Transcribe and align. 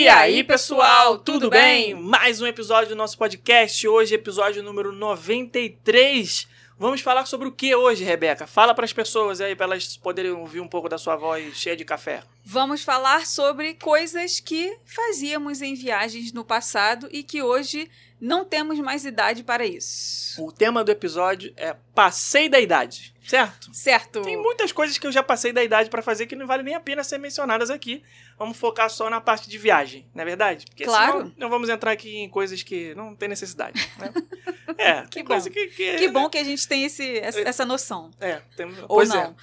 E 0.00 0.08
aí, 0.08 0.42
pessoal, 0.42 1.18
tudo 1.18 1.50
bem? 1.50 1.92
Mais 1.92 2.40
um 2.40 2.46
episódio 2.46 2.88
do 2.88 2.96
nosso 2.96 3.18
podcast. 3.18 3.86
Hoje, 3.86 4.14
episódio 4.14 4.62
número 4.62 4.92
93. 4.92 6.48
Vamos 6.78 7.02
falar 7.02 7.26
sobre 7.26 7.46
o 7.46 7.52
que 7.52 7.74
hoje, 7.74 8.02
Rebeca? 8.02 8.46
Fala 8.46 8.74
para 8.74 8.86
as 8.86 8.94
pessoas 8.94 9.42
aí, 9.42 9.54
para 9.54 9.66
elas 9.66 9.98
poderem 9.98 10.30
ouvir 10.30 10.60
um 10.60 10.66
pouco 10.66 10.88
da 10.88 10.96
sua 10.96 11.16
voz 11.16 11.54
cheia 11.54 11.76
de 11.76 11.84
café. 11.84 12.22
Vamos 12.42 12.82
falar 12.82 13.26
sobre 13.26 13.74
coisas 13.74 14.40
que 14.40 14.74
fazíamos 14.86 15.60
em 15.60 15.74
viagens 15.74 16.32
no 16.32 16.46
passado 16.46 17.06
e 17.12 17.22
que 17.22 17.42
hoje 17.42 17.86
não 18.20 18.44
temos 18.44 18.78
mais 18.78 19.04
idade 19.04 19.42
para 19.42 19.64
isso. 19.64 20.42
O 20.44 20.52
tema 20.52 20.84
do 20.84 20.90
episódio 20.92 21.52
é 21.56 21.74
Passei 21.94 22.48
da 22.48 22.60
Idade, 22.60 23.14
certo? 23.26 23.72
Certo. 23.74 24.22
Tem 24.22 24.36
muitas 24.36 24.72
coisas 24.72 24.98
que 24.98 25.06
eu 25.06 25.12
já 25.12 25.22
passei 25.22 25.52
da 25.52 25.62
idade 25.64 25.88
para 25.90 26.02
fazer 26.02 26.26
que 26.26 26.36
não 26.36 26.46
vale 26.46 26.62
nem 26.62 26.74
a 26.74 26.80
pena 26.80 27.02
ser 27.02 27.18
mencionadas 27.18 27.70
aqui. 27.70 28.02
Vamos 28.38 28.56
focar 28.56 28.88
só 28.90 29.08
na 29.10 29.20
parte 29.20 29.48
de 29.48 29.58
viagem, 29.58 30.06
não 30.14 30.22
é 30.22 30.24
verdade? 30.24 30.66
Porque 30.66 30.84
Claro. 30.84 31.32
não 31.36 31.48
vamos 31.50 31.68
entrar 31.68 31.92
aqui 31.92 32.18
em 32.18 32.28
coisas 32.28 32.62
que 32.62 32.94
não 32.94 33.14
tem 33.14 33.28
necessidade. 33.28 33.90
Né? 33.98 34.12
É, 34.78 35.02
Que 35.10 35.22
bom. 35.22 35.38
que, 35.42 35.66
que. 35.66 35.96
Que 35.96 36.08
bom 36.08 36.30
que 36.30 36.38
a 36.38 36.44
gente 36.44 36.66
tem 36.66 36.84
esse, 36.84 37.18
essa, 37.18 37.66
noção. 37.66 38.10
É, 38.18 38.40
tem, 38.56 38.66
Ou 38.82 38.86
pois 38.88 39.10
não. 39.10 39.20
é. 39.20 39.34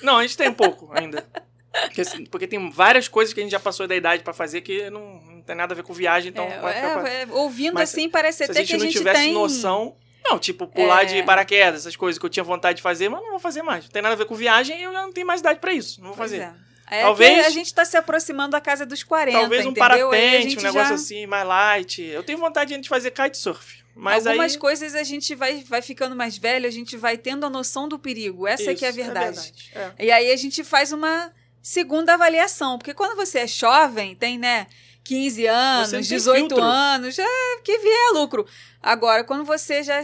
Não, 0.00 0.16
a 0.16 0.22
gente 0.22 0.36
tem 0.38 0.48
um 0.48 0.54
pouco 0.54 0.90
ainda. 0.94 1.26
Porque, 1.82 2.00
assim, 2.00 2.24
porque 2.24 2.46
tem 2.46 2.70
várias 2.70 3.06
coisas 3.06 3.34
que 3.34 3.40
a 3.40 3.42
gente 3.42 3.52
já 3.52 3.60
passou 3.60 3.86
da 3.86 3.94
idade 3.94 4.22
pra 4.22 4.32
fazer 4.32 4.62
que 4.62 4.88
não 4.88 5.35
tem 5.46 5.56
nada 5.56 5.72
a 5.72 5.76
ver 5.76 5.82
com 5.82 5.92
viagem, 5.92 6.30
então 6.30 6.44
É, 6.44 6.58
vai 6.60 6.74
ficar 6.74 7.06
é, 7.08 7.22
é, 7.22 7.26
ouvindo 7.30 7.74
Mas 7.74 7.90
assim, 7.90 8.08
parece 8.08 8.38
Se 8.38 8.42
a 8.44 8.46
até 8.46 8.60
gente 8.60 8.68
que 8.68 8.74
a 8.74 8.78
não 8.78 8.84
gente 8.86 8.96
tivesse 8.98 9.20
tem. 9.22 9.32
noção. 9.32 9.94
Não, 10.24 10.38
tipo, 10.38 10.66
pular 10.66 11.02
É. 11.02 11.04
de 11.06 11.22
paraquedas, 11.22 11.80
essas 11.82 11.94
coisas 11.94 12.18
que 12.18 12.26
eu 12.26 12.30
tinha 12.30 12.42
vontade 12.42 12.76
de 12.78 12.82
fazer, 12.82 13.08
mas 13.08 13.22
não 13.22 13.30
vou 13.30 13.38
fazer 13.38 13.62
mais. 13.62 13.84
Não 13.84 13.90
tem 13.92 14.02
nada 14.02 14.14
a 14.14 14.18
ver 14.18 14.26
com 14.26 14.34
viagem 14.34 14.78
e 14.78 14.82
eu 14.82 14.92
já 14.92 15.02
não 15.02 15.12
tenho 15.12 15.26
mais 15.26 15.40
idade 15.40 15.60
pra 15.60 15.72
isso. 15.72 16.00
Não 16.00 16.08
vou 16.08 16.16
Pois 16.16 16.30
fazer. 16.32 16.42
É. 16.42 16.66
É 16.88 17.02
Talvez- 17.02 17.46
a 17.46 17.50
gente 17.50 17.74
tá 17.74 17.84
se 17.84 17.96
aproximando 17.96 18.50
da 18.52 18.60
casa 18.60 18.86
dos 18.86 19.02
40, 19.02 19.38
Talvez 19.38 19.66
um 19.66 19.70
entendeu? 19.70 19.84
A 19.84 19.88
parapente, 19.88 20.58
um 20.58 20.62
negócio 20.62 20.88
já... 20.88 20.94
assim, 20.94 21.26
mais 21.26 21.46
light. 21.46 22.00
Eu 22.02 22.22
tenho 22.22 22.38
vontade 22.38 22.76
de 22.76 22.88
fazer 22.88 23.10
kitesurf. 23.10 23.84
Mas 23.94 24.26
Algumas 24.26 24.52
aí. 24.52 24.58
coisas 24.58 24.94
a 24.94 25.02
gente 25.02 25.34
vai, 25.34 25.64
vai 25.64 25.80
ficando 25.82 26.14
mais 26.14 26.36
velho, 26.38 26.66
a 26.66 26.70
gente 26.70 26.96
vai 26.96 27.16
tendo 27.16 27.44
a 27.46 27.50
noção 27.50 27.88
do 27.88 27.98
perigo. 27.98 28.46
Essa 28.46 28.70
é 28.70 28.74
que 28.74 28.84
é 28.84 28.88
a 28.88 28.90
Isso, 28.90 28.96
verdade. 29.02 29.52
verdade, 29.74 29.94
E 29.98 30.10
aí 30.12 30.30
a 30.30 30.36
gente 30.36 30.62
faz 30.62 30.92
uma 30.92 31.32
segunda 31.62 32.14
avaliação. 32.14 32.78
Porque 32.78 32.92
quando 32.94 33.16
você 33.16 33.38
é 33.40 33.46
jovem, 33.46 34.14
tem, 34.14 34.38
né, 34.38 34.66
15 35.06 35.42
Você 35.42 35.46
não 35.46 35.54
anos, 35.54 35.90
tem 35.90 36.00
18 36.00 36.38
filtro. 36.48 36.62
anos, 36.62 37.14
já 37.14 37.24
que 37.64 37.78
vier 37.78 38.12
lucro. 38.14 38.46
Agora, 38.82 39.24
quando 39.24 39.44
você 39.44 39.82
já. 39.82 40.02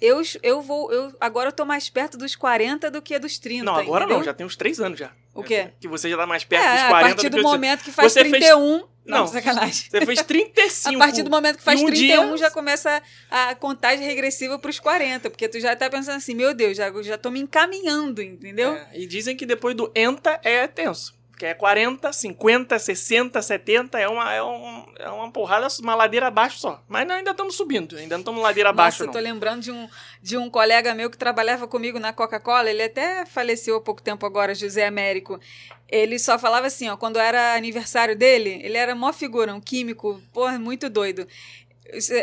Eu, 0.00 0.20
eu 0.42 0.60
vou. 0.60 0.92
Eu, 0.92 1.14
agora 1.20 1.48
eu 1.48 1.52
tô 1.52 1.64
mais 1.64 1.88
perto 1.88 2.18
dos 2.18 2.34
40 2.36 2.90
do 2.90 3.00
que 3.00 3.18
dos 3.18 3.38
30. 3.38 3.64
Não, 3.64 3.76
agora 3.76 4.04
entendeu? 4.04 4.18
não, 4.18 4.24
já 4.24 4.34
tem 4.34 4.44
uns 4.46 4.56
três 4.56 4.80
anos 4.80 4.98
já. 4.98 5.12
O 5.32 5.42
quê? 5.42 5.70
Que 5.80 5.88
você 5.88 6.10
já 6.10 6.16
tá 6.16 6.26
mais 6.26 6.44
perto 6.44 6.62
É, 6.64 6.72
dos 6.74 6.82
a 6.82 6.88
40 6.88 7.14
partir 7.14 7.28
do 7.30 7.36
do 7.38 7.42
momento 7.42 7.82
que 7.84 7.90
faz 7.92 8.12
Você 8.12 8.20
fez- 8.22 8.32
31. 8.32 8.84
Não, 9.06 9.18
Não. 9.18 9.26
sacanagem. 9.26 9.90
Você 9.90 10.06
fez 10.06 10.22
35. 10.22 10.96
A 10.96 10.98
partir 10.98 11.22
do 11.22 11.30
momento 11.30 11.58
que 11.58 11.62
faz 11.62 11.78
em 11.80 11.84
um 11.84 11.86
31, 11.88 12.26
dia- 12.28 12.36
já 12.38 12.50
começa 12.50 13.02
a 13.30 13.54
contagem 13.54 14.04
regressiva 14.06 14.58
pros 14.58 14.78
40. 14.80 15.28
Porque 15.30 15.46
tu 15.48 15.60
já 15.60 15.76
tá 15.76 15.90
pensando 15.90 16.16
assim, 16.16 16.34
meu 16.34 16.54
Deus, 16.54 16.76
já, 16.76 16.90
já 17.02 17.18
tô 17.18 17.30
me 17.30 17.40
encaminhando, 17.40 18.22
entendeu? 18.22 18.72
É, 18.72 18.88
e 18.94 19.06
dizem 19.06 19.36
que 19.36 19.44
depois 19.44 19.74
do 19.76 19.92
ENTA 19.94 20.40
é 20.42 20.66
tenso. 20.66 21.14
Que 21.36 21.46
é 21.46 21.54
40, 21.54 22.12
50, 22.12 22.78
60, 22.78 23.42
70, 23.42 23.98
é 23.98 24.08
uma, 24.08 24.32
é 24.32 24.42
um, 24.42 24.84
é 24.98 25.08
uma 25.08 25.30
porrada, 25.32 25.66
uma 25.80 25.94
ladeira 25.94 26.28
abaixo 26.28 26.58
só. 26.58 26.82
Mas 26.88 27.06
nós 27.08 27.18
ainda 27.18 27.32
estamos 27.32 27.56
subindo, 27.56 27.96
ainda 27.96 28.14
não 28.14 28.20
estamos 28.20 28.40
ladeira 28.40 28.70
abaixo, 28.70 29.04
Nossa, 29.04 29.10
eu 29.10 29.12
tô 29.12 29.18
não. 29.18 29.32
lembrando 29.34 29.62
de 29.62 29.72
um, 29.72 29.88
de 30.22 30.36
um 30.36 30.48
colega 30.48 30.94
meu 30.94 31.10
que 31.10 31.18
trabalhava 31.18 31.66
comigo 31.66 31.98
na 31.98 32.12
Coca-Cola. 32.12 32.70
Ele 32.70 32.84
até 32.84 33.26
faleceu 33.26 33.76
há 33.76 33.80
pouco 33.80 34.00
tempo 34.00 34.24
agora, 34.24 34.54
José 34.54 34.86
Américo. 34.86 35.40
Ele 35.88 36.18
só 36.18 36.38
falava 36.38 36.68
assim, 36.68 36.88
ó, 36.88 36.96
quando 36.96 37.18
era 37.18 37.54
aniversário 37.54 38.16
dele, 38.16 38.60
ele 38.62 38.76
era 38.76 38.94
mó 38.94 39.12
figura, 39.12 39.54
um 39.54 39.60
químico, 39.60 40.22
porra, 40.32 40.58
muito 40.58 40.88
doido. 40.88 41.26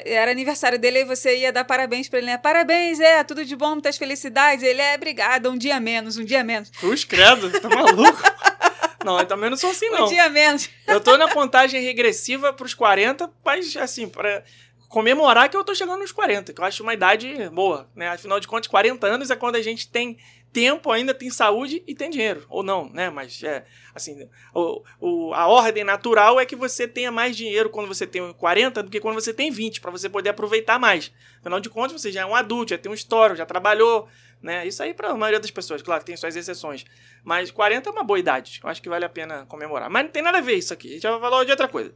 Era 0.05 0.31
aniversário 0.31 0.79
dele 0.79 0.99
e 0.99 1.05
você 1.05 1.37
ia 1.37 1.51
dar 1.51 1.63
parabéns 1.63 2.09
pra 2.09 2.19
ele, 2.19 2.27
né? 2.27 2.37
Parabéns, 2.37 2.99
é, 2.99 3.23
tudo 3.23 3.45
de 3.45 3.55
bom, 3.55 3.71
muitas 3.71 3.97
felicidades. 3.97 4.63
Ele 4.63 4.81
é, 4.81 4.95
obrigado, 4.95 5.49
um 5.49 5.57
dia 5.57 5.79
menos, 5.79 6.17
um 6.17 6.25
dia 6.25 6.43
menos. 6.43 6.69
Cruz 6.71 7.03
credo, 7.03 7.51
tá 7.61 7.69
maluco? 7.69 8.21
não, 9.03 9.19
eu 9.19 9.25
também 9.25 9.49
não 9.49 9.57
sou 9.57 9.69
assim, 9.71 9.89
não. 9.89 10.05
Um 10.05 10.09
dia 10.09 10.29
menos. 10.29 10.69
Eu 10.87 10.99
tô 11.01 11.17
na 11.17 11.27
contagem 11.31 11.81
regressiva 11.83 12.51
pros 12.53 12.73
40, 12.73 13.29
mas 13.43 13.75
assim, 13.77 14.07
pra 14.07 14.43
comemorar 14.89 15.49
que 15.49 15.55
eu 15.55 15.63
tô 15.63 15.73
chegando 15.73 15.99
nos 15.99 16.11
40, 16.11 16.51
que 16.53 16.59
eu 16.59 16.65
acho 16.65 16.83
uma 16.83 16.93
idade 16.93 17.49
boa, 17.49 17.89
né? 17.95 18.09
Afinal 18.09 18.39
de 18.39 18.47
contas, 18.47 18.67
40 18.67 19.07
anos 19.07 19.29
é 19.31 19.35
quando 19.35 19.55
a 19.55 19.61
gente 19.61 19.87
tem 19.89 20.17
tempo, 20.51 20.91
ainda 20.91 21.13
tem 21.13 21.29
saúde 21.29 21.81
e 21.87 21.95
tem 21.95 22.09
dinheiro. 22.09 22.45
Ou 22.49 22.61
não, 22.61 22.89
né? 22.89 23.09
Mas 23.09 23.41
é 23.41 23.63
assim, 23.95 24.27
o, 24.53 24.83
o- 24.99 25.33
a 25.33 25.47
ordem 25.47 25.85
natural 25.85 26.41
é 26.41 26.45
que 26.45 26.57
você 26.57 26.85
tenha 26.89 27.09
mais 27.09 27.37
dinheiro 27.37 27.69
quando 27.69 27.87
você 27.87 28.05
tem 28.05 28.33
40 28.33 28.83
do 28.83 28.89
que 28.91 28.99
quando 28.99 29.15
você 29.15 29.33
tem 29.33 29.49
20, 29.49 29.79
pra 29.79 29.89
você 29.91 30.09
poder 30.09 30.31
aproveitar 30.31 30.77
mais. 30.77 31.09
Afinal 31.39 31.61
de 31.61 31.69
contas, 31.69 31.93
você 32.01 32.11
já 32.11 32.21
é 32.21 32.25
um 32.25 32.35
adulto, 32.35 32.71
já 32.71 32.77
tem 32.77 32.91
um 32.91 32.95
histórico, 32.95 33.37
já 33.37 33.45
trabalhou, 33.45 34.09
né? 34.41 34.65
Isso 34.67 34.81
aí 34.81 34.93
pra 34.93 35.13
maioria 35.15 35.39
das 35.39 35.51
pessoas, 35.51 35.81
claro, 35.81 36.03
tem 36.03 36.15
suas 36.17 36.35
exceções. 36.35 36.83
Mas 37.23 37.51
40 37.51 37.89
é 37.89 37.91
uma 37.91 38.03
boa 38.03 38.19
idade. 38.19 38.59
Eu 38.63 38.69
acho 38.69 38.81
que 38.81 38.89
vale 38.89 39.05
a 39.05 39.09
pena 39.09 39.45
comemorar. 39.47 39.89
Mas 39.89 40.03
não 40.05 40.11
tem 40.11 40.21
nada 40.23 40.39
a 40.39 40.41
ver 40.41 40.55
isso 40.55 40.73
aqui. 40.73 40.89
A 40.89 40.93
gente 40.93 41.03
já 41.03 41.11
vai 41.11 41.19
falar 41.19 41.43
de 41.43 41.51
outra 41.51 41.67
coisa. 41.67 41.93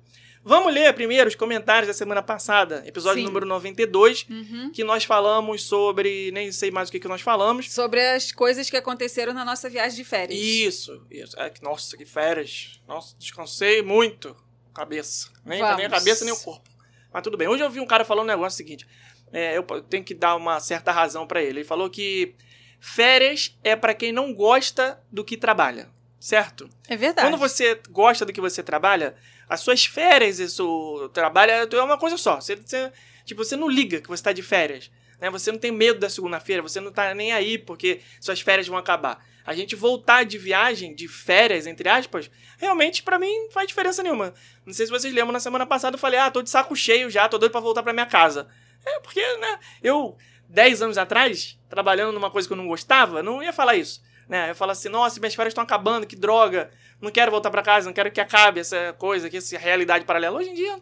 Vamos 0.47 0.71
ler 0.71 0.93
primeiro 0.93 1.27
os 1.27 1.33
comentários 1.33 1.87
da 1.87 1.93
semana 1.93 2.21
passada, 2.21 2.83
episódio 2.85 3.19
Sim. 3.21 3.25
número 3.25 3.47
92, 3.47 4.27
Uhum. 4.29 4.71
que 4.71 4.83
nós 4.83 5.03
falamos 5.03 5.63
sobre. 5.63 6.29
Nem 6.31 6.51
sei 6.51 6.69
mais 6.69 6.87
o 6.87 6.91
que, 6.91 6.99
que 6.99 7.07
nós 7.07 7.21
falamos. 7.21 7.71
Sobre 7.73 7.99
as 7.99 8.31
coisas 8.31 8.69
que 8.69 8.77
aconteceram 8.77 9.33
na 9.33 9.43
nossa 9.43 9.67
viagem 9.67 9.95
de 9.97 10.03
férias. 10.03 10.39
Isso, 10.39 11.03
isso. 11.09 11.35
É, 11.39 11.51
nossa, 11.63 11.97
que 11.97 12.05
férias. 12.05 12.79
Nossa, 12.87 13.15
descansei 13.17 13.81
muito. 13.81 14.35
Cabeça. 14.71 15.29
Nem, 15.43 15.63
nem 15.77 15.85
a 15.87 15.89
cabeça, 15.89 16.23
nem 16.23 16.33
o 16.33 16.37
corpo. 16.37 16.69
Mas 17.11 17.23
tudo 17.23 17.37
bem. 17.37 17.47
Hoje 17.47 17.63
eu 17.63 17.69
vi 17.71 17.79
um 17.79 17.87
cara 17.87 18.05
falando 18.05 18.25
um 18.25 18.27
negócio 18.27 18.55
seguinte. 18.57 18.85
É, 19.33 19.57
eu 19.57 19.63
tenho 19.83 20.03
que 20.03 20.13
dar 20.13 20.35
uma 20.35 20.59
certa 20.59 20.91
razão 20.91 21.25
pra 21.27 21.41
ele. 21.41 21.59
Ele 21.59 21.63
falou 21.63 21.89
que 21.89 22.35
férias 22.79 23.57
é 23.63 23.75
pra 23.75 23.93
quem 23.93 24.11
não 24.11 24.33
gosta 24.33 24.99
do 25.11 25.23
que 25.23 25.35
trabalha. 25.37 25.89
Certo? 26.19 26.69
É 26.87 26.95
verdade. 26.95 27.27
Quando 27.27 27.37
você 27.39 27.79
gosta 27.89 28.25
do 28.25 28.33
que 28.33 28.41
você 28.41 28.63
trabalha, 28.63 29.15
as 29.47 29.59
suas 29.59 29.85
férias 29.85 30.39
e 30.39 30.49
seu 30.49 31.09
trabalho 31.13 31.51
é 31.51 31.83
uma 31.83 31.97
coisa 31.97 32.17
só. 32.17 32.39
Você, 32.41 32.55
você- 32.55 32.91
tipo, 33.25 33.43
você 33.43 33.55
não 33.55 33.69
liga 33.69 34.01
que 34.01 34.07
você 34.07 34.21
está 34.21 34.31
de 34.33 34.41
férias. 34.41 34.89
Né? 35.19 35.29
Você 35.29 35.51
não 35.51 35.59
tem 35.59 35.71
medo 35.71 35.99
da 35.99 36.09
segunda-feira, 36.09 36.61
você 36.61 36.79
não 36.79 36.91
tá 36.91 37.13
nem 37.13 37.31
aí 37.31 37.57
porque 37.57 38.01
suas 38.19 38.41
férias 38.41 38.67
vão 38.67 38.77
acabar. 38.77 39.23
A 39.45 39.53
gente 39.53 39.75
voltar 39.75 40.23
de 40.25 40.37
viagem, 40.39 40.95
de 40.95 41.07
férias, 41.07 41.67
entre 41.67 41.87
aspas, 41.87 42.31
realmente 42.57 43.03
pra 43.03 43.19
mim 43.19 43.31
não 43.43 43.51
faz 43.51 43.67
diferença 43.67 44.01
nenhuma. 44.01 44.33
Não 44.65 44.73
sei 44.73 44.87
se 44.87 44.91
vocês 44.91 45.13
lembram, 45.13 45.31
na 45.31 45.39
semana 45.39 45.65
passada 45.67 45.95
eu 45.95 45.99
falei, 45.99 46.19
ah, 46.19 46.31
tô 46.31 46.41
de 46.41 46.49
saco 46.49 46.75
cheio 46.75 47.09
já, 47.11 47.29
tô 47.29 47.37
doido 47.37 47.51
pra 47.51 47.61
voltar 47.61 47.83
pra 47.83 47.93
minha 47.93 48.07
casa. 48.07 48.47
É, 48.85 48.99
porque, 48.99 49.21
né, 49.37 49.59
eu, 49.81 50.15
10 50.47 50.81
anos 50.83 50.97
atrás, 50.97 51.59
trabalhando 51.69 52.13
numa 52.13 52.29
coisa 52.29 52.47
que 52.47 52.53
eu 52.53 52.57
não 52.57 52.67
gostava, 52.67 53.23
não 53.23 53.41
ia 53.41 53.51
falar 53.51 53.75
isso. 53.75 54.03
Né? 54.27 54.51
Eu 54.51 54.55
falo 54.55 54.71
assim, 54.71 54.89
nossa, 54.89 55.19
minhas 55.19 55.35
férias 55.35 55.51
estão 55.51 55.63
acabando, 55.63 56.07
que 56.07 56.15
droga, 56.15 56.71
não 56.99 57.11
quero 57.11 57.31
voltar 57.31 57.51
pra 57.51 57.61
casa, 57.61 57.87
não 57.87 57.93
quero 57.93 58.11
que 58.11 58.21
acabe 58.21 58.59
essa 58.59 58.93
coisa, 58.97 59.29
que 59.29 59.37
essa 59.37 59.57
realidade 59.57 60.05
paralela. 60.05 60.37
Hoje 60.37 60.49
em 60.49 60.53
dia, 60.53 60.79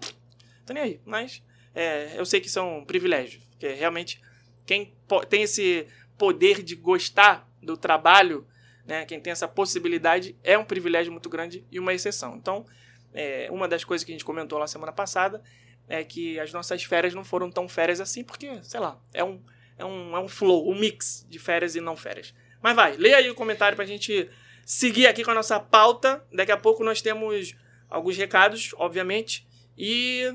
tô 0.65 0.73
nem 0.73 0.83
aí, 0.83 1.01
mas 1.05 1.43
é, 1.73 2.13
eu 2.15 2.25
sei 2.25 2.39
que 2.39 2.47
isso 2.47 2.59
é 2.59 2.61
um 2.61 2.85
privilégio, 2.85 3.41
porque 3.51 3.67
realmente 3.69 4.21
quem 4.65 4.93
tem 5.29 5.43
esse 5.43 5.87
poder 6.17 6.63
de 6.63 6.75
gostar 6.75 7.49
do 7.61 7.75
trabalho, 7.75 8.47
né, 8.85 9.05
quem 9.05 9.19
tem 9.19 9.31
essa 9.31 9.47
possibilidade, 9.47 10.37
é 10.43 10.57
um 10.57 10.63
privilégio 10.63 11.11
muito 11.11 11.29
grande 11.29 11.65
e 11.71 11.79
uma 11.79 11.93
exceção. 11.93 12.35
Então, 12.35 12.65
é, 13.13 13.47
uma 13.51 13.67
das 13.67 13.83
coisas 13.83 14.05
que 14.05 14.11
a 14.11 14.15
gente 14.15 14.25
comentou 14.25 14.57
lá 14.57 14.67
semana 14.67 14.91
passada 14.91 15.41
é 15.87 16.03
que 16.03 16.39
as 16.39 16.51
nossas 16.53 16.83
férias 16.83 17.13
não 17.13 17.23
foram 17.23 17.51
tão 17.51 17.67
férias 17.67 17.99
assim, 17.99 18.23
porque, 18.23 18.63
sei 18.63 18.79
lá, 18.79 18.99
é 19.13 19.23
um, 19.23 19.41
é 19.77 19.85
um, 19.85 20.15
é 20.15 20.19
um 20.19 20.27
flow, 20.27 20.69
um 20.69 20.75
mix 20.75 21.25
de 21.29 21.39
férias 21.39 21.75
e 21.75 21.81
não 21.81 21.95
férias. 21.95 22.33
Mas 22.61 22.75
vai, 22.75 22.95
leia 22.95 23.17
aí 23.17 23.29
o 23.29 23.35
comentário 23.35 23.75
pra 23.75 23.85
gente 23.85 24.29
seguir 24.65 25.07
aqui 25.07 25.23
com 25.23 25.31
a 25.31 25.35
nossa 25.35 25.59
pauta. 25.59 26.23
Daqui 26.31 26.51
a 26.51 26.57
pouco 26.57 26.83
nós 26.83 27.01
temos 27.01 27.53
alguns 27.89 28.17
recados, 28.17 28.73
obviamente, 28.77 29.45
e 29.77 30.33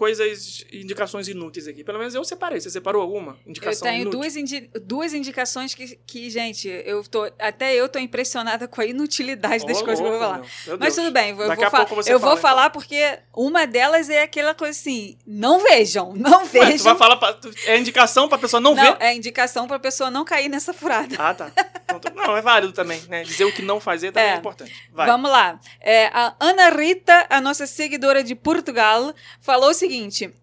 coisas, 0.00 0.64
indicações 0.72 1.28
inúteis 1.28 1.68
aqui. 1.68 1.84
Pelo 1.84 1.98
menos 1.98 2.14
eu 2.14 2.24
separei. 2.24 2.58
Você 2.58 2.70
separou 2.70 3.02
alguma 3.02 3.32
Eu 3.44 3.50
indicação 3.50 3.86
tenho 3.86 4.00
inútil? 4.00 4.18
duas, 4.20 4.34
indi- 4.34 4.70
duas 4.82 5.12
indicações 5.12 5.74
que, 5.74 5.94
que, 6.06 6.30
gente, 6.30 6.66
eu 6.86 7.02
tô. 7.04 7.30
Até 7.38 7.74
eu 7.74 7.86
tô 7.86 7.98
impressionada 7.98 8.66
com 8.66 8.80
a 8.80 8.86
inutilidade 8.86 9.66
das 9.66 9.82
Ô, 9.82 9.84
coisas 9.84 10.00
que 10.00 10.06
eu 10.06 10.10
vou 10.10 10.18
falar. 10.18 10.42
Mas 10.78 10.94
tudo 10.94 11.10
bem, 11.10 11.30
eu 11.32 11.36
Daqui 11.36 11.56
vou, 11.56 11.66
a 11.66 11.70
pouco 11.70 11.94
você 11.96 12.14
eu 12.14 12.18
fala, 12.18 12.30
vou 12.30 12.38
então. 12.38 12.50
falar 12.50 12.70
porque 12.70 13.18
uma 13.36 13.66
delas 13.66 14.08
é 14.08 14.22
aquela 14.22 14.54
coisa 14.54 14.78
assim: 14.78 15.18
não 15.26 15.58
vejam, 15.60 16.14
não 16.16 16.38
Ué, 16.44 16.46
tu 16.46 16.50
vejam. 16.52 16.84
vai 16.84 16.96
falar 16.96 17.16
pra, 17.18 17.34
tu- 17.34 17.52
é 17.66 17.76
indicação 17.76 18.26
pra 18.26 18.38
pessoa 18.38 18.58
não, 18.58 18.74
não, 18.74 18.82
ver? 18.82 18.96
é 19.00 19.14
indicação 19.14 19.68
pra 19.68 19.78
pessoa 19.78 20.10
não 20.10 20.24
cair 20.24 20.48
nessa 20.48 20.72
furada. 20.72 21.14
Ah, 21.18 21.34
tá. 21.34 21.52
Não, 22.14 22.36
é 22.36 22.40
válido 22.40 22.72
também, 22.72 23.02
né? 23.08 23.22
Dizer 23.24 23.44
o 23.44 23.52
que 23.52 23.62
não 23.62 23.80
fazer 23.80 24.12
também 24.12 24.30
é, 24.30 24.34
É. 24.34 24.36
importante. 24.38 24.72
Vai. 24.92 25.06
Vamos 25.08 25.30
lá. 25.30 25.60
É, 25.80 26.06
a 26.06 26.34
Ana 26.40 26.70
Rita, 26.70 27.26
a 27.28 27.40
nossa 27.40 27.66
seguidora 27.66 28.22
de 28.22 28.34
Portugal, 28.36 29.12
falou 29.40 29.70
o 29.70 29.74
seguinte: 29.74 29.89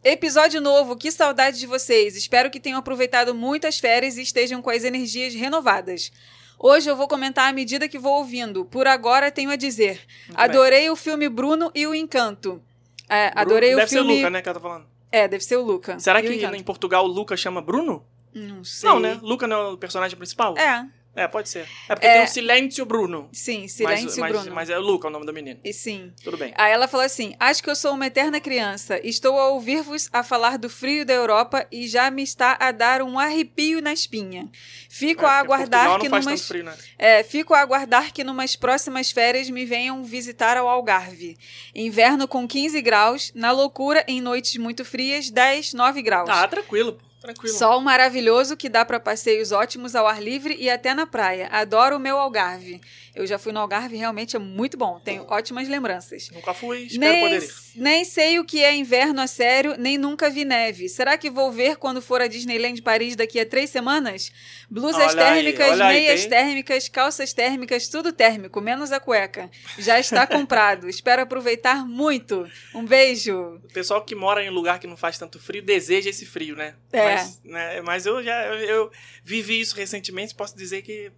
episódio 0.04 0.60
novo, 0.62 0.96
que 0.96 1.12
saudade 1.12 1.60
de 1.60 1.66
vocês. 1.68 2.16
Espero 2.16 2.50
que 2.52 2.60
tenham 2.60 2.80
aproveitado 2.80 3.34
muitas 3.34 3.80
férias 3.80 4.18
e 4.18 4.22
estejam 4.22 4.62
com 4.62 4.70
as 4.70 4.84
energias 4.84 5.34
renovadas. 5.34 6.12
Hoje 6.60 6.90
eu 6.90 6.96
vou 6.96 7.08
comentar 7.08 7.50
à 7.50 7.54
medida 7.54 7.88
que 7.88 8.00
vou 8.00 8.18
ouvindo. 8.18 8.66
Por 8.66 8.88
agora 8.88 9.32
tenho 9.32 9.50
a 9.52 9.56
dizer. 9.56 10.02
Muito 10.28 10.36
bem. 10.38 10.46
Adorei 10.46 10.90
o 10.90 10.96
filme 10.96 11.30
Bruno 11.30 11.72
e 11.74 11.86
o 11.88 11.94
Encanto. 11.96 12.62
É, 13.08 13.28
Bruno- 13.30 13.42
adorei 13.42 13.70
Deve 13.76 13.84
o 13.84 13.88
filme. 13.88 14.08
ser 14.10 14.14
o 14.14 14.18
Luca, 14.18 14.30
né, 14.32 14.42
que 14.42 14.50
ela 14.50 14.60
tá 14.60 14.68
falando. 14.68 14.86
É, 15.12 15.28
deve 15.28 15.44
ser 15.44 15.56
o 15.56 15.62
Luca. 15.62 16.00
Será 16.00 16.20
E 16.20 16.24
que 16.24 16.46
em 16.46 16.64
Portugal 16.64 17.06
o 17.06 17.08
Luca 17.08 17.38
chama 17.38 17.62
Bruno? 17.62 18.06
Não 18.34 18.64
sei. 18.64 18.90
Não, 18.90 19.00
né? 19.00 19.18
Luca 19.22 19.48
não 19.48 19.56
é 19.56 19.68
o 19.74 19.78
personagem 19.78 20.18
principal? 20.18 20.58
É, 20.58 20.86
É, 21.18 21.28
pode 21.28 21.50
ser. 21.50 21.68
É 21.90 21.96
porque 21.96 22.06
É. 22.06 22.14
tem 22.14 22.24
o 22.24 22.28
Silêncio 22.28 22.86
Bruno. 22.86 23.28
sim, 23.34 23.62
Mas- 23.62 23.72
Silêncio 23.74 24.20
mas, 24.22 24.32
Bruno. 24.32 24.54
Mas 24.56 24.70
é 24.70 24.78
o 24.78 24.82
Luca 24.82 25.08
o 25.08 25.10
nome 25.10 25.26
do 25.26 25.34
menino. 25.34 25.60
E 25.64 25.74
sim. 25.74 26.14
Tudo 26.24 26.38
bem. 26.38 26.54
Aí 26.56 26.72
ela 26.72 26.88
falou 26.88 27.04
assim: 27.06 27.36
Acho 27.40 27.64
que 27.64 27.70
eu 27.70 27.76
sou 27.76 27.94
uma 27.94 28.06
eterna 28.06 28.40
criança. 28.40 29.00
Estou 29.04 29.40
a 29.40 29.50
ouvir-vos 29.50 30.08
a 30.14 30.22
falar 30.24 30.60
do 30.60 30.70
frio 30.70 31.04
da 31.04 31.14
Europa 31.14 31.66
e 31.72 31.88
já 31.88 32.12
me 32.12 32.22
está 32.22 32.56
a 32.60 32.72
dar 32.72 33.02
um 33.02 33.18
arrepio 33.18 33.82
na 33.82 33.92
espinha. 33.92 34.48
Fico 34.90 35.26
É, 35.26 35.30
a 35.30 35.40
aguardar 35.40 36.00
que 36.00 36.08
numas, 36.08 36.48
frio, 36.48 36.64
né? 36.64 36.76
é, 37.00 37.24
fico 37.24 37.54
a 37.56 37.62
aguardar 37.62 38.14
que 38.14 38.24
numas 38.24 38.56
próximas 38.56 39.10
férias 39.12 39.50
me 39.50 39.66
venham 39.66 40.04
visitar 40.04 40.56
ao 40.56 40.68
Algarve. 40.68 41.36
Inverno 41.74 42.28
com 42.28 42.48
15 42.48 42.80
graus, 42.82 43.32
na 43.34 43.52
loucura 43.52 44.04
em 44.08 44.22
noites 44.22 44.56
muito 44.58 44.86
frias, 44.86 45.32
10, 45.32 45.74
9 45.74 46.02
graus. 46.04 46.30
Ah, 46.30 46.48
tranquilo, 46.48 46.94
pô. 46.94 47.07
Tranquilo. 47.28 47.58
Sol 47.58 47.82
maravilhoso 47.82 48.56
que 48.56 48.70
dá 48.70 48.86
para 48.86 49.02
passeios 49.02 49.52
ótimos 49.52 49.96
ao 49.96 50.08
ar 50.08 50.24
livre 50.24 50.56
e 50.58 50.70
até 50.70 50.94
na 50.94 51.06
praia. 51.06 51.50
Adoro 51.52 51.98
o 51.98 52.00
meu 52.00 52.18
Algarve. 52.18 52.80
Eu 53.18 53.26
já 53.26 53.40
fui 53.40 53.52
no 53.52 53.60
Algarve, 53.60 53.98
realmente 53.98 54.36
é 54.36 54.40
muito 54.40 54.78
bom. 54.78 55.00
Tenho 55.00 55.26
ótimas 55.28 55.68
lembranças. 55.68 56.30
Nunca 56.32 56.54
fui, 56.54 56.84
espero 56.84 57.12
Nem, 57.14 57.22
poder 57.24 57.44
ir. 57.44 57.52
nem 57.76 58.06
sei 58.06 58.38
o 58.40 58.46
que 58.46 58.64
é 58.64 58.76
inverno 58.76 59.20
a 59.22 59.26
sério, 59.26 59.76
nem 59.78 59.98
nunca 59.98 60.30
vi 60.30 60.46
neve. 60.46 60.88
Será 60.88 61.18
que 61.18 61.30
vou 61.32 61.52
ver 61.52 61.78
quando 61.78 62.00
for 62.02 62.22
a 62.22 62.28
Disneyland 62.28 62.80
Paris 62.84 63.16
daqui 63.16 63.40
a 63.40 63.46
três 63.46 63.72
semanas? 63.72 64.32
Blusas 64.70 65.14
Olha 65.14 65.30
aí, 65.30 65.44
térmicas, 65.44 65.82
aí, 65.82 65.94
meias 65.94 66.22
tem- 66.22 66.30
térmicas, 66.30 66.88
calças 66.90 67.34
térmicas, 67.34 67.88
tudo 67.88 68.14
térmico, 68.14 68.62
menos 68.62 68.92
a 68.92 69.00
cueca. 69.00 69.50
Já 69.80 70.00
está 70.00 70.28
comprado. 70.28 70.88
Espero 70.88 71.24
aproveitar 71.24 71.88
muito. 71.88 72.48
Um 72.76 72.86
beijo. 72.86 73.36
O 73.64 73.74
pessoal 73.74 74.04
que 74.06 74.14
mora 74.14 74.44
em 74.44 74.50
lugar 74.52 74.80
que 74.80 74.86
não 74.86 74.96
faz 74.98 75.18
tanto 75.18 75.40
frio 75.40 75.64
deseja 75.64 76.10
esse 76.12 76.26
frio, 76.26 76.56
né? 76.56 76.76
É. 76.92 77.04
Mas, 77.16 77.42
né, 77.44 77.82
mas 77.82 78.06
eu 78.06 78.24
já 78.24 78.46
eu, 78.46 78.60
eu 78.60 78.92
vivi 79.24 79.60
isso 79.60 79.76
recentemente, 79.76 80.36
posso 80.36 80.56
dizer 80.56 80.84
que 80.84 81.12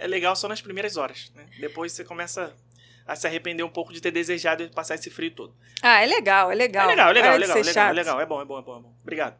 é 0.00 0.06
legal 0.06 0.34
só 0.36 0.48
nas 0.48 0.60
primeiras 0.60 0.96
horas. 0.96 1.30
né? 1.34 1.46
Depois 1.58 1.92
você 1.92 2.04
começa 2.04 2.54
a 3.06 3.16
se 3.16 3.26
arrepender 3.26 3.64
um 3.64 3.68
pouco 3.68 3.92
de 3.92 4.00
ter 4.00 4.10
desejado 4.10 4.68
passar 4.70 4.94
esse 4.94 5.10
frio 5.10 5.30
todo. 5.32 5.54
Ah, 5.82 6.02
é 6.02 6.06
legal, 6.06 6.50
é 6.52 6.54
legal. 6.54 6.84
É 6.84 6.90
legal, 6.90 7.10
é 7.10 7.12
legal, 7.12 7.28
Para 7.28 7.34
é 7.34 7.38
legal, 7.38 7.56
é 7.56 7.62
legal, 7.62 7.88
é 7.88 7.92
legal. 7.92 8.20
É 8.20 8.26
bom, 8.26 8.40
é 8.40 8.44
bom, 8.44 8.58
é 8.58 8.62
bom, 8.62 8.78
é 8.78 8.82
bom. 8.82 8.94
Obrigado. 9.02 9.36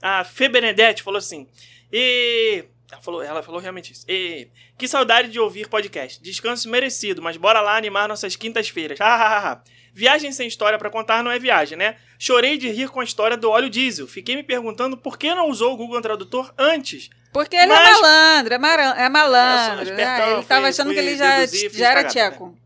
A 0.00 0.24
Fê 0.24 0.48
Benedetti 0.48 1.02
falou 1.02 1.18
assim. 1.18 1.46
E. 1.92 2.64
Ela 2.90 3.00
falou, 3.00 3.22
ela 3.22 3.42
falou 3.42 3.60
realmente 3.60 3.92
isso. 3.92 4.04
E, 4.08 4.48
que 4.76 4.86
saudade 4.86 5.30
de 5.30 5.40
ouvir 5.40 5.68
podcast. 5.68 6.22
Descanso 6.22 6.68
merecido, 6.68 7.22
mas 7.22 7.36
bora 7.36 7.60
lá 7.60 7.76
animar 7.76 8.06
nossas 8.08 8.36
quintas-feiras. 8.36 9.00
Ha, 9.00 9.06
ha, 9.06 9.38
ha, 9.38 9.52
ha. 9.52 9.62
Viagem 9.94 10.32
sem 10.32 10.48
história 10.48 10.78
pra 10.78 10.90
contar 10.90 11.22
não 11.22 11.30
é 11.30 11.38
viagem, 11.38 11.78
né? 11.78 11.96
Chorei 12.18 12.58
de 12.58 12.68
rir 12.68 12.88
com 12.88 13.00
a 13.00 13.04
história 13.04 13.36
do 13.36 13.48
óleo 13.50 13.70
diesel. 13.70 14.06
Fiquei 14.08 14.34
me 14.36 14.42
perguntando 14.42 14.96
por 14.96 15.16
que 15.16 15.34
não 15.34 15.48
usou 15.48 15.72
o 15.72 15.76
Google 15.76 16.00
Tradutor 16.02 16.52
antes. 16.58 17.08
Porque 17.32 17.56
ele 17.56 17.64
é 17.72 17.74
Mas- 17.74 18.00
malandro, 18.00 18.54
é, 18.54 18.58
maran- 18.58 18.94
é 18.94 19.08
malandro. 19.08 19.86
sou 19.86 19.94
né? 19.94 20.02
espertão, 20.02 20.36
Ele 20.38 20.46
tava 20.46 20.60
fui- 20.60 20.68
achando 20.70 20.88
que 20.90 20.94
fui 20.96 21.06
ele 21.06 21.16
já, 21.16 21.38
deduzir, 21.40 21.70
já 21.72 21.90
era 21.90 22.02
né? 22.02 22.08
tcheco. 22.08 22.58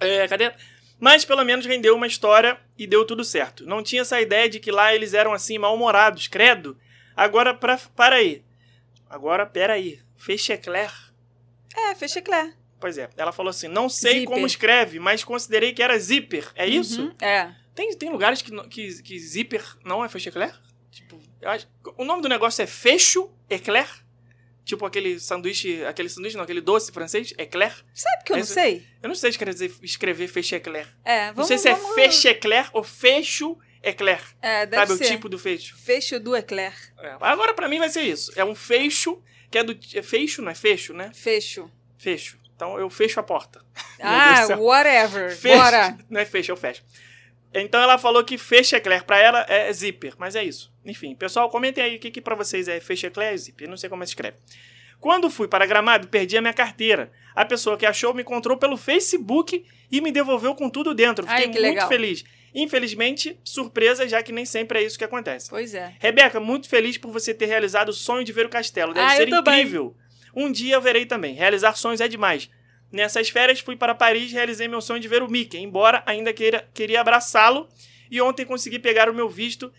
É, 0.00 0.26
cadê? 0.28 0.52
Mas 0.98 1.24
pelo 1.24 1.44
menos 1.44 1.64
rendeu 1.66 1.94
uma 1.94 2.06
história 2.06 2.58
e 2.76 2.86
deu 2.86 3.04
tudo 3.04 3.22
certo. 3.24 3.64
Não 3.64 3.82
tinha 3.82 4.02
essa 4.02 4.20
ideia 4.20 4.48
de 4.48 4.58
que 4.58 4.72
lá 4.72 4.92
eles 4.92 5.14
eram 5.14 5.32
assim 5.32 5.56
mal-humorados, 5.58 6.26
credo. 6.26 6.76
Agora, 7.16 7.54
pra, 7.54 7.78
para 7.94 8.16
aí. 8.16 8.42
Agora, 9.08 9.46
pera 9.46 9.74
aí. 9.74 10.00
Fechecler? 10.16 10.90
É, 11.76 11.94
fecheclé. 11.94 12.52
Pois 12.80 12.98
é. 12.98 13.08
Ela 13.16 13.30
falou 13.32 13.50
assim: 13.50 13.68
não 13.68 13.88
sei 13.88 14.20
Zíper. 14.20 14.34
como 14.34 14.46
escreve, 14.46 14.98
mas 14.98 15.22
considerei 15.22 15.72
que 15.72 15.82
era 15.82 15.96
zíper. 15.98 16.48
É 16.56 16.66
isso? 16.66 17.02
Uhum, 17.02 17.14
É. 17.20 17.50
Tem, 17.74 17.96
tem 17.96 18.10
lugares 18.10 18.42
que, 18.42 18.50
que, 18.68 19.02
que 19.02 19.18
zíper 19.20 19.62
não 19.84 20.04
é 20.04 20.08
fechecler? 20.08 20.52
Tipo, 20.90 21.16
acho, 21.44 21.68
o 21.96 22.04
nome 22.04 22.20
do 22.22 22.28
negócio 22.28 22.60
é 22.62 22.66
fecho 22.66 23.30
eclair? 23.48 23.88
Tipo 24.68 24.84
aquele 24.84 25.18
sanduíche, 25.18 25.82
aquele 25.86 26.10
sanduíche 26.10 26.36
não, 26.36 26.44
aquele 26.44 26.60
doce 26.60 26.92
francês, 26.92 27.32
eclair? 27.38 27.72
Sabe 27.94 28.22
que 28.22 28.32
eu 28.32 28.36
não 28.36 28.42
Esse- 28.44 28.52
sei? 28.52 28.86
Eu 29.02 29.08
não 29.08 29.14
sei 29.16 29.30
escrever, 29.30 29.72
escrever 29.82 30.28
fechecler. 30.28 30.86
É, 31.02 31.28
vamos 31.32 31.36
Não 31.38 31.44
sei 31.46 31.56
se 31.56 31.68
é 31.70 31.74
vamos- 31.74 31.94
fechecler 31.94 32.68
ou 32.74 32.84
fecho 32.84 33.56
eclair. 33.82 34.20
É, 34.42 34.66
deve 34.66 34.86
Sabe 34.88 34.98
ser. 34.98 35.04
o 35.06 35.08
tipo 35.16 35.26
do 35.30 35.38
fecho? 35.38 35.74
Fecho 35.78 36.20
do 36.20 36.36
eclair. 36.36 36.74
É. 36.98 37.16
Agora 37.18 37.54
pra 37.54 37.66
mim 37.66 37.78
vai 37.78 37.88
ser 37.88 38.02
isso. 38.02 38.30
É 38.36 38.44
um 38.44 38.54
fecho, 38.54 39.22
que 39.50 39.56
é 39.56 39.64
do. 39.64 39.74
É 39.94 40.02
fecho, 40.02 40.42
não 40.42 40.50
é 40.50 40.54
fecho, 40.54 40.92
né? 40.92 41.12
Fecho. 41.14 41.70
Fecho. 41.96 42.38
Então 42.54 42.78
eu 42.78 42.90
fecho 42.90 43.18
a 43.18 43.22
porta. 43.22 43.64
Ah, 44.02 44.46
whatever. 44.58 45.34
Fecho. 45.34 45.56
Bora. 45.56 45.96
Não 46.10 46.20
é 46.20 46.26
fecho, 46.26 46.52
eu 46.52 46.56
fecho. 46.58 46.82
Então 47.54 47.80
ela 47.80 47.96
falou 47.96 48.22
que 48.22 48.36
fechecler 48.36 49.02
pra 49.04 49.18
ela 49.18 49.46
é 49.48 49.72
zíper, 49.72 50.12
mas 50.18 50.36
é 50.36 50.44
isso. 50.44 50.70
Enfim, 50.90 51.14
pessoal, 51.14 51.48
comentem 51.50 51.82
aí 51.84 51.96
o 51.96 51.98
que, 51.98 52.10
que 52.10 52.20
pra 52.20 52.34
vocês 52.34 52.66
é 52.68 52.80
e. 52.80 53.54
Eu 53.60 53.68
não 53.68 53.76
sei 53.76 53.88
como 53.90 54.04
se 54.04 54.10
escreve. 54.10 54.36
Quando 55.00 55.30
fui 55.30 55.46
para 55.46 55.64
Gramado, 55.66 56.08
perdi 56.08 56.36
a 56.36 56.40
minha 56.40 56.52
carteira. 56.52 57.12
A 57.34 57.44
pessoa 57.44 57.76
que 57.76 57.86
achou 57.86 58.12
me 58.12 58.22
encontrou 58.22 58.56
pelo 58.56 58.76
Facebook 58.76 59.64
e 59.92 60.00
me 60.00 60.10
devolveu 60.10 60.54
com 60.54 60.68
tudo 60.68 60.92
dentro. 60.94 61.24
Fiquei 61.24 61.44
Ai, 61.44 61.46
muito 61.46 61.60
legal. 61.60 61.88
feliz. 61.88 62.24
Infelizmente, 62.54 63.38
surpresa, 63.44 64.08
já 64.08 64.22
que 64.22 64.32
nem 64.32 64.44
sempre 64.44 64.80
é 64.80 64.82
isso 64.82 64.98
que 64.98 65.04
acontece. 65.04 65.48
Pois 65.50 65.74
é. 65.74 65.94
Rebeca, 66.00 66.40
muito 66.40 66.68
feliz 66.68 66.98
por 66.98 67.12
você 67.12 67.32
ter 67.32 67.46
realizado 67.46 67.90
o 67.90 67.92
sonho 67.92 68.24
de 68.24 68.32
ver 68.32 68.46
o 68.46 68.48
castelo. 68.48 68.92
Deve 68.92 69.06
Ah, 69.06 69.16
ser 69.16 69.28
incrível. 69.28 69.94
Um 70.34 70.50
dia 70.50 70.74
eu 70.74 70.80
verei 70.80 71.06
também. 71.06 71.34
Realizar 71.34 71.76
sonhos 71.76 72.00
é 72.00 72.08
demais. 72.08 72.50
Nessas 72.90 73.28
férias 73.28 73.60
fui 73.60 73.76
para 73.76 73.94
Paris 73.94 74.30
e 74.32 74.34
realizei 74.34 74.66
meu 74.66 74.80
sonho 74.80 74.98
de 75.00 75.06
ver 75.06 75.22
o 75.22 75.30
Mickey, 75.30 75.58
embora 75.58 76.02
ainda 76.06 76.32
queira, 76.32 76.66
queria 76.74 77.00
abraçá-lo. 77.00 77.68
E 78.10 78.20
ontem 78.20 78.46
consegui 78.46 78.78
pegar 78.78 79.08
o 79.10 79.14
meu 79.14 79.28
visto 79.28 79.70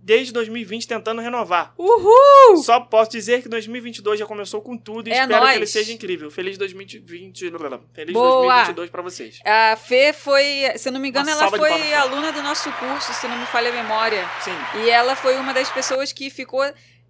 desde 0.00 0.32
2020 0.32 0.86
tentando 0.86 1.20
renovar. 1.20 1.74
Uhul! 1.76 2.56
Só 2.62 2.80
posso 2.80 3.10
dizer 3.10 3.42
que 3.42 3.48
2022 3.48 4.18
já 4.18 4.26
começou 4.26 4.60
com 4.60 4.76
tudo 4.76 5.08
e 5.08 5.12
É 5.12 5.20
espero 5.22 5.40
nóis. 5.40 5.52
que 5.52 5.58
ele 5.58 5.66
seja 5.66 5.92
incrível. 5.92 6.30
Feliz 6.30 6.56
2020, 6.56 7.50
feliz 7.92 8.12
Boa. 8.12 8.42
2022 8.46 8.90
para 8.90 9.02
vocês. 9.02 9.40
A 9.44 9.76
Fê 9.76 10.12
foi, 10.12 10.72
se 10.76 10.90
não 10.90 11.00
me 11.00 11.08
engano, 11.08 11.30
Uma 11.30 11.38
ela 11.46 11.50
foi 11.50 11.92
aluna 11.94 12.32
do 12.32 12.42
nosso 12.42 12.70
curso, 12.72 13.12
se 13.12 13.26
não 13.28 13.36
me 13.38 13.46
falha 13.46 13.70
a 13.70 13.72
memória. 13.72 14.28
Sim. 14.40 14.56
E 14.84 14.90
ela 14.90 15.14
foi 15.14 15.36
uma 15.36 15.52
das 15.52 15.70
pessoas 15.70 16.12
que 16.12 16.30
ficou. 16.30 16.62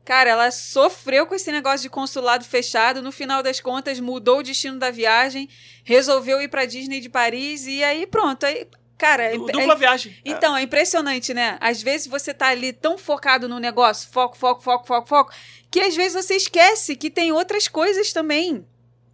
Cara, 0.05 0.31
ela 0.31 0.51
sofreu 0.51 1.27
com 1.27 1.35
esse 1.35 1.53
negócio 1.53 1.83
de 1.83 1.91
consulado 1.91 2.43
fechado. 2.43 3.03
No 3.03 3.13
final 3.13 3.43
das 3.43 3.61
contas, 3.61 4.01
mudou 4.01 4.39
o 4.39 4.43
destino 4.43 4.79
da 4.79 4.91
viagem, 4.91 5.51
resolveu 5.85 6.41
ir 6.41 6.49
pra 6.49 6.65
Disney 6.65 7.01
de 7.01 7.11
Paris 7.11 7.67
e 7.67 7.85
aí 7.85 8.07
pronto. 8.07 8.45
Aí, 8.47 8.67
cara, 8.99 9.23
é, 9.23 9.37
Du- 9.39 9.49
é- 9.49 9.53
Dupla 9.53 9.77
viagem. 9.77 10.15
então, 10.25 10.57
é 10.57 10.63
impressionante, 10.63 11.33
né? 11.33 11.57
Às 11.61 11.81
vezes 11.81 12.07
você 12.07 12.35
tá 12.35 12.49
ali 12.49 12.73
tão 12.73 12.99
focado 12.99 13.49
no 13.49 13.59
negócio, 13.59 14.11
foco, 14.11 14.37
foco, 14.37 14.61
foco, 14.63 14.87
foco, 14.87 15.09
foco, 15.09 15.33
que 15.71 15.81
às 15.81 15.95
vezes 15.97 16.15
você 16.27 16.35
esquece 16.35 16.97
que 16.97 17.09
tem 17.11 17.31
outras 17.33 17.69
coisas 17.69 18.13
também. 18.13 18.67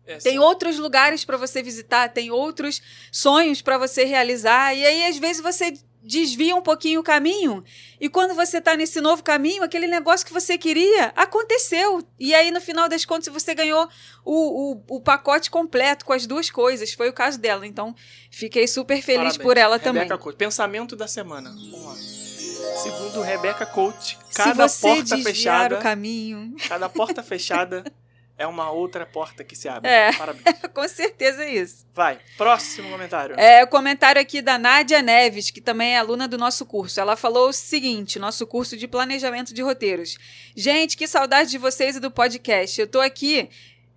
É, 0.06 0.16
Tem 0.18 0.38
outros 0.38 0.78
lugares 0.78 1.24
pra 1.24 1.36
você 1.38 1.62
visitar, 1.62 2.08
tem 2.10 2.30
outros 2.30 2.82
sonhos 3.10 3.62
pra 3.62 3.78
você 3.78 4.04
realizar. 4.04 4.74
E 4.74 4.84
aí, 4.84 5.06
às 5.06 5.16
vezes, 5.16 5.40
você 5.42 5.72
desvia 6.04 6.54
um 6.54 6.62
pouquinho 6.62 7.00
o 7.00 7.02
caminho. 7.02 7.64
E 7.98 8.08
quando 8.08 8.34
você 8.34 8.60
tá 8.60 8.76
nesse 8.76 9.00
novo 9.00 9.22
caminho, 9.22 9.62
aquele 9.62 9.86
negócio 9.86 10.26
que 10.26 10.32
você 10.32 10.58
queria 10.58 11.12
aconteceu. 11.16 12.06
E 12.20 12.34
aí, 12.34 12.50
no 12.50 12.60
final 12.60 12.88
das 12.88 13.04
contas, 13.04 13.32
você 13.32 13.54
ganhou 13.54 13.88
o, 14.24 14.72
o, 14.72 14.96
o 14.96 15.00
pacote 15.00 15.50
completo 15.50 16.04
com 16.04 16.12
as 16.12 16.26
duas 16.26 16.50
coisas. 16.50 16.92
Foi 16.92 17.08
o 17.08 17.12
caso 17.12 17.38
dela. 17.38 17.66
Então, 17.66 17.94
fiquei 18.30 18.68
super 18.68 19.00
feliz 19.02 19.36
Parabéns. 19.36 19.42
por 19.42 19.56
ela 19.56 19.76
Rebeca 19.76 19.92
também. 19.92 20.18
Coach. 20.18 20.36
Pensamento 20.36 20.94
da 20.94 21.08
semana. 21.08 21.50
Vamos 21.50 21.84
lá. 21.84 21.94
Segundo 22.82 23.22
Rebeca 23.22 23.64
Coach, 23.64 24.18
cada 24.34 24.68
porta 24.68 25.16
fechada, 25.18 25.78
o 25.78 25.82
caminho. 25.82 26.54
cada 26.68 26.88
porta 26.88 27.22
fechada 27.22 27.84
é 28.36 28.46
uma 28.46 28.70
outra 28.70 29.06
porta 29.06 29.44
que 29.44 29.54
se 29.54 29.68
abre. 29.68 29.88
É. 29.88 30.12
Parabéns. 30.12 30.44
Com 30.74 30.88
certeza 30.88 31.44
é 31.44 31.54
isso. 31.54 31.86
Vai, 31.94 32.18
próximo 32.36 32.90
comentário. 32.90 33.38
É 33.38 33.62
o 33.62 33.68
comentário 33.68 34.20
aqui 34.20 34.42
da 34.42 34.58
Nádia 34.58 35.00
Neves, 35.00 35.50
que 35.50 35.60
também 35.60 35.94
é 35.94 35.98
aluna 35.98 36.26
do 36.26 36.36
nosso 36.36 36.66
curso. 36.66 37.00
Ela 37.00 37.16
falou 37.16 37.48
o 37.48 37.52
seguinte: 37.52 38.18
nosso 38.18 38.46
curso 38.46 38.76
de 38.76 38.88
planejamento 38.88 39.54
de 39.54 39.62
roteiros. 39.62 40.18
Gente, 40.56 40.96
que 40.96 41.06
saudade 41.06 41.50
de 41.50 41.58
vocês 41.58 41.96
e 41.96 42.00
do 42.00 42.10
podcast. 42.10 42.80
Eu 42.80 42.86
tô 42.86 43.00
aqui. 43.00 43.48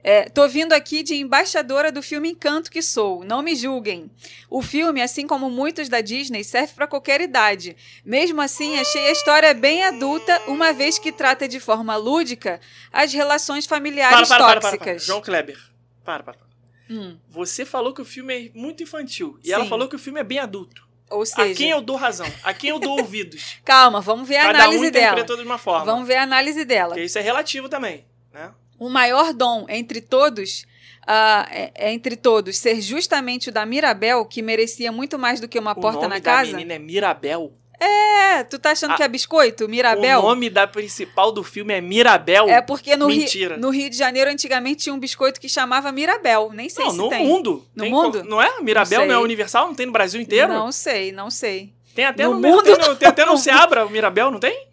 É, 0.09 0.29
tô 0.29 0.47
vindo 0.47 0.71
aqui 0.71 1.03
de 1.03 1.15
embaixadora 1.15 1.91
do 1.91 2.01
filme 2.01 2.29
Encanto 2.31 2.71
que 2.71 2.81
sou. 2.81 3.25
Não 3.25 3.41
me 3.41 3.55
julguem. 3.55 4.09
O 4.49 4.61
filme, 4.61 5.01
assim 5.01 5.27
como 5.27 5.49
muitos 5.49 5.89
da 5.89 5.99
Disney, 5.99 6.45
serve 6.45 6.71
para 6.73 6.87
qualquer 6.87 7.19
idade. 7.19 7.75
Mesmo 8.05 8.39
assim, 8.41 8.79
achei 8.79 9.05
a 9.07 9.11
história 9.11 9.53
bem 9.53 9.83
adulta, 9.83 10.41
uma 10.47 10.71
vez 10.71 10.97
que 10.97 11.11
trata 11.11 11.45
de 11.45 11.59
forma 11.59 11.95
lúdica 11.97 12.61
as 12.91 13.11
relações 13.11 13.67
para, 13.67 13.75
familiares 13.77 14.27
para, 14.29 14.37
para, 14.37 14.37
para, 14.37 14.61
para. 14.61 14.71
tóxicas. 14.77 15.03
João 15.05 15.19
Kleber. 15.21 15.59
Para, 16.05 16.23
para. 16.23 16.37
para. 16.37 16.47
Hum, 16.89 17.17
Você 17.29 17.65
falou 17.65 17.93
que 17.93 18.01
o 18.01 18.05
filme 18.05 18.33
é 18.47 18.51
muito 18.57 18.81
infantil. 18.81 19.37
E 19.43 19.47
Sim. 19.47 19.53
ela 19.53 19.65
falou 19.65 19.89
que 19.89 19.95
o 19.97 19.99
filme 19.99 20.21
é 20.21 20.23
bem 20.23 20.39
adulto. 20.39 20.87
ou 21.09 21.23
A 21.23 21.25
seja, 21.25 21.53
quem 21.53 21.69
eu 21.69 21.81
dou 21.81 21.97
razão? 21.97 22.31
A 22.45 22.53
quem 22.53 22.69
eu 22.69 22.79
dou 22.79 22.91
ouvidos? 22.99 23.57
calma, 23.65 23.99
vamos 23.99 24.25
ver 24.25 24.37
a 24.37 24.43
Cada 24.45 24.59
análise 24.59 24.87
um 24.87 24.91
dela. 24.91 25.05
interpretou 25.07 25.35
de 25.35 25.43
uma 25.43 25.57
forma. 25.57 25.83
Vamos 25.83 26.07
ver 26.07 26.15
a 26.15 26.23
análise 26.23 26.63
dela. 26.63 26.91
Porque 26.93 27.03
isso 27.03 27.19
é 27.19 27.21
relativo 27.21 27.67
também, 27.67 28.05
né? 28.33 28.51
O 28.79 28.89
maior 28.89 29.33
dom 29.33 29.65
entre 29.69 30.01
todos 30.01 30.65
ah, 31.05 31.47
é- 31.51 31.71
é 31.75 31.93
entre 31.93 32.15
todos 32.15 32.57
ser 32.57 32.81
justamente 32.81 33.49
o 33.49 33.51
da 33.51 33.65
Mirabel, 33.65 34.25
que 34.25 34.41
merecia 34.41 34.91
muito 34.91 35.17
mais 35.17 35.39
do 35.39 35.47
que 35.47 35.57
uma 35.57 35.71
o 35.71 35.75
porta 35.75 36.01
nome 36.01 36.09
na 36.09 36.15
da 36.15 36.21
casa? 36.21 36.51
menina 36.51 36.73
é 36.73 36.79
Mirabel. 36.79 37.53
É, 37.79 38.43
tu 38.43 38.57
tá 38.57 38.71
achando 38.71 38.93
Ah, 38.93 38.95
que 38.95 39.03
é 39.03 39.07
biscoito? 39.07 39.69
Mirabel? 39.69 40.19
O 40.19 40.23
nome 40.23 40.49
da 40.49 40.65
principal 40.65 41.31
do 41.31 41.43
filme 41.43 41.73
é 41.73 41.79
Mirabel. 41.79 42.49
É 42.49 42.59
porque 42.59 42.95
no, 42.95 43.07
Ri- 43.07 43.19
Mentira. 43.19 43.55
no 43.55 43.69
Rio 43.69 43.87
de 43.89 43.95
Janeiro 43.95 44.31
antigamente 44.31 44.83
tinha 44.83 44.93
um 44.93 44.99
biscoito 44.99 45.39
que 45.39 45.47
chamava 45.47 45.91
Mirabel. 45.91 46.51
Nem 46.53 46.69
sei 46.69 46.83
não, 46.85 46.91
se 46.91 46.97
no 46.97 47.09
tem. 47.09 47.25
mundo. 47.25 47.65
No 47.75 47.83
Tem 47.83 47.91
mundo? 47.91 48.23
Não 48.23 48.41
é? 48.41 48.59
Mirabel 48.61 49.01
Não 49.01 49.07
não, 49.07 49.13
é 49.13 49.19
universal? 49.19 49.67
Não 49.67 49.75
tem 49.75 49.85
no 49.85 49.91
Brasil 49.91 50.19
inteiro? 50.19 50.51
Não 50.51 50.71
sei, 50.71 51.11
não 51.11 51.29
sei. 51.29 51.71
Tem 51.93 52.05
até 52.05 52.25
No 52.25 52.33
no, 52.33 52.47
mundo 52.47 52.63
tem 52.63 52.95
tem 52.95 53.07
até 53.07 53.25
no. 53.25 53.37
Seabra, 53.37 53.85
o 53.85 53.89
Mirabel, 53.91 54.31
não 54.31 54.39
tem? 54.39 54.66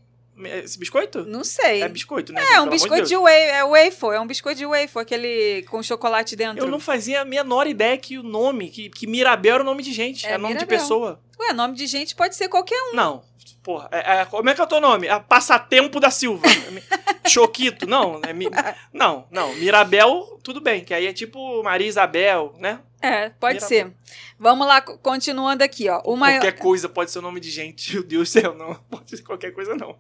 Esse 0.64 0.78
biscoito? 0.78 1.24
Não 1.24 1.44
sei. 1.44 1.82
É 1.82 1.88
biscoito, 1.88 2.32
né? 2.32 2.40
É, 2.40 2.46
gente? 2.46 2.60
um 2.60 2.68
biscoito 2.70 3.04
de 3.04 3.08
de 3.10 3.16
wafer, 3.16 3.54
é 3.54 3.64
wafer, 3.64 4.10
é 4.10 4.20
um 4.20 4.26
biscoito 4.26 4.58
de 4.58 4.66
wafer, 4.66 5.02
aquele 5.02 5.62
com 5.68 5.82
chocolate 5.82 6.34
dentro. 6.34 6.64
Eu 6.64 6.68
não 6.68 6.80
fazia 6.80 7.20
a 7.20 7.24
menor 7.24 7.66
ideia 7.66 7.96
que 7.96 8.18
o 8.18 8.22
nome, 8.22 8.68
que, 8.68 8.90
que 8.90 9.06
Mirabel 9.06 9.54
era 9.54 9.62
o 9.62 9.66
nome 9.66 9.82
de 9.82 9.92
gente, 9.92 10.26
É 10.26 10.32
é, 10.32 10.38
nome 10.38 10.54
de 10.54 10.64
Mirabel. 10.64 10.78
pessoa. 10.78 11.20
Ué, 11.40 11.52
nome 11.52 11.74
de 11.74 11.86
gente 11.86 12.14
pode 12.14 12.34
ser 12.36 12.48
qualquer 12.48 12.80
um. 12.90 12.94
Não, 12.94 13.22
porra, 13.62 13.88
é- 13.90 14.20
é- 14.20 14.24
como 14.24 14.48
é 14.48 14.54
que 14.54 14.60
é 14.60 14.64
o 14.64 14.66
teu 14.68 14.80
nome? 14.80 15.06
É 15.08 15.18
Passatempo 15.18 15.98
da 16.00 16.10
Silva. 16.10 16.46
Choquito, 17.26 17.86
não, 17.86 18.20
é 18.22 18.32
Mi- 18.32 18.50
não, 18.92 19.26
não, 19.30 19.54
Mirabel, 19.54 20.38
tudo 20.42 20.60
bem, 20.60 20.84
que 20.84 20.92
aí 20.94 21.06
é 21.06 21.12
tipo 21.12 21.62
Maria 21.62 21.88
Isabel, 21.88 22.54
né? 22.58 22.80
É, 23.00 23.30
pode 23.30 23.54
Mirabel. 23.56 23.68
ser. 23.68 23.92
Vamos 24.38 24.66
lá, 24.66 24.80
co- 24.80 24.96
continuando 24.98 25.62
aqui, 25.64 25.88
ó. 25.88 26.00
O 26.04 26.16
maior... 26.16 26.40
Qualquer 26.40 26.58
coisa 26.58 26.88
pode 26.88 27.10
ser 27.10 27.18
o 27.18 27.22
nome 27.22 27.40
de 27.40 27.50
gente, 27.50 27.94
meu 27.94 28.02
Deus 28.02 28.28
do 28.28 28.32
céu, 28.40 28.54
não, 28.54 28.74
pode 28.90 29.16
ser 29.16 29.22
qualquer 29.22 29.52
coisa 29.52 29.74
não. 29.74 29.96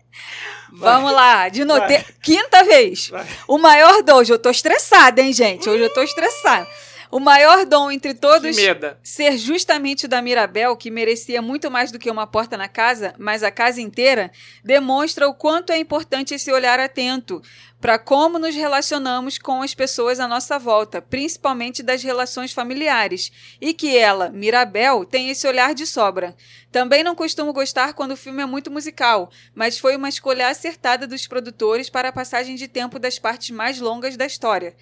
Vamos 0.72 1.12
lá, 1.12 1.48
de 1.48 1.64
novo. 1.64 1.80
Vai. 1.80 2.04
Quinta 2.22 2.62
vez. 2.64 3.08
Vai. 3.08 3.26
O 3.48 3.58
maior. 3.58 4.02
Hoje 4.14 4.32
eu 4.32 4.38
tô 4.38 4.50
estressada, 4.50 5.20
hein, 5.20 5.32
gente? 5.32 5.68
Hoje 5.68 5.82
eu 5.82 5.92
tô 5.92 6.02
estressada. 6.02 6.66
O 7.14 7.20
maior 7.20 7.64
dom 7.64 7.92
entre 7.92 8.12
todos 8.12 8.56
ser 9.00 9.38
justamente 9.38 10.06
o 10.06 10.08
da 10.08 10.20
Mirabel, 10.20 10.76
que 10.76 10.90
merecia 10.90 11.40
muito 11.40 11.70
mais 11.70 11.92
do 11.92 11.98
que 12.00 12.10
uma 12.10 12.26
porta 12.26 12.56
na 12.56 12.66
casa, 12.66 13.14
mas 13.16 13.44
a 13.44 13.52
casa 13.52 13.80
inteira, 13.80 14.32
demonstra 14.64 15.28
o 15.28 15.32
quanto 15.32 15.70
é 15.70 15.78
importante 15.78 16.34
esse 16.34 16.50
olhar 16.50 16.80
atento 16.80 17.40
para 17.80 18.00
como 18.00 18.36
nos 18.36 18.56
relacionamos 18.56 19.38
com 19.38 19.62
as 19.62 19.74
pessoas 19.74 20.18
à 20.18 20.26
nossa 20.26 20.58
volta, 20.58 21.00
principalmente 21.00 21.84
das 21.84 22.02
relações 22.02 22.52
familiares, 22.52 23.30
e 23.60 23.72
que 23.72 23.96
ela, 23.96 24.30
Mirabel, 24.30 25.04
tem 25.04 25.28
esse 25.28 25.46
olhar 25.46 25.72
de 25.72 25.86
sobra. 25.86 26.34
Também 26.72 27.04
não 27.04 27.14
costumo 27.14 27.52
gostar 27.52 27.92
quando 27.92 28.12
o 28.12 28.16
filme 28.16 28.42
é 28.42 28.46
muito 28.46 28.72
musical, 28.72 29.30
mas 29.54 29.78
foi 29.78 29.94
uma 29.94 30.08
escolha 30.08 30.48
acertada 30.48 31.06
dos 31.06 31.28
produtores 31.28 31.88
para 31.88 32.08
a 32.08 32.12
passagem 32.12 32.56
de 32.56 32.66
tempo 32.66 32.98
das 32.98 33.20
partes 33.20 33.50
mais 33.50 33.78
longas 33.78 34.16
da 34.16 34.26
história. 34.26 34.74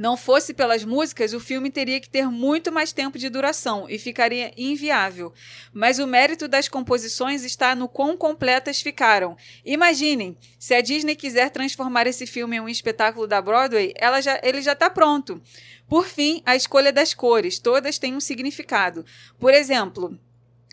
Não 0.00 0.16
fosse 0.16 0.54
pelas 0.54 0.82
músicas, 0.82 1.34
o 1.34 1.38
filme 1.38 1.70
teria 1.70 2.00
que 2.00 2.08
ter 2.08 2.26
muito 2.26 2.72
mais 2.72 2.90
tempo 2.90 3.18
de 3.18 3.28
duração 3.28 3.84
e 3.86 3.98
ficaria 3.98 4.50
inviável. 4.56 5.30
Mas 5.74 5.98
o 5.98 6.06
mérito 6.06 6.48
das 6.48 6.70
composições 6.70 7.44
está 7.44 7.74
no 7.74 7.86
quão 7.86 8.16
completas 8.16 8.80
ficaram. 8.80 9.36
Imaginem, 9.62 10.38
se 10.58 10.72
a 10.72 10.80
Disney 10.80 11.14
quiser 11.14 11.50
transformar 11.50 12.06
esse 12.06 12.26
filme 12.26 12.56
em 12.56 12.60
um 12.60 12.68
espetáculo 12.70 13.26
da 13.26 13.42
Broadway, 13.42 13.92
ela 13.94 14.22
já, 14.22 14.40
ele 14.42 14.62
já 14.62 14.72
está 14.72 14.88
pronto. 14.88 15.38
Por 15.86 16.06
fim, 16.06 16.40
a 16.46 16.56
escolha 16.56 16.94
das 16.94 17.12
cores, 17.12 17.58
todas 17.58 17.98
têm 17.98 18.16
um 18.16 18.20
significado. 18.20 19.04
Por 19.38 19.52
exemplo, 19.52 20.18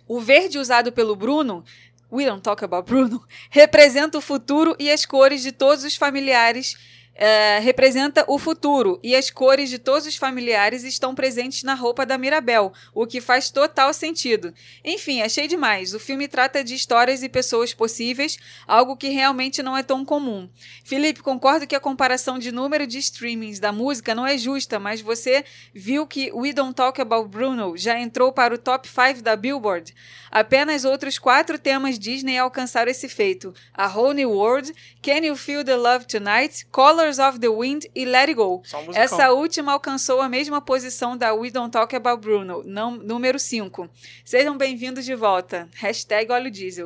o 0.07 0.21
verde 0.21 0.57
usado 0.57 0.89
pelo 0.89 1.17
Bruno 1.17 1.65
We 2.09 2.25
don't 2.25 2.41
talk 2.41 2.63
about 2.63 2.89
Bruno. 2.89 3.21
Representa 3.51 4.17
o 4.17 4.21
futuro 4.21 4.75
e 4.79 4.89
as 4.89 5.05
cores 5.05 5.41
de 5.41 5.51
todos 5.51 5.83
os 5.83 5.95
familiares. 5.95 6.77
Eh, 7.19 7.59
representa 7.59 8.23
o 8.27 8.37
futuro 8.37 8.99
e 9.01 9.15
as 9.15 9.31
cores 9.31 9.71
de 9.71 9.79
todos 9.79 10.05
os 10.05 10.15
familiares 10.15 10.83
estão 10.83 11.15
presentes 11.15 11.63
na 11.63 11.73
roupa 11.73 12.05
da 12.05 12.15
Mirabel, 12.15 12.71
o 12.93 13.07
que 13.07 13.19
faz 13.19 13.49
total 13.49 13.91
sentido. 13.91 14.53
Enfim, 14.85 15.23
achei 15.23 15.47
demais. 15.47 15.95
O 15.95 15.99
filme 15.99 16.27
trata 16.27 16.63
de 16.63 16.75
histórias 16.75 17.23
e 17.23 17.29
pessoas 17.29 17.73
possíveis, 17.73 18.37
algo 18.67 18.95
que 18.95 19.09
realmente 19.09 19.63
não 19.63 19.75
é 19.75 19.81
tão 19.81 20.05
comum. 20.05 20.47
Felipe, 20.83 21.23
concordo 21.23 21.65
que 21.65 21.75
a 21.75 21.79
comparação 21.79 22.37
de 22.37 22.51
número 22.51 22.85
de 22.85 22.99
streamings 22.99 23.59
da 23.59 23.71
música 23.71 24.13
não 24.13 24.25
é 24.25 24.37
justa, 24.37 24.77
mas 24.77 25.01
você 25.01 25.43
viu 25.73 26.05
que 26.05 26.31
We 26.31 26.53
Don't 26.53 26.75
Talk 26.75 27.01
About 27.01 27.29
Bruno 27.29 27.75
já 27.75 27.99
entrou 27.99 28.31
para 28.31 28.53
o 28.53 28.59
top 28.59 28.87
5 28.87 29.23
da 29.23 29.35
Billboard? 29.35 29.91
Apenas 30.29 30.85
outros 30.85 31.17
quatro 31.17 31.57
temas 31.57 31.97
Disney 31.97 32.37
alcançaram 32.37 32.91
esse 32.91 33.09
feito: 33.09 33.53
A 33.73 33.87
Whole 33.87 34.13
New 34.13 34.31
World, 34.31 34.71
Can 35.01 35.25
You 35.25 35.35
Feel 35.35 35.63
the 35.63 35.75
Love 35.75 36.05
Tonight, 36.05 36.65
Colors 37.07 37.19
of 37.19 37.39
the 37.39 37.47
Wind 37.47 37.85
e 37.95 38.03
Let 38.03 38.27
It 38.27 38.33
Go. 38.33 38.61
Um. 38.73 38.91
Essa 38.93 39.31
última 39.31 39.71
alcançou 39.71 40.19
a 40.19 40.27
mesma 40.27 40.59
posição 40.59 41.15
da 41.15 41.33
We 41.33 41.49
Don't 41.49 41.71
Talk 41.71 41.95
About 41.95 42.21
Bruno, 42.21 42.63
não, 42.65 42.91
número 42.91 43.39
5. 43.39 43.89
Sejam 44.25 44.57
bem-vindos 44.57 45.05
de 45.05 45.15
volta. 45.15 45.69
Hashtag 45.75 46.29
óleo 46.29 46.51
diesel. 46.51 46.85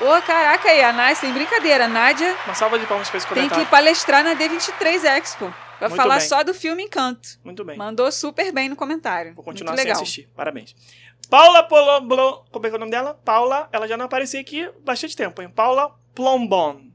Ô, 0.00 0.22
caraca 0.22 0.70
aí, 0.70 0.82
a 0.82 0.90
Nádia, 0.90 1.16
sem 1.16 1.32
brincadeira, 1.34 1.86
Nádia 1.86 2.34
Uma 2.46 2.54
salva 2.54 2.78
de 2.78 2.86
palmas 2.86 3.10
pra 3.10 3.18
esse 3.18 3.28
tem 3.28 3.48
que 3.50 3.66
palestrar 3.66 4.24
na 4.24 4.34
D23 4.34 5.04
Expo. 5.04 5.52
Vai 5.78 5.90
Muito 5.90 6.00
falar 6.00 6.18
bem. 6.18 6.28
só 6.28 6.42
do 6.42 6.54
filme 6.54 6.84
Encanto. 6.84 7.38
Muito 7.44 7.62
bem. 7.62 7.76
Mandou 7.76 8.10
super 8.10 8.50
bem 8.50 8.70
no 8.70 8.76
comentário. 8.76 9.34
Vou 9.34 9.44
continuar 9.44 9.72
Muito 9.72 9.80
sem 9.80 9.86
legal. 9.86 10.02
assistir. 10.02 10.30
Parabéns. 10.34 10.74
Paula 11.28 11.62
Polombon. 11.64 12.44
Como 12.50 12.66
é 12.66 12.70
que 12.70 12.74
é 12.74 12.78
o 12.78 12.80
nome 12.80 12.90
dela? 12.90 13.20
Paula, 13.22 13.68
ela 13.70 13.86
já 13.86 13.98
não 13.98 14.06
aparecia 14.06 14.40
aqui 14.40 14.64
há 14.64 14.72
bastante 14.82 15.14
tempo, 15.14 15.42
hein? 15.42 15.50
Paula 15.50 15.94
Plombon. 16.14 16.87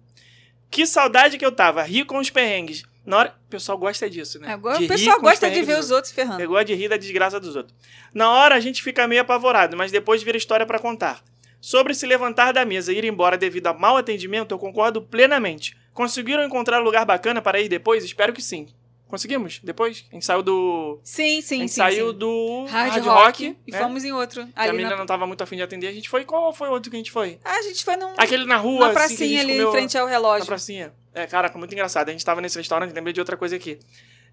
Que 0.73 0.87
saudade 0.87 1.37
que 1.37 1.45
eu 1.45 1.51
tava. 1.51 1.83
Ri 1.83 2.03
com 2.03 2.17
os 2.17 2.31
perrengues. 2.31 2.83
Na 3.05 3.17
hora. 3.17 3.35
O 3.45 3.49
pessoal 3.49 3.77
gosta 3.77 4.09
disso, 4.09 4.39
né? 4.39 4.51
Agora 4.51 4.79
De 4.79 4.85
o 4.85 4.87
rir 4.87 4.87
pessoal 4.87 5.21
gosta 5.21 5.51
de 5.51 5.61
ver 5.61 5.77
os 5.77 5.91
outros 5.91 6.11
ferrando. 6.11 6.41
Eu 6.41 6.49
gosto 6.49 6.65
de 6.65 6.73
rir 6.73 6.89
da 6.89 6.97
desgraça 6.97 7.39
dos 7.39 7.55
outros. 7.55 7.77
Na 8.11 8.31
hora 8.31 8.55
a 8.55 8.59
gente 8.59 8.81
fica 8.81 9.07
meio 9.07 9.21
apavorado, 9.21 9.77
mas 9.77 9.91
depois 9.91 10.23
vira 10.23 10.35
história 10.35 10.65
pra 10.65 10.79
contar. 10.79 11.23
Sobre 11.61 11.93
se 11.93 12.07
levantar 12.07 12.53
da 12.53 12.65
mesa 12.65 12.91
e 12.91 12.97
ir 12.97 13.05
embora 13.05 13.37
devido 13.37 13.67
a 13.67 13.73
mau 13.73 13.97
atendimento, 13.97 14.51
eu 14.51 14.57
concordo 14.57 14.99
plenamente. 14.99 15.77
Conseguiram 15.93 16.43
encontrar 16.43 16.79
lugar 16.79 17.05
bacana 17.05 17.39
para 17.39 17.61
ir 17.61 17.69
depois? 17.69 18.03
Espero 18.03 18.33
que 18.33 18.41
sim. 18.41 18.67
Conseguimos? 19.13 19.59
Depois? 19.63 20.03
A 20.09 20.15
gente 20.15 20.25
saiu 20.25 20.41
do. 20.41 20.99
Sim, 21.03 21.37
a 21.37 21.41
sim, 21.43 21.59
gente 21.59 21.69
sim. 21.69 21.75
saiu 21.75 22.11
sim. 22.13 22.17
do 22.17 22.65
Hard, 22.65 23.05
rock, 23.05 23.55
e 23.67 23.71
né? 23.71 23.77
fomos 23.77 24.03
em 24.03 24.11
outro. 24.11 24.43
A 24.55 24.65
menina 24.71 24.89
na... 24.89 24.97
não 24.97 25.05
tava 25.05 25.27
muito 25.27 25.43
afim 25.43 25.55
de 25.55 25.61
atender. 25.61 25.87
A 25.87 25.91
gente 25.91 26.09
foi. 26.09 26.25
Qual 26.25 26.51
foi 26.51 26.67
o 26.67 26.71
outro 26.71 26.89
que 26.89 26.95
a 26.95 26.99
gente 26.99 27.11
foi? 27.11 27.37
Ah, 27.45 27.57
a 27.57 27.61
gente 27.61 27.85
foi 27.85 27.95
num... 27.95 28.11
Aquele 28.17 28.43
na 28.45 28.57
rua, 28.57 28.79
na 28.79 28.85
assim, 28.87 28.95
a 28.95 28.99
pracinha 28.99 29.27
gente 29.27 29.39
ali 29.41 29.51
comeu... 29.51 29.69
em 29.69 29.71
frente 29.71 29.95
ao 29.99 30.05
Na 30.05 30.11
relógio. 30.13 30.47
pracinha. 30.47 30.91
É, 31.13 31.27
caraca, 31.27 31.55
muito 31.59 31.71
engraçado. 31.71 32.09
A 32.09 32.11
gente 32.11 32.25
tava 32.25 32.41
nesse 32.41 32.57
restaurante, 32.57 32.91
lembrei 32.91 33.13
de 33.13 33.19
outra 33.19 33.37
coisa 33.37 33.55
aqui. 33.55 33.77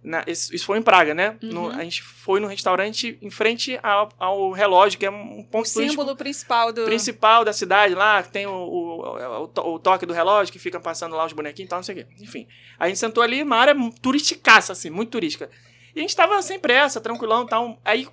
Na- 0.02 0.24
isso, 0.26 0.54
isso 0.54 0.64
foi 0.64 0.78
em 0.78 0.82
Praga, 0.82 1.12
né? 1.14 1.36
No- 1.42 1.64
Uhum. 1.68 1.70
a 1.78 1.84
gente 1.84 2.02
foi 2.02 2.40
no 2.40 2.46
restaurante 2.46 3.18
em 3.20 3.30
frente 3.30 3.78
ao, 3.82 4.08
ao 4.18 4.50
relógio, 4.52 4.98
que 4.98 5.04
é 5.04 5.10
um 5.10 5.40
O 5.40 5.44
ponto 5.44 5.70
turístico 5.70 5.90
símbolo 5.90 6.16
principal 6.16 6.72
do... 6.72 6.84
principal 6.84 7.44
da 7.44 7.52
cidade 7.52 7.94
lá, 7.94 8.22
que 8.22 8.30
tem 8.30 8.46
o, 8.46 8.50
o, 8.50 9.44
o, 9.44 9.74
o 9.74 9.78
toque 9.78 10.06
do 10.06 10.14
relógio, 10.14 10.50
que 10.52 10.58
fica 10.58 10.80
passando 10.80 11.14
lá 11.14 11.26
os 11.26 11.34
bonequinhos 11.34 11.66
e 11.66 11.70
tal, 11.70 11.78
não 11.80 11.84
sei 11.84 11.94
o 11.94 11.98
quê. 11.98 12.06
Enfim. 12.20 12.46
A 12.78 12.88
gente 12.88 12.98
sentou 12.98 13.22
ali, 13.22 13.42
uma 13.42 13.56
área 13.56 13.74
turisticaça, 14.00 14.72
assim, 14.72 14.88
muito 14.88 15.10
turística. 15.10 15.50
E 15.94 15.98
a 15.98 16.02
gente 16.02 16.16
tava 16.16 16.40
sem 16.40 16.58
pressa, 16.58 17.00
tranquilão 17.00 17.44
e 17.44 17.48
tal. 17.48 17.78
Aí 17.84 18.08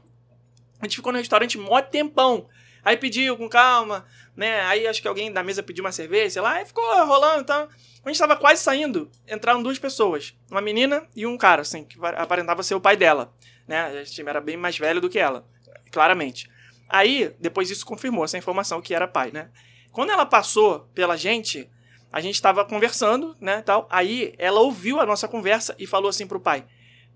a 0.82 0.86
gente 0.86 0.98
ficou 0.98 1.12
no 1.14 1.18
restaurante 1.20 1.58
mó 1.58 1.82
tempão. 1.82 2.48
Aí 2.84 2.98
pediu 2.98 3.38
com 3.38 3.48
calma, 3.50 4.06
né? 4.38 4.62
Aí 4.62 4.86
acho 4.88 5.02
que 5.02 5.08
alguém 5.08 5.32
da 5.32 5.42
mesa 5.42 5.64
pediu 5.64 5.84
uma 5.84 5.92
cerveja, 5.92 6.30
sei 6.30 6.42
lá, 6.44 6.54
aí 6.54 6.66
ficou 6.66 6.84
rolando 7.06 7.42
e 7.42 7.46
tal. 7.46 7.68
Quando 7.68 8.06
a 8.06 8.10
gente 8.10 8.20
tava 8.20 8.38
quase 8.38 8.62
saindo, 8.62 9.10
entraram 9.28 9.64
duas 9.64 9.80
pessoas. 9.80 10.38
Uma 10.50 10.62
menina 10.62 11.06
e 11.16 11.26
um 11.26 11.36
cara, 11.36 11.64
assim, 11.64 11.84
que 11.84 11.98
aparentava 12.00 12.62
ser 12.62 12.76
o 12.76 12.80
pai 12.80 12.96
dela. 12.96 13.34
Né? 13.68 13.82
A 13.82 14.04
gente 14.04 14.22
era 14.22 14.40
bem 14.40 14.56
mais 14.56 14.78
velho 14.78 15.02
do 15.02 15.10
que 15.10 15.18
ela, 15.18 15.44
claramente. 15.92 16.48
Aí, 16.88 17.36
depois 17.40 17.72
isso 17.72 17.86
confirmou 17.86 18.24
essa 18.24 18.38
informação 18.38 18.80
que 18.80 18.94
era 18.94 19.08
pai, 19.08 19.32
né? 19.32 19.50
Quando 19.92 20.12
ela 20.12 20.26
passou 20.26 20.82
pela 20.94 21.18
gente, 21.18 21.70
a 22.14 22.22
gente 22.22 22.42
tava 22.42 22.64
conversando, 22.64 23.36
né, 23.42 23.62
tal. 23.64 23.88
Aí 23.90 24.34
ela 24.38 24.60
ouviu 24.60 25.00
a 25.00 25.06
nossa 25.06 25.28
conversa 25.28 25.76
e 25.80 25.88
falou 25.88 26.08
assim 26.08 26.28
pro 26.28 26.40
pai: 26.40 26.66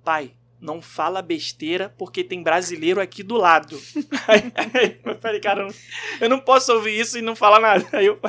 "Pai, 0.03 0.33
não 0.61 0.81
fala 0.81 1.21
besteira 1.21 1.93
porque 1.97 2.23
tem 2.23 2.43
brasileiro 2.43 3.01
aqui 3.01 3.23
do 3.23 3.35
lado". 3.35 3.81
aí, 4.27 4.51
aí 4.55 4.99
eu 5.03 5.17
falei: 5.19 5.39
"Cara, 5.41 5.61
eu 5.61 5.67
não- 5.67 5.75
eu 6.21 6.29
não 6.29 6.39
posso 6.39 6.71
ouvir 6.73 6.99
isso 6.99 7.17
e 7.17 7.21
não 7.21 7.35
falar 7.35 7.59
nada". 7.59 7.85
Aí 7.91 8.05
eu, 8.05 8.19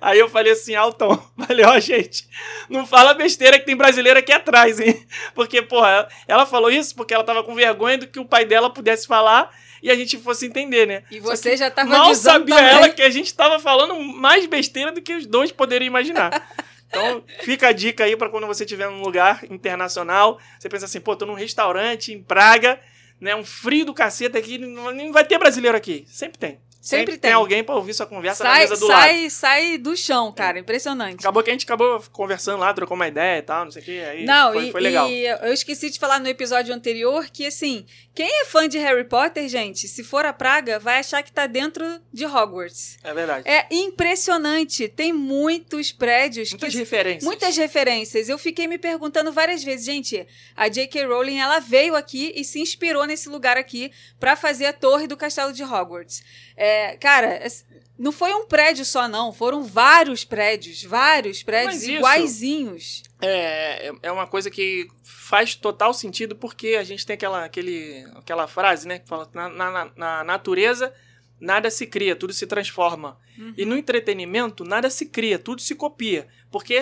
aí 0.00 0.18
eu 0.18 0.28
falei 0.28 0.52
assim, 0.52 0.74
altão, 0.74 1.22
falei: 1.46 1.64
"Ó, 1.66 1.78
gente, 1.78 2.26
não 2.70 2.86
fala 2.86 3.12
besteira 3.14 3.58
que 3.58 3.66
tem 3.66 3.76
brasileiro 3.76 4.18
aqui 4.18 4.32
atrás, 4.32 4.80
hein?" 4.80 5.06
Porque, 5.34 5.60
porra, 5.62 6.08
ela 6.26 6.46
falou 6.46 6.70
isso 6.70 6.94
porque 6.96 7.12
ela 7.14 7.22
tava 7.24 7.44
com 7.44 7.54
vergonha 7.54 7.98
do 7.98 8.06
que 8.06 8.18
o 8.18 8.24
pai 8.24 8.44
dela 8.44 8.70
pudesse 8.70 9.06
falar 9.06 9.50
e 9.82 9.90
a 9.90 9.94
gente 9.94 10.16
fosse 10.16 10.46
entender, 10.46 10.86
né? 10.86 11.02
E 11.10 11.20
você 11.20 11.56
já 11.58 11.70
tava 11.70 11.90
Mal 11.90 12.14
sabia 12.14 12.56
também. 12.56 12.70
ela 12.72 12.88
que 12.88 13.02
a 13.02 13.10
gente 13.10 13.34
tava 13.34 13.58
falando 13.58 14.00
mais 14.00 14.46
besteira 14.46 14.90
do 14.90 15.02
que 15.02 15.12
os 15.14 15.26
dois 15.26 15.52
poderiam 15.52 15.86
imaginar. 15.86 16.30
Então, 16.96 17.24
fica 17.40 17.68
a 17.68 17.72
dica 17.72 18.04
aí 18.04 18.16
pra 18.16 18.28
quando 18.28 18.46
você 18.46 18.64
estiver 18.64 18.88
num 18.90 19.02
lugar 19.02 19.44
internacional, 19.50 20.38
você 20.58 20.68
pensa 20.68 20.84
assim, 20.84 21.00
pô, 21.00 21.16
tô 21.16 21.26
num 21.26 21.34
restaurante 21.34 22.12
em 22.12 22.22
Praga, 22.22 22.80
né, 23.20 23.34
um 23.34 23.44
frio 23.44 23.86
do 23.86 23.94
cacete 23.94 24.36
aqui, 24.36 24.58
não, 24.58 25.12
vai 25.12 25.24
ter 25.24 25.38
brasileiro 25.38 25.76
aqui. 25.76 26.04
Sempre 26.08 26.38
tem. 26.38 26.60
Sempre 26.84 27.12
tem. 27.12 27.20
tem. 27.20 27.32
alguém 27.32 27.64
pra 27.64 27.74
ouvir 27.74 27.94
sua 27.94 28.06
conversa 28.06 28.44
na 28.44 28.50
Sai, 28.50 28.60
mesa 28.60 28.76
do 28.76 28.86
lado. 28.86 29.00
sai, 29.00 29.30
sai 29.30 29.78
do 29.78 29.96
chão, 29.96 30.30
cara. 30.32 30.58
Impressionante. 30.58 31.20
Acabou 31.20 31.42
que 31.42 31.50
a 31.50 31.52
gente 31.52 31.64
acabou 31.64 32.02
conversando 32.12 32.60
lá, 32.60 32.72
trocou 32.74 32.94
uma 32.94 33.08
ideia 33.08 33.38
e 33.38 33.42
tal, 33.42 33.64
não 33.64 33.72
sei 33.72 33.82
o 33.82 33.84
que. 33.84 34.00
Aí 34.00 34.24
Não, 34.24 34.52
foi, 34.52 34.68
e, 34.68 34.72
foi 34.72 34.80
legal. 34.82 35.08
e 35.08 35.26
eu 35.26 35.52
esqueci 35.52 35.88
de 35.90 35.98
falar 35.98 36.20
no 36.20 36.28
episódio 36.28 36.74
anterior 36.74 37.26
que, 37.32 37.46
assim, 37.46 37.86
quem 38.14 38.28
é 38.42 38.44
fã 38.44 38.68
de 38.68 38.76
Harry 38.78 39.04
Potter, 39.04 39.48
gente, 39.48 39.88
se 39.88 40.04
for 40.04 40.24
a 40.26 40.32
praga, 40.32 40.78
vai 40.78 40.98
achar 40.98 41.22
que 41.22 41.32
tá 41.32 41.46
dentro 41.46 41.84
de 42.12 42.26
Hogwarts. 42.26 42.98
É 43.02 43.14
verdade. 43.14 43.48
É 43.48 43.66
impressionante. 43.72 44.88
Tem 44.88 45.12
muitos 45.12 45.90
prédios 45.90 46.50
Muitas 46.50 46.72
que. 46.72 46.78
referências. 46.78 47.24
Muitas 47.24 47.56
referências. 47.56 48.28
Eu 48.28 48.36
fiquei 48.38 48.66
me 48.68 48.76
perguntando 48.78 49.32
várias 49.32 49.64
vezes, 49.64 49.86
gente, 49.86 50.26
a 50.54 50.68
J.K. 50.68 51.06
Rowling, 51.06 51.38
ela 51.38 51.58
veio 51.60 51.96
aqui 51.96 52.32
e 52.36 52.44
se 52.44 52.60
inspirou 52.60 53.06
nesse 53.06 53.28
lugar 53.28 53.56
aqui 53.56 53.90
pra 54.20 54.36
fazer 54.36 54.66
a 54.66 54.72
torre 54.72 55.06
do 55.06 55.16
castelo 55.16 55.52
de 55.52 55.62
Hogwarts. 55.64 56.22
É, 56.56 56.73
cara, 57.00 57.26
é- 57.28 57.46
não 57.98 58.10
foi 58.10 58.32
um 58.34 58.46
prédio 58.46 58.84
só, 58.84 59.06
não. 59.08 59.32
Foram 59.32 59.62
vários 59.62 60.24
prédios, 60.24 60.82
vários 60.82 61.42
prédios 61.42 61.82
isso- 61.82 61.92
iguaizinhos. 61.92 63.02
É, 63.22 63.88
é- 63.88 63.92
é 64.02 64.12
uma 64.12 64.26
coisa 64.26 64.50
que 64.50 64.88
faz 65.02 65.54
total 65.54 65.94
sentido 65.94 66.34
porque 66.36 66.76
a 66.78 66.84
gente 66.84 67.06
tem 67.06 67.14
aquela, 67.14 67.44
aquele, 67.44 68.04
aquela 68.16 68.46
frase, 68.46 68.86
né? 68.88 68.98
Que 68.98 69.08
fala 69.08 69.28
na, 69.32 69.48
na, 69.48 69.90
na 69.96 70.24
natureza 70.24 70.92
nada 71.40 71.70
se 71.70 71.86
cria, 71.86 72.16
tudo 72.16 72.32
se 72.32 72.46
transforma. 72.46 73.18
Uhum. 73.38 73.54
E 73.56 73.64
no 73.64 73.76
entretenimento 73.76 74.64
nada 74.64 74.88
se 74.90 75.06
cria, 75.06 75.38
tudo 75.38 75.60
se 75.60 75.74
copia. 75.74 76.26
Porque 76.50 76.74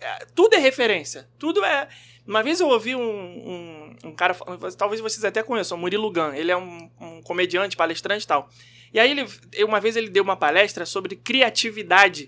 é, 0.00 0.26
tudo 0.34 0.54
é 0.54 0.58
referência. 0.58 1.28
Tudo 1.38 1.64
é. 1.64 1.88
Uma 2.26 2.42
vez 2.42 2.60
eu 2.60 2.68
ouvi 2.68 2.94
um, 2.94 3.00
um, 3.02 3.96
um 4.04 4.12
cara, 4.14 4.34
talvez 4.76 5.00
vocês 5.00 5.24
até 5.24 5.42
conheçam, 5.42 5.78
o 5.78 5.80
Murilo 5.80 6.12
Gun. 6.12 6.32
Ele 6.34 6.50
é 6.52 6.56
um, 6.56 6.90
um 7.00 7.22
comediante, 7.22 7.76
palestrante 7.76 8.24
e 8.24 8.28
tal. 8.28 8.50
E 8.92 8.98
aí, 8.98 9.10
ele, 9.10 9.26
uma 9.64 9.80
vez 9.80 9.96
ele 9.96 10.08
deu 10.08 10.22
uma 10.22 10.36
palestra 10.36 10.86
sobre 10.86 11.16
criatividade. 11.16 12.26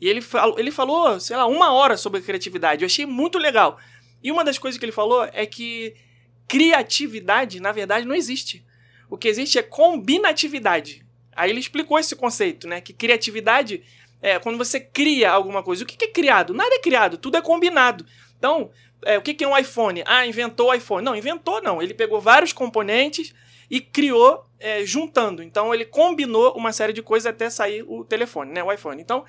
E 0.00 0.08
ele, 0.08 0.20
ele 0.56 0.70
falou, 0.70 1.20
sei 1.20 1.36
lá, 1.36 1.46
uma 1.46 1.72
hora 1.72 1.96
sobre 1.96 2.20
criatividade. 2.20 2.82
Eu 2.82 2.86
achei 2.86 3.04
muito 3.04 3.38
legal. 3.38 3.78
E 4.22 4.32
uma 4.32 4.44
das 4.44 4.58
coisas 4.58 4.78
que 4.78 4.84
ele 4.84 4.92
falou 4.92 5.28
é 5.32 5.44
que 5.46 5.94
criatividade, 6.48 7.60
na 7.60 7.72
verdade, 7.72 8.06
não 8.06 8.14
existe. 8.14 8.64
O 9.08 9.16
que 9.16 9.28
existe 9.28 9.58
é 9.58 9.62
combinatividade. 9.62 11.04
Aí 11.34 11.50
ele 11.50 11.60
explicou 11.60 11.98
esse 11.98 12.16
conceito, 12.16 12.66
né? 12.66 12.80
Que 12.80 12.92
criatividade 12.92 13.82
é 14.22 14.38
quando 14.38 14.58
você 14.58 14.80
cria 14.80 15.30
alguma 15.30 15.62
coisa. 15.62 15.84
O 15.84 15.86
que 15.86 16.04
é 16.04 16.08
criado? 16.08 16.52
Nada 16.52 16.74
é 16.74 16.78
criado, 16.78 17.16
tudo 17.16 17.36
é 17.36 17.42
combinado. 17.42 18.04
Então, 18.38 18.70
é, 19.04 19.16
o 19.16 19.22
que 19.22 19.42
é 19.42 19.48
um 19.48 19.56
iPhone? 19.56 20.02
Ah, 20.06 20.26
inventou 20.26 20.70
o 20.70 20.74
iPhone. 20.74 21.04
Não, 21.04 21.16
inventou 21.16 21.62
não. 21.62 21.80
Ele 21.80 21.94
pegou 21.94 22.20
vários 22.20 22.52
componentes 22.52 23.34
e 23.70 23.80
criou 23.80 24.44
é, 24.58 24.84
juntando. 24.84 25.42
Então, 25.42 25.72
ele 25.72 25.84
combinou 25.84 26.52
uma 26.56 26.72
série 26.72 26.92
de 26.92 27.02
coisas 27.02 27.26
até 27.26 27.48
sair 27.48 27.84
o 27.86 28.04
telefone, 28.04 28.52
né? 28.52 28.62
O 28.62 28.72
iPhone. 28.72 29.00
Então, 29.00 29.24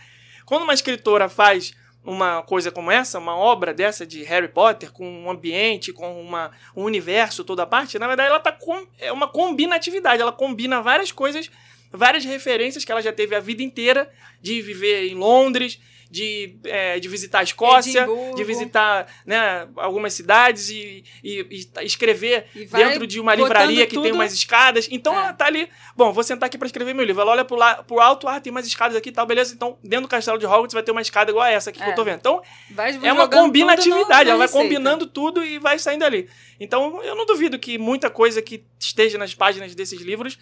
quando 0.45 0.63
uma 0.63 0.73
escritora 0.73 1.29
faz 1.29 1.73
uma 2.03 2.41
coisa 2.41 2.71
como 2.71 2.89
essa, 2.91 3.19
uma 3.19 3.35
obra 3.35 3.73
dessa 3.73 4.05
de 4.05 4.23
Harry 4.23 4.47
Potter, 4.47 4.91
com 4.91 5.07
um 5.07 5.29
ambiente, 5.29 5.93
com 5.93 6.19
uma, 6.19 6.51
um 6.75 6.83
universo 6.83 7.43
toda 7.43 7.63
a 7.63 7.67
parte, 7.67 7.99
na 7.99 8.07
verdade 8.07 8.29
ela 8.29 8.39
tá 8.39 8.51
com, 8.51 8.87
é 8.97 9.11
uma 9.11 9.27
combinatividade, 9.27 10.21
ela 10.21 10.31
combina 10.31 10.81
várias 10.81 11.11
coisas, 11.11 11.51
várias 11.91 12.25
referências 12.25 12.83
que 12.83 12.91
ela 12.91 13.01
já 13.01 13.13
teve 13.13 13.35
a 13.35 13.39
vida 13.39 13.61
inteira 13.61 14.11
de 14.41 14.61
viver 14.61 15.09
em 15.09 15.15
Londres, 15.15 15.79
de, 16.11 16.57
é, 16.65 16.99
de 16.99 17.07
visitar 17.07 17.39
a 17.39 17.43
Escócia, 17.43 18.01
Edimburgo. 18.01 18.35
de 18.35 18.43
visitar 18.43 19.07
né, 19.25 19.65
algumas 19.77 20.13
cidades 20.13 20.69
e, 20.69 21.05
e- 21.23 21.47
e 21.49 21.85
escrever 21.85 22.47
E 22.53 22.65
dentro 22.65 23.07
de 23.07 23.17
uma 23.17 23.33
livraria 23.33 23.85
que 23.87 23.93
tem 23.95 24.03
tudo- 24.03 24.15
umas 24.15 24.33
escadas. 24.33 24.89
Então 24.91 25.13
É. 25.13 25.17
ela 25.17 25.33
tá 25.33 25.45
ali. 25.45 25.69
Bom, 25.95 26.11
vou 26.11 26.21
sentar 26.23 26.47
aqui 26.47 26.57
pra 26.57 26.65
escrever 26.65 26.93
meu 26.93 27.05
livro. 27.05 27.21
Ela 27.21 27.31
olha 27.31 27.45
pro, 27.45 27.55
la- 27.55 27.81
pro 27.81 28.01
alto, 28.01 28.27
ah, 28.27 28.41
tem 28.41 28.51
mais 28.51 28.67
escadas 28.67 28.97
aqui 28.97 29.07
e 29.07 29.11
tal, 29.13 29.25
beleza. 29.25 29.53
Então, 29.55 29.77
dentro 29.81 30.01
do 30.07 30.09
castelo 30.09 30.37
de 30.37 30.45
Hogwarts 30.45 30.73
vai 30.73 30.83
ter 30.83 30.91
uma 30.91 31.01
escada 31.01 31.31
igual 31.31 31.45
a 31.45 31.49
essa 31.49 31.69
aqui 31.69 31.79
que 31.79 31.85
É. 31.85 31.91
eu 31.91 31.95
tô 31.95 32.03
vendo. 32.03 32.17
Então, 32.19 32.41
Vai 32.71 32.99
é 33.01 33.13
uma 33.13 33.29
combinatividade. 33.29 34.29
Ela 34.29 34.37
vai 34.37 34.47
receita. 34.47 34.63
combinando 34.67 35.07
tudo 35.07 35.43
e 35.45 35.59
vai 35.59 35.79
saindo 35.79 36.03
ali. 36.03 36.29
Então, 36.59 37.01
eu 37.03 37.15
não 37.15 37.25
duvido 37.25 37.57
que 37.57 37.77
muita 37.77 38.09
coisa 38.09 38.41
que 38.41 38.63
esteja 38.79 39.17
nas 39.17 39.33
páginas 39.33 39.73
desses 39.73 40.01
livros 40.01 40.37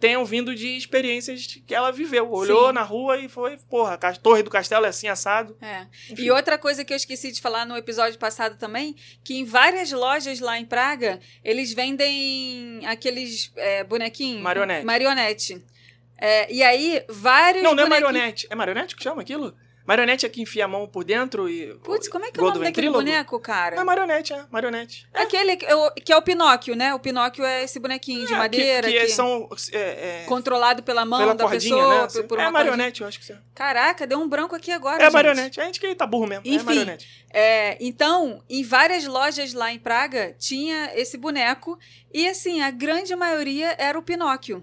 tenham 0.00 0.24
vindo 0.24 0.54
de 0.54 0.76
experiências 0.76 1.46
que 1.66 1.74
ela 1.74 1.92
viveu. 1.92 2.30
Olhou 2.32 2.68
Sim. 2.68 2.72
na 2.72 2.82
rua 2.82 3.18
e 3.18 3.28
foi, 3.28 3.56
porra, 3.68 3.94
a 4.00 4.12
torre 4.16 4.42
do 4.42 4.50
castelo 4.50 4.86
é 4.86 4.88
assim 4.88 5.06
assado. 5.08 5.56
É. 5.60 5.86
Enfim. 6.10 6.22
E 6.22 6.30
outra 6.30 6.56
coisa 6.58 6.84
que 6.84 6.92
eu 6.92 6.96
esqueci 6.96 7.30
de 7.30 7.40
falar 7.40 7.66
no 7.66 7.76
episódio 7.76 8.18
passado 8.18 8.56
também, 8.58 8.96
que 9.22 9.34
em 9.36 9.44
várias 9.44 9.92
lojas 9.92 10.40
lá 10.40 10.58
em 10.58 10.64
Praga, 10.64 11.20
eles 11.44 11.72
vendem 11.72 12.80
aqueles 12.86 13.52
é, 13.56 13.84
bonequinhos. 13.84 14.40
Marionete. 14.42 14.84
Marionete. 14.86 15.64
É, 16.16 16.52
e 16.52 16.62
aí, 16.62 17.02
vários 17.08 17.62
Não, 17.62 17.74
não 17.74 17.84
é 17.84 17.86
bonequinhos- 17.86 18.12
marionete. 18.12 18.46
É 18.50 18.54
marionete 18.54 18.96
que 18.96 19.02
chama 19.02 19.22
aquilo? 19.22 19.54
Marionete 19.90 20.24
é 20.24 20.28
que 20.28 20.40
enfia 20.40 20.66
a 20.66 20.68
mão 20.68 20.86
por 20.86 21.02
dentro 21.02 21.48
e. 21.48 21.74
Putz, 21.82 22.06
como 22.06 22.24
é 22.24 22.30
que 22.30 22.38
é 22.38 22.42
o 22.44 22.46
nome 22.46 22.64
daquele 22.64 22.90
boneco, 22.90 23.40
cara? 23.40 23.74
Não, 23.74 23.82
é 23.82 23.84
marionete, 23.84 24.32
é. 24.32 24.44
Marionete. 24.48 25.08
Aquele 25.12 25.56
que 25.56 25.66
é 25.66 25.74
o- 25.74 25.90
que 25.90 26.12
é 26.12 26.16
o 26.16 26.22
Pinóquio, 26.22 26.76
né? 26.76 26.94
O 26.94 27.00
Pinóquio 27.00 27.44
é 27.44 27.64
esse 27.64 27.80
bonequinho 27.80 28.24
de 28.24 28.32
É, 28.32 28.36
madeira 28.36 28.86
Que, 28.86 28.94
que 29.00 29.06
que- 29.06 29.12
são. 29.12 29.48
É, 29.72 29.78
é, 30.22 30.24
controlado 30.28 30.84
pela 30.84 31.04
mão 31.04 31.18
pela 31.18 31.34
da 31.34 31.42
cordinha, 31.42 31.74
pessoa, 31.74 32.02
né? 32.02 32.08
por, 32.12 32.22
por 32.24 32.38
é 32.38 32.48
marionete, 32.50 33.00
eu 33.00 33.08
acho 33.08 33.18
que 33.18 33.24
sim. 33.24 33.34
Caraca, 33.52 34.06
deu 34.06 34.20
um 34.20 34.28
branco 34.28 34.54
aqui 34.54 34.70
agora, 34.70 34.98
É 34.98 35.06
gente. 35.06 35.12
marionete. 35.12 35.60
A 35.60 35.64
gente 35.64 35.80
que 35.80 35.92
tá 35.96 36.06
burro 36.06 36.28
mesmo. 36.28 36.44
é 36.46 36.50
Enfim. 36.50 36.64
marionete. 36.66 37.08
É, 37.32 37.76
então, 37.80 38.40
em 38.48 38.62
várias 38.62 39.04
lojas 39.06 39.52
lá 39.54 39.72
em 39.72 39.78
Praga, 39.80 40.36
tinha 40.38 40.92
esse 40.94 41.16
boneco. 41.18 41.76
E 42.14 42.28
assim, 42.28 42.62
a 42.62 42.70
grande 42.70 43.16
maioria 43.16 43.74
era 43.76 43.98
o 43.98 44.02
Pinóquio. 44.02 44.62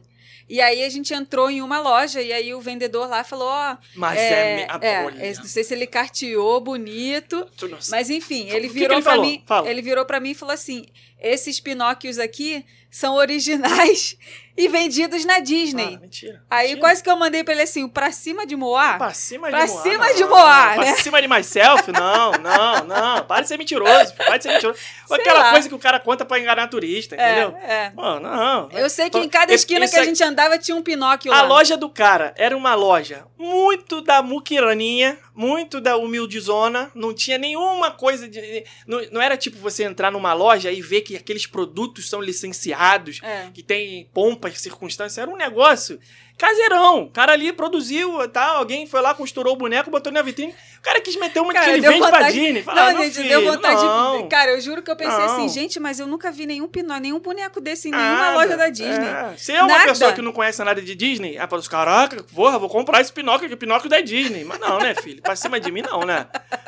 E 0.49 0.61
aí 0.61 0.83
a 0.83 0.89
gente 0.89 1.13
entrou 1.13 1.49
em 1.49 1.61
uma 1.61 1.79
loja 1.79 2.21
e 2.21 2.31
aí 2.31 2.53
o 2.53 2.61
vendedor 2.61 3.07
lá 3.09 3.23
falou, 3.23 3.47
ó... 3.49 3.77
Mas 3.95 4.17
é, 4.17 4.31
é. 4.31 4.55
me- 4.55 4.85
é, 4.85 5.29
é, 5.31 5.33
não 5.35 5.43
sei 5.43 5.63
se 5.63 5.73
ele 5.73 5.85
carteou 5.85 6.61
bonito, 6.61 7.45
mas 7.89 8.09
enfim, 8.09 8.47
ele 8.49 8.67
O 8.67 8.69
que 8.69 8.73
que 8.75 8.79
virou 8.79 8.95
ele 8.97 9.03
pra 9.03 9.11
falou? 9.13 9.25
mim, 9.27 9.43
Fala. 9.45 9.69
ele 9.69 9.81
virou 9.81 10.05
para 10.05 10.19
mim 10.19 10.31
e 10.31 10.35
falou 10.35 10.53
assim: 10.53 10.85
"Esses 11.19 11.60
Pinóquios 11.60 12.19
aqui 12.19 12.65
são 12.89 13.15
originais 13.15 14.17
e 14.58 14.67
vendidos 14.67 15.25
na 15.25 15.39
Disney". 15.39 15.95
Ah, 15.97 15.99
mentira. 15.99 16.43
aí 16.49 16.67
mentira. 16.69 16.80
quase 16.82 17.03
que 17.03 17.10
eu 17.10 17.15
mandei 17.17 17.43
pra 17.43 17.53
ele 17.53 17.63
assim, 17.63 17.88
pra 17.88 18.12
cima 18.12 18.45
de 18.45 18.56
Moá. 18.56 18.97
Pra 18.97 19.13
cima 19.13 19.49
Pra 19.49 19.65
de 19.65 19.71
Moá. 19.71 19.82
cima 19.84 20.08
não, 20.08 20.15
de 20.15 20.23
Moá, 20.25 20.75
não. 20.75 20.84
né? 20.84 20.93
Pra 20.93 21.03
cima 21.03 21.21
de 21.21 21.27
myself? 21.27 21.91
Não, 21.91 22.32
não, 22.34 22.84
não. 22.86 23.23
Para 23.25 23.41
de 23.41 23.47
ser 23.49 23.58
mentiroso. 23.58 24.13
Para 24.15 24.38
de 24.38 24.43
ser 24.43 24.53
mentiroso. 24.53 24.80
Sei 25.08 25.17
Aquela 25.17 25.39
lá. 25.39 25.51
coisa 25.51 25.69
que 25.69 25.75
o 25.75 25.80
cara 25.80 25.99
conta 25.99 26.25
pra 26.25 26.39
enganar 26.39 26.67
turista, 26.67 27.15
entendeu? 27.15 27.56
É, 27.62 27.86
é. 27.86 27.89
Pô, 27.91 28.19
não. 28.19 28.69
Eu 28.71 28.89
sei 28.89 29.10
que 29.10 29.17
em 29.17 29.30
cada 29.30 29.53
esse- 29.53 29.63
esquina 29.63 29.86
isso 29.86 29.93
que 29.93 29.99
a 29.99 30.03
aí- 30.03 30.08
gente 30.08 30.23
andava 30.23 30.58
tinha 30.58 30.75
um 30.75 30.82
Pinóquio 30.82 31.32
A 31.32 31.41
lá. 31.41 31.47
loja 31.47 31.77
do 31.77 31.89
cara 31.89 32.34
era 32.38 32.56
uma 32.58 32.73
loja 32.75 33.25
muito 33.38 34.01
da 34.01 34.21
muquiraninha, 34.21 35.17
muito 35.38 35.80
da 35.80 35.95
humildizona, 35.95 36.91
não 36.95 37.13
tinha 37.13 37.38
nenhuma 37.38 37.91
coisa 37.91 38.28
de. 38.28 38.65
Não, 38.88 39.00
não 39.12 39.21
era 39.21 39.38
tipo 39.38 39.56
você 39.58 39.84
entrar 39.84 40.12
numa 40.12 40.34
loja 40.34 40.71
e 40.71 40.82
ver 40.82 41.02
que 41.02 41.15
aqueles 41.15 41.45
produtos 41.45 42.10
são 42.10 42.19
licenciados, 42.19 43.19
É. 43.21 43.52
que 43.54 43.62
tem 43.62 44.10
pompas, 44.12 44.60
circunstâncias, 44.60 45.19
era 45.19 45.30
um 45.30 45.38
negócio 45.38 46.00
caseirão. 46.38 47.04
O 47.04 47.10
cara 47.10 47.34
ali 47.34 47.52
produziu, 47.52 48.28
tá, 48.30 48.45
alguém 48.52 48.86
foi 48.86 49.02
lá, 49.02 49.13
costurou 49.13 49.54
o 49.54 49.58
boneco, 49.58 49.89
botou 49.89 50.12
na 50.13 50.21
vitrine. 50.21 50.54
O 50.78 50.82
cara 50.82 51.02
quis 51.02 51.15
meter 51.17 51.39
uma 51.41 51.52
Cara, 51.52 51.65
que 51.65 51.71
ele 51.71 51.82
vende 51.82 51.97
pra 52.00 52.08
vontade- 52.12 52.34
Disney. 52.39 52.63
Fala, 52.63 52.82
Não, 52.82 52.88
ah, 52.89 52.93
meu 52.93 53.04
gente, 53.04 53.15
filho, 53.15 53.30
deu 53.30 53.52
vontade 53.52 53.84
não. 53.84 54.21
de. 54.21 54.28
Cara, 54.30 54.52
eu 54.52 54.62
juro 54.62 54.82
que 54.82 54.89
eu 54.91 54.95
pensei 54.95 55.17
Não. 55.17 55.26
assim, 55.36 55.50
gente, 55.50 55.80
mas 55.80 56.00
eu 56.00 56.08
nunca 56.08 56.32
vi 56.32 56.45
nenhum 56.45 56.67
pinó, 56.67 56.97
nenhum 56.97 57.19
boneco 57.19 57.60
desse 57.60 57.89
em 57.89 57.91
nenhuma 57.91 58.12
Nada. 58.21 58.36
loja 58.36 58.56
da 58.56 58.69
Disney. 58.69 59.06
É. 59.08 59.34
Se 59.38 59.52
é 59.52 59.62
uma 59.63 59.67
Nada. 59.67 59.86
pessoa 59.89 60.13
que 60.13 60.21
não 60.21 60.32
conhece 60.32 60.63
nada 60.63 60.82
de 60.82 60.95
Disney, 60.95 61.38
ah, 61.38 61.47
fala 61.47 61.60
assim, 61.60 61.69
caraca, 61.69 62.23
porra, 62.34 62.58
vou 62.60 62.69
comprar 62.69 63.02
esse 63.02 63.12
Pinóquio, 63.12 63.47
que 63.50 63.56
o 63.56 63.58
Pinóquio 63.58 63.89
da 63.89 64.00
Disney. 64.00 64.43
Mas 64.45 64.60
não, 64.60 64.78
né, 64.80 64.93
filho? 64.95 65.21
Pra 65.21 65.36
cima 65.36 65.60
de 65.60 65.71
mim, 65.71 65.82
não, 65.82 66.02
né? 66.02 66.28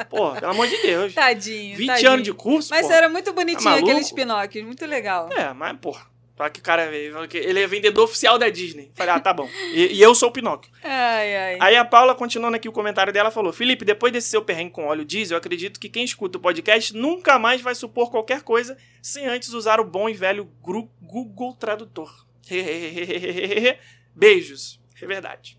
Pô, 0.10 0.32
pelo 0.32 0.52
amor 0.52 0.68
de 0.68 0.78
Deus. 0.82 1.14
Tadinho. 1.14 1.78
20 1.78 1.88
tadinho. 1.88 2.12
anos 2.12 2.24
de 2.24 2.34
curso, 2.34 2.70
Mas 2.72 2.90
era 2.90 3.08
muito 3.08 3.32
bonitinho 3.32 3.72
Tá 3.72 3.80
aqueles 3.80 4.12
Pinóquios, 4.12 4.66
muito 4.66 4.86
legal. 4.86 5.30
É, 5.32 5.54
mas, 5.54 5.78
porra. 5.80 6.02
Só 6.40 6.50
que 6.50 6.62
o 6.62 6.64
cara 6.64 6.90
veio, 6.90 7.14
ele 7.34 7.60
é 7.60 7.68
vendedor 7.68 8.06
oficial 8.06 8.40
da 8.40 8.48
Disney. 8.48 8.94
Falei, 8.96 9.14
ah, 9.14 9.20
tá 9.20 9.34
bom. 9.34 9.46
E, 9.74 9.98
e 9.98 10.02
eu 10.02 10.16
sou 10.16 10.30
o 10.30 10.32
Pinóquio. 10.32 10.72
Ai, 10.82 11.36
ai. 11.36 11.58
Aí 11.60 11.76
a 11.76 11.84
Paula, 11.84 12.16
continuando 12.16 12.56
aqui 12.56 12.70
o 12.70 12.72
comentário 12.72 13.12
dela, 13.12 13.30
falou: 13.30 13.52
Felipe, 13.52 13.84
depois 13.84 14.14
desse 14.14 14.30
seu 14.30 14.42
perrengue 14.42 14.72
com 14.72 14.86
óleo 14.86 15.04
diesel, 15.04 15.36
eu 15.36 15.40
acredito 15.40 15.78
que 15.78 15.90
quem 15.90 16.06
escuta 16.06 16.38
o 16.38 16.42
podcast 16.42 16.96
nunca 16.96 17.38
mais 17.38 17.60
vai 17.60 17.76
supor 17.76 18.10
qualquer 18.10 18.42
coisa 18.42 18.78
sem 19.02 19.28
antes 19.28 19.50
usar 19.50 19.82
o 19.82 19.84
bom 19.84 20.08
e 20.08 20.14
velho 20.14 20.50
Google 20.62 21.56
Tradutor. 21.56 22.26
Beijos. 24.16 24.80
É 25.02 25.06
verdade. 25.06 25.58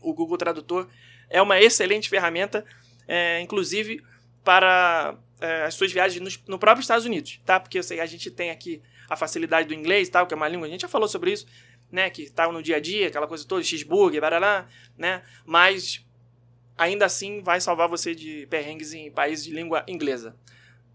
O 0.00 0.14
Google 0.14 0.38
Tradutor 0.38 0.88
é 1.28 1.42
uma 1.42 1.60
excelente 1.60 2.08
ferramenta, 2.08 2.64
é, 3.08 3.40
inclusive 3.40 4.00
para 4.44 5.16
é, 5.40 5.64
as 5.64 5.74
suas 5.74 5.90
viagens 5.92 6.20
nos- 6.22 6.40
no, 6.46 6.60
próprio 6.60 6.82
Estados 6.82 7.06
Unidos, 7.06 7.40
tá? 7.44 7.58
Porque 7.58 7.76
eu 7.76 7.82
sei, 7.82 7.98
a 7.98 8.06
gente 8.06 8.30
tem 8.30 8.50
aqui 8.50 8.80
a 9.12 9.16
facilidade 9.16 9.68
do 9.68 9.74
inglês, 9.74 10.08
tal, 10.08 10.26
que 10.26 10.34
é 10.34 10.36
uma 10.36 10.48
língua, 10.48 10.66
a 10.66 10.70
gente 10.70 10.80
já 10.82 10.88
falou 10.88 11.06
sobre 11.08 11.32
isso, 11.32 11.46
né? 11.90 12.08
Que 12.10 12.30
tá 12.30 12.50
no 12.50 12.62
dia 12.62 12.76
a 12.76 12.80
dia, 12.80 13.08
aquela 13.08 13.26
coisa 13.26 13.46
toda, 13.46 13.62
cheeseburger, 13.62 14.20
barará, 14.20 14.66
né? 14.96 15.22
Mas 15.44 16.04
ainda 16.76 17.04
assim 17.06 17.42
vai 17.42 17.60
salvar 17.60 17.88
você 17.88 18.14
de 18.14 18.46
perrengues 18.48 18.92
em 18.94 19.10
países 19.10 19.44
de 19.44 19.52
língua 19.52 19.84
inglesa. 19.86 20.34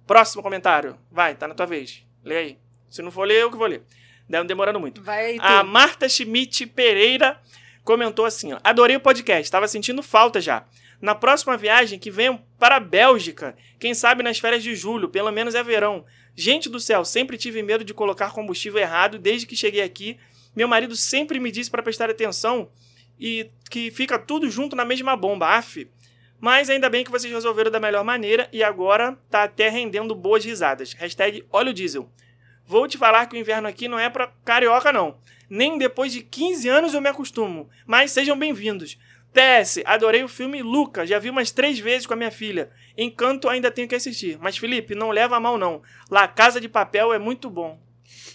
Próximo 0.06 0.42
comentário. 0.42 0.98
Vai, 1.12 1.36
tá 1.36 1.48
na 1.48 1.54
tua 1.54 1.66
vez. 1.66 2.04
Lê 2.24 2.38
aí. 2.38 2.58
Se 2.90 3.02
não 3.02 3.12
for 3.12 3.28
ler, 3.28 3.42
eu 3.42 3.52
que 3.52 3.58
vou 3.58 3.68
ler. 3.68 3.84
Dem- 4.28 4.46
Demorando 4.46 4.80
muito. 4.80 5.02
Vai. 5.02 5.38
A 5.40 5.64
Marta 5.64 6.08
Schmidt 6.10 6.66
Pereira 6.66 7.40
comentou 7.84 8.26
assim: 8.26 8.54
ó, 8.54 8.60
adorei 8.64 8.96
o 8.96 9.00
podcast, 9.02 9.44
estava 9.44 9.68
sentindo 9.68 10.02
falta 10.02 10.42
já. 10.42 10.66
Na 11.00 11.14
próxima 11.14 11.56
viagem, 11.56 12.00
que 12.00 12.10
venham 12.10 12.42
para 12.58 12.78
a 12.78 12.80
Bélgica, 12.80 13.56
quem 13.80 13.94
sabe 13.94 14.24
nas 14.24 14.40
férias 14.40 14.64
de 14.64 14.76
julho, 14.76 15.10
pelo 15.10 15.32
menos 15.32 15.54
é 15.54 15.62
verão. 15.62 16.04
Gente 16.40 16.70
do 16.70 16.80
céu, 16.80 17.04
sempre 17.04 17.36
tive 17.36 17.64
medo 17.64 17.84
de 17.84 17.96
colocar 17.96 18.32
combustível 18.32 18.80
errado 18.80 19.18
desde 19.18 19.48
que 19.48 19.56
cheguei 19.56 19.82
aqui. 19.82 20.20
Meu 20.56 20.68
marido 20.68 20.96
sempre 20.96 21.40
me 21.40 21.50
disse 21.50 21.72
para 21.72 21.82
prestar 21.82 22.12
atenção 22.12 22.70
e 23.20 23.50
que 23.72 23.90
fica 23.90 24.20
tudo 24.20 24.48
junto 24.48 24.76
na 24.76 24.86
mesma 24.86 25.18
bomba, 25.18 25.48
af. 25.48 25.90
Mas 26.40 26.70
ainda 26.70 26.92
bem 26.92 27.04
que 27.04 27.10
vocês 27.10 27.34
resolveram 27.34 27.72
da 27.72 27.80
melhor 27.80 28.04
maneira 28.04 28.48
e 28.54 28.64
agora 28.64 29.18
tá 29.32 29.46
até 29.46 29.68
rendendo 29.68 30.14
boas 30.14 30.46
risadas. 30.46 30.94
Hashtag 30.94 31.44
óleo 31.52 31.74
diesel. 31.74 32.08
Vou 32.64 32.88
te 32.88 33.00
falar 33.00 33.26
que 33.26 33.36
o 33.36 33.40
inverno 33.40 33.68
aqui 33.68 33.88
não 33.88 33.98
é 33.98 34.08
pra 34.08 34.32
carioca, 34.46 34.94
não. 34.94 35.18
Nem 35.50 35.80
depois 35.80 36.14
de 36.14 36.22
15 36.22 36.70
anos 36.70 36.94
eu 36.94 37.02
me 37.02 37.10
acostumo. 37.10 37.68
Mas 37.84 38.12
sejam 38.12 38.38
bem-vindos. 38.38 38.96
PS, 39.34 39.82
adorei 39.86 40.24
o 40.24 40.28
filme 40.28 40.62
Luca, 40.64 41.06
já 41.06 41.20
vi 41.20 41.30
umas 41.30 41.52
três 41.52 41.78
vezes 41.78 42.08
com 42.08 42.14
a 42.14 42.18
minha 42.18 42.32
filha. 42.32 42.72
Encanto 42.98 43.48
ainda 43.48 43.70
tenho 43.70 43.88
que 43.88 43.96
assistir. 43.96 44.38
Mas, 44.42 44.58
Felipe, 44.58 44.96
não 44.96 45.12
leva 45.12 45.36
a 45.36 45.40
mal, 45.40 45.58
não. 45.58 45.82
La 46.10 46.28
Casa 46.28 46.60
de 46.60 46.68
Papel 46.68 47.14
é 47.14 47.20
muito 47.20 47.50
bom. 47.50 47.80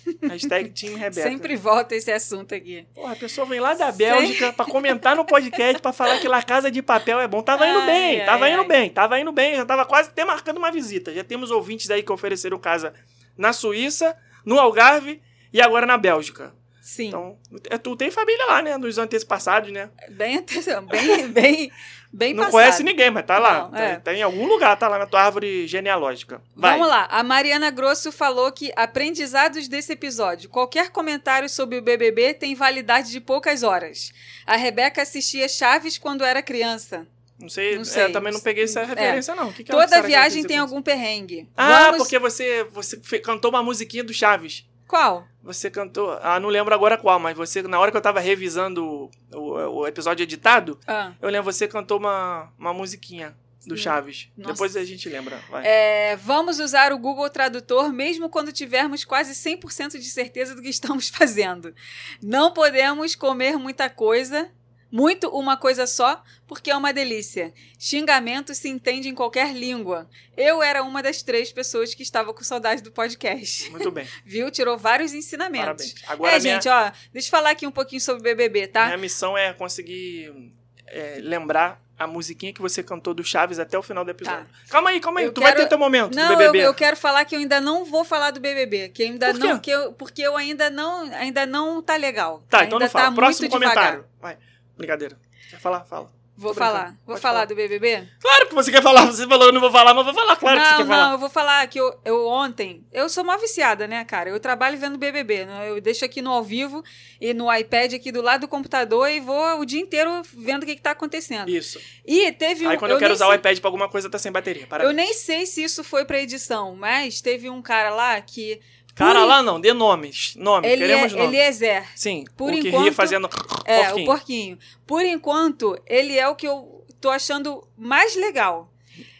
Hashtag 0.23 0.71
Team 0.71 0.95
Rebeca. 0.95 1.29
Sempre 1.29 1.57
volta 1.57 1.95
esse 1.95 2.11
assunto 2.11 2.55
aqui. 2.55 2.87
Porra, 2.95 3.13
a 3.13 3.17
pessoa 3.17 3.47
vem 3.47 3.61
lá 3.61 3.75
da 3.75 3.91
Bélgica 3.91 4.47
Sem... 4.47 4.53
pra 4.53 4.65
comentar 4.65 5.17
no 5.17 5.25
podcast 5.25 5.81
pra 5.81 5.93
falar 5.93 6.19
que 6.19 6.29
La 6.29 6.43
Casa 6.43 6.71
de 6.71 6.83
Papel 6.83 7.21
é 7.21 7.29
bom. 7.29 7.43
Tava 7.43 7.67
indo 7.67 7.81
ai, 7.81 7.87
bem, 7.87 8.21
ai, 8.21 8.27
tava 8.27 8.45
ai. 8.45 8.53
indo 8.53 8.65
bem, 8.65 8.91
tava 8.91 9.21
indo 9.21 9.33
bem. 9.33 9.57
Já 9.57 9.65
tava 9.65 9.85
quase 9.85 10.11
até 10.11 10.25
marcando 10.25 10.59
uma 10.59 10.71
visita. 10.71 11.13
Já 11.13 11.25
temos 11.25 11.51
ouvintes 11.51 11.91
aí 11.91 12.03
que 12.03 12.13
ofereceram 12.13 12.59
casa 12.59 12.93
na 13.37 13.53
Suíça, 13.53 14.17
no 14.45 14.59
Algarve 14.59 15.21
e 15.53 15.61
agora 15.61 15.87
na 15.87 15.97
Bélgica. 15.97 16.53
Sim. 16.83 17.09
Então, 17.09 17.39
é, 17.71 17.79
tu 17.79 17.95
tem 17.95 18.11
família 18.11 18.45
lá, 18.47 18.61
né? 18.61 18.77
Dos 18.77 18.99
antepassados, 18.99 19.71
né? 19.71 19.89
Bem, 20.11 20.45
bem, 20.91 21.29
bem, 21.31 21.73
bem 22.13 22.35
Não 22.35 22.39
passado. 22.45 22.51
conhece 22.51 22.83
ninguém, 22.83 23.09
mas 23.09 23.25
tá 23.25 23.39
lá. 23.39 23.59
Não, 23.63 23.71
tá, 23.71 23.81
é. 23.81 23.97
tá, 24.01 24.13
em 24.13 24.21
algum 24.21 24.45
lugar, 24.47 24.77
tá 24.77 24.89
lá 24.89 24.99
na 24.99 25.07
tua 25.07 25.23
árvore 25.23 25.69
genealógica. 25.69 26.43
Vai. 26.57 26.73
Vamos 26.73 26.89
lá. 26.89 27.07
A 27.09 27.23
Mariana 27.23 27.71
Grosso 27.71 28.11
falou 28.11 28.51
que 28.51 28.73
aprendizados 28.75 29.69
desse 29.69 29.93
episódio. 29.93 30.51
Qualquer 30.51 30.91
comentário 30.91 31.49
sobre 31.49 31.79
o 31.79 31.83
BBB 31.83 32.35
tem 32.35 32.53
validade 32.57 33.13
de 33.13 33.21
poucas 33.21 33.63
horas. 33.63 34.13
A 34.45 34.57
Rebeca 34.57 35.03
assistia 35.03 35.49
Chaves 35.49 35.97
quando 35.97 36.25
era 36.25 36.43
criança. 36.43 37.07
Não 37.39 37.49
sei, 37.49 37.77
Não 37.77 37.85
sei. 37.85 38.03
É, 38.05 38.09
também 38.09 38.33
não 38.33 38.41
peguei 38.41 38.65
essa 38.65 38.85
referência, 38.85 39.35
não. 39.37 39.49
O 39.49 39.53
que 39.53 39.63
que 39.63 39.71
Toda 39.71 40.03
viagem 40.03 40.43
tem 40.45 40.59
algum 40.59 40.83
perrengue. 40.83 41.49
Ah, 41.57 41.85
Vamos- 41.87 41.99
porque 41.99 42.19
você, 42.19 42.65
você 42.65 42.97
cantou 43.21 43.51
uma 43.51 43.63
musiquinha 43.63 44.03
do 44.03 44.13
Chaves. 44.13 44.65
Qual? 44.93 45.27
Você 45.43 45.71
cantou. 45.71 46.19
Ah, 46.23 46.39
não 46.39 46.51
lembro 46.51 46.75
agora 46.75 46.99
qual, 46.99 47.19
mas 47.19 47.35
você, 47.35 47.63
na 47.63 47.81
hora 47.81 47.91
que 47.91 47.97
eu 47.97 48.01
tava 48.03 48.21
revisando 48.21 48.85
o, 48.85 49.11
o, 49.35 49.79
o 49.79 49.87
episódio 49.87 50.23
editado, 50.23 50.79
Ah. 50.87 51.15
eu 51.23 51.31
lembro 51.31 51.51
você 51.51 51.67
cantou 51.67 51.97
uma, 51.99 52.53
uma 52.59 52.75
musiquinha 52.75 53.35
do 53.67 53.75
Chaves. 53.75 54.29
Nossa. 54.37 54.53
Depois 54.53 54.77
a 54.77 54.85
gente 54.85 55.09
lembra. 55.09 55.41
Vai. 55.49 55.67
É, 55.67 56.17
vamos 56.17 56.59
usar 56.61 56.93
o 56.93 56.99
Google 56.99 57.31
Tradutor 57.31 57.91
mesmo 57.91 58.29
quando 58.29 58.53
tivermos 58.53 59.03
quase 59.03 59.33
100% 59.33 59.93
de 59.93 60.11
certeza 60.11 60.55
do 60.55 60.61
que 60.61 60.69
estamos 60.69 61.09
fazendo. 61.15 61.75
Não 62.23 62.53
podemos 62.53 63.15
comer 63.15 63.57
muita 63.57 63.89
coisa, 63.89 64.51
muito 64.93 65.29
uma 65.31 65.57
coisa 65.57 65.87
só, 65.87 66.23
porque 66.47 66.71
é 66.71 66.77
uma 66.77 66.93
delícia. 66.93 67.53
Xingamento 67.79 68.55
se 68.55 68.69
entende 68.69 69.09
em 69.09 69.15
qualquer 69.15 69.55
língua. 69.55 70.07
Eu 70.37 70.63
era 70.63 70.83
uma 70.83 71.03
das 71.03 71.23
três 71.23 71.51
pessoas 71.51 71.95
que 71.95 72.03
estava 72.03 72.35
com 72.35 72.45
saudade 72.45 72.83
do 72.83 72.93
podcast. 72.93 73.71
Muito 73.71 73.91
bem. 73.91 74.07
Viu? 74.25 74.51
Tirou 74.51 74.77
vários 74.77 75.15
ensinamentos. 75.15 75.93
Parabéns. 75.93 75.95
Agora, 76.07 76.37
é, 76.37 76.39
minha, 76.41 76.55
gente, 76.57 76.69
ó, 76.69 76.93
deixa 77.11 77.29
eu 77.29 77.31
falar 77.31 77.51
aqui 77.51 77.67
um 77.67 77.71
pouquinho 77.71 78.03
sobre 78.03 78.21
o 78.21 78.23
BBB, 78.23 78.67
tá? 78.67 78.85
minha 78.87 78.99
missão 78.99 79.37
é 79.37 79.55
conseguir 79.55 80.53
é, 80.87 81.19
lembrar 81.23 81.81
a 81.99 82.07
musiquinha 82.07 82.53
que 82.53 82.61
você 82.61 82.83
cantou 82.83 83.15
do 83.15 83.23
Chaves 83.25 83.59
até 83.59 83.79
o 83.79 83.83
final 83.83 84.05
do 84.05 84.11
episódio. 84.11 84.47
Calma 84.69 84.91
aí, 84.91 85.01
calma 85.01 85.21
aí. 85.21 85.27
Tá. 85.27 85.31
Eu 85.31 85.33
tu 85.35 85.41
vai 85.41 85.53
quero- 85.53 85.63
ter 85.63 85.69
teu 85.69 85.79
momento 85.79 86.15
Não, 86.15 86.27
do 86.27 86.33
eu, 86.35 86.39
BBB. 86.39 86.59
eu 86.67 86.75
quero 86.75 86.97
falar 86.97 87.25
que 87.25 87.35
eu 87.35 87.39
ainda 87.39 87.61
não 87.61 87.85
vou 87.85 88.05
falar 88.05 88.31
do 88.31 88.41
BBB, 88.41 88.89
que 88.91 89.05
ainda 89.05 89.33
não, 89.33 89.59
que 89.59 89.71
eu, 89.71 89.93
porque 89.93 90.21
eu 90.21 90.37
ainda 90.37 90.69
não, 90.69 91.05
ainda 91.15 91.47
não 91.47 91.81
tá 91.81 91.97
legal. 91.97 92.43
Tá, 92.51 92.59
ainda 92.59 92.67
então 92.69 92.79
não 92.81 92.89
fala. 92.91 93.07
Tá 93.07 93.13
Próximo 93.15 93.49
devagar. 93.49 93.75
comentário. 93.75 94.05
Vai. 94.21 94.37
Brincadeira. 94.83 95.17
Quer 95.51 95.61
falar? 95.61 95.85
Fala. 95.85 96.11
Vou 96.35 96.55
falar. 96.55 96.97
Vou 97.07 97.17
falar 97.19 97.35
falar. 97.35 97.45
do 97.45 97.55
BBB? 97.55 98.09
Claro 98.19 98.49
que 98.49 98.55
você 98.55 98.73
quer 98.73 98.83
falar. 98.83 99.05
Você 99.07 99.27
falou, 99.29 99.47
eu 99.49 99.53
não 99.53 99.61
vou 99.61 99.71
falar, 99.71 99.93
mas 99.93 100.05
vou 100.05 100.15
falar. 100.15 100.35
Claro 100.37 100.59
que 100.59 100.65
você 100.67 100.71
não, 100.71 100.79
quer 100.79 100.85
não, 100.85 100.97
falar. 100.97 101.13
eu 101.13 101.19
vou 101.19 101.29
falar 101.29 101.67
que 101.67 101.79
eu, 101.79 102.01
eu 102.07 102.27
ontem, 102.27 102.87
eu 102.91 103.07
sou 103.11 103.23
uma 103.23 103.37
viciada, 103.37 103.87
né, 103.87 104.03
cara? 104.05 104.31
Eu 104.31 104.41
trabalho 104.41 104.79
vendo 104.79 104.97
BBB, 104.97 105.45
né? 105.45 105.69
eu 105.69 105.79
deixo 105.81 106.07
aqui 106.07 106.23
no 106.23 106.31
ao 106.31 106.43
vivo 106.43 106.83
e 107.21 107.35
no 107.35 107.55
iPad 107.55 107.93
aqui 107.93 108.11
do 108.11 108.23
lado 108.23 108.41
do 108.41 108.49
computador 108.49 109.11
e 109.11 109.21
vou 109.21 109.61
o 109.61 109.65
dia 109.67 109.81
inteiro 109.81 110.23
vendo 110.35 110.63
o 110.63 110.67
que, 110.67 110.75
que 110.75 110.83
tá 110.83 110.93
acontecendo. 110.93 111.51
Isso. 111.51 111.79
E 112.05 112.33
teve 112.33 112.67
um. 112.67 112.71
Aí 112.71 112.79
quando 112.79 112.93
eu, 112.93 112.99
quero 112.99 113.11
nem 113.11 113.15
usar 113.15 113.27
sei- 113.27 113.35
o 113.35 113.37
iPad 113.37 113.59
pra 113.61 113.69
alguma 113.69 113.89
coisa, 113.91 114.09
tá 114.09 114.19
sem 114.19 114.33
bateria. 114.33 114.63
Eu 114.63 114.69
Parabéns. 114.69 114.97
nem 114.97 115.13
sei 115.13 115.45
se 115.45 115.63
isso 115.63 115.85
foi 115.85 116.07
pra 116.07 116.19
edição, 116.19 116.75
mas 116.75 117.21
teve 117.21 117.51
um 117.51 117.61
cara 117.61 117.91
lá 117.91 118.19
que. 118.23 118.59
Cara 118.95 119.21
por- 119.21 119.27
lá 119.27 119.43
não, 119.43 119.61
dê 119.61 119.73
nomes. 119.73 120.35
Nome, 120.37 120.69
Ele 120.69 120.83
queremos 120.87 121.13
é, 121.13 121.17
nome. 121.17 121.29
Eliezer. 121.37 121.87
Sim, 121.97 122.25
por 122.37 122.53
o 122.53 122.61
que 122.61 122.69
enquanto- 122.69 122.83
ria 122.83 122.93
fazendo 122.93 123.29
É, 123.65 123.85
porquinho. 123.85 124.03
o 124.03 124.07
porquinho. 124.07 124.59
Por 124.87 125.05
enquanto, 125.05 125.79
ele 125.87 126.19
é 126.19 126.29
o 126.29 126.35
que 126.35 126.47
eu 126.47 126.85
tô 127.01 127.09
achando 127.11 127.67
mais 127.77 128.15
legal. 128.15 128.69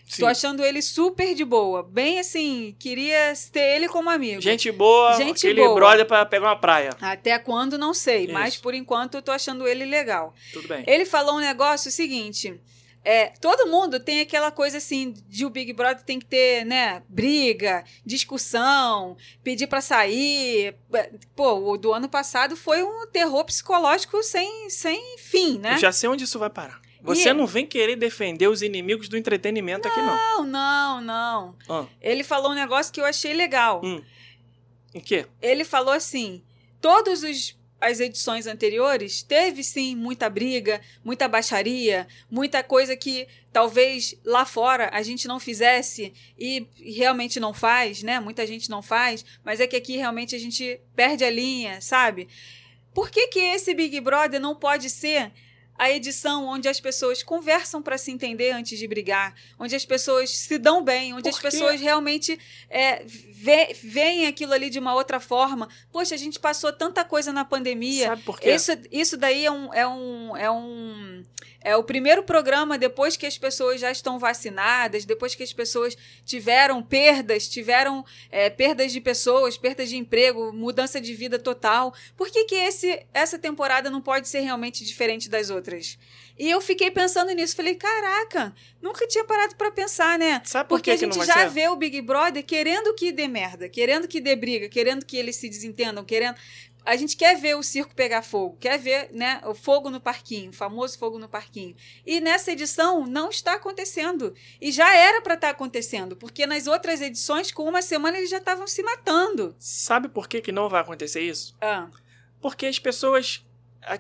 Sim. 0.07 0.21
Tô 0.21 0.27
achando 0.27 0.63
ele 0.63 0.83
super 0.83 1.35
de 1.35 1.43
boa. 1.43 1.83
Bem 1.83 2.19
assim, 2.19 2.77
queria 2.79 3.33
ter 3.51 3.77
ele 3.77 3.89
como 3.89 4.11
amigo. 4.11 4.43
Gente 4.43 4.71
boa, 4.71 5.15
Gente 5.15 5.47
aquele 5.47 5.63
boa. 5.63 5.75
brother 5.75 6.05
pra 6.05 6.27
pegar 6.27 6.49
uma 6.49 6.57
praia. 6.57 6.91
Até 7.01 7.39
quando, 7.39 7.79
não 7.79 7.95
sei. 7.95 8.29
Mas 8.29 8.55
Isso. 8.55 8.63
por 8.63 8.75
enquanto 8.75 9.15
eu 9.15 9.23
tô 9.23 9.33
achando 9.33 9.67
ele 9.67 9.87
legal. 9.87 10.35
Tudo 10.53 10.69
bem. 10.69 10.85
Ele 10.87 11.07
falou 11.07 11.37
um 11.37 11.41
negócio 11.41 11.91
seguinte. 11.91 12.61
É, 13.05 13.27
todo 13.41 13.67
mundo 13.69 13.99
tem 13.99 14.21
aquela 14.21 14.51
coisa 14.53 14.79
assim 14.79 15.13
de 15.27 15.45
o 15.45 15.51
Big 15.51 15.73
Brother 15.73 16.05
tem 16.05 16.21
que 16.21 16.27
ter, 16.27 16.65
né, 16.65 17.03
briga, 17.09 17.83
discussão, 18.07 19.17
pedir 19.43 19.67
pra 19.67 19.81
sair. 19.81 20.77
Pô, 21.35 21.55
o 21.73 21.77
do 21.77 21.93
ano 21.93 22.09
passado 22.09 22.57
foi 22.57 22.83
um 22.83 23.07
terror 23.09 23.45
psicológico 23.45 24.23
sem, 24.23 24.71
sem 24.71 25.19
fim, 25.19 25.59
né? 25.59 25.75
Eu 25.75 25.79
já 25.79 25.93
sei 25.93 26.09
onde 26.09 26.25
isso 26.25 26.39
vai 26.39 26.49
parar. 26.51 26.81
Você 27.03 27.31
E- 27.31 27.35
não 27.35 27.47
vem 27.47 27.67
querer 27.67 27.97
defender 27.97 28.47
os 28.47 28.63
inimigos 28.63 29.09
do 29.09 29.17
entretenimento 29.17 29.89
aqui, 29.89 30.01
não. 30.01 30.15
Não, 30.15 30.45
não, 30.45 31.01
não. 31.01 31.57
Ah, 31.69 31.87
Ele 32.01 32.23
falou 32.23 32.53
um 32.53 32.55
negócio 32.55 32.93
que 32.93 33.01
eu 33.01 33.05
achei 33.05 33.33
legal. 33.35 33.81
hum. 33.85 34.01
Em 34.95 35.01
quê? 35.01 35.27
Ele 35.41 35.65
falou 35.65 35.93
assim: 35.93 36.45
todos 36.81 37.23
os 37.25 37.59
as 37.83 37.99
edições 37.99 38.47
anteriores 38.47 39.23
teve 39.23 39.65
sim 39.65 39.97
muita 39.97 40.31
briga, 40.31 40.81
muita 41.05 41.27
baixaria, 41.27 42.07
muita 42.31 42.63
coisa 42.63 42.97
que 42.97 43.27
talvez 43.53 44.15
lá 44.25 44.47
fora 44.47 44.89
a 44.93 45.03
gente 45.03 45.27
não 45.27 45.41
fizesse 45.41 46.15
e 46.39 46.67
realmente 46.79 47.41
não 47.41 47.53
faz, 47.53 48.03
né? 48.03 48.21
Muita 48.21 48.47
gente 48.47 48.71
não 48.71 48.81
faz, 48.81 49.25
mas 49.45 49.59
é 49.59 49.67
que 49.67 49.77
aqui 49.77 49.97
realmente 49.97 50.37
a 50.37 50.39
gente 50.39 50.81
perde 50.95 51.25
a 51.25 51.31
linha, 51.31 51.81
sabe? 51.81 52.29
Por 52.95 53.11
que, 53.11 53.27
que 53.27 53.41
esse 53.41 53.75
Big 53.75 54.01
Brother 54.01 54.41
não 54.41 54.55
pode 54.55 54.89
ser 54.89 55.33
a 55.83 55.91
edição 55.91 56.47
onde 56.47 56.69
as 56.69 56.79
pessoas 56.79 57.25
conversam 57.25 57.83
para 57.83 57.99
se 57.99 58.13
entender 58.13 58.53
antes 58.53 58.79
de 58.79 58.87
brigar, 58.87 59.35
onde 59.59 59.75
as 59.75 59.85
pessoas 59.85 60.31
se 60.31 60.57
dão 60.57 60.81
bem, 60.85 61.13
onde 61.13 61.29
as 61.29 61.35
quê? 61.41 61.43
pessoas 61.43 61.81
realmente 61.81 62.39
é, 62.71 63.05
veem 63.83 64.29
aquilo 64.29 64.53
ali 64.53 64.71
de 64.71 64.79
uma 64.79 64.95
outra 64.95 65.19
forma. 65.19 65.69
Poxa, 65.91 66.15
a 66.15 66.19
gente 66.19 66.39
passou 66.39 66.73
tanta 66.73 67.05
coisa 67.05 67.33
na 67.33 67.45
pandemia. 67.45 68.07
Sabe 68.07 68.23
por 68.23 68.39
quê? 68.39 68.55
Isso, 68.55 68.71
isso 68.93 69.17
daí 69.17 69.45
é 69.45 69.51
um, 69.51 69.75
é 69.75 69.89
um. 69.89 70.37
É 70.37 70.49
um. 70.49 71.25
É 71.65 71.77
o 71.77 71.85
primeiro 71.85 72.23
programa 72.23 72.77
depois 72.77 73.17
que 73.17 73.27
as 73.27 73.39
pessoas 73.39 73.81
já 73.81 73.91
estão 73.91 74.19
vacinadas, 74.19 75.05
depois 75.05 75.35
que 75.35 75.43
as 75.43 75.53
pessoas 75.53 75.97
tiveram 76.25 76.83
perdas, 76.83 77.49
tiveram 77.49 78.05
é, 78.31 78.51
perdas 78.51 78.93
de 78.93 79.01
pessoas, 79.01 79.57
perdas 79.57 79.89
de 79.89 79.97
emprego, 79.97 80.53
mudança 80.53 81.01
de 81.01 81.15
vida 81.15 81.39
total. 81.39 81.95
Por 82.17 82.29
que, 82.31 82.45
que 82.45 82.55
esse, 82.55 83.05
essa 83.15 83.39
temporada 83.39 83.91
não 83.91 84.01
pode 84.01 84.29
ser 84.29 84.41
realmente 84.41 84.85
diferente 84.85 85.29
das 85.29 85.51
outras? 85.51 85.99
E 86.39 86.51
eu 86.51 86.61
fiquei 86.61 86.91
pensando 86.91 87.31
nisso. 87.33 87.55
Falei, 87.55 87.75
caraca, 87.75 88.55
nunca 88.81 89.07
tinha 89.07 89.25
parado 89.25 89.55
para 89.55 89.71
pensar, 89.71 90.19
né? 90.19 90.41
Sabe 90.45 90.69
por 90.69 90.77
Porque 90.79 90.91
que 90.91 91.05
a 91.05 91.09
que 91.09 91.15
gente 91.15 91.19
vai 91.19 91.27
já 91.27 91.35
ser? 91.35 91.51
vê 91.51 91.69
o 91.69 91.77
Big 91.77 92.01
Brother 92.01 92.43
querendo 92.45 92.95
que 92.95 93.13
dê 93.13 93.29
merda, 93.29 93.69
querendo 93.69 94.09
que 94.09 94.21
dê 94.21 94.35
briga, 94.35 94.69
querendo 94.69 95.05
que 95.05 95.17
eles 95.17 95.37
se 95.37 95.49
desentendam, 95.49 96.05
querendo. 96.05 96.35
A 96.85 96.97
gente 96.97 97.17
quer 97.17 97.37
ver 97.37 97.57
o 97.57 97.63
circo 97.63 97.95
pegar 97.95 98.23
fogo, 98.23 98.57
quer 98.59 98.79
ver 98.79 99.11
né, 99.13 99.41
o 99.45 99.55
fogo 99.55 99.89
no 99.89 100.01
parquinho, 100.01 100.51
o 100.51 100.55
famoso 100.55 100.99
fogo 100.99 101.19
no 101.19 101.29
parquinho. 101.29 101.77
E 102.05 102.21
nessa 102.21 102.51
edição 102.53 103.07
não 103.07 103.31
está 103.31 103.55
acontecendo. 103.55 104.35
E 104.61 104.73
já 104.73 104.95
era 104.95 105.21
para 105.21 105.35
estar 105.35 105.51
acontecendo, 105.51 106.17
porque 106.17 106.47
nas 106.47 106.67
outras 106.67 107.01
edições, 107.01 107.53
com 107.53 107.69
uma 107.69 107.83
semana, 107.83 108.19
eles 108.19 108.31
já 108.31 108.39
estavam 108.39 108.67
se 108.67 108.83
matando. 108.83 109.55
Sabe 109.59 110.09
por 110.09 110.29
que, 110.29 110.41
que 110.41 110.51
não 110.51 110.69
vai 110.69 110.81
acontecer 110.81 111.21
isso? 111.21 111.57
Ah, 111.61 111.89
Porque 112.41 112.67
as 112.67 112.79
pessoas. 112.79 113.45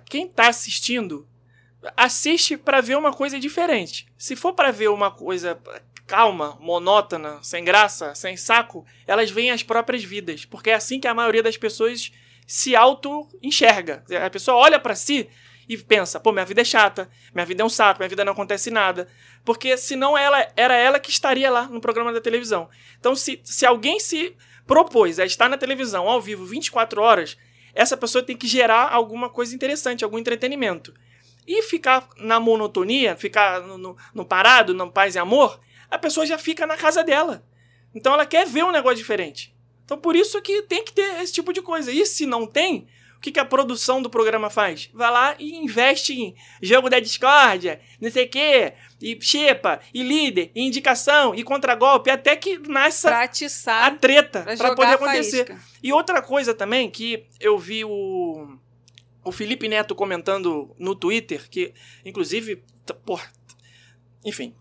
Quem 0.04 0.28
tá 0.28 0.48
assistindo 0.48 1.26
assiste 1.96 2.56
pra 2.56 2.80
ver 2.80 2.96
uma 2.96 3.12
coisa 3.12 3.38
diferente. 3.38 4.06
Se 4.16 4.36
for 4.36 4.52
pra 4.52 4.70
ver 4.70 4.88
uma 4.88 5.10
coisa 5.10 5.60
calma, 6.06 6.56
monótona, 6.60 7.42
sem 7.42 7.64
graça, 7.64 8.14
sem 8.14 8.36
saco, 8.36 8.84
elas 9.06 9.30
veem 9.30 9.50
as 9.50 9.62
próprias 9.62 10.04
vidas. 10.04 10.44
Porque 10.44 10.70
é 10.70 10.74
assim 10.74 11.00
que 11.00 11.08
a 11.08 11.14
maioria 11.14 11.42
das 11.42 11.56
pessoas 11.56 12.12
se 12.52 12.76
auto-enxerga. 12.76 14.04
A 14.22 14.28
pessoa 14.28 14.58
olha 14.58 14.78
pra 14.78 14.94
si 14.94 15.26
e 15.66 15.74
pensa, 15.78 16.20
pô, 16.20 16.32
minha 16.32 16.44
vida 16.44 16.60
é 16.60 16.64
chata, 16.64 17.08
minha 17.32 17.46
vida 17.46 17.62
é 17.62 17.64
um 17.64 17.68
saco, 17.70 18.00
minha 18.00 18.08
vida 18.10 18.26
não 18.26 18.34
acontece 18.34 18.70
nada. 18.70 19.08
Porque 19.42 19.74
senão 19.78 20.18
ela 20.18 20.46
era 20.54 20.76
ela 20.76 21.00
que 21.00 21.10
estaria 21.10 21.50
lá 21.50 21.66
no 21.66 21.80
programa 21.80 22.12
da 22.12 22.20
televisão. 22.20 22.68
Então, 23.00 23.16
se, 23.16 23.40
se 23.42 23.64
alguém 23.64 23.98
se 23.98 24.36
propôs 24.66 25.18
a 25.18 25.24
estar 25.24 25.48
na 25.48 25.56
televisão 25.56 26.06
ao 26.06 26.20
vivo 26.20 26.44
24 26.44 27.00
horas, 27.00 27.38
essa 27.74 27.96
pessoa 27.96 28.22
tem 28.22 28.36
que 28.36 28.46
gerar 28.46 28.92
alguma 28.92 29.30
coisa 29.30 29.54
interessante, 29.54 30.04
algum 30.04 30.18
entretenimento. 30.18 30.92
E 31.46 31.62
ficar 31.62 32.06
na 32.18 32.38
monotonia, 32.38 33.16
ficar 33.16 33.62
no, 33.62 33.78
no, 33.78 33.96
no 34.12 34.26
parado, 34.26 34.74
no 34.74 34.92
paz 34.92 35.14
e 35.14 35.18
amor, 35.18 35.58
a 35.90 35.96
pessoa 35.96 36.26
já 36.26 36.36
fica 36.36 36.66
na 36.66 36.76
casa 36.76 37.02
dela. 37.02 37.42
Então 37.94 38.12
ela 38.12 38.26
quer 38.26 38.46
ver 38.46 38.62
um 38.62 38.70
negócio 38.70 38.98
diferente. 38.98 39.56
Então 39.84 39.98
por 39.98 40.16
isso 40.16 40.40
que 40.40 40.62
tem 40.62 40.84
que 40.84 40.92
ter 40.92 41.20
esse 41.22 41.32
tipo 41.32 41.52
de 41.52 41.62
coisa. 41.62 41.90
E 41.92 42.04
se 42.06 42.26
não 42.26 42.46
tem, 42.46 42.86
o 43.16 43.20
que, 43.20 43.30
que 43.30 43.38
a 43.40 43.44
produção 43.44 44.02
do 44.02 44.10
programa 44.10 44.50
faz? 44.50 44.90
Vai 44.92 45.10
lá 45.10 45.36
e 45.38 45.56
investe 45.56 46.12
em 46.12 46.34
jogo 46.60 46.90
da 46.90 46.98
discórdia, 46.98 47.80
não 48.00 48.10
sei 48.10 48.24
o 48.26 48.28
quê, 48.28 48.72
e 49.00 49.18
xepa, 49.20 49.80
e 49.94 50.02
líder, 50.02 50.50
e 50.54 50.62
indicação, 50.62 51.34
e 51.34 51.44
contragolpe, 51.44 52.10
até 52.10 52.34
que 52.34 52.58
nasça 52.68 53.10
a 53.86 53.90
treta 53.92 54.42
pra 54.42 54.56
para 54.56 54.74
poder 54.74 54.94
acontecer. 54.94 55.56
E 55.82 55.92
outra 55.92 56.20
coisa 56.22 56.52
também 56.54 56.90
que 56.90 57.24
eu 57.38 57.58
vi 57.58 57.84
o, 57.84 58.56
o 59.24 59.30
Felipe 59.32 59.68
Neto 59.68 59.94
comentando 59.94 60.74
no 60.78 60.94
Twitter, 60.94 61.48
que 61.48 61.72
inclusive, 62.04 62.62
porra, 63.04 63.30
enfim. 64.24 64.54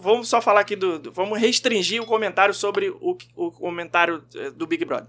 Vamos 0.00 0.28
só 0.28 0.40
falar 0.40 0.60
aqui 0.60 0.74
do, 0.76 0.98
do- 0.98 1.12
Vamos 1.12 1.38
restringir 1.38 2.02
o 2.02 2.06
comentário 2.06 2.52
sobre 2.54 2.88
o, 2.90 3.16
o 3.36 3.50
comentário 3.52 4.24
eh, 4.34 4.50
do 4.50 4.66
Big 4.66 4.84
Brother. 4.84 5.06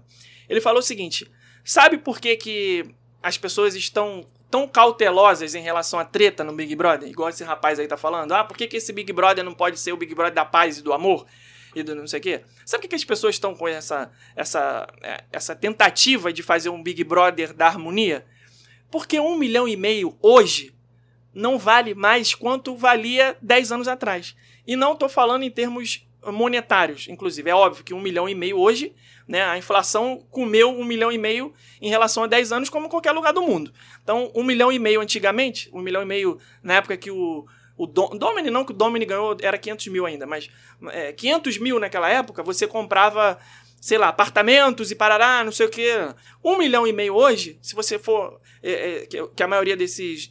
Ele 0.48 0.60
falou 0.60 0.78
o 0.80 0.82
seguinte: 0.82 1.30
sabe 1.64 1.98
por 1.98 2.20
que, 2.20 2.36
que 2.36 2.94
as 3.22 3.36
pessoas 3.36 3.74
estão 3.74 4.24
tão 4.50 4.68
cautelosas 4.68 5.54
em 5.56 5.62
relação 5.62 5.98
à 5.98 6.04
treta 6.04 6.44
no 6.44 6.52
Big 6.52 6.74
Brother? 6.76 7.08
Igual 7.08 7.28
esse 7.28 7.42
rapaz 7.42 7.78
aí 7.80 7.88
tá 7.88 7.96
falando. 7.96 8.32
Ah, 8.32 8.44
por 8.44 8.56
que, 8.56 8.66
que 8.68 8.76
esse 8.76 8.92
Big 8.92 9.12
Brother 9.12 9.44
não 9.44 9.52
pode 9.54 9.78
ser 9.78 9.92
o 9.92 9.96
Big 9.96 10.14
Brother 10.14 10.34
da 10.34 10.44
paz 10.44 10.78
e 10.78 10.82
do 10.82 10.92
amor? 10.92 11.26
E 11.74 11.82
do 11.82 11.94
não 11.94 12.06
sei 12.06 12.20
o 12.20 12.22
quê? 12.22 12.40
Sabe 12.64 12.80
por 12.80 12.82
que, 12.82 12.88
que 12.88 12.94
as 12.94 13.04
pessoas 13.04 13.34
estão 13.34 13.54
com 13.54 13.66
essa, 13.68 14.10
essa, 14.36 14.86
eh, 15.02 15.24
essa 15.32 15.54
tentativa 15.56 16.32
de 16.32 16.42
fazer 16.42 16.68
um 16.70 16.82
Big 16.82 17.02
Brother 17.04 17.52
da 17.52 17.66
harmonia? 17.66 18.24
Porque 18.90 19.18
um 19.18 19.36
milhão 19.36 19.66
e 19.66 19.76
meio 19.76 20.16
hoje 20.22 20.72
não 21.36 21.58
vale 21.58 21.94
mais 21.94 22.34
quanto 22.34 22.74
valia 22.74 23.36
10 23.42 23.70
anos 23.70 23.88
atrás. 23.88 24.34
E 24.66 24.74
não 24.74 24.94
estou 24.94 25.06
falando 25.06 25.42
em 25.42 25.50
termos 25.50 26.08
monetários, 26.24 27.06
inclusive. 27.08 27.50
É 27.50 27.54
óbvio 27.54 27.84
que 27.84 27.92
um 27.92 28.00
milhão 28.00 28.26
e 28.26 28.34
meio 28.34 28.58
hoje, 28.58 28.94
né, 29.28 29.44
a 29.44 29.58
inflação 29.58 30.26
comeu 30.30 30.70
um 30.70 30.82
milhão 30.82 31.12
e 31.12 31.18
meio 31.18 31.52
em 31.80 31.90
relação 31.90 32.24
a 32.24 32.26
10 32.26 32.52
anos, 32.52 32.70
como 32.70 32.88
qualquer 32.88 33.12
lugar 33.12 33.34
do 33.34 33.42
mundo. 33.42 33.70
Então, 34.02 34.32
um 34.34 34.42
milhão 34.42 34.72
e 34.72 34.78
meio 34.78 34.98
antigamente, 34.98 35.68
um 35.74 35.82
milhão 35.82 36.00
e 36.00 36.06
meio 36.06 36.38
na 36.62 36.76
época 36.76 36.96
que 36.96 37.10
o, 37.10 37.46
o 37.76 37.86
Dom, 37.86 38.16
Domini, 38.16 38.50
não 38.50 38.64
que 38.64 38.72
o 38.72 38.74
Domini 38.74 39.04
ganhou, 39.04 39.36
era 39.42 39.58
500 39.58 39.88
mil 39.88 40.06
ainda, 40.06 40.26
mas 40.26 40.50
é, 40.90 41.12
500 41.12 41.58
mil 41.58 41.78
naquela 41.78 42.08
época, 42.08 42.42
você 42.42 42.66
comprava, 42.66 43.38
sei 43.78 43.98
lá, 43.98 44.08
apartamentos 44.08 44.90
e 44.90 44.94
parará, 44.94 45.44
não 45.44 45.52
sei 45.52 45.66
o 45.66 45.70
quê. 45.70 45.92
Um 46.42 46.56
milhão 46.56 46.86
e 46.86 46.94
meio 46.94 47.14
hoje, 47.14 47.58
se 47.60 47.74
você 47.74 47.98
for, 47.98 48.40
é, 48.62 49.02
é, 49.02 49.06
que, 49.06 49.26
que 49.28 49.42
a 49.42 49.46
maioria 49.46 49.76
desses... 49.76 50.30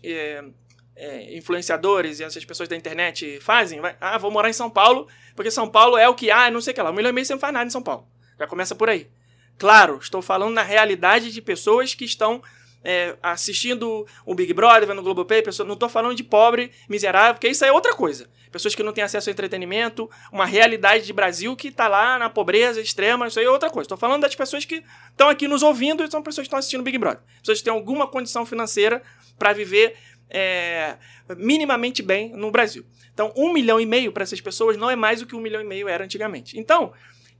é, 0.95 1.35
influenciadores 1.35 2.19
e 2.19 2.23
essas 2.23 2.45
pessoas 2.45 2.69
da 2.69 2.75
internet 2.75 3.39
fazem, 3.41 3.81
vai, 3.81 3.95
ah, 3.99 4.17
vou 4.17 4.31
morar 4.31 4.49
em 4.49 4.53
São 4.53 4.69
Paulo, 4.69 5.07
porque 5.35 5.51
São 5.51 5.69
Paulo 5.69 5.97
é 5.97 6.07
o 6.07 6.15
que, 6.15 6.31
ah, 6.31 6.49
não 6.49 6.61
sei 6.61 6.71
o 6.71 6.75
que 6.75 6.81
lá, 6.81 6.91
um 6.91 6.93
milhão 6.93 7.09
e 7.09 7.13
meio 7.13 7.25
você 7.25 7.33
não 7.33 7.39
faz 7.39 7.53
nada 7.53 7.67
em 7.67 7.71
São 7.71 7.81
Paulo. 7.81 8.07
Já 8.39 8.47
começa 8.47 8.75
por 8.75 8.89
aí. 8.89 9.09
Claro, 9.57 9.97
estou 10.01 10.21
falando 10.21 10.53
na 10.53 10.63
realidade 10.63 11.31
de 11.31 11.41
pessoas 11.41 11.93
que 11.93 12.05
estão 12.05 12.41
é, 12.83 13.15
assistindo 13.21 14.05
o 14.25 14.35
Big 14.35 14.53
Brother, 14.53 14.87
vendo 14.87 14.99
o 14.99 15.03
Globoplay, 15.03 15.41
pessoa, 15.41 15.65
não 15.65 15.73
estou 15.73 15.89
falando 15.89 16.15
de 16.15 16.23
pobre, 16.23 16.71
miserável, 16.87 17.33
porque 17.33 17.47
isso 17.47 17.65
é 17.65 17.71
outra 17.71 17.93
coisa. 17.93 18.29
Pessoas 18.51 18.73
que 18.73 18.83
não 18.83 18.93
têm 18.93 19.03
acesso 19.03 19.29
ao 19.29 19.33
entretenimento, 19.33 20.09
uma 20.31 20.45
realidade 20.45 21.05
de 21.05 21.11
Brasil 21.11 21.55
que 21.57 21.69
está 21.69 21.89
lá 21.89 22.17
na 22.17 22.29
pobreza 22.29 22.79
extrema, 22.79 23.27
isso 23.27 23.37
aí 23.37 23.45
é 23.45 23.49
outra 23.49 23.69
coisa. 23.69 23.85
Estou 23.85 23.97
falando 23.97 24.21
das 24.21 24.33
pessoas 24.33 24.63
que 24.63 24.81
estão 25.09 25.27
aqui 25.27 25.45
nos 25.45 25.61
ouvindo 25.61 26.03
e 26.03 26.09
são 26.09 26.21
pessoas 26.21 26.45
que 26.45 26.47
estão 26.47 26.59
assistindo 26.59 26.79
o 26.79 26.83
Big 26.83 26.97
Brother. 26.97 27.21
Pessoas 27.39 27.57
que 27.57 27.65
têm 27.65 27.73
alguma 27.73 28.07
condição 28.07 28.45
financeira 28.45 29.01
para 29.37 29.51
viver 29.51 29.97
é, 30.29 30.97
minimamente 31.37 32.01
bem 32.01 32.31
no 32.31 32.51
Brasil. 32.51 32.85
Então, 33.13 33.33
um 33.35 33.53
milhão 33.53 33.79
e 33.79 33.85
meio 33.85 34.11
para 34.11 34.23
essas 34.23 34.41
pessoas 34.41 34.77
não 34.77 34.89
é 34.89 34.95
mais 34.95 35.21
o 35.21 35.25
que 35.25 35.35
um 35.35 35.41
milhão 35.41 35.61
e 35.61 35.65
meio 35.65 35.87
era 35.87 36.03
antigamente. 36.03 36.59
Então, 36.59 36.93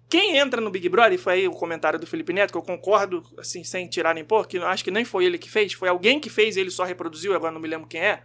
quem 0.07 0.37
entra 0.37 0.61
no 0.61 0.69
Big 0.69 0.87
Brother, 0.87 1.13
e 1.13 1.17
foi 1.17 1.33
aí 1.33 1.47
o 1.47 1.51
comentário 1.51 1.99
do 1.99 2.05
Felipe 2.05 2.31
Neto, 2.31 2.51
que 2.51 2.57
eu 2.57 2.61
concordo, 2.61 3.23
assim, 3.37 3.63
sem 3.63 3.87
tirar 3.87 4.13
nem 4.13 4.23
pôr, 4.23 4.47
que 4.47 4.57
acho 4.57 4.83
que 4.83 4.91
nem 4.91 5.03
foi 5.03 5.25
ele 5.25 5.37
que 5.37 5.49
fez, 5.49 5.73
foi 5.73 5.89
alguém 5.89 6.19
que 6.19 6.29
fez, 6.29 6.57
ele 6.57 6.69
só 6.69 6.83
reproduziu, 6.83 7.33
agora 7.33 7.51
não 7.51 7.59
me 7.59 7.67
lembro 7.67 7.87
quem 7.87 8.01
é, 8.01 8.23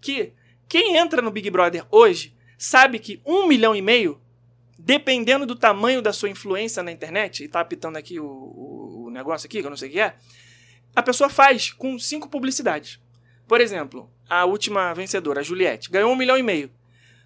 que 0.00 0.32
quem 0.68 0.96
entra 0.96 1.20
no 1.20 1.30
Big 1.30 1.50
Brother 1.50 1.84
hoje 1.90 2.34
sabe 2.58 2.98
que 2.98 3.20
um 3.26 3.46
milhão 3.46 3.74
e 3.74 3.82
meio, 3.82 4.20
dependendo 4.78 5.44
do 5.46 5.56
tamanho 5.56 6.00
da 6.00 6.12
sua 6.12 6.28
influência 6.28 6.82
na 6.82 6.92
internet, 6.92 7.42
e 7.44 7.48
tá 7.48 7.60
apitando 7.60 7.96
aqui 7.96 8.20
o, 8.20 8.26
o, 8.26 9.04
o 9.06 9.10
negócio 9.10 9.46
aqui, 9.46 9.60
que 9.60 9.66
eu 9.66 9.70
não 9.70 9.76
sei 9.76 9.88
o 9.88 9.92
que 9.92 10.00
é, 10.00 10.14
a 10.94 11.02
pessoa 11.02 11.28
faz 11.28 11.72
com 11.72 11.98
cinco 11.98 12.28
publicidades. 12.28 13.00
Por 13.52 13.60
exemplo, 13.60 14.10
a 14.30 14.46
última 14.46 14.94
vencedora, 14.94 15.40
a 15.40 15.42
Juliette, 15.42 15.90
ganhou 15.90 16.10
um 16.10 16.16
milhão 16.16 16.38
e 16.38 16.42
meio. 16.42 16.70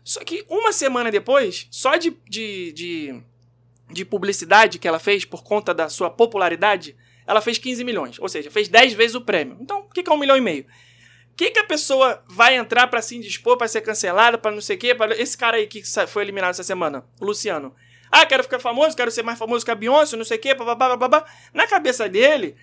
Só 0.03 0.25
que 0.25 0.45
uma 0.49 0.73
semana 0.73 1.09
depois, 1.09 1.69
só 1.71 1.95
de, 1.95 2.19
de, 2.29 2.73
de, 2.73 3.23
de 3.93 4.05
publicidade 4.05 4.77
que 4.81 4.89
ela 4.89 4.99
fez 4.99 5.25
por 5.25 5.45
conta 5.45 5.73
da 5.73 5.89
sua 5.89 6.11
popularidade, 6.11 6.97
ela 7.29 7.41
fez 7.41 7.59
15 7.59 7.85
milhões. 7.85 8.19
Ou 8.19 8.29
seja, 8.29 8.51
fez 8.51 8.67
10 8.67 8.95
vezes 8.95 9.15
o 9.15 9.21
prêmio. 9.21 9.57
Então, 9.61 9.83
o 9.83 9.89
que 9.89 10.03
é 10.05 10.13
um 10.13 10.19
milhão 10.19 10.37
e 10.37 10.41
meio? 10.41 10.65
O 11.31 11.37
que, 11.37 11.53
que 11.53 11.61
a 11.61 11.65
pessoa 11.65 12.21
vai 12.27 12.57
entrar 12.57 12.89
pra 12.89 13.01
se 13.01 13.17
indispor, 13.17 13.57
pra 13.57 13.69
ser 13.69 13.83
cancelada, 13.83 14.37
pra 14.37 14.51
não 14.51 14.61
sei 14.61 14.75
o 14.75 14.79
quê? 14.81 14.97
Pra... 14.97 15.17
Esse 15.17 15.39
cara 15.39 15.59
aí 15.59 15.69
que 15.69 15.81
foi 16.09 16.25
eliminado 16.25 16.51
essa 16.51 16.65
semana, 16.65 17.07
Luciano. 17.21 17.73
Ah, 18.11 18.27
quero 18.27 18.43
ficar 18.43 18.59
famoso, 18.59 18.97
quero 18.97 19.13
ser 19.13 19.23
mais 19.23 19.39
famoso 19.39 19.65
que 19.65 19.71
a 19.71 19.77
Beyoncé, 19.77 20.17
não 20.17 20.25
sei 20.25 20.39
o 20.39 20.41
quê, 20.41 20.55
babá, 20.55 20.97
babá. 20.97 21.25
Na 21.55 21.69
cabeça 21.69 22.09
dele, 22.09 22.57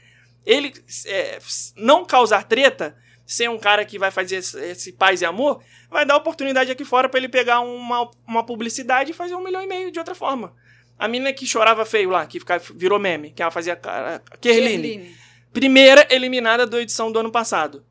ele 0.46 0.74
é, 1.06 1.40
não 1.78 2.04
causar 2.04 2.44
treta, 2.44 3.02
ser 3.26 3.50
um 3.50 3.58
cara 3.58 3.86
que 3.86 3.98
vai 3.98 4.12
fazer 4.12 4.38
esse, 4.38 4.60
esse 4.60 4.92
paz 4.94 5.22
e 5.22 5.26
amor, 5.26 5.62
vai 5.90 6.06
dar 6.06 6.16
oportunidade 6.16 6.72
aqui 6.72 6.84
fora 6.84 7.08
pra 7.08 7.20
ele 7.20 7.30
pegar 7.30 7.62
uma, 7.62 8.10
uma 8.28 8.46
publicidade 8.46 9.12
e 9.12 9.14
fazer 9.14 9.36
um 9.36 9.44
milhão 9.44 9.62
e 9.62 9.68
meio 9.68 9.92
de 9.92 10.00
outra 10.00 10.16
forma. 10.16 10.54
A 10.98 11.08
menina 11.08 11.34
que 11.34 11.46
chorava 11.46 11.86
feio 11.86 12.10
lá, 12.10 12.26
que 12.26 12.40
ficava, 12.40 12.64
virou 12.76 13.00
meme, 13.00 13.32
que 13.32 13.42
ela 13.42 13.52
fazia 13.52 13.76
cara. 13.76 14.22
Kerline. 14.40 14.82
Kerline. 14.82 15.16
Primeira 15.52 16.08
eliminada 16.10 16.66
da 16.66 16.82
edição 16.82 17.12
do 17.12 17.20
ano 17.20 17.32
passado. 17.32 17.86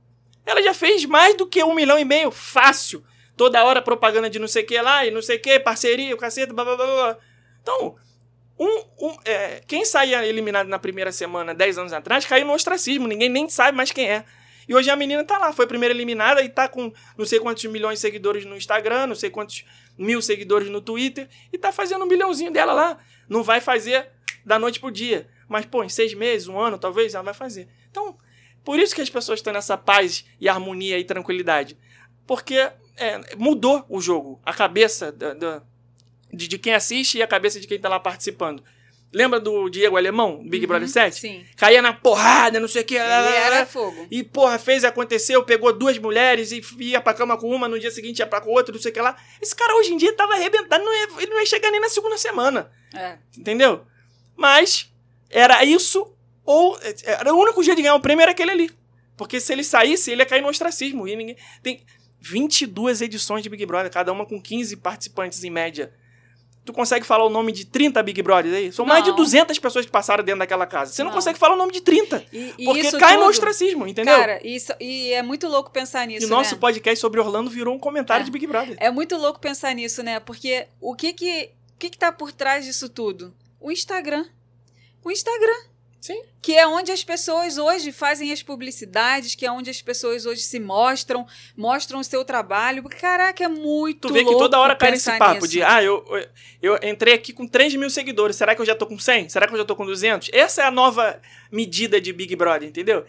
Ela 0.45 0.63
já 0.63 0.75
fez 0.75 1.05
mais 1.05 1.37
do 1.37 1.47
que 1.47 1.63
um 1.63 1.75
milhão 1.75 1.99
e 1.99 2.05
meio, 2.05 2.31
fácil. 2.31 3.05
Toda 3.37 3.65
hora 3.65 3.81
propaganda 3.81 4.29
de 4.29 4.39
não 4.39 4.49
sei 4.49 4.63
o 4.63 4.67
que 4.67 4.81
lá, 4.81 5.07
e 5.07 5.11
não 5.11 5.23
sei 5.23 5.37
o 5.37 5.41
que, 5.41 5.59
parceria, 5.61 6.15
o 6.15 6.19
cacete, 6.19 6.53
blá 6.53 6.65
blá 6.65 6.77
blá 6.77 6.87
blá. 6.87 7.19
Então, 7.63 7.97
um, 8.59 8.85
um, 9.01 9.17
é, 9.25 9.61
quem 9.67 9.85
saía 9.85 10.27
eliminado 10.27 10.69
na 10.69 10.79
primeira 10.79 11.11
semana, 11.11 11.55
10 11.55 11.79
anos 11.79 11.93
atrás, 11.93 12.27
caiu 12.27 12.47
no 12.47 12.53
ostracismo. 12.53 13.09
Ninguém 13.09 13.29
nem 13.29 13.49
sabe 13.49 13.77
mais 13.77 13.91
quem 13.91 14.09
é. 14.09 14.25
E 14.69 14.75
hoje 14.75 14.91
a 14.91 14.97
menina 14.97 15.25
tá 15.25 15.39
lá, 15.39 15.53
foi 15.53 15.67
primeira 15.67 15.95
eliminada 15.95 16.43
e 16.43 16.49
tá 16.49 16.69
com 16.69 16.93
não 17.17 17.25
sei 17.25 17.39
quantos 17.41 17.65
milhões 17.65 17.95
de 17.99 18.01
seguidores 18.01 18.45
no 18.45 18.57
Instagram, 18.57 19.07
não 19.09 19.15
sei 19.15 19.31
quantos 19.31 19.65
mil 19.99 20.23
seguidores 20.23 20.69
no 20.71 20.81
Twitter, 20.81 21.29
e 21.53 21.59
tá 21.59 21.71
fazendo 21.73 22.05
um 22.05 22.09
milhãozinho 22.09 22.51
dela 22.53 22.73
lá. 22.73 22.99
Não 23.29 23.43
vai 23.43 23.61
fazer 23.61 24.09
da 24.45 24.59
noite 24.59 24.81
pro 24.81 24.91
dia. 24.91 25.29
Mas, 25.49 25.67
pô, 25.67 25.85
em 25.85 25.89
seis 25.89 26.15
meses, 26.15 26.49
um 26.49 26.59
ano, 26.59 26.79
talvez, 26.79 27.15
ela 27.15 27.23
vai 27.25 27.35
fazer. 27.35 27.69
Então, 27.91 28.17
por 28.65 28.79
isso 28.79 28.95
que 28.95 29.01
as 29.03 29.11
pessoas 29.11 29.39
estão 29.41 29.53
nessa 29.53 29.77
paz 29.77 30.25
e 30.41 30.49
harmonia 30.49 30.99
e 30.99 31.05
tranquilidade. 31.05 31.77
Porque 32.27 32.55
é, 32.97 33.37
mudou 33.37 33.85
o 33.89 34.01
jogo. 34.01 34.41
A 34.45 34.53
cabeça 34.55 35.11
da- 35.13 35.35
da- 35.35 35.63
de, 36.33 36.49
de 36.49 36.59
quem 36.59 36.73
assiste 36.73 37.19
e 37.19 37.23
a 37.23 37.27
cabeça 37.27 37.61
de 37.61 37.67
quem 37.67 37.79
tá 37.79 37.89
lá 37.89 38.01
participando. 38.01 38.63
Lembra 39.13 39.39
do 39.39 39.69
Diego 39.69 39.97
Alemão, 39.97 40.43
Big 40.43 40.67
Brother 40.67 40.89
7? 40.89 41.21
Sim. 41.21 41.45
Caía 41.57 41.83
na 41.83 41.93
porrada, 41.93 42.59
não 42.59 42.67
sei 42.67 42.81
o 42.81 42.85
que. 42.85 42.95
Ele 42.95 43.05
era 43.05 43.67
fogo. 43.67 44.07
E, 44.11 44.23
porra, 44.23 44.59
fez, 44.59 44.85
aconteceu, 44.85 45.45
pegou 45.45 45.71
duas 45.73 45.99
mulheres 45.99 46.51
e 46.51 46.63
ia 46.79 47.01
pra 47.01 47.13
cama 47.13 47.37
com 47.37 47.49
uma, 47.51 47.69
no 47.69 47.79
dia 47.79 47.91
seguinte 47.91 48.21
ia 48.21 48.27
pra 48.27 48.41
com 48.41 48.51
outra, 48.51 48.75
não 48.75 48.81
sei 48.81 48.91
o 48.91 48.95
que 48.95 49.01
lá. 49.01 49.15
Esse 49.41 49.55
cara 49.55 49.77
hoje 49.77 49.93
em 49.93 49.99
dia 49.99 50.15
tava 50.15 50.33
arrebentado, 50.33 50.83
não 50.83 50.93
ia, 50.95 51.09
ele 51.19 51.31
não 51.31 51.41
ia 51.41 51.47
chegar 51.47 51.71
nem 51.71 51.81
na 51.81 51.91
segunda 51.91 52.17
semana. 52.17 52.71
É. 52.95 53.19
Entendeu? 53.37 53.85
Mas 54.35 54.91
era 55.29 55.63
isso, 55.63 56.15
ou 56.45 56.79
era 57.05 57.35
o 57.35 57.39
único 57.39 57.63
jeito 57.63 57.77
de 57.77 57.83
ganhar 57.83 57.95
o 57.95 58.01
prêmio 58.01 58.23
era 58.23 58.33
aquele 58.33 58.51
ali. 58.51 58.71
Porque 59.15 59.41
se 59.41 59.53
ele 59.53 59.63
saísse, 59.63 60.11
ele 60.11 60.23
ia 60.23 60.27
cair 60.27 60.41
no 60.41 60.49
ostracismo. 60.49 61.07
E 61.07 61.15
ninguém. 61.15 61.37
Tem 61.63 61.85
22 62.21 63.03
edições 63.03 63.43
de 63.43 63.49
Big 63.49 63.67
Brother, 63.67 63.91
cada 63.91 64.11
uma 64.11 64.25
com 64.25 64.41
15 64.41 64.77
participantes 64.79 65.45
em 65.45 65.51
média. 65.51 65.93
Tu 66.65 66.73
consegue 66.73 67.05
falar 67.05 67.25
o 67.25 67.29
nome 67.29 67.51
de 67.51 67.65
30 67.67 68.01
Big 68.05 68.23
Brothers 68.23 68.55
aí? 68.55 68.73
São 68.73 68.87
mais 68.87 69.03
de 69.03 69.11
Não. 69.11 69.17
200 69.17 69.59
pessoas 69.59 69.85
que 69.85 69.91
passaram 69.91 70.23
dentro 70.23 70.39
daquela 70.39 70.65
casa. 70.65 70.93
Você 70.93 71.03
não, 71.03 71.11
Não. 71.11 71.17
consegue 71.17 71.37
falar 71.39 71.55
o 71.55 71.59
nome 71.59 71.73
de 71.73 71.81
30. 71.81 72.25
E, 72.33 72.55
e 72.57 72.65
Porque 72.65 72.89
cai 72.99 73.15
no 73.15 73.23
tudo- 73.23 73.31
ostracismo, 73.31 73.85
entendeu? 73.87 74.17
Cara, 74.17 74.41
isso, 74.47 74.73
e 74.81 75.13
é 75.13 75.23
muito 75.23 75.49
louco 75.49 75.71
pensar 75.73 76.07
nisso, 76.07 76.27
e 76.27 76.31
nosso 76.31 76.55
né? 76.55 76.61
podcast 76.61 77.01
sobre 77.01 77.19
Orlando 77.19 77.51
virou 77.51 77.75
um 77.75 77.79
comentário 77.81 78.23
É. 78.23 78.25
de 78.25 78.31
Big 78.31 78.47
Brother. 78.47 78.77
É 78.79 78.91
muito 78.93 79.17
louco 79.17 79.41
pensar 79.41 79.75
nisso, 79.75 80.05
né? 80.05 80.21
Porque 80.21 80.69
o 80.81 80.95
que 80.95 81.13
que, 81.13 81.51
o 81.75 81.79
que 81.81 81.91
que 81.91 81.99
tá 81.99 82.13
por 82.13 82.31
trás 82.31 82.65
disso 82.65 82.89
tudo? 82.89 83.35
O 83.61 83.73
Instagram. 83.73 84.25
O 85.05 85.11
Instagram. 85.11 85.65
Sim. 86.03 86.21
Que 86.43 86.57
é 86.57 86.67
onde 86.67 86.91
as 86.91 87.05
pessoas 87.05 87.59
hoje 87.59 87.93
fazem 87.93 88.33
as 88.33 88.43
publicidades, 88.43 89.37
que 89.37 89.47
é 89.47 89.53
onde 89.53 89.71
as 89.71 89.81
pessoas 89.81 90.27
hoje 90.27 90.41
se 90.43 90.59
mostram, 90.59 91.25
mostram 91.57 92.01
o 92.01 92.05
seu 92.05 92.25
trabalho. 92.25 92.83
Caraca, 93.01 93.45
é 93.45 93.47
muito 93.47 94.09
Tu 94.09 94.13
vê 94.13 94.19
que 94.19 94.25
louco 94.25 94.41
toda 94.41 94.59
hora 94.59 94.75
cai 94.75 94.91
nesse 94.91 95.17
papo 95.17 95.35
nisso. 95.35 95.49
de, 95.49 95.63
ah, 95.63 95.81
eu, 95.81 96.05
eu 96.11 96.29
eu 96.61 96.91
entrei 96.91 97.15
aqui 97.15 97.33
com 97.33 97.47
3 97.47 97.77
mil 97.77 97.89
seguidores, 97.89 98.35
será 98.35 98.55
que 98.55 98.61
eu 98.61 98.67
já 98.67 98.75
tô 98.75 98.85
com 98.85 98.99
100? 98.99 99.29
Será 99.29 99.47
que 99.47 99.55
eu 99.55 99.59
já 99.59 99.65
tô 99.65 99.77
com 99.77 99.87
200? 99.87 100.31
Essa 100.33 100.63
é 100.63 100.65
a 100.65 100.71
nova 100.73 101.21
medida 101.51 102.01
de 102.01 102.13
Big 102.13 102.35
Brother, 102.35 102.69
entendeu? 102.69 103.05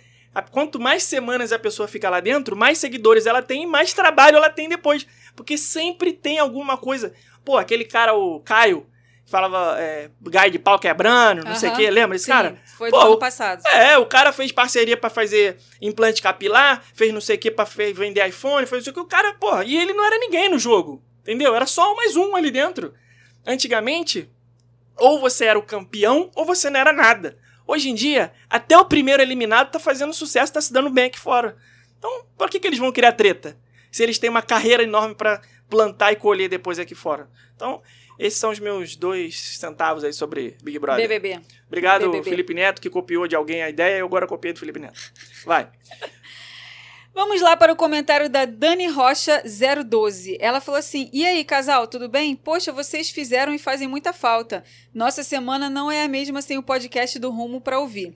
Quanto 0.52 0.80
mais 0.80 1.04
semanas 1.04 1.52
a 1.52 1.60
pessoa 1.60 1.88
fica 1.88 2.10
lá 2.10 2.20
dentro, 2.20 2.56
mais 2.56 2.78
seguidores 2.78 3.26
ela 3.26 3.42
tem 3.42 3.64
e 3.64 3.68
mais 3.68 3.94
trabalho 3.94 4.38
ela 4.38 4.50
tem 4.50 4.70
depois. 4.70 5.06
Porque 5.36 5.58
sempre 5.58 6.14
tem 6.14 6.40
alguma 6.40 6.78
coisa. 6.78 7.14
Pô, 7.44 7.58
aquele 7.58 7.86
cara, 7.86 8.14
o 8.16 8.40
Caio, 8.40 8.86
falava 9.26 9.80
é, 9.80 10.10
gai 10.22 10.50
de 10.50 10.60
pau 10.60 10.78
quebrando, 10.78 11.44
não 11.44 11.56
sei 11.56 11.70
o 11.70 11.76
quê, 11.76 11.90
lembra 11.90 12.16
esse 12.16 12.26
Sim, 12.26 12.32
cara? 12.32 12.58
Foi 12.78 12.90
Pô, 12.90 13.00
do 13.00 13.06
ano 13.08 13.20
passado. 13.20 13.66
É, 13.68 13.98
o 13.98 14.06
cara 14.06 14.32
fez 14.32 14.52
parceria 14.52 14.98
pra 14.98 15.10
fazer 15.10 15.58
implante 15.82 16.22
capilar, 16.22 16.84
fez 16.94 17.14
não 17.14 17.22
sei 17.22 17.36
o 17.36 17.40
que 17.40 17.50
pra 17.50 17.66
vender 17.66 18.28
iPhone, 18.28 18.66
fez 18.66 18.86
o 18.86 18.94
que. 18.94 19.00
O 19.00 19.06
cara, 19.06 19.34
porra, 19.34 19.64
e 19.64 19.76
ele 19.76 19.94
não 19.94 20.06
era 20.06 20.18
ninguém 20.18 20.50
no 20.50 20.60
jogo, 20.60 21.04
entendeu? 21.22 21.56
Era 21.56 21.66
só 21.66 21.96
mais 21.96 22.16
um 22.16 22.36
ali 22.36 22.52
dentro. 22.52 22.94
Antigamente, 23.46 24.30
ou 24.98 25.20
você 25.20 25.46
era 25.46 25.60
o 25.60 25.64
campeão, 25.64 26.30
ou 26.36 26.46
você 26.46 26.70
não 26.70 26.80
era 26.80 26.94
nada. 26.94 27.38
Hoje 27.66 27.90
em 27.90 27.96
dia, 27.96 28.34
até 28.50 28.78
o 28.78 28.86
primeiro 28.86 29.24
eliminado 29.24 29.72
tá 29.72 29.80
fazendo 29.80 30.14
sucesso, 30.14 30.54
tá 30.54 30.62
se 30.62 30.72
dando 30.72 30.90
bem 30.90 31.06
aqui 31.06 31.20
fora. 31.20 31.58
Então, 31.98 32.26
por 32.38 32.50
que, 32.50 32.60
que 32.60 32.68
eles 32.68 32.80
vão 32.80 32.92
criar 32.92 33.14
treta? 33.14 33.58
Se 33.90 34.04
eles 34.04 34.20
têm 34.20 34.30
uma 34.30 34.42
carreira 34.42 34.84
enorme 34.84 35.16
pra 35.16 35.42
plantar 35.70 36.12
e 36.12 36.18
colher 36.18 36.50
depois 36.50 36.78
aqui 36.78 36.94
fora. 36.94 37.30
Então, 37.56 37.82
esses 38.18 38.40
são 38.40 38.52
os 38.52 38.60
meus 38.60 38.96
dois 38.96 39.58
centavos 39.58 40.04
aí 40.04 40.14
sobre 40.14 40.58
Big 40.64 40.78
Brother. 40.80 41.08
BBB. 41.08 41.42
Obrigado, 41.68 42.10
BBB. 42.10 42.30
Felipe 42.30 42.54
Neto, 42.54 42.82
que 42.82 42.90
copiou 42.90 43.28
de 43.28 43.36
alguém 43.36 43.64
a 43.64 43.70
ideia 43.70 43.98
e 43.98 44.00
eu 44.00 44.06
agora 44.06 44.28
copiei 44.28 44.54
do 44.54 44.60
Felipe 44.60 44.80
Neto. 44.80 45.00
Vai. 45.46 45.70
Vamos 47.16 47.42
lá 47.42 47.56
para 47.56 47.72
o 47.72 47.76
comentário 47.76 48.28
da 48.28 48.44
Dani 48.44 48.88
Rocha 48.88 49.44
012. 49.86 50.36
Ela 50.40 50.60
falou 50.60 50.80
assim: 50.80 51.12
"E 51.14 51.24
aí, 51.24 51.44
casal, 51.44 51.88
tudo 51.88 52.10
bem? 52.10 52.36
Poxa, 52.36 52.72
vocês 52.72 53.12
fizeram 53.12 53.54
e 53.54 53.60
fazem 53.60 53.88
muita 53.88 54.12
falta. 54.12 54.64
Nossa 54.92 55.22
semana 55.24 55.70
não 55.70 55.92
é 55.92 56.04
a 56.04 56.08
mesma 56.08 56.42
sem 56.42 56.58
o 56.58 56.64
podcast 56.64 57.20
do 57.20 57.30
Rumo 57.30 57.62
para 57.62 57.80
ouvir. 57.80 58.16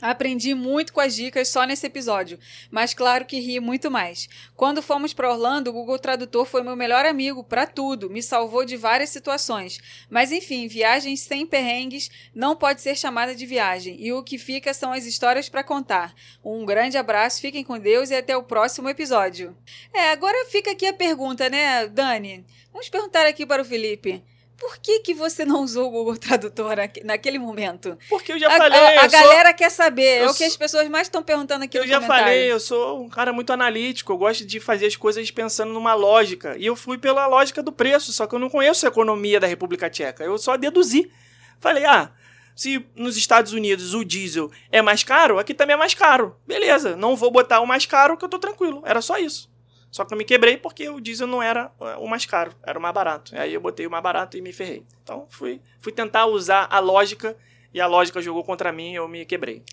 Aprendi 0.00 0.54
muito 0.54 0.92
com 0.92 1.00
as 1.00 1.14
dicas 1.14 1.48
só 1.48 1.64
nesse 1.64 1.86
episódio, 1.86 2.38
mas 2.70 2.94
claro 2.94 3.26
que 3.26 3.38
ri 3.38 3.60
muito 3.60 3.90
mais. 3.90 4.28
Quando 4.56 4.80
fomos 4.80 5.12
para 5.12 5.30
Orlando, 5.30 5.68
o 5.68 5.72
Google 5.72 5.98
Tradutor 5.98 6.46
foi 6.46 6.62
meu 6.62 6.74
melhor 6.74 7.04
amigo 7.04 7.44
para 7.44 7.66
tudo, 7.66 8.08
me 8.08 8.22
salvou 8.22 8.64
de 8.64 8.76
várias 8.76 9.10
situações. 9.10 9.78
Mas 10.08 10.32
enfim, 10.32 10.66
viagens 10.66 11.20
sem 11.20 11.46
perrengues 11.46 12.10
não 12.34 12.56
pode 12.56 12.80
ser 12.80 12.96
chamada 12.96 13.34
de 13.34 13.44
viagem, 13.44 13.96
e 14.00 14.12
o 14.12 14.22
que 14.22 14.38
fica 14.38 14.72
são 14.72 14.92
as 14.92 15.04
histórias 15.04 15.48
para 15.48 15.62
contar. 15.62 16.14
Um 16.42 16.64
grande 16.64 16.96
abraço, 16.96 17.40
fiquem 17.40 17.62
com 17.62 17.78
Deus 17.78 18.10
e 18.10 18.14
até 18.14 18.36
o 18.36 18.42
próximo 18.42 18.88
episódio. 18.88 19.56
É, 19.92 20.10
agora 20.10 20.46
fica 20.46 20.70
aqui 20.70 20.86
a 20.86 20.94
pergunta, 20.94 21.50
né, 21.50 21.86
Dani? 21.86 22.44
Vamos 22.72 22.88
perguntar 22.88 23.26
aqui 23.26 23.44
para 23.44 23.62
o 23.62 23.64
Felipe. 23.64 24.22
Por 24.60 24.76
que, 24.78 25.00
que 25.00 25.14
você 25.14 25.44
não 25.44 25.62
usou 25.64 25.88
o 25.88 25.90
Google 25.90 26.16
Tradutor 26.18 26.76
naque- 26.76 27.02
naquele 27.02 27.38
momento? 27.38 27.98
Porque 28.10 28.30
eu 28.32 28.38
já 28.38 28.46
a 28.48 28.58
falei, 28.58 28.78
a- 28.78 28.88
a 28.90 28.94
eu, 29.06 29.10
sou, 29.10 29.20
galera 29.20 29.52
quer 29.54 29.70
saber. 29.70 30.02
É 30.02 30.24
eu 30.26 30.30
o 30.30 30.34
que 30.34 30.44
as 30.44 30.56
pessoas 30.56 30.86
mais 30.88 31.06
estão 31.06 31.22
perguntando 31.22 31.64
aqui 31.64 31.78
eu 31.78 31.82
no 31.82 31.88
já 31.88 31.94
comentário. 31.96 32.24
falei, 32.24 32.52
eu 32.52 32.60
sou 32.60 33.02
um 33.02 33.08
cara 33.08 33.32
muito 33.32 33.52
analítico, 33.52 34.12
eu 34.12 34.18
gosto 34.18 34.44
de 34.44 34.60
fazer 34.60 34.86
as 34.86 34.94
coisas 34.96 35.30
pensando 35.30 35.72
numa 35.72 35.94
lógica. 35.94 36.56
E 36.58 36.66
eu 36.66 36.76
fui 36.76 36.98
pela 36.98 37.26
lógica 37.26 37.62
do 37.62 37.72
preço, 37.72 38.12
só 38.12 38.26
que 38.26 38.34
eu 38.34 38.38
não 38.38 38.50
conheço 38.50 38.84
a 38.84 38.88
economia 38.90 39.40
da 39.40 39.46
República 39.46 39.88
Tcheca. 39.90 40.22
Eu 40.22 40.36
só 40.38 40.56
deduzi. 40.56 41.10
Falei, 41.58 41.84
ah, 41.84 42.12
se 42.54 42.84
nos 42.94 43.16
Estados 43.16 43.52
Unidos 43.54 43.94
o 43.94 44.04
diesel 44.04 44.50
é 44.70 44.82
mais 44.82 45.02
caro, 45.02 45.38
aqui 45.38 45.54
também 45.54 45.74
é 45.74 45.78
mais 45.78 45.94
caro. 45.94 46.36
Beleza, 46.46 46.94
não 46.96 47.16
vou 47.16 47.30
botar 47.30 47.60
o 47.60 47.66
mais 47.66 47.86
caro 47.86 48.16
que 48.16 48.24
eu 48.24 48.28
tô 48.28 48.38
tranquilo. 48.38 48.82
Era 48.84 49.00
só 49.00 49.16
isso. 49.18 49.49
Só 49.90 50.04
que 50.04 50.14
eu 50.14 50.18
me 50.18 50.24
quebrei 50.24 50.56
porque 50.56 50.88
o 50.88 51.00
diesel 51.00 51.26
não 51.26 51.42
era 51.42 51.72
eh, 51.80 51.96
o 51.96 52.06
mais 52.06 52.24
caro, 52.24 52.52
era 52.62 52.78
o 52.78 52.82
mais 52.82 52.94
barato. 52.94 53.36
Aí 53.36 53.52
eu 53.52 53.60
botei 53.60 53.86
o 53.86 53.90
mais 53.90 54.02
barato 54.02 54.36
e 54.36 54.40
me 54.40 54.52
ferrei. 54.52 54.84
Então 55.02 55.26
fui, 55.28 55.60
fui 55.80 55.92
tentar 55.92 56.26
usar 56.26 56.68
a 56.70 56.78
lógica 56.78 57.36
e 57.74 57.80
a 57.80 57.86
lógica 57.86 58.20
jogou 58.20 58.44
contra 58.44 58.72
mim 58.72 58.92
e 58.92 58.94
eu 58.96 59.08
me 59.08 59.24
quebrei. 59.24 59.64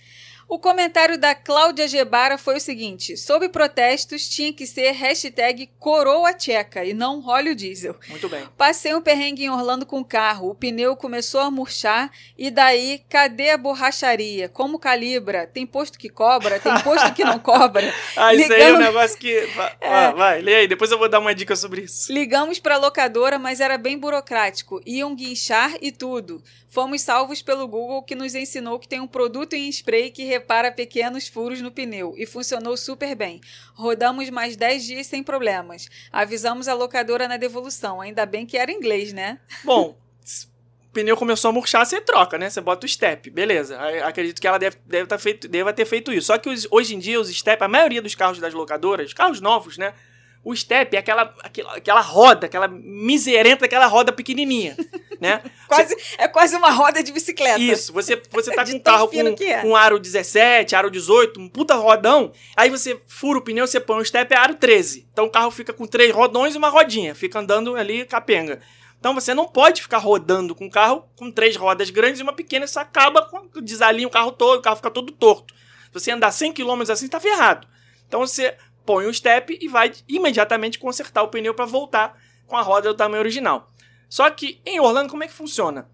O 0.49 0.57
comentário 0.57 1.17
da 1.17 1.35
Cláudia 1.35 1.89
Gebara 1.89 2.37
foi 2.37 2.55
o 2.55 2.59
seguinte: 2.61 3.17
sob 3.17 3.49
protestos 3.49 4.29
tinha 4.29 4.53
que 4.53 4.65
ser 4.65 4.91
hashtag 4.91 5.69
coroa 5.77 6.33
tcheca 6.33 6.85
e 6.85 6.93
não 6.93 7.21
óleo 7.27 7.53
diesel. 7.53 7.95
Muito 8.07 8.29
bem. 8.29 8.47
Passei 8.57 8.93
um 8.95 9.01
perrengue 9.01 9.43
em 9.43 9.49
Orlando 9.49 9.85
com 9.85 9.99
o 9.99 10.05
carro, 10.05 10.49
o 10.51 10.55
pneu 10.55 10.95
começou 10.95 11.41
a 11.41 11.51
murchar 11.51 12.09
e 12.37 12.49
daí, 12.49 13.01
cadê 13.09 13.49
a 13.49 13.57
borracharia? 13.57 14.47
Como 14.47 14.79
calibra? 14.79 15.45
Tem 15.45 15.65
posto 15.65 15.99
que 15.99 16.07
cobra? 16.07 16.59
Tem 16.61 16.79
posto 16.81 17.13
que 17.13 17.25
não 17.25 17.39
cobra? 17.39 17.93
Ah, 18.15 18.33
isso 18.33 18.51
aí 18.51 18.61
é 18.61 18.65
um 18.65 18.77
Ligamos- 18.77 18.85
negócio 18.85 19.17
que. 19.19 19.41
Vai, 19.57 19.75
É. 19.81 20.11
vai, 20.13 20.41
lê 20.41 20.55
aí, 20.55 20.67
depois 20.67 20.89
eu 20.91 20.97
vou 20.97 21.09
dar 21.09 21.19
uma 21.19 21.35
dica 21.35 21.55
sobre 21.55 21.81
isso. 21.81 22.11
Ligamos 22.11 22.57
para 22.59 22.75
a 22.75 22.77
locadora, 22.77 23.37
mas 23.37 23.59
era 23.59 23.77
bem 23.77 23.97
burocrático. 23.97 24.81
Iam 24.85 25.13
guinchar 25.15 25.73
e 25.81 25.91
tudo. 25.91 26.41
Fomos 26.77 27.01
salvos 27.01 27.41
pelo 27.41 27.67
Google, 27.67 28.03
que 28.03 28.13
nos 28.13 28.35
ensinou 28.35 28.77
que 28.77 28.87
tem 28.87 28.99
um 28.99 29.07
produto 29.07 29.53
em 29.53 29.67
spray 29.67 30.11
que 30.11 30.25
repara 30.25 30.71
pequenos 30.71 31.27
furos 31.27 31.59
no 31.59 31.71
pneu 31.71 32.13
e 32.15 32.23
funcionou 32.23 32.77
super 32.77 33.15
bem. 33.15 33.41
Rodamos 33.73 34.29
mais 34.29 34.55
10 34.55 34.85
dias 34.85 35.07
sem 35.07 35.23
problemas. 35.23 35.89
Avisamos 36.11 36.67
a 36.67 36.75
locadora 36.75 37.27
na 37.27 37.35
devolução. 37.35 37.99
Ainda 37.99 38.27
bem 38.27 38.45
que 38.45 38.59
era 38.59 38.71
inglês, 38.71 39.11
né? 39.11 39.39
Bom, 39.63 39.97
o 40.85 40.89
pneu 40.93 41.17
começou 41.17 41.49
a 41.49 41.51
murchar, 41.51 41.83
você 41.83 41.99
troca, 41.99 42.37
né? 42.37 42.47
Você 42.47 42.61
bota 42.61 42.85
o 42.85 42.87
step, 42.87 43.27
beleza. 43.31 43.75
Acredito 44.05 44.39
que 44.39 44.45
ela 44.45 44.59
deve, 44.59 44.77
deve, 44.85 45.07
tá 45.07 45.17
feito, 45.17 45.47
deva 45.47 45.73
ter 45.73 45.85
feito 45.85 46.13
isso. 46.13 46.27
Só 46.27 46.37
que 46.37 46.47
hoje 46.69 46.93
em 46.93 46.99
dia, 46.99 47.19
os 47.19 47.27
step, 47.27 47.63
a 47.63 47.67
maioria 47.67 48.03
dos 48.03 48.13
carros 48.13 48.37
das 48.37 48.53
locadoras, 48.53 49.13
carros 49.13 49.41
novos, 49.41 49.79
né? 49.79 49.95
O 50.43 50.55
step 50.55 50.95
é 50.95 50.99
aquela, 50.99 51.33
aquela, 51.43 51.75
aquela 51.75 52.01
roda, 52.01 52.45
aquela 52.45 52.67
miserenta, 52.67 53.65
aquela 53.65 53.85
roda 53.85 54.13
pequenininha, 54.13 54.77
né? 55.19 55.41
Quase, 55.67 55.95
é 56.17 56.27
quase 56.27 56.55
uma 56.55 56.71
roda 56.71 57.03
de 57.03 57.11
bicicleta. 57.11 57.59
Isso, 57.59 57.91
você, 57.91 58.21
você 58.31 58.53
tá 58.53 58.63
com 58.65 58.71
um 58.71 58.79
carro 58.79 59.07
com, 59.09 59.43
é. 59.43 59.61
com 59.61 59.75
aro 59.75 59.99
17, 59.99 60.75
aro 60.75 60.89
18, 60.89 61.39
um 61.39 61.49
puta 61.49 61.75
rodão, 61.75 62.31
aí 62.55 62.69
você 62.69 62.99
fura 63.07 63.39
o 63.39 63.41
pneu, 63.41 63.67
você 63.67 63.79
põe 63.79 63.99
o 63.99 64.05
step, 64.05 64.33
é 64.33 64.37
aro 64.37 64.55
13. 64.55 65.07
Então 65.11 65.25
o 65.25 65.29
carro 65.29 65.51
fica 65.51 65.73
com 65.73 65.85
três 65.85 66.13
rodões 66.13 66.55
e 66.55 66.57
uma 66.57 66.69
rodinha, 66.69 67.13
fica 67.13 67.39
andando 67.39 67.75
ali 67.75 68.05
capenga. 68.05 68.61
Então 68.99 69.13
você 69.13 69.33
não 69.33 69.47
pode 69.47 69.81
ficar 69.81 69.99
rodando 69.99 70.55
com 70.55 70.65
o 70.65 70.71
carro 70.71 71.07
com 71.15 71.31
três 71.31 71.55
rodas 71.55 71.89
grandes 71.89 72.19
e 72.19 72.23
uma 72.23 72.33
pequena, 72.33 72.65
isso 72.65 72.79
acaba 72.79 73.21
com 73.23 73.61
desalinha 73.61 74.07
o 74.07 74.11
carro 74.11 74.31
todo, 74.31 74.59
o 74.59 74.61
carro 74.61 74.77
fica 74.77 74.89
todo 74.89 75.11
torto. 75.11 75.53
Se 75.87 75.93
você 75.93 76.11
andar 76.11 76.31
100 76.31 76.53
km 76.53 76.81
assim, 76.89 77.07
tá 77.07 77.19
ferrado. 77.19 77.67
Então 78.07 78.21
você 78.21 78.55
põe 78.87 79.05
o 79.05 79.13
step 79.13 79.59
e 79.61 79.67
vai 79.67 79.91
imediatamente 80.07 80.79
consertar 80.79 81.21
o 81.21 81.27
pneu 81.27 81.53
para 81.53 81.65
voltar 81.65 82.17
com 82.47 82.55
a 82.55 82.61
roda 82.61 82.87
do 82.87 82.95
tamanho 82.95 83.21
original. 83.21 83.69
Só 84.09 84.29
que 84.29 84.61
em 84.65 84.79
Orlando, 84.79 85.09
como 85.09 85.25
é 85.25 85.27
que 85.27 85.33
funciona? 85.33 85.89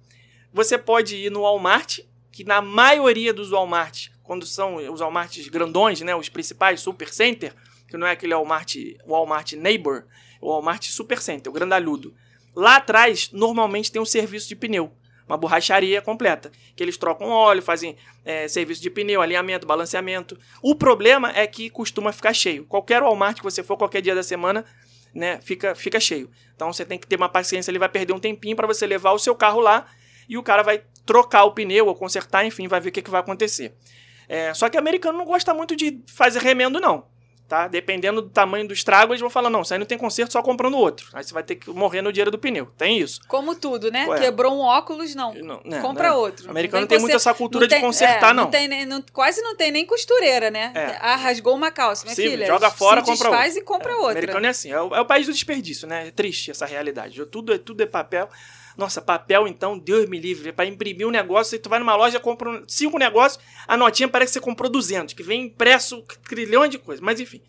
Você 0.53 0.77
pode 0.77 1.15
ir 1.15 1.31
no 1.31 1.41
Walmart, 1.41 2.01
que 2.31 2.43
na 2.43 2.61
maioria 2.61 3.33
dos 3.33 3.49
Walmart, 3.49 4.09
quando 4.21 4.45
são 4.45 4.75
os 4.75 5.01
Walmarts 5.01 5.47
grandões, 5.47 5.99
né, 6.01 6.15
os 6.15 6.29
principais, 6.29 6.81
Super 6.81 7.11
Center, 7.11 7.55
que 7.87 7.97
não 7.97 8.05
é 8.05 8.11
aquele 8.11 8.35
Walmart, 8.35 8.75
Walmart 9.07 9.53
Neighbor, 9.53 10.05
o 10.39 10.49
Walmart 10.49 10.85
Super 10.85 11.19
Center, 11.19 11.49
o 11.49 11.53
grandalhudo. 11.53 12.13
Lá 12.55 12.75
atrás, 12.75 13.31
normalmente 13.31 13.91
tem 13.91 13.99
um 13.99 14.05
serviço 14.05 14.47
de 14.47 14.55
pneu, 14.55 14.93
uma 15.27 15.37
borracharia 15.37 16.01
completa, 16.01 16.51
que 16.75 16.83
eles 16.83 16.97
trocam 16.97 17.29
óleo, 17.29 17.61
fazem 17.61 17.95
é, 18.25 18.47
serviço 18.47 18.81
de 18.81 18.89
pneu, 18.89 19.21
alinhamento, 19.21 19.65
balanceamento. 19.65 20.37
O 20.61 20.75
problema 20.75 21.31
é 21.35 21.47
que 21.47 21.69
costuma 21.69 22.11
ficar 22.11 22.33
cheio. 22.33 22.65
Qualquer 22.65 23.01
Walmart 23.01 23.37
que 23.37 23.43
você 23.43 23.63
for, 23.63 23.77
qualquer 23.77 24.01
dia 24.01 24.15
da 24.15 24.23
semana, 24.23 24.65
né, 25.13 25.39
fica, 25.41 25.75
fica 25.75 25.99
cheio. 25.99 26.29
Então 26.55 26.71
você 26.71 26.85
tem 26.85 26.97
que 26.97 27.07
ter 27.07 27.15
uma 27.15 27.29
paciência, 27.29 27.71
ele 27.71 27.79
vai 27.79 27.89
perder 27.89 28.13
um 28.13 28.19
tempinho 28.19 28.55
para 28.55 28.67
você 28.67 28.85
levar 28.85 29.11
o 29.11 29.19
seu 29.19 29.35
carro 29.35 29.59
lá 29.59 29.87
e 30.27 30.37
o 30.37 30.43
cara 30.43 30.63
vai 30.63 30.83
trocar 31.05 31.43
o 31.43 31.51
pneu 31.51 31.87
ou 31.87 31.95
consertar, 31.95 32.45
enfim, 32.45 32.67
vai 32.67 32.79
ver 32.79 32.89
o 32.89 32.91
que, 32.91 33.01
que 33.01 33.09
vai 33.09 33.19
acontecer. 33.19 33.73
É, 34.27 34.53
só 34.53 34.69
que 34.69 34.77
americano 34.77 35.17
não 35.17 35.25
gosta 35.25 35.53
muito 35.53 35.75
de 35.75 35.99
fazer 36.07 36.41
remendo, 36.41 36.79
não. 36.79 37.05
Tá? 37.47 37.67
Dependendo 37.67 38.21
do 38.21 38.29
tamanho 38.29 38.67
do 38.67 38.73
estrago, 38.73 39.11
eles 39.13 39.21
vão 39.21 39.29
falar: 39.29 39.49
não, 39.49 39.61
isso 39.61 39.73
aí 39.73 39.79
não 39.79 39.85
tem 39.85 39.97
conserto, 39.97 40.31
só 40.31 40.41
comprando 40.41 40.75
outro. 40.77 41.07
Aí 41.13 41.23
você 41.23 41.33
vai 41.33 41.43
ter 41.43 41.55
que 41.55 41.69
morrer 41.69 42.01
no 42.01 42.11
dinheiro 42.11 42.31
do 42.31 42.39
pneu. 42.39 42.67
Tem 42.77 42.97
isso. 42.97 43.19
Como 43.27 43.53
tudo, 43.53 43.91
né? 43.91 44.07
Ué. 44.07 44.19
Quebrou 44.19 44.55
um 44.55 44.61
óculos, 44.61 45.13
não. 45.13 45.33
Não, 45.35 45.61
né, 45.63 45.79
Compra 45.81 46.09
né? 46.09 46.15
outro. 46.15 46.47
O 46.47 46.49
americano 46.51 46.81
Não 46.81 46.87
tem 46.87 46.97
vem 46.97 47.01
muito 47.03 47.11
conser- 47.13 47.29
essa 47.31 47.37
cultura 47.37 47.67
de 47.67 47.75
tem- 47.75 47.83
consertar, 47.83 48.31
é, 48.31 48.33
não. 48.33 48.49
tem 48.49 48.67
nem- 48.67 48.85
não- 48.85 49.03
Quase 49.13 49.41
não 49.41 49.55
tem 49.55 49.71
nem 49.71 49.85
costureira, 49.85 50.49
né? 50.49 50.71
É. 50.73 50.97
Ah, 50.99 51.15
rasgou 51.15 51.53
uma 51.53 51.69
calça. 51.69 52.05
Minha 52.05 52.15
Sim, 52.15 52.29
filha, 52.29 52.45
joga 52.47 52.71
fora, 52.71 53.01
se 53.01 53.11
compra 53.11 53.29
desfaz 53.29 53.55
e 53.57 53.61
compra 53.61 53.91
É, 53.91 53.95
O 53.95 53.97
outra. 53.99 54.11
americano 54.13 54.45
é 54.45 54.49
assim, 54.49 54.71
é 54.71 54.81
o, 54.81 54.95
é 54.95 55.01
o 55.01 55.05
país 55.05 55.27
do 55.27 55.33
desperdício, 55.33 55.87
né? 55.87 56.07
É 56.07 56.11
triste 56.11 56.49
essa 56.49 56.65
realidade. 56.65 57.23
Tudo 57.25 57.53
é, 57.53 57.57
tudo 57.59 57.83
é 57.83 57.85
papel. 57.85 58.29
Nossa, 58.77 59.01
papel 59.01 59.47
então, 59.47 59.77
Deus 59.77 60.09
me 60.09 60.19
livre. 60.19 60.51
Para 60.51 60.65
imprimir 60.65 61.07
um 61.07 61.11
negócio, 61.11 61.59
tu 61.59 61.69
vai 61.69 61.79
numa 61.79 61.95
loja, 61.95 62.19
compra 62.19 62.63
cinco 62.67 62.97
negócios, 62.97 63.43
a 63.67 63.77
notinha 63.77 64.07
parece 64.07 64.31
que 64.31 64.39
você 64.39 64.43
comprou 64.43 64.69
200, 64.69 65.13
que 65.13 65.23
vem 65.23 65.43
impresso 65.43 66.03
trilhões 66.27 66.71
de 66.71 66.77
coisas. 66.79 67.01
Mas 67.01 67.19
enfim, 67.19 67.41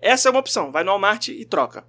essa 0.00 0.28
é 0.28 0.30
uma 0.30 0.40
opção. 0.40 0.70
Vai 0.70 0.84
no 0.84 0.90
Walmart 0.90 1.28
e 1.28 1.44
troca. 1.44 1.84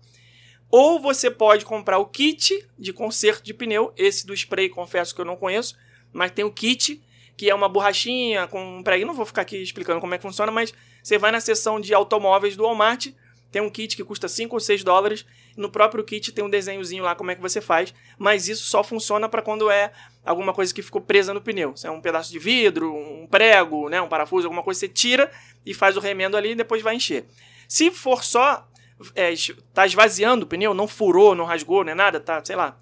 Ou 0.69 0.99
você 0.99 1.29
pode 1.29 1.65
comprar 1.65 1.97
o 1.97 2.05
kit 2.05 2.65
de 2.79 2.93
conserto 2.93 3.43
de 3.43 3.53
pneu. 3.53 3.93
Esse 3.97 4.25
do 4.25 4.33
spray, 4.33 4.69
confesso 4.69 5.13
que 5.13 5.21
eu 5.21 5.25
não 5.25 5.35
conheço, 5.35 5.77
mas 6.13 6.31
tem 6.31 6.45
o 6.45 6.51
kit. 6.51 7.01
que 7.37 7.49
é 7.49 7.55
uma 7.55 7.67
borrachinha 7.67 8.45
com 8.47 8.77
um 8.77 8.83
prego. 8.83 9.05
Não 9.05 9.13
vou 9.13 9.25
ficar 9.25 9.41
aqui 9.41 9.57
explicando 9.57 9.99
como 9.99 10.13
é 10.13 10.17
que 10.17 10.21
funciona, 10.21 10.51
mas 10.51 10.73
você 11.01 11.17
vai 11.17 11.31
na 11.31 11.39
seção 11.39 11.79
de 11.79 11.93
automóveis 11.93 12.55
do 12.55 12.63
Walmart, 12.63 13.07
tem 13.51 13.61
um 13.61 13.69
kit 13.69 13.95
que 13.95 14.03
custa 14.03 14.27
5 14.27 14.55
ou 14.55 14.59
6 14.59 14.83
dólares. 14.83 15.25
No 15.57 15.69
próprio 15.69 16.03
kit 16.03 16.31
tem 16.31 16.43
um 16.43 16.49
desenhozinho 16.49 17.03
lá 17.03 17.13
como 17.13 17.31
é 17.31 17.35
que 17.35 17.41
você 17.41 17.59
faz, 17.59 17.93
mas 18.17 18.47
isso 18.47 18.63
só 18.65 18.83
funciona 18.83 19.27
para 19.27 19.41
quando 19.41 19.69
é 19.69 19.91
alguma 20.23 20.53
coisa 20.53 20.73
que 20.73 20.81
ficou 20.81 21.01
presa 21.01 21.33
no 21.33 21.41
pneu. 21.41 21.75
Se 21.75 21.85
é 21.85 21.91
um 21.91 22.01
pedaço 22.01 22.31
de 22.31 22.39
vidro, 22.39 22.95
um 22.95 23.27
prego, 23.27 23.89
né, 23.89 24.01
um 24.01 24.07
parafuso, 24.07 24.47
alguma 24.47 24.63
coisa, 24.63 24.79
você 24.79 24.87
tira 24.87 25.29
e 25.65 25.73
faz 25.73 25.97
o 25.97 25.99
remendo 25.99 26.37
ali 26.37 26.51
e 26.51 26.55
depois 26.55 26.81
vai 26.81 26.95
encher. 26.95 27.25
Se 27.67 27.91
for 27.91 28.23
só 28.23 28.67
é, 29.15 29.33
tá 29.73 29.85
esvaziando 29.85 30.45
o 30.45 30.47
pneu, 30.47 30.73
não 30.73 30.87
furou, 30.87 31.35
não 31.35 31.45
rasgou, 31.45 31.83
nem 31.83 31.95
nada, 31.95 32.19
tá, 32.19 32.43
sei 32.43 32.55
lá, 32.55 32.77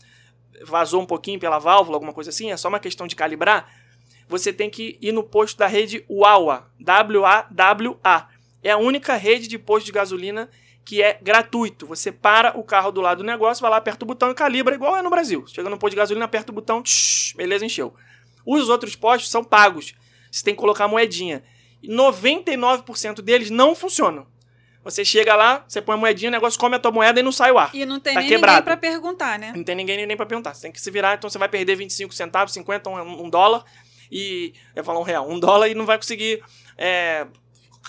vazou 0.63 1.01
um 1.01 1.05
pouquinho 1.05 1.39
pela 1.39 1.59
válvula, 1.59 1.95
alguma 1.95 2.13
coisa 2.13 2.29
assim, 2.29 2.51
é 2.51 2.57
só 2.57 2.67
uma 2.67 2.79
questão 2.79 3.07
de 3.07 3.15
calibrar, 3.15 3.71
você 4.27 4.53
tem 4.53 4.69
que 4.69 4.97
ir 5.01 5.11
no 5.11 5.23
posto 5.23 5.57
da 5.57 5.65
rede 5.65 6.05
WAWA, 6.07 6.69
W-A-W-A. 6.79 8.27
É 8.63 8.71
a 8.71 8.77
única 8.77 9.15
rede 9.15 9.47
de 9.47 9.57
posto 9.57 9.85
de 9.85 9.91
gasolina 9.91 10.49
que 10.85 11.01
é 11.03 11.19
gratuito. 11.21 11.85
Você 11.87 12.11
para 12.11 12.57
o 12.57 12.63
carro 12.63 12.91
do 12.91 12.99
lado 13.01 13.19
do 13.19 13.23
negócio, 13.23 13.61
vai 13.61 13.69
lá, 13.71 13.77
aperta 13.77 14.03
o 14.03 14.07
botão 14.07 14.31
e 14.31 14.33
calibra, 14.33 14.73
igual 14.75 14.97
é 14.97 15.01
no 15.01 15.09
Brasil. 15.09 15.45
Chega 15.47 15.69
no 15.69 15.77
posto 15.77 15.91
de 15.91 15.97
gasolina, 15.97 16.25
aperta 16.25 16.51
o 16.51 16.55
botão, 16.55 16.81
tsh, 16.81 17.33
beleza, 17.35 17.65
encheu. 17.65 17.93
Os 18.45 18.69
outros 18.69 18.95
postos 18.95 19.29
são 19.29 19.43
pagos. 19.43 19.93
Você 20.31 20.43
tem 20.43 20.53
que 20.55 20.59
colocar 20.59 20.87
moedinha. 20.87 21.43
99% 21.83 23.21
deles 23.21 23.49
não 23.49 23.75
funcionam. 23.75 24.25
Você 24.83 25.03
chega 25.03 25.35
lá, 25.35 25.63
você 25.67 25.81
põe 25.81 25.95
a 25.95 25.97
moedinha, 25.97 26.29
o 26.29 26.31
negócio 26.31 26.59
come 26.59 26.75
a 26.75 26.79
tua 26.79 26.91
moeda 26.91 27.19
e 27.19 27.23
não 27.23 27.31
sai 27.31 27.51
o 27.51 27.57
ar. 27.57 27.69
E 27.75 27.85
não 27.85 27.99
tem 27.99 28.13
Tá 28.13 28.21
nem 28.21 28.29
quebrado. 28.29 28.59
ninguém 28.59 28.63
pra 28.65 28.77
perguntar, 28.77 29.37
né? 29.37 29.53
Não 29.55 29.63
tem 29.63 29.75
ninguém 29.75 30.05
nem 30.07 30.15
pra 30.17 30.25
perguntar. 30.25 30.53
Você 30.53 30.61
tem 30.63 30.71
que 30.71 30.79
se 30.81 30.89
virar, 30.89 31.15
então 31.15 31.29
você 31.29 31.37
vai 31.37 31.49
perder 31.49 31.75
25 31.75 32.13
centavos, 32.13 32.53
50, 32.53 32.89
um, 32.89 33.25
um 33.25 33.29
dólar 33.29 33.63
e. 34.09 34.53
Eu 34.75 34.79
ia 34.79 34.83
falar 34.83 34.99
um 34.99 35.03
real, 35.03 35.29
um 35.29 35.37
dólar 35.39 35.67
e 35.67 35.75
não 35.75 35.85
vai 35.85 35.97
conseguir 35.97 36.41
é, 36.77 37.27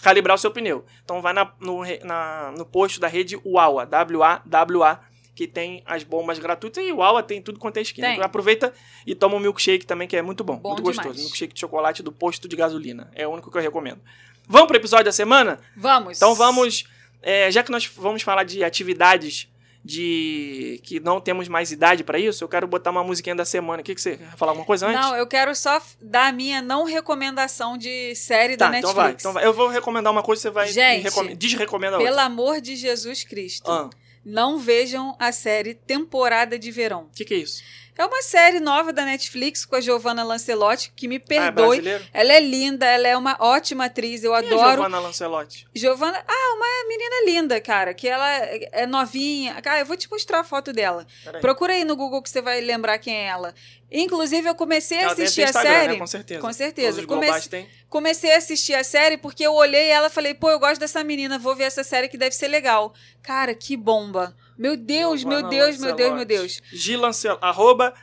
calibrar 0.03 0.34
o 0.34 0.38
seu 0.38 0.51
pneu. 0.51 0.84
Então 1.05 1.20
vai 1.20 1.32
na, 1.32 1.53
no, 1.61 1.82
na- 2.05 2.53
no 2.57 2.64
posto 2.64 2.99
da 3.01 3.09
rede 3.09 3.38
UAWA, 3.45 3.84
W-A-W-A, 3.86 5.01
que 5.34 5.47
tem 5.47 5.82
as 5.86 6.03
bombas 6.03 6.38
gratuitas 6.38 6.84
e 6.84 6.93
UAWA 6.93 7.22
tem 7.22 7.41
tudo 7.41 7.59
quanto 7.59 7.76
é 7.78 7.80
esquina. 7.82 8.07
Tem. 8.09 8.16
Então 8.16 8.26
aproveita 8.26 8.72
e 9.07 9.14
toma 9.14 9.36
um 9.36 9.41
milkshake 9.41 9.86
também, 9.86 10.07
que 10.07 10.16
é 10.16 10.22
muito 10.22 10.45
bom, 10.45 10.57
Bom 10.57 10.70
muito 10.70 10.82
demais. 10.82 10.97
gostoso. 10.99 11.18
Milkshake 11.20 11.55
de 11.55 11.61
chocolate 11.61 12.03
do 12.03 12.12
posto 12.12 12.47
de 12.49 12.57
gasolina. 12.57 13.11
É 13.14 13.26
o 13.26 13.30
único 13.30 13.51
que 13.51 13.57
eu 13.57 13.62
recomendo. 13.62 14.01
Vamos 14.47 14.66
pro 14.68 14.76
episódio 14.76 15.05
da 15.07 15.12
semana? 15.12 15.59
Vamos. 15.76 16.16
Então 16.18 16.34
vamos, 16.34 16.84
é, 17.22 17.51
já 17.51 17.62
que 17.62 17.70
nós 17.70 17.86
vamos 17.86 18.22
falar 18.22 18.45
de 18.45 18.62
atividades 18.64 19.49
de 19.85 20.81
que 20.85 21.01
não 21.01 21.20
temos 21.20 21.49
mais 21.49 21.72
idade 21.72 22.05
pra 22.05 22.18
isso, 22.18 22.45
eu 22.45 22.49
quero 22.49 22.66
botar 22.66 22.91
uma 22.91 23.03
musiquinha 23.03 23.35
da 23.35 23.45
semana. 23.45 23.81
O 23.81 23.85
que, 23.85 23.95
que 23.95 24.01
você 24.01 24.16
quer 24.16 24.37
falar 24.37 24.53
alguma 24.53 24.66
coisa 24.66 24.87
antes? 24.87 25.01
Não, 25.01 25.16
eu 25.16 25.26
quero 25.26 25.55
só 25.55 25.81
dar 26.01 26.28
a 26.28 26.33
minha 26.33 26.61
não 26.61 26.85
recomendação 26.85 27.76
de 27.78 28.14
série 28.14 28.57
tá, 28.57 28.68
da 28.68 28.78
então 28.78 28.91
Netflix. 28.93 28.95
vai, 28.95 29.12
então 29.12 29.33
vai. 29.33 29.45
Eu 29.47 29.53
vou 29.53 29.68
recomendar 29.68 30.12
uma 30.12 30.22
coisa, 30.22 30.43
você 30.43 30.51
vai 30.51 30.68
Gente, 30.68 30.99
me 30.99 31.03
recome- 31.05 31.35
desrecomenda 31.35 31.97
Pelo 31.97 32.09
outra. 32.11 32.24
amor 32.24 32.61
de 32.61 32.76
Jesus 32.76 33.24
Cristo, 33.24 33.70
Ah, 33.70 33.89
não 34.24 34.59
vejam 34.59 35.16
a 35.18 35.33
série 35.33 35.74
Temporada 35.74 36.59
de 36.59 36.70
Verão. 36.70 37.05
o 37.05 37.16
que, 37.16 37.24
que 37.24 37.35
é 37.35 37.39
isso? 37.39 37.62
É 38.01 38.05
uma 38.07 38.22
série 38.22 38.61
nova 38.61 38.94
da 38.94 39.05
Netflix 39.05 39.66
com 39.66 39.76
a 39.76 39.80
Giovanna 39.80 40.24
Lancelotti, 40.24 40.90
que 40.96 41.07
me 41.07 41.16
Ah, 41.16 41.18
é 41.18 41.20
perdoe. 41.20 41.82
ela 42.14 42.32
é 42.32 42.40
linda, 42.40 42.86
ela 42.86 43.07
é 43.07 43.14
uma 43.14 43.36
ótima 43.38 43.84
atriz, 43.84 44.24
eu 44.24 44.32
Quem 44.32 44.44
é 44.44 44.46
adoro. 44.46 44.70
Giovanna 44.76 45.01
Lancelotti? 45.01 45.68
Giovanna, 45.74 46.24
ah, 46.26 46.55
uma 46.57 46.88
menina 46.88 47.16
linda, 47.26 47.61
cara, 47.61 47.92
que 47.92 48.09
ela 48.09 48.26
é 48.72 48.86
novinha. 48.86 49.61
Cara, 49.61 49.80
eu 49.80 49.84
vou 49.84 49.98
te 49.98 50.11
mostrar 50.11 50.40
a 50.40 50.44
foto 50.44 50.72
dela. 50.72 51.07
Peraí. 51.22 51.42
Procura 51.42 51.74
aí 51.74 51.84
no 51.84 51.94
Google 51.94 52.22
que 52.22 52.30
você 52.30 52.40
vai 52.40 52.62
lembrar 52.62 52.96
quem 52.96 53.14
é 53.14 53.26
ela. 53.26 53.55
Inclusive, 53.92 54.48
eu 54.48 54.55
comecei 54.55 54.96
a 54.96 55.03
Ela 55.03 55.12
assistir 55.12 55.42
a 55.42 55.44
Instagram, 55.51 55.70
série. 55.70 55.92
Né? 55.92 55.98
Com 55.98 56.07
certeza. 56.07 56.40
Com 56.40 56.53
certeza. 56.55 57.07
Comece-. 57.07 57.66
Comecei 57.88 58.32
a 58.32 58.38
assistir 58.38 58.72
a 58.72 58.84
série 58.84 59.18
porque 59.18 59.44
eu 59.44 59.53
olhei 59.53 59.88
ela 59.88 60.07
e 60.07 60.11
falei, 60.11 60.32
pô, 60.32 60.48
eu 60.48 60.59
gosto 60.59 60.80
dessa 60.80 61.05
menina, 61.05 61.38
vou 61.38 61.55
ver 61.55 61.64
essa 61.64 61.84
série 61.84 62.09
que 62.09 62.16
deve 62.16 62.34
ser 62.34 62.48
legal. 62.48 62.94
Cara, 63.22 63.55
que 63.55 63.76
bomba. 63.76 64.34
Meu 64.61 64.77
Deus, 64.77 65.25
meu 65.25 65.49
Deus, 65.49 65.79
meu 65.79 65.97
Deus, 65.97 66.15
meu. 66.15 66.25
Deus. 66.27 66.61
G. 66.71 66.95
Lancel... 66.95 67.39
Arroba 67.41 67.95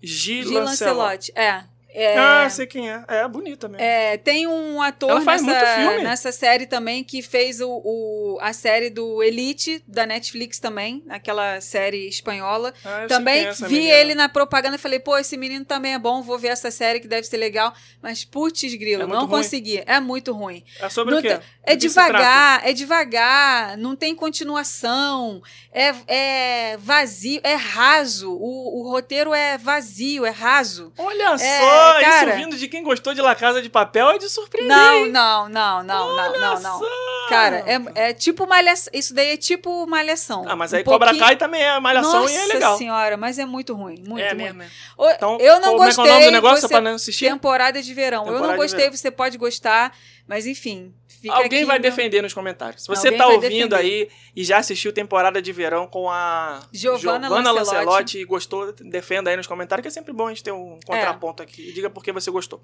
G. 0.00 0.44
Gil 0.44 0.52
Lancelotti. 0.52 1.32
Lancelotti. 1.32 1.32
É. 1.34 1.64
é 1.94 2.18
Ah, 2.18 2.48
sei 2.50 2.66
quem 2.66 2.90
é. 2.90 3.04
É 3.08 3.28
bonita 3.28 3.68
mesmo. 3.68 3.82
É, 3.84 4.16
tem 4.18 4.46
um 4.46 4.82
ator 4.82 5.20
nessa, 5.24 5.98
nessa 6.02 6.32
série 6.32 6.66
também 6.66 7.04
que 7.04 7.22
fez 7.22 7.60
o, 7.60 7.68
o- 7.70 8.38
a 8.40 8.52
série 8.52 8.90
do 8.90 9.22
Elite 9.22 9.82
da 9.86 10.04
Netflix 10.04 10.58
também, 10.58 11.02
aquela 11.08 11.60
série 11.60 12.08
espanhola. 12.08 12.72
Ah, 12.84 13.06
também 13.08 13.46
é 13.46 13.52
vi 13.52 13.74
menina. 13.74 13.94
ele 13.94 14.14
na 14.14 14.28
propaganda 14.28 14.76
e 14.76 14.78
falei, 14.78 14.98
pô, 14.98 15.16
esse 15.16 15.36
menino 15.36 15.64
também 15.64 15.94
é 15.94 15.98
bom, 15.98 16.22
vou 16.22 16.38
ver 16.38 16.48
essa 16.48 16.70
série 16.70 17.00
que 17.00 17.08
deve 17.08 17.26
ser 17.26 17.36
legal. 17.36 17.72
Mas 18.02 18.24
putz, 18.24 18.62
grilo, 18.74 19.04
É 19.04 19.06
não 19.06 19.20
ruim? 19.20 19.28
consegui. 19.28 19.82
É 19.86 20.00
muito 20.00 20.32
ruim. 20.32 20.64
É 20.80 20.88
sobre 20.88 21.12
Não 21.14 21.20
o 21.20 21.22
quê? 21.22 21.38
É 21.62 21.76
devagar, 21.76 22.68
é 22.68 22.72
devagar, 22.72 23.78
não 23.78 23.94
tem 23.96 24.14
continuação, 24.14 25.40
é, 25.72 25.92
é 26.06 26.76
vazio, 26.76 27.40
é 27.42 27.54
raso. 27.54 28.30
O, 28.32 28.80
o 28.80 28.90
roteiro 28.90 29.32
é 29.32 29.56
vazio, 29.56 30.24
é 30.26 30.30
raso. 30.30 30.92
Olha 30.98 31.24
É, 31.24 31.36
cara. 32.00 32.30
isso 32.30 32.36
vindo 32.44 32.56
de 32.56 32.68
quem 32.68 32.82
gostou 32.82 33.14
de 33.14 33.20
La 33.20 33.34
Casa 33.34 33.60
de 33.62 33.68
Papel 33.68 34.10
é 34.10 34.18
de 34.18 34.28
surpreender. 34.28 34.76
Não, 34.76 35.06
não, 35.06 35.48
não, 35.48 35.82
não, 35.82 36.16
não, 36.16 36.30
Olha 36.30 36.38
não, 36.38 36.60
não. 36.60 36.78
só. 36.78 36.86
Cara, 37.28 37.64
é, 37.66 38.08
é 38.08 38.12
tipo 38.12 38.46
malhação. 38.46 38.90
Isso 38.94 39.14
daí 39.14 39.30
é 39.30 39.36
tipo 39.36 39.86
malhação. 39.86 40.44
Ah, 40.46 40.54
mas 40.54 40.72
Um 40.72 40.76
aí 40.76 40.84
Cobra 40.84 41.08
pouquinho- 41.08 41.24
Kai 41.26 41.36
também 41.36 41.62
é 41.62 41.78
malhação 41.80 42.20
Nossa 42.22 42.32
e 42.34 42.36
é 42.36 42.46
legal. 42.46 42.76
senhora, 42.76 43.16
mas 43.16 43.38
é 43.38 43.46
muito 43.46 43.74
ruim, 43.74 44.02
muito 44.06 44.22
é 44.22 44.28
ruim. 44.32 44.36
mesmo. 44.36 44.62
é. 44.62 44.66
Então, 45.14 45.38
eu 45.40 45.54
não 45.60 45.72
como 45.72 45.84
gostei. 45.84 46.04
é 46.04 46.06
que 46.06 46.10
é 46.10 46.12
o 46.12 46.18
nome 46.18 46.26
do 46.26 46.32
negócio 46.32 46.60
você- 46.60 46.68
pra 46.68 46.80
não 46.82 46.94
assistir? 46.94 47.28
Temporada 47.28 47.82
de 47.82 47.94
verão. 47.94 48.20
eu 48.26 48.32
Temporada 48.34 48.46
não 48.48 48.54
de 48.54 48.62
gostei, 48.62 48.90
você 48.90 49.10
pode 49.10 49.38
gostar, 49.38 49.96
mas 50.26 50.46
enfim. 50.46 50.94
fica 51.06 51.34
Alguém 51.34 51.60
aqui 51.60 51.64
vai 51.66 51.78
o 51.78 51.80
meu- 51.82 51.90
defender 51.90 52.22
nos 52.22 52.32
comentários. 52.34 52.82
Se 52.82 52.88
você 52.88 53.12
tá 53.12 53.26
vai 53.26 53.34
ouvindo 53.36 53.68
defender. 53.70 53.76
aí 53.76 54.08
e 54.34 54.44
já 54.44 54.58
assistiu 54.58 54.92
temporada 54.92 55.40
de 55.42 55.52
verão 55.52 55.86
com 55.86 56.10
a 56.10 56.62
Giovanna 56.72 57.28
Lancelotti. 57.28 57.58
Lancelotti 57.74 58.18
e 58.18 58.24
gostou, 58.24 58.72
defenda 58.72 59.30
aí 59.30 59.36
nos 59.36 59.46
comentários, 59.46 59.82
que 59.82 59.88
é 59.88 59.90
sempre 59.90 60.12
bom 60.12 60.26
a 60.26 60.30
gente 60.30 60.42
ter 60.44 60.52
um 60.52 60.78
contraponto 60.84 61.42
aqui. 61.42 61.68
E 61.68 61.72
diga 61.72 61.88
por 61.90 62.02
que 62.04 62.12
você 62.12 62.30
gostou. 62.30 62.62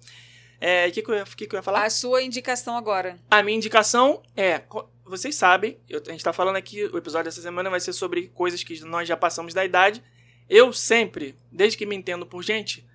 É, 0.61 0.87
o 0.89 0.93
que, 0.93 1.01
que, 1.03 1.11
eu 1.11 1.15
ia- 1.15 1.25
que, 1.25 1.47
que 1.47 1.55
eu 1.55 1.59
ia 1.59 1.63
falar? 1.63 1.85
A 1.85 1.91
sua 1.91 2.23
indicação 2.23 2.77
agora. 2.77 3.19
A 3.31 3.43
minha 3.43 3.57
indicação 3.57 4.23
é. 4.37 4.63
Vocês 5.07 5.35
sabem, 5.35 5.79
eu- 5.89 6.03
a 6.07 6.11
gente 6.13 6.23
tá 6.23 6.33
falando 6.33 6.57
aqui, 6.57 6.85
o 6.85 6.97
episódio 6.99 7.25
dessa 7.25 7.41
semana 7.43 7.69
vai 7.71 7.81
ser 7.81 7.93
sobre 7.93 8.29
coisas 8.29 8.63
que 8.63 8.79
nós 8.85 9.09
já 9.09 9.17
passamos 9.17 9.53
da 9.55 9.65
idade. 9.65 10.03
Eu 10.49 10.73
sempre, 10.73 11.35
desde 11.51 11.77
que 11.79 11.87
me 11.87 11.97
entendo 11.97 12.25
por 12.27 12.43
gente, 12.45 12.87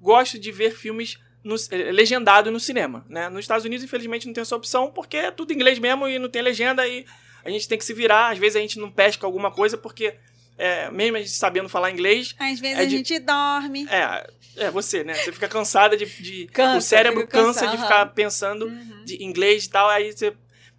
gosto 0.00 0.38
de 0.38 0.52
ver 0.52 0.72
filmes 0.76 1.18
no, 1.44 1.54
eh, 1.70 1.92
legendado 1.92 2.50
no 2.50 2.58
cinema. 2.58 3.04
Né? 3.08 3.28
Nos 3.28 3.40
Estados 3.40 3.64
Unidos, 3.64 3.84
infelizmente, 3.84 4.26
não 4.26 4.32
tem 4.34 4.42
essa 4.42 4.56
opção, 4.56 4.90
porque 4.90 5.16
é 5.18 5.30
tudo 5.30 5.52
inglês 5.52 5.78
mesmo 5.78 6.08
e 6.08 6.18
não 6.18 6.28
tem 6.28 6.42
legenda 6.42 6.86
e 6.88 7.04
a 7.44 7.50
gente 7.50 7.68
tem 7.68 7.76
que 7.78 7.84
se 7.84 7.92
virar. 7.92 8.30
Às 8.32 8.38
vezes 8.38 8.56
a 8.56 8.60
gente 8.60 8.78
não 8.78 8.90
pesca 8.90 9.26
alguma 9.26 9.50
coisa, 9.50 9.76
porque 9.76 10.14
é, 10.56 10.90
mesmo 10.90 11.16
a 11.16 11.20
gente 11.20 11.32
sabendo 11.32 11.68
falar 11.68 11.90
inglês, 11.90 12.34
Às 12.38 12.58
vezes 12.58 12.78
É 12.78 12.82
a 12.82 12.84
de- 12.84 12.90
gente 12.96 13.18
dorme. 13.18 13.86
é, 13.90 14.30
é 14.56 14.70
você, 14.70 15.04
né? 15.04 15.14
Você 15.14 15.30
fica 15.32 15.48
cansada 15.48 15.96
de. 15.96 16.06
de- 16.06 16.46
Cansa, 16.46 16.78
o 16.78 16.80
cérebro 16.80 17.26
cansa 17.26 17.60
cansa, 17.66 17.76
de 17.76 17.82
ficar 17.82 18.06
pensando 18.06 18.66
Uhum. 18.66 19.04
de 19.04 19.22
inglês 19.22 19.64
e 19.66 19.70
tal, 19.70 19.88
aí 19.90 20.12
você. 20.12 20.32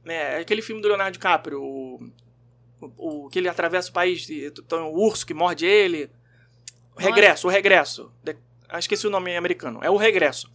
né, 0.04 0.38
aquele 0.38 0.62
filme 0.62 0.82
do 0.82 0.88
Leonardo 0.88 1.14
DiCaprio, 1.14 1.62
o, 1.62 2.10
o, 2.80 3.26
o 3.26 3.30
que 3.30 3.40
ele 3.40 3.50
atravessa 3.50 3.90
o 3.90 3.94
país, 3.94 4.26
tem 4.26 4.80
um 4.80 4.92
urso 4.94 5.26
que 5.26 5.34
morde 5.34 5.66
ele. 5.66 6.10
O 6.96 7.02
Nossa. 7.02 7.08
regresso, 7.10 7.48
o 7.48 7.50
regresso. 7.52 8.12
Ah, 8.76 8.80
esqueci 8.80 9.08
o 9.08 9.10
nome 9.10 9.36
americano. 9.36 9.80
É 9.82 9.90
o 9.90 9.98
regresso. 9.98 10.50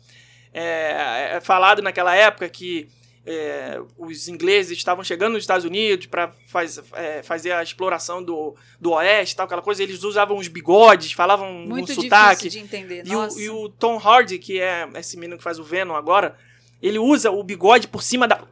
É, 0.52 1.36
é 1.36 1.40
falado 1.40 1.80
naquela 1.80 2.14
época 2.14 2.48
que 2.48 2.88
é, 3.24 3.80
os 3.98 4.28
ingleses 4.28 4.76
estavam 4.76 5.04
chegando 5.04 5.34
nos 5.34 5.42
Estados 5.42 5.64
Unidos 5.64 6.06
para 6.06 6.32
faz, 6.46 6.80
é, 6.94 7.22
fazer 7.22 7.52
a 7.52 7.62
exploração 7.62 8.22
do, 8.22 8.54
do 8.80 8.92
oeste, 8.92 9.36
tal, 9.36 9.46
aquela 9.46 9.62
coisa. 9.62 9.82
Eles 9.82 10.02
usavam 10.02 10.36
os 10.36 10.48
bigodes, 10.48 11.12
falavam 11.12 11.52
Muito 11.52 11.72
um 11.72 11.80
difícil 11.80 12.02
sotaque. 12.04 12.48
de 12.48 12.58
entender. 12.58 13.06
E 13.06 13.14
o, 13.14 13.38
e 13.38 13.50
o 13.50 13.68
Tom 13.68 13.98
Hardy, 13.98 14.38
que 14.38 14.60
é 14.60 14.88
esse 14.94 15.16
menino 15.16 15.36
que 15.36 15.44
faz 15.44 15.58
o 15.58 15.64
Venom 15.64 15.94
agora, 15.94 16.36
ele 16.82 16.98
usa 16.98 17.30
o 17.30 17.42
bigode 17.42 17.88
por 17.88 18.02
cima 18.02 18.26
da. 18.26 18.42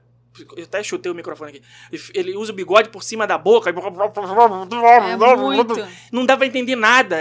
Eu 0.56 0.64
até 0.64 0.82
chutei 0.82 1.10
o 1.10 1.14
microfone 1.14 1.50
aqui. 1.50 1.62
Ele 2.14 2.36
usa 2.36 2.52
o 2.52 2.54
bigode 2.54 2.88
por 2.88 3.02
cima 3.02 3.26
da 3.26 3.38
boca. 3.38 3.70
É. 3.70 3.72
Não 6.12 6.26
dá 6.26 6.36
pra 6.36 6.46
entender 6.46 6.76
nada. 6.76 7.18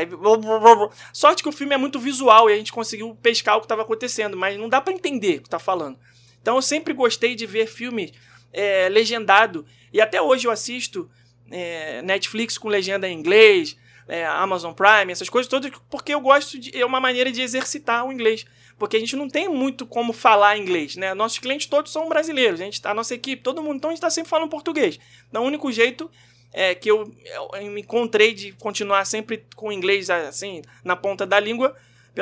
Sorte 1.14 1.44
que 1.44 1.50
o 1.50 1.52
filme 1.52 1.74
é 1.74 1.78
muito 1.78 2.00
visual 2.00 2.50
e 2.50 2.54
a 2.54 2.58
gente 2.58 2.72
conseguiu 2.72 3.16
pescar 3.22 3.58
o 3.58 3.60
que 3.60 3.66
estava 3.66 3.82
acontecendo, 3.82 4.36
mas 4.36 4.58
não 4.58 4.70
dá 4.70 4.82
pra 4.82 4.94
entender 4.94 5.40
o 5.40 5.44
que 5.44 5.50
tá 5.50 5.60
falando. 5.60 5.98
Então 6.42 6.56
eu 6.56 6.62
sempre 6.62 6.94
gostei 6.94 7.36
de 7.36 7.46
ver 7.46 7.68
filme 7.68 8.14
é, 8.54 8.90
legendado. 8.90 9.66
E 9.92 10.02
até 10.02 10.22
hoje 10.22 10.48
eu 10.48 10.52
assisto 10.52 11.10
é, 11.52 12.02
Netflix 12.02 12.58
com 12.58 12.68
legenda 12.68 13.08
em 13.08 13.18
inglês, 13.18 13.78
é, 14.08 14.26
Amazon 14.26 14.74
Prime, 14.74 15.12
essas 15.12 15.30
coisas 15.30 15.50
todas, 15.50 15.72
porque 15.90 16.14
eu 16.14 16.22
gosto 16.22 16.58
de. 16.58 16.76
É 16.76 16.86
uma 16.86 17.00
maneira 17.00 17.32
de 17.32 17.42
exercitar 17.42 18.06
o 18.06 18.12
inglês. 18.12 18.46
Porque 18.78 18.98
a 18.98 19.00
gente 19.00 19.16
não 19.16 19.28
tem 19.28 19.50
muito 19.50 19.86
como 19.86 20.14
falar 20.14 20.58
inglês, 20.58 20.96
né? 20.96 21.14
Nossos 21.14 21.40
clientes 21.40 21.66
todos 21.66 21.92
são 21.92 22.08
brasileiros, 22.08 22.62
a, 22.62 22.64
gente, 22.64 22.80
a 22.84 22.94
nossa 22.94 23.16
equipe, 23.16 23.42
todo 23.42 23.64
mundo, 23.64 23.78
então 23.78 23.90
a 23.90 23.94
gente 23.94 24.02
tá 24.02 24.10
sempre 24.10 24.30
falando 24.30 24.50
português. 24.50 25.00
Então 25.30 25.44
o 25.44 25.48
único 25.48 25.72
jeito 25.72 26.10
é, 26.54 26.76
que 26.76 26.90
eu, 26.90 27.12
eu 27.54 27.72
me 27.72 27.82
encontrei 27.82 28.34
de 28.34 28.52
continuar 28.54 29.06
sempre 29.06 29.46
com 29.56 29.70
o 29.70 29.72
inglês 29.72 30.10
assim, 30.10 30.62
na 30.84 30.96
ponta 30.96 31.26
da 31.26 31.40
língua, 31.40 31.76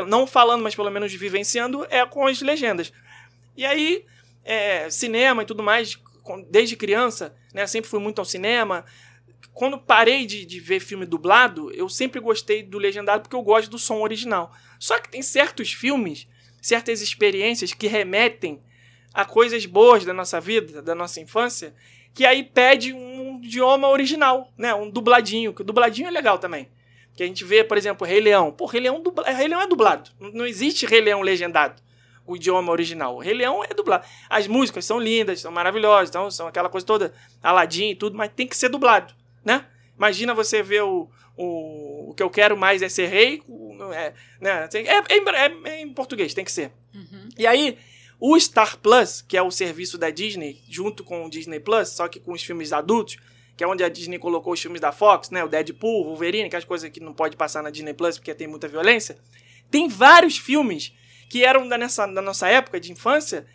não 0.08 0.28
falando, 0.28 0.62
mas 0.62 0.76
pelo 0.76 0.90
menos 0.90 1.14
vivenciando, 1.14 1.86
é 1.90 2.06
com 2.06 2.26
as 2.26 2.42
legendas. 2.42 2.92
E 3.56 3.66
aí, 3.66 4.06
é, 4.44 4.90
cinema 4.90 5.44
e 5.44 5.46
tudo 5.46 5.64
mais, 5.64 5.98
desde 6.50 6.76
criança, 6.76 7.36
né, 7.54 7.66
sempre 7.68 7.90
fui 7.90 8.00
muito 8.00 8.20
ao 8.20 8.26
cinema. 8.26 8.86
Quando 9.54 9.78
parei 9.78 10.26
de, 10.26 10.46
de 10.46 10.60
ver 10.60 10.82
filme 10.82 11.06
dublado, 11.06 11.72
eu 11.72 11.88
sempre 11.88 12.20
gostei 12.20 12.62
do 12.62 12.78
legendado 12.78 13.22
porque 13.22 13.36
eu 13.36 13.42
gosto 13.42 13.70
do 13.70 13.80
som 13.80 14.02
original. 14.02 14.54
Só 14.78 15.00
que 15.00 15.10
tem 15.10 15.22
certos 15.22 15.72
filmes, 15.72 16.28
certas 16.66 17.00
experiências 17.00 17.76
que 17.76 17.86
remetem 17.86 18.60
a 19.14 19.24
coisas 19.24 19.68
boas 19.68 20.04
da 20.04 20.12
nossa 20.12 20.42
vida, 20.42 20.82
da 20.82 20.96
nossa 20.96 21.22
infância, 21.22 21.76
que 22.12 22.26
aí 22.26 22.42
pede 22.42 22.92
um 22.92 23.40
idioma 23.44 23.88
original, 23.88 24.52
né? 24.58 24.74
Um 24.74 24.90
dubladinho, 24.90 25.54
que 25.54 25.62
o 25.62 25.64
dubladinho 25.64 26.08
é 26.08 26.12
legal 26.12 26.40
também. 26.40 26.68
Que 27.16 27.22
a 27.22 27.28
gente 27.28 27.44
vê, 27.44 27.64
por 27.64 27.78
exemplo, 27.78 28.08
Rei 28.08 28.20
Leão. 28.20 28.52
Pô, 28.52 28.66
Rei 28.66 28.82
Leão, 28.82 29.00
dubla... 29.00 29.30
Rei 29.30 29.48
Leão 29.48 29.62
é 29.62 29.68
dublado. 29.68 30.10
Não- 30.20 30.48
existe 30.48 30.88
Rei 30.88 31.02
Leão 31.02 31.22
legendado, 31.22 31.80
o 32.26 32.36
idioma 32.36 32.72
original. 32.72 33.16
O 33.16 33.20
Rei 33.20 33.36
Leão 33.36 33.64
é 33.64 33.68
dublado. 33.68 34.04
As 34.28 34.48
músicas 34.48 34.86
são 34.86 35.00
lindas, 35.00 35.42
são 35.42 35.52
maravilhosas, 35.52 36.10
então 36.10 36.32
são 36.32 36.48
aquela 36.48 36.68
coisa 36.68 36.88
toda, 36.88 37.14
Aladdin 37.44 37.90
e 37.92 37.96
tudo, 37.96 38.18
mas 38.18 38.32
tem 38.36 38.48
que 38.48 38.58
ser 38.58 38.70
dublado, 38.70 39.14
né? 39.44 39.66
Imagina 39.96 40.34
você 40.34 40.64
ver 40.64 40.82
o, 40.82 41.08
o, 41.38 42.10
o 42.12 42.14
que 42.14 42.24
eu 42.24 42.30
quero 42.30 42.56
mais 42.58 42.82
é 42.82 42.90
ser 42.90 43.08
rei, 43.08 43.42
é, 43.94 44.14
né? 44.40 44.70
É, 44.74 44.80
é 45.14 45.18
em- 45.18 45.30
é- 45.30 45.70
é 45.72 45.82
em 45.82 45.94
português, 45.94 46.34
tem 46.34 46.46
que 46.46 46.52
ser. 46.52 46.72
Uhum. 46.94 47.30
E 47.38 47.46
aí, 47.46 47.78
o 48.20 48.40
Star 48.40 48.78
Plus, 48.78 49.22
que 49.22 49.36
é 49.38 49.42
o 49.42 49.52
serviço 49.52 49.98
da 49.98 50.10
Disney, 50.10 50.62
junto 50.70 51.04
com 51.04 51.26
o 51.26 51.30
Disney 51.30 51.60
Plus, 51.60 51.90
só 51.90 52.08
que 52.08 52.20
com 52.20 52.32
os 52.32 52.42
filmes 52.44 52.72
adultos, 52.72 53.18
que 53.58 53.64
é 53.64 53.68
onde 53.68 53.84
a 53.84 53.90
Disney 53.90 54.18
colocou 54.20 54.54
os 54.54 54.62
filmes 54.62 54.82
da 54.82 54.92
Fox, 54.92 55.30
né? 55.30 55.44
O 55.44 55.48
Deadpool, 55.48 56.02
o 56.02 56.06
Wolverine, 56.10 56.46
aquelas 56.48 56.66
coisas 56.66 56.90
que 56.90 57.00
não 57.00 57.14
pode 57.14 57.36
passar 57.38 57.62
na 57.64 57.70
Disney 57.70 57.94
Plus 57.94 58.18
porque 58.18 58.34
tem 58.34 58.48
muita 58.48 58.68
violência. 58.68 59.18
Tem 59.72 59.88
vários 59.88 60.38
filmes 60.38 60.94
que 61.30 61.44
eram 61.44 61.68
da, 61.68 61.78
nessa, 61.78 62.06
da 62.06 62.22
nossa 62.22 62.48
época 62.48 62.80
de 62.80 62.92
infância 62.92 63.46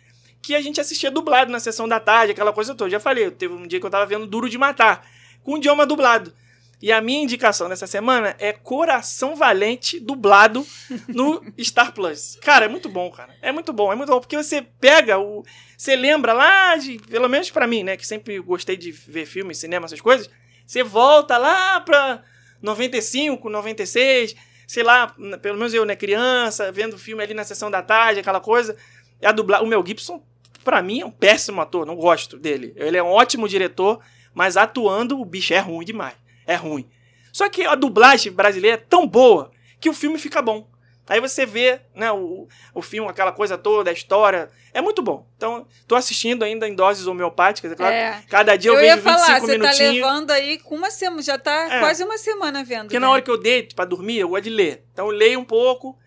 que 0.41 0.55
a 0.55 0.61
gente 0.61 0.81
assistia 0.81 1.11
dublado 1.11 1.51
na 1.51 1.59
sessão 1.59 1.87
da 1.87 1.99
tarde, 1.99 2.31
aquela 2.31 2.51
coisa 2.51 2.73
toda. 2.73 2.89
Já 2.89 2.99
falei, 2.99 3.29
teve 3.29 3.53
um 3.53 3.67
dia 3.67 3.79
que 3.79 3.85
eu 3.85 3.89
tava 3.91 4.05
vendo 4.07 4.25
Duro 4.25 4.49
de 4.49 4.57
Matar, 4.57 5.07
com 5.43 5.53
o 5.53 5.57
idioma 5.57 5.85
dublado. 5.85 6.33
E 6.81 6.91
a 6.91 6.99
minha 6.99 7.21
indicação 7.21 7.69
dessa 7.69 7.85
semana 7.85 8.35
é 8.39 8.51
Coração 8.51 9.35
Valente 9.35 9.99
dublado 9.99 10.65
no 11.07 11.43
Star 11.61 11.93
Plus. 11.93 12.39
Cara, 12.41 12.65
é 12.65 12.67
muito 12.67 12.89
bom, 12.89 13.11
cara. 13.11 13.35
É 13.41 13.51
muito 13.51 13.71
bom, 13.71 13.93
é 13.93 13.95
muito 13.95 14.09
bom 14.09 14.19
porque 14.19 14.35
você 14.35 14.61
pega 14.79 15.19
o 15.19 15.43
você 15.81 15.95
lembra 15.95 16.31
lá 16.31 16.75
de, 16.75 16.99
pelo 17.09 17.27
menos 17.27 17.49
pra 17.49 17.65
mim, 17.65 17.81
né, 17.81 17.97
que 17.97 18.05
sempre 18.05 18.37
gostei 18.39 18.77
de 18.77 18.91
ver 18.91 19.25
filme, 19.25 19.55
cinema, 19.55 19.85
essas 19.85 19.99
coisas. 19.99 20.29
Você 20.63 20.83
volta 20.83 21.39
lá 21.39 21.79
pra 21.81 22.23
95, 22.61 23.49
96, 23.49 24.35
sei 24.67 24.83
lá, 24.83 25.07
pelo 25.41 25.57
menos 25.57 25.73
eu, 25.73 25.83
né, 25.83 25.95
criança, 25.95 26.71
vendo 26.71 26.99
filme 26.99 27.23
ali 27.23 27.33
na 27.33 27.43
sessão 27.43 27.71
da 27.71 27.81
tarde, 27.81 28.19
aquela 28.19 28.39
coisa. 28.39 28.77
A 29.23 29.31
dublar, 29.31 29.63
o 29.63 29.65
Mel 29.65 29.83
Gibson, 29.83 30.23
pra 30.63 30.83
mim, 30.83 31.01
é 31.01 31.05
um 31.05 31.09
péssimo 31.09 31.59
ator, 31.61 31.83
não 31.83 31.95
gosto 31.95 32.37
dele. 32.37 32.73
Ele 32.75 32.97
é 32.97 33.01
um 33.01 33.09
ótimo 33.09 33.47
diretor, 33.47 33.99
mas 34.35 34.57
atuando 34.57 35.19
o 35.19 35.25
bicho 35.25 35.51
é 35.51 35.59
ruim 35.59 35.83
demais. 35.83 36.13
É 36.51 36.55
ruim. 36.55 36.89
Só 37.31 37.47
que 37.49 37.63
a 37.63 37.75
dublagem 37.75 38.31
brasileira 38.31 38.75
é 38.77 38.85
tão 38.89 39.07
boa 39.07 39.51
que 39.79 39.89
o 39.89 39.93
filme 39.93 40.17
fica 40.19 40.41
bom. 40.41 40.69
Aí 41.07 41.19
você 41.19 41.45
vê, 41.45 41.81
né, 41.93 42.09
o, 42.11 42.47
o 42.73 42.81
filme, 42.81 43.09
aquela 43.09 43.31
coisa 43.33 43.57
toda, 43.57 43.89
a 43.89 43.93
história. 43.93 44.49
É 44.73 44.79
muito 44.79 45.01
bom. 45.01 45.27
Então, 45.35 45.67
tô 45.85 45.95
assistindo 45.95 46.43
ainda 46.43 46.67
em 46.69 46.75
doses 46.75 47.05
homeopáticas, 47.05 47.71
é 47.71 47.75
claro. 47.75 47.93
É. 47.93 48.23
Cada 48.29 48.55
dia 48.55 48.71
eu, 48.71 48.75
Eu 48.75 48.83
ia 48.85 48.95
vejo 48.95 49.03
falar, 49.03 49.39
25 49.39 49.45
você 49.45 49.59
tá 49.59 49.91
levando 49.91 50.31
aí 50.31 50.57
com 50.59 50.75
uma 50.75 50.89
semana, 50.89 51.21
já 51.21 51.37
tá 51.37 51.67
É. 51.69 51.79
quase 51.79 52.03
uma 52.03 52.17
semana 52.17 52.63
vendo. 52.63 52.83
Porque 52.83 52.99
né? 52.99 53.05
na 53.05 53.11
hora 53.11 53.21
que 53.21 53.29
eu 53.29 53.37
deito 53.37 53.75
pra 53.75 53.83
dormir, 53.83 54.19
eu 54.19 54.29
gosto 54.29 54.43
de 54.43 54.51
ler. 54.51 54.85
Então 54.93 55.07
eu 55.07 55.11
leio 55.11 55.39
um 55.39 55.43
pouco. 55.43 55.97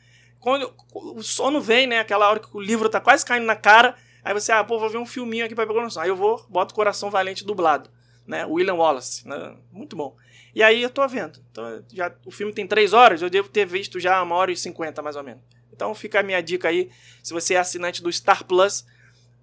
Quando 0.41 0.73
o 0.95 1.23
sono 1.23 1.61
vem, 1.61 1.87
né? 1.87 1.99
Aquela 1.99 2.31
hora 2.31 2.39
que 2.39 2.49
o 2.57 2.61
livro 2.61 2.89
tá 2.89 3.01
quase 3.01 3.25
caindo 3.27 3.45
na 3.45 3.57
cara. 3.57 3.97
Aí 4.23 4.33
você, 4.33 4.53
ah, 4.53 4.65
pô, 4.65 4.79
vou 4.79 4.89
ver 4.89 4.99
um 4.99 5.07
filminho 5.07 5.45
aqui 5.45 5.55
pra 5.55 5.67
pegar 5.67 5.83
noção. 5.83 6.03
Aí 6.03 6.09
eu 6.09 6.17
vou, 6.17 6.43
boto 6.49 6.75
Coração 6.75 7.11
Valente 7.11 7.45
dublado. 7.45 7.91
Né? 8.27 8.47
William 8.47 8.75
Wallace. 8.75 9.29
né? 9.29 9.55
Muito 9.71 9.95
bom. 9.97 10.17
E 10.55 10.63
aí 10.63 10.83
eu 10.83 10.91
tô 10.91 11.07
vendo. 11.09 11.41
Então, 11.51 11.83
já, 11.93 12.13
o 12.25 12.31
filme 12.31 12.53
tem 12.53 12.67
três 12.67 12.93
horas, 12.93 13.21
eu 13.21 13.29
devo 13.29 13.49
ter 13.49 13.67
visto 13.67 13.99
já 13.99 14.23
uma 14.23 14.37
hora 14.37 14.53
e 14.53 14.57
cinquenta, 14.57 15.03
mais 15.03 15.17
ou 15.17 15.23
menos. 15.23 15.43
Então 15.73 15.95
fica 15.95 16.21
a 16.21 16.23
minha 16.23 16.41
dica 16.41 16.69
aí. 16.69 16.89
Se 17.23 17.33
você 17.33 17.55
é 17.55 17.59
assinante 17.59 18.03
do 18.03 18.13
Star 18.13 18.45
Plus, 18.45 18.85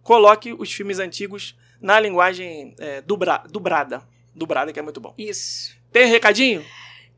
coloque 0.02 0.54
os 0.54 0.72
filmes 0.72 1.00
antigos 1.00 1.58
na 1.82 2.00
linguagem 2.00 2.74
é, 2.80 3.02
dubra, 3.02 3.44
dubrada. 3.50 4.02
Dubrada, 4.34 4.72
que 4.72 4.80
é 4.80 4.82
muito 4.82 5.02
bom. 5.02 5.14
Isso. 5.18 5.76
Tem 5.92 6.08
recadinho? 6.08 6.66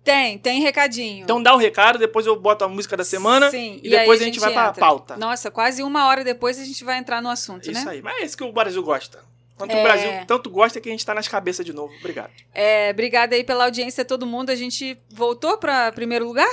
Tem, 0.03 0.37
tem 0.37 0.61
recadinho. 0.61 1.23
Então 1.23 1.41
dá 1.41 1.53
o 1.53 1.57
recado, 1.57 1.99
depois 1.99 2.25
eu 2.25 2.35
boto 2.37 2.65
a 2.65 2.67
música 2.67 2.97
da 2.97 3.05
semana 3.05 3.49
Sim, 3.51 3.79
e, 3.81 3.89
depois 3.89 4.19
aí 4.19 4.23
a 4.23 4.25
gente, 4.25 4.39
vai 4.39 4.51
pra 4.51 4.69
entra. 4.69 4.79
pauta. 4.79 5.15
Nossa, 5.15 5.49
quase 5.49 5.81
uma 5.83 6.07
hora 6.07 6.23
depois 6.23 6.59
a 6.59 6.65
gente 6.65 6.83
vai 6.83 6.97
entrar 6.97 7.21
no 7.21 7.29
assunto, 7.29 7.71
Isso 7.71 7.85
né? 7.85 7.91
aí. 7.91 8.01
Mas 8.01 8.17
é 8.17 8.25
isso 8.25 8.35
que 8.35 8.43
o 8.43 8.51
Brasil 8.51 8.83
gosta. 8.83 9.23
Quanto 9.57 9.71
É. 9.71 9.79
o 9.79 9.83
Brasil 9.83 10.09
tanto 10.27 10.49
gosta 10.49 10.81
que 10.81 10.89
a 10.89 10.91
gente 10.91 11.05
tá 11.05 11.13
nas 11.13 11.27
cabeças 11.27 11.65
de 11.65 11.73
novo. 11.73 11.93
Obrigado. 11.99 12.31
É, 12.53 12.89
obrigada 12.91 13.35
aí 13.35 13.43
pela 13.43 13.65
audiência 13.65 14.01
a 14.01 14.05
todo 14.05 14.25
mundo. 14.25 14.49
A 14.49 14.55
gente 14.55 14.97
voltou 15.11 15.57
para 15.57 15.91
primeiro 15.91 16.25
lugar? 16.25 16.49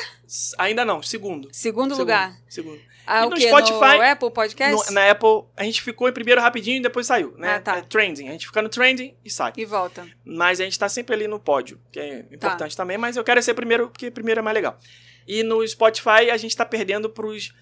Ainda 0.59 0.85
não, 0.85 1.03
segundo. 1.03 1.49
Segundo, 1.53 1.91
Segundo, 1.95 1.99
lugar. 1.99 2.37
Segundo. 2.49 2.81
Ah, 3.07 3.25
E 3.27 3.29
no 3.31 3.35
quê? 3.37 3.49
Spotify, 3.49 3.97
no 3.97 4.03
Apple 4.03 4.31
Podcast? 4.31 4.89
No- 4.89 4.95
na 4.95 5.11
Apple, 5.11 5.43
a 5.57 5.65
gente 5.65 5.83
ficou 5.83 6.09
em 6.09 6.13
primeiro 6.13 6.41
rapidinho 6.41 6.77
e 6.77 6.83
depois 6.83 7.07
saiu, 7.07 7.35
né? 7.37 7.55
Ah, 7.55 7.61
tá. 7.61 7.77
É 7.79 7.81
trending. 7.83 8.29
A 8.29 8.33
gente 8.33 8.47
fica 8.47 8.63
no 8.63 8.69
trending 8.69 9.17
e 9.25 9.31
sai. 9.31 9.53
E 9.57 9.65
volta. 9.65 10.07
Mas 10.25 10.61
a 10.61 10.65
gente 10.65 10.79
tá 10.79 10.89
sempre 10.89 11.15
ali 11.17 11.27
no 11.27 11.41
pódio, 11.41 11.81
que 11.91 11.99
é 11.99 12.19
importante 12.31 12.77
também, 12.77 12.97
mas 12.99 13.17
eu 13.17 13.25
quero 13.25 13.43
ser 13.43 13.55
primeiro, 13.55 13.89
porque 13.89 14.11
primeiro 14.11 14.39
é 14.39 14.43
mais 14.43 14.55
legal. 14.55 14.79
E 15.27 15.43
no 15.43 15.67
Spotify 15.67 16.31
a 16.31 16.37
gente 16.37 16.57
tá 16.57 16.65
perdendo 16.65 17.11
pros 17.11 17.53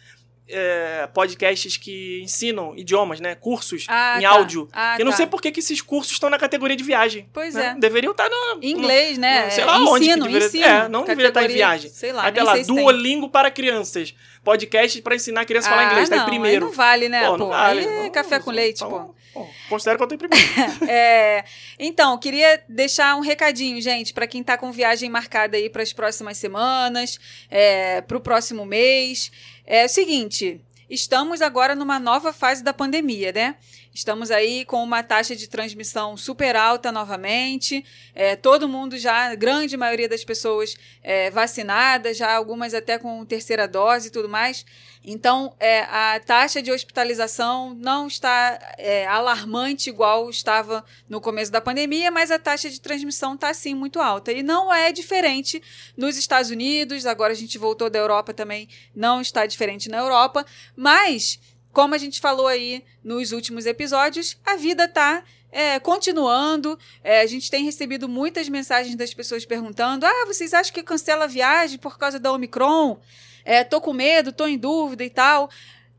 é, 0.49 1.07
podcasts 1.13 1.77
que 1.77 2.21
ensinam 2.23 2.75
idiomas, 2.77 3.21
né? 3.21 3.35
Cursos 3.35 3.85
Ah, 3.89 4.17
em 4.19 4.23
tá. 4.23 4.31
áudio. 4.31 4.69
Ah, 4.73 4.97
eu 4.99 5.05
não 5.05 5.11
tá. 5.13 5.19
sei 5.19 5.27
por 5.27 5.41
que, 5.43 5.51
que 5.53 5.61
esses 5.61 5.81
cursos 5.83 6.13
estão 6.13 6.31
na 6.31 6.39
categoria 6.39 6.77
de 6.77 6.83
viagem. 6.85 7.29
Pois 7.33 7.55
né? 7.55 7.75
é. 7.77 7.81
Deveriam 7.81 8.13
estar 8.13 8.29
no. 8.29 8.59
Inglês, 8.63 9.19
né? 9.19 9.45
não 9.45 9.51
sei 9.51 9.63
É, 9.63 9.67
lá 9.67 9.79
onde 9.81 10.07
ensino, 10.07 10.25
deveria- 10.27 10.47
ensino. 10.47 10.65
é, 10.65 10.89
não 10.89 11.05
deveria 11.05 11.29
estar 11.29 11.41
em 11.41 11.45
Categoria- 11.45 11.67
viagem. 11.69 11.91
Sei 11.91 12.13
lá, 12.13 12.27
Até 12.27 12.43
lá, 12.43 12.57
se 12.57 12.65
tem. 12.67 12.75
Duolingo 12.75 13.29
para 13.29 13.51
crianças. 13.51 14.15
Podcast 14.45 15.03
para 15.03 15.15
ensinar 15.17 15.43
a 15.43 15.45
criança 15.45 15.69
a 15.69 15.71
falar 15.71 15.83
Ah, 15.89 15.91
inglês. 15.91 16.09
Tá 16.09 16.17
não, 16.17 16.23
em 16.23 16.25
aí 16.27 16.31
primeiro. 16.31 16.67
não 16.67 16.73
vale, 16.73 17.09
né, 17.09 17.25
Pô, 17.27 17.31
pô? 17.33 17.37
não 17.39 17.49
vale. 17.49 17.81
Aí 17.81 17.87
é 17.87 18.03
Não, 18.05 18.11
café 18.11 18.41
com 18.41 18.51
leite, 18.51 18.77
então, 18.83 18.91
pô. 18.91 19.15
pô, 19.35 19.47
Considero 19.69 19.99
que 19.99 20.05
eu 20.05 20.15
em 20.15 20.19
primeiro. 20.19 20.47
É, 20.89 21.45
então, 21.79 22.17
queria 22.17 22.63
deixar 22.69 23.15
um 23.17 23.21
recadinho, 23.21 23.79
gente, 23.83 24.15
para 24.15 24.27
quem 24.27 24.43
tá 24.43 24.57
com 24.57 24.73
viagem 24.73 25.11
marcada 25.11 25.57
aí 25.57 25.69
para 25.69 25.83
as 25.83 25.93
próximas 25.93 26.39
semanas, 26.39 27.19
é, 27.51 28.01
para 28.01 28.17
o 28.17 28.21
próximo 28.21 28.65
mês. 28.65 29.31
É 29.71 29.85
o 29.85 29.89
seguinte, 29.89 30.63
estamos 30.89 31.43
agora 31.43 31.75
numa 31.75 31.99
nova 31.99 32.33
fase 32.33 32.65
da 32.65 32.73
pandemia, 32.73 33.33
né? 33.33 33.57
Estamos 33.99 34.31
aí 34.31 34.65
com 34.65 34.81
uma 34.81 35.03
taxa 35.03 35.35
de 35.35 35.49
transmissão 35.49 36.17
super 36.17 36.55
alta 36.55 36.93
novamente. 36.93 37.85
É, 38.15 38.37
todo 38.37 38.69
mundo 38.69 38.97
já, 38.97 39.35
grande 39.35 39.77
maioria 39.77 40.09
das 40.09 40.23
pessoas 40.23 40.77
é, 41.03 41.33
vacinadas, 41.33 42.17
já 42.17 42.33
algumas 42.33 42.75
até 42.75 42.97
com 42.97 43.25
terceira 43.25 43.67
dose 43.67 44.07
e 44.07 44.11
tudo 44.13 44.29
mais. 44.29 44.65
Então, 45.05 45.53
é, 45.59 45.81
a 45.81 46.21
taxa 46.21 46.63
de 46.63 46.71
hospitalização 46.71 47.75
não 47.75 48.07
está 48.07 48.59
é, 48.79 49.05
alarmante 49.07 49.91
igual 49.91 50.31
estava 50.31 50.85
no 51.09 51.21
começo 51.21 51.51
da 51.51 51.61
pandemia, 51.61 52.11
mas 52.11 52.31
a 52.31 52.39
taxa 52.39 52.71
de 52.71 52.81
transmissão 52.81 53.35
está 53.35 53.53
sim 53.53 53.75
muito 53.75 54.01
alta. 54.01 54.31
E 54.31 54.45
não 54.45 54.73
é 54.73 54.93
diferente 54.93 55.61
nos 55.97 56.17
Estados 56.17 56.51
Unidos, 56.51 57.05
agora 57.05 57.33
a 57.33 57.37
gente 57.37 57.59
voltou 57.59 57.91
da 57.91 57.99
Europa 57.99 58.33
também, 58.33 58.69
não 58.95 59.21
está 59.21 59.45
diferente 59.45 59.89
na 59.89 59.99
Europa, 59.99 60.45
mas, 60.77 61.41
como 61.73 61.95
a 61.95 61.99
gente 61.99 62.21
falou 62.21 62.47
aí 62.47 62.85
nos 63.03 63.33
últimos 63.33 63.67
episódios, 63.67 64.37
a 64.45 64.57
vida 64.57 64.85
está 64.85 65.23
é, 65.51 65.79
continuando. 65.79 66.79
É, 67.03 67.21
a 67.21 67.27
gente 67.27 67.51
tem 67.51 67.65
recebido 67.65 68.09
muitas 68.09 68.49
mensagens 68.49 68.95
das 68.95 69.15
pessoas 69.15 69.45
perguntando: 69.45 70.07
ah, 70.07 70.25
vocês 70.27 70.55
acham 70.55 70.73
que 70.73 70.83
cancela 70.83 71.25
a 71.25 71.29
viagem 71.29 71.79
por 71.79 71.99
causa 71.99 72.19
da 72.19 72.33
Omicron? 72.33 72.99
É, 73.45 73.65
tô 73.65 73.81
com 73.81 73.93
medo, 73.93 74.33
tô 74.33 74.47
em 74.47 74.59
dúvida 74.59 75.05
e 75.05 75.11
tal. 75.11 75.49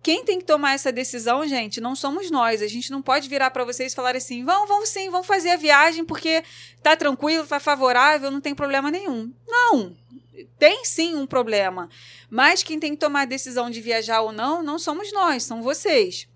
Quem 0.02 0.24
tem 0.24 0.39
que 0.39 0.45
tomar 0.45 0.74
essa 0.74 0.91
decisão, 0.91 1.45
gente, 1.45 1.82
não 1.82 1.95
somos 1.95 2.32
nós. 2.32 2.62
A 2.62 2.68
gente 2.68 2.89
não 2.89 3.02
pode 3.02 3.28
virar 3.28 3.52
para 3.52 3.66
vocês 3.66 3.91
e 3.91 3.95
falar 3.95 4.16
assim: 4.16 4.45
vão, 4.45 4.66
vão 4.66 4.86
sim, 4.86 5.10
vão 5.10 5.24
fazer 5.24 5.52
a 5.52 5.58
viagem 5.58 6.06
porque 6.06 6.43
tá 6.82 6.95
tranquilo, 6.95 7.45
tá 7.45 7.60
favorável, 7.60 8.32
não 8.32 8.39
tem 8.39 8.56
problema 8.56 8.89
nenhum. 8.89 9.32
Não, 9.47 9.95
tem 10.58 10.86
sim 10.86 11.16
um 11.16 11.28
problema. 11.28 11.89
Mas 12.30 12.64
quem 12.64 12.80
tem 12.80 12.91
que 12.91 13.00
tomar 13.00 13.22
a 13.22 13.26
decisão 13.26 13.70
de 13.70 13.82
viajar 13.82 14.22
ou 14.22 14.32
não, 14.32 14.64
não 14.64 14.80
somos 14.80 15.12
nós, 15.12 15.43
são 15.43 15.62
vocês. 15.62 16.28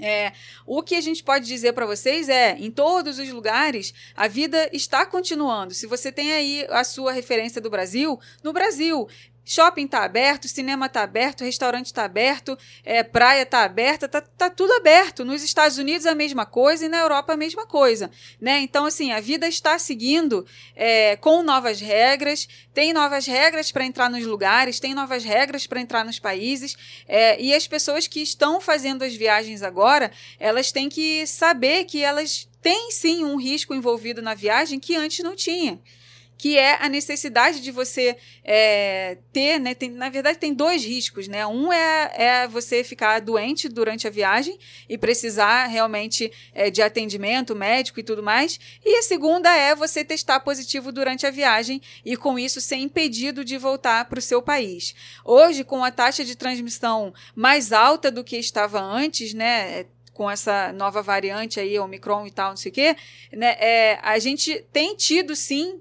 É, 0.00 0.32
o 0.66 0.82
que 0.82 0.94
a 0.94 1.00
gente 1.00 1.24
pode 1.24 1.46
dizer 1.46 1.72
para 1.72 1.86
vocês 1.86 2.28
é, 2.28 2.56
em 2.58 2.70
todos 2.70 3.18
os 3.18 3.30
lugares, 3.30 3.94
a 4.14 4.28
vida 4.28 4.68
está 4.72 5.06
continuando. 5.06 5.72
Se 5.72 5.86
você 5.86 6.12
tem 6.12 6.32
aí 6.32 6.66
a 6.68 6.84
sua 6.84 7.12
referência 7.12 7.62
do 7.62 7.70
Brasil, 7.70 8.20
no 8.42 8.52
Brasil, 8.52 9.08
Shopping 9.48 9.86
tá 9.86 10.02
aberto, 10.02 10.48
cinema 10.48 10.88
tá 10.88 11.04
aberto, 11.04 11.44
restaurante 11.44 11.94
tá 11.94 12.04
aberto, 12.04 12.58
é, 12.84 13.04
praia 13.04 13.46
tá 13.46 13.62
aberta, 13.62 14.08
tá, 14.08 14.20
tá 14.20 14.50
tudo 14.50 14.72
aberto. 14.72 15.24
Nos 15.24 15.44
Estados 15.44 15.78
Unidos 15.78 16.04
a 16.04 16.16
mesma 16.16 16.44
coisa 16.44 16.84
e 16.84 16.88
na 16.88 16.98
Europa 16.98 17.32
a 17.32 17.36
mesma 17.36 17.64
coisa, 17.64 18.10
né? 18.40 18.58
Então, 18.58 18.84
assim, 18.84 19.12
a 19.12 19.20
vida 19.20 19.46
está 19.46 19.78
seguindo 19.78 20.44
é, 20.74 21.14
com 21.14 21.44
novas 21.44 21.80
regras, 21.80 22.48
tem 22.74 22.92
novas 22.92 23.24
regras 23.24 23.70
para 23.70 23.84
entrar 23.84 24.10
nos 24.10 24.26
lugares, 24.26 24.80
tem 24.80 24.94
novas 24.94 25.22
regras 25.22 25.64
para 25.64 25.80
entrar 25.80 26.04
nos 26.04 26.18
países, 26.18 26.76
é, 27.06 27.40
e 27.40 27.54
as 27.54 27.68
pessoas 27.68 28.08
que 28.08 28.20
estão 28.20 28.60
fazendo 28.60 29.04
as 29.04 29.14
viagens 29.14 29.62
agora, 29.62 30.10
elas 30.40 30.72
têm 30.72 30.88
que 30.88 31.24
saber 31.24 31.84
que 31.84 32.02
elas 32.02 32.48
têm 32.60 32.90
sim 32.90 33.24
um 33.24 33.36
risco 33.36 33.72
envolvido 33.72 34.20
na 34.20 34.34
viagem 34.34 34.80
que 34.80 34.96
antes 34.96 35.22
não 35.22 35.36
tinha 35.36 35.80
que 36.38 36.58
é 36.58 36.82
a 36.82 36.88
necessidade 36.88 37.60
de 37.60 37.70
você 37.70 38.16
é, 38.44 39.18
ter, 39.32 39.58
né? 39.58 39.74
Tem, 39.74 39.90
na 39.90 40.10
verdade, 40.10 40.38
tem 40.38 40.52
dois 40.52 40.84
riscos, 40.84 41.28
né? 41.28 41.46
Um 41.46 41.72
é, 41.72 42.12
é 42.14 42.48
você 42.48 42.84
ficar 42.84 43.20
doente 43.20 43.68
durante 43.68 44.06
a 44.06 44.10
viagem 44.10 44.58
e 44.88 44.98
precisar 44.98 45.66
realmente 45.66 46.30
é, 46.52 46.70
de 46.70 46.82
atendimento 46.82 47.54
médico 47.54 48.00
e 48.00 48.02
tudo 48.02 48.22
mais. 48.22 48.60
E 48.84 48.96
a 48.96 49.02
segunda 49.02 49.54
é 49.54 49.74
você 49.74 50.04
testar 50.04 50.40
positivo 50.40 50.92
durante 50.92 51.26
a 51.26 51.30
viagem 51.30 51.80
e, 52.04 52.16
com 52.16 52.38
isso, 52.38 52.60
ser 52.60 52.76
impedido 52.76 53.44
de 53.44 53.56
voltar 53.56 54.04
para 54.06 54.18
o 54.18 54.22
seu 54.22 54.42
país. 54.42 54.94
Hoje, 55.24 55.64
com 55.64 55.82
a 55.82 55.90
taxa 55.90 56.24
de 56.24 56.36
transmissão 56.36 57.14
mais 57.34 57.72
alta 57.72 58.10
do 58.10 58.22
que 58.22 58.36
estava 58.36 58.80
antes, 58.80 59.32
né? 59.32 59.86
com 60.12 60.30
essa 60.30 60.72
nova 60.72 61.02
variante 61.02 61.60
aí, 61.60 61.78
Omicron 61.78 62.26
e 62.26 62.30
tal, 62.30 62.50
não 62.50 62.56
sei 62.56 62.72
o 62.72 62.74
quê, 62.74 62.96
né, 63.30 63.54
é, 63.60 63.98
a 64.02 64.18
gente 64.18 64.64
tem 64.72 64.96
tido 64.96 65.36
sim 65.36 65.78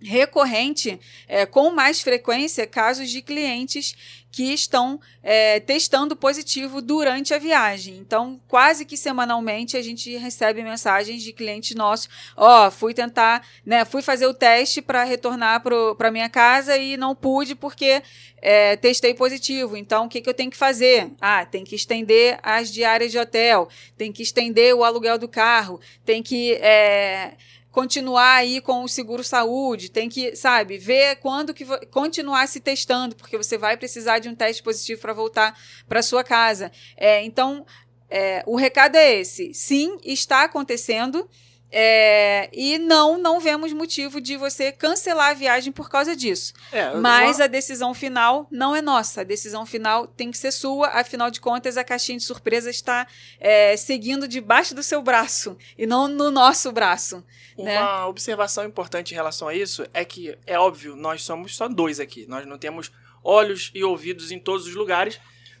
recorrente, 0.00 1.00
é, 1.26 1.46
com 1.46 1.70
mais 1.70 2.00
frequência, 2.00 2.66
casos 2.66 3.10
de 3.10 3.22
clientes 3.22 3.96
que 4.36 4.52
estão 4.52 5.00
é, 5.22 5.60
testando 5.60 6.14
positivo 6.14 6.82
durante 6.82 7.32
a 7.32 7.38
viagem. 7.38 7.96
Então, 7.96 8.38
quase 8.46 8.84
que 8.84 8.94
semanalmente 8.94 9.78
a 9.78 9.82
gente 9.82 10.14
recebe 10.18 10.62
mensagens 10.62 11.22
de 11.22 11.32
clientes 11.32 11.74
nossos: 11.74 12.08
ó, 12.36 12.66
oh, 12.66 12.70
fui 12.70 12.92
tentar, 12.92 13.42
né, 13.64 13.86
fui 13.86 14.02
fazer 14.02 14.26
o 14.26 14.34
teste 14.34 14.82
para 14.82 15.04
retornar 15.04 15.62
para 15.96 16.10
minha 16.10 16.28
casa 16.28 16.76
e 16.76 16.98
não 16.98 17.14
pude 17.14 17.54
porque 17.54 18.02
é, 18.42 18.76
testei 18.76 19.14
positivo. 19.14 19.74
Então, 19.74 20.04
o 20.04 20.08
que, 20.08 20.20
que 20.20 20.28
eu 20.28 20.34
tenho 20.34 20.50
que 20.50 20.56
fazer? 20.56 21.10
Ah, 21.18 21.46
tem 21.46 21.64
que 21.64 21.74
estender 21.74 22.38
as 22.42 22.70
diárias 22.70 23.10
de 23.10 23.18
hotel, 23.18 23.70
tem 23.96 24.12
que 24.12 24.22
estender 24.22 24.74
o 24.74 24.84
aluguel 24.84 25.16
do 25.16 25.28
carro, 25.28 25.80
tem 26.04 26.22
que 26.22 26.52
é, 26.54 27.32
continuar 27.76 28.36
aí 28.36 28.58
com 28.62 28.84
o 28.84 28.88
seguro 28.88 29.22
saúde, 29.22 29.90
tem 29.90 30.08
que, 30.08 30.34
sabe, 30.34 30.78
ver 30.78 31.16
quando 31.16 31.52
que 31.52 31.66
continuar 31.88 32.48
se 32.48 32.58
testando, 32.58 33.14
porque 33.14 33.36
você 33.36 33.58
vai 33.58 33.76
precisar 33.76 34.18
de 34.18 34.30
um 34.30 34.34
teste 34.34 34.62
positivo 34.62 34.98
para 35.02 35.12
voltar 35.12 35.54
para 35.86 36.00
sua 36.00 36.24
casa. 36.24 36.72
É, 36.96 37.22
então, 37.22 37.66
é, 38.08 38.42
o 38.46 38.56
recado 38.56 38.96
é 38.96 39.16
esse: 39.16 39.52
sim, 39.52 39.98
está 40.02 40.44
acontecendo. 40.44 41.28
É, 41.70 42.48
e 42.52 42.78
não, 42.78 43.18
não 43.18 43.40
vemos 43.40 43.72
motivo 43.72 44.20
de 44.20 44.36
você 44.36 44.70
cancelar 44.70 45.30
a 45.30 45.34
viagem 45.34 45.72
por 45.72 45.90
causa 45.90 46.14
disso. 46.14 46.54
É, 46.70 46.94
Mas 46.94 47.40
a 47.40 47.46
decisão 47.46 47.92
final 47.92 48.46
não 48.50 48.74
é 48.74 48.80
nossa. 48.80 49.22
A 49.22 49.24
decisão 49.24 49.66
final 49.66 50.06
tem 50.06 50.30
que 50.30 50.38
ser 50.38 50.52
sua. 50.52 50.88
Afinal 50.88 51.30
de 51.30 51.40
contas, 51.40 51.76
a 51.76 51.84
caixinha 51.84 52.18
de 52.18 52.24
surpresa 52.24 52.70
está 52.70 53.06
é, 53.40 53.76
seguindo 53.76 54.28
debaixo 54.28 54.74
do 54.74 54.82
seu 54.82 55.02
braço 55.02 55.56
e 55.76 55.86
não 55.86 56.06
no 56.06 56.30
nosso 56.30 56.70
braço. 56.70 57.24
Uma 57.56 57.64
né? 57.64 58.04
observação 58.04 58.64
importante 58.64 59.12
em 59.12 59.14
relação 59.14 59.48
a 59.48 59.54
isso 59.54 59.84
é 59.92 60.04
que, 60.04 60.36
é 60.46 60.58
óbvio, 60.58 60.94
nós 60.94 61.22
somos 61.22 61.56
só 61.56 61.68
dois 61.68 61.98
aqui. 61.98 62.26
Nós 62.28 62.46
não 62.46 62.58
temos 62.58 62.92
olhos 63.24 63.72
e 63.74 63.82
ouvidos 63.82 64.30
em 64.30 64.38
todos 64.38 64.66
os 64.66 64.74
lugares. 64.74 65.18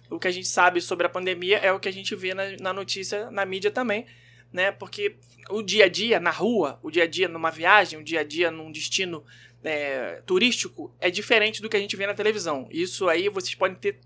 O 0.08 0.20
que 0.20 0.28
a 0.28 0.32
gente 0.32 0.46
sabe 0.46 0.80
sobre 0.80 1.04
a 1.04 1.10
pandemia 1.10 1.58
é 1.58 1.72
o 1.72 1.80
que 1.80 1.88
a 1.88 1.92
gente 1.92 2.14
vê 2.14 2.32
na, 2.32 2.44
na 2.60 2.72
notícia, 2.72 3.28
na 3.32 3.44
mídia 3.44 3.72
também 3.72 4.06
né? 4.52 4.70
Porque 4.72 5.16
o 5.50 5.62
dia 5.62 5.84
a 5.84 5.88
dia 5.88 6.18
na 6.18 6.30
rua, 6.30 6.78
o 6.82 6.90
dia 6.90 7.04
a 7.04 7.06
dia 7.06 7.28
numa 7.28 7.50
viagem, 7.50 7.98
o 7.98 8.04
dia 8.04 8.20
a 8.20 8.24
dia 8.24 8.50
num 8.50 8.70
destino 8.72 9.24
é, 9.62 10.22
turístico 10.24 10.94
é 11.00 11.10
diferente 11.10 11.60
do 11.60 11.68
que 11.68 11.76
a 11.76 11.80
gente 11.80 11.96
vê 11.96 12.06
na 12.06 12.14
televisão. 12.14 12.68
Isso 12.70 13.08
aí 13.08 13.28
vocês 13.28 13.54
podem 13.54 13.76
ter 13.76 13.98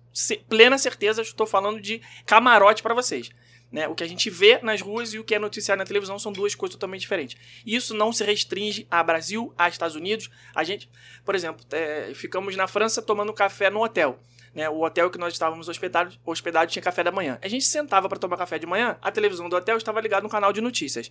plena 0.48 0.78
certeza, 0.78 1.22
estou 1.22 1.46
falando 1.46 1.80
de 1.80 2.00
camarote 2.24 2.82
para 2.82 2.94
vocês. 2.94 3.30
Né? 3.70 3.86
O 3.86 3.94
que 3.94 4.02
a 4.02 4.08
gente 4.08 4.28
vê 4.28 4.58
nas 4.62 4.80
ruas 4.80 5.14
e 5.14 5.18
o 5.18 5.24
que 5.24 5.34
é 5.34 5.38
noticiado 5.38 5.78
na 5.78 5.84
televisão 5.84 6.18
são 6.18 6.32
duas 6.32 6.54
coisas 6.54 6.74
totalmente 6.74 7.02
diferentes. 7.02 7.36
Isso 7.64 7.94
não 7.94 8.12
se 8.12 8.24
restringe 8.24 8.86
a 8.90 9.02
Brasil, 9.02 9.54
a 9.56 9.68
Estados 9.68 9.94
Unidos. 9.94 10.28
A 10.54 10.64
gente, 10.64 10.90
por 11.24 11.34
exemplo, 11.34 11.64
é, 11.70 12.12
ficamos 12.14 12.56
na 12.56 12.66
França 12.66 13.00
tomando 13.00 13.32
café 13.32 13.70
no 13.70 13.84
hotel. 13.84 14.18
Né? 14.54 14.68
O 14.68 14.82
hotel 14.82 15.10
que 15.10 15.18
nós 15.18 15.32
estávamos 15.32 15.68
hospedados, 15.68 16.18
hospedado 16.24 16.70
tinha 16.70 16.82
café 16.82 17.04
da 17.04 17.12
manhã. 17.12 17.38
A 17.40 17.48
gente 17.48 17.64
sentava 17.64 18.08
para 18.08 18.18
tomar 18.18 18.36
café 18.36 18.58
de 18.58 18.66
manhã, 18.66 18.96
a 19.00 19.10
televisão 19.10 19.48
do 19.48 19.56
hotel 19.56 19.76
estava 19.76 20.00
ligada 20.00 20.22
no 20.22 20.28
canal 20.28 20.52
de 20.52 20.60
notícias. 20.60 21.10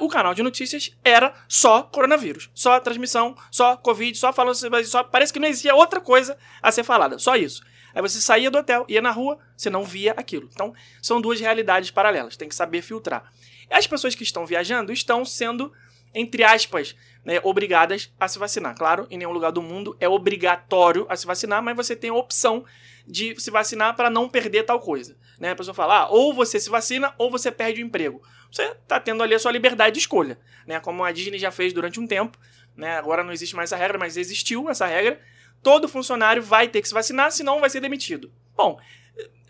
o 0.00 0.08
canal 0.08 0.34
de 0.34 0.42
notícias 0.42 0.96
era 1.04 1.34
só 1.48 1.82
coronavírus, 1.82 2.50
só 2.54 2.78
transmissão, 2.80 3.36
só 3.50 3.76
Covid, 3.76 4.16
só 4.18 4.32
falando, 4.32 4.56
só 4.86 5.02
parece 5.02 5.32
que 5.32 5.38
não 5.38 5.48
existia 5.48 5.74
outra 5.74 6.00
coisa 6.00 6.36
a 6.62 6.70
ser 6.70 6.84
falada, 6.84 7.18
só 7.18 7.36
isso. 7.36 7.62
Aí 7.94 8.02
você 8.02 8.20
saía 8.20 8.50
do 8.50 8.58
hotel, 8.58 8.84
ia 8.88 9.00
na 9.00 9.10
rua, 9.10 9.38
você 9.56 9.70
não 9.70 9.82
via 9.82 10.12
aquilo. 10.12 10.50
Então, 10.52 10.74
são 11.00 11.18
duas 11.18 11.40
realidades 11.40 11.90
paralelas, 11.90 12.36
tem 12.36 12.46
que 12.46 12.54
saber 12.54 12.82
filtrar. 12.82 13.32
As 13.70 13.86
pessoas 13.86 14.14
que 14.14 14.22
estão 14.22 14.44
viajando 14.44 14.92
estão 14.92 15.24
sendo, 15.24 15.72
entre 16.16 16.42
aspas, 16.42 16.96
né, 17.22 17.38
obrigadas 17.42 18.10
a 18.18 18.26
se 18.26 18.38
vacinar. 18.38 18.74
Claro, 18.74 19.06
em 19.10 19.18
nenhum 19.18 19.32
lugar 19.32 19.52
do 19.52 19.60
mundo 19.60 19.94
é 20.00 20.08
obrigatório 20.08 21.06
a 21.10 21.14
se 21.14 21.26
vacinar, 21.26 21.62
mas 21.62 21.76
você 21.76 21.94
tem 21.94 22.08
a 22.08 22.14
opção 22.14 22.64
de 23.06 23.38
se 23.38 23.50
vacinar 23.50 23.94
para 23.94 24.08
não 24.08 24.26
perder 24.26 24.62
tal 24.62 24.80
coisa. 24.80 25.14
Né? 25.38 25.50
A 25.50 25.56
pessoa 25.56 25.74
fala, 25.74 26.00
ah, 26.00 26.08
ou 26.08 26.32
você 26.32 26.58
se 26.58 26.70
vacina 26.70 27.14
ou 27.18 27.30
você 27.30 27.52
perde 27.52 27.82
o 27.82 27.86
emprego. 27.86 28.22
Você 28.50 28.62
está 28.62 28.98
tendo 28.98 29.22
ali 29.22 29.34
a 29.34 29.38
sua 29.38 29.52
liberdade 29.52 29.94
de 29.94 30.00
escolha, 30.00 30.38
né? 30.66 30.80
como 30.80 31.04
a 31.04 31.12
Disney 31.12 31.38
já 31.38 31.50
fez 31.50 31.74
durante 31.74 32.00
um 32.00 32.06
tempo. 32.06 32.38
Né? 32.74 32.96
Agora 32.96 33.22
não 33.22 33.32
existe 33.32 33.54
mais 33.54 33.70
essa 33.70 33.80
regra, 33.80 33.98
mas 33.98 34.16
existiu 34.16 34.70
essa 34.70 34.86
regra. 34.86 35.20
Todo 35.62 35.88
funcionário 35.88 36.42
vai 36.42 36.66
ter 36.66 36.80
que 36.80 36.88
se 36.88 36.94
vacinar, 36.94 37.30
senão 37.30 37.60
vai 37.60 37.68
ser 37.68 37.80
demitido. 37.80 38.32
Bom, 38.56 38.80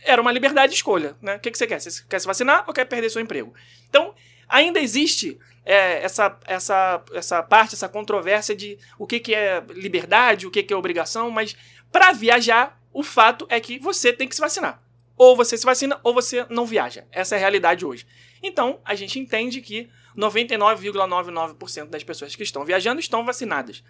era 0.03 0.21
uma 0.21 0.33
liberdade 0.33 0.71
de 0.71 0.77
escolha. 0.77 1.15
Né? 1.23 1.37
O 1.37 1.41
que, 1.41 1.53
que 1.53 1.59
você 1.59 1.67
quer? 1.67 1.81
Você 1.81 2.03
quer 2.09 2.19
se 2.19 2.27
vacinar 2.27 2.65
ou 2.67 2.75
quer 2.75 2.87
perder 2.87 3.11
seu 3.11 3.23
emprego? 3.23 3.55
Então, 3.89 4.13
ainda 4.49 4.81
existe 4.81 5.39
é, 5.65 6.03
essa, 6.03 6.39
essa, 6.47 7.03
essa 7.13 7.43
parte, 7.43 7.75
essa 7.75 7.89
controvérsia 7.89 8.55
de 8.55 8.79
o 8.99 9.07
que, 9.07 9.19
que 9.19 9.35
é 9.35 9.63
liberdade, 9.71 10.47
o 10.47 10.51
que, 10.51 10.63
que 10.63 10.73
é 10.73 10.77
obrigação, 10.77 11.31
mas 11.31 11.57
para 11.91 12.13
viajar, 12.13 12.81
o 12.93 13.03
fato 13.03 13.47
é 13.49 13.61
que 13.61 13.79
você 13.79 14.13
tem 14.13 14.29
que 14.29 14.35
se 14.35 14.41
vacinar. 14.41 14.83
Ou 15.17 15.35
você 15.35 15.57
se 15.57 15.65
vacina 15.65 15.99
ou 16.03 16.15
você 16.15 16.47
não 16.51 16.67
viaja. 16.67 17.07
Essa 17.11 17.35
é 17.35 17.39
a 17.39 17.41
realidade 17.41 17.85
hoje. 17.85 18.07
Então, 18.43 18.81
a 18.85 18.95
gente 18.95 19.19
entende 19.19 19.61
que 19.61 19.91
99,99% 20.17 21.89
das 21.89 22.05
pessoas 22.05 22.37
que 22.37 22.43
estão 22.43 22.65
viajando 22.65 23.01
estão 23.01 23.25
vacinadas. 23.25 23.83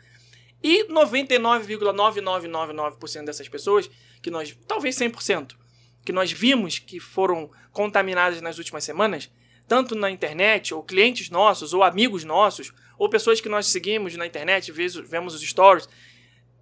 E 0.62 0.86
99,9999% 0.88 3.24
dessas 3.24 3.48
pessoas, 3.48 3.90
que 4.22 4.30
nós, 4.30 4.57
talvez 4.66 4.96
100%, 4.96 5.57
que 6.04 6.12
nós 6.12 6.32
vimos 6.32 6.78
que 6.78 7.00
foram 7.00 7.50
contaminadas 7.72 8.40
nas 8.40 8.59
últimas 8.59 8.84
semanas, 8.84 9.30
tanto 9.67 9.95
na 9.95 10.11
internet, 10.11 10.73
ou 10.73 10.83
clientes 10.83 11.31
nossos, 11.31 11.75
ou 11.75 11.83
amigos 11.83 12.25
nossos, 12.25 12.73
ou 12.99 13.09
pessoas 13.09 13.41
que 13.41 13.49
nós 13.49 13.67
seguimos 13.67 14.17
na 14.17 14.27
internet, 14.27 14.73
vemos 14.73 15.35
os 15.35 15.43
stories, 15.43 15.89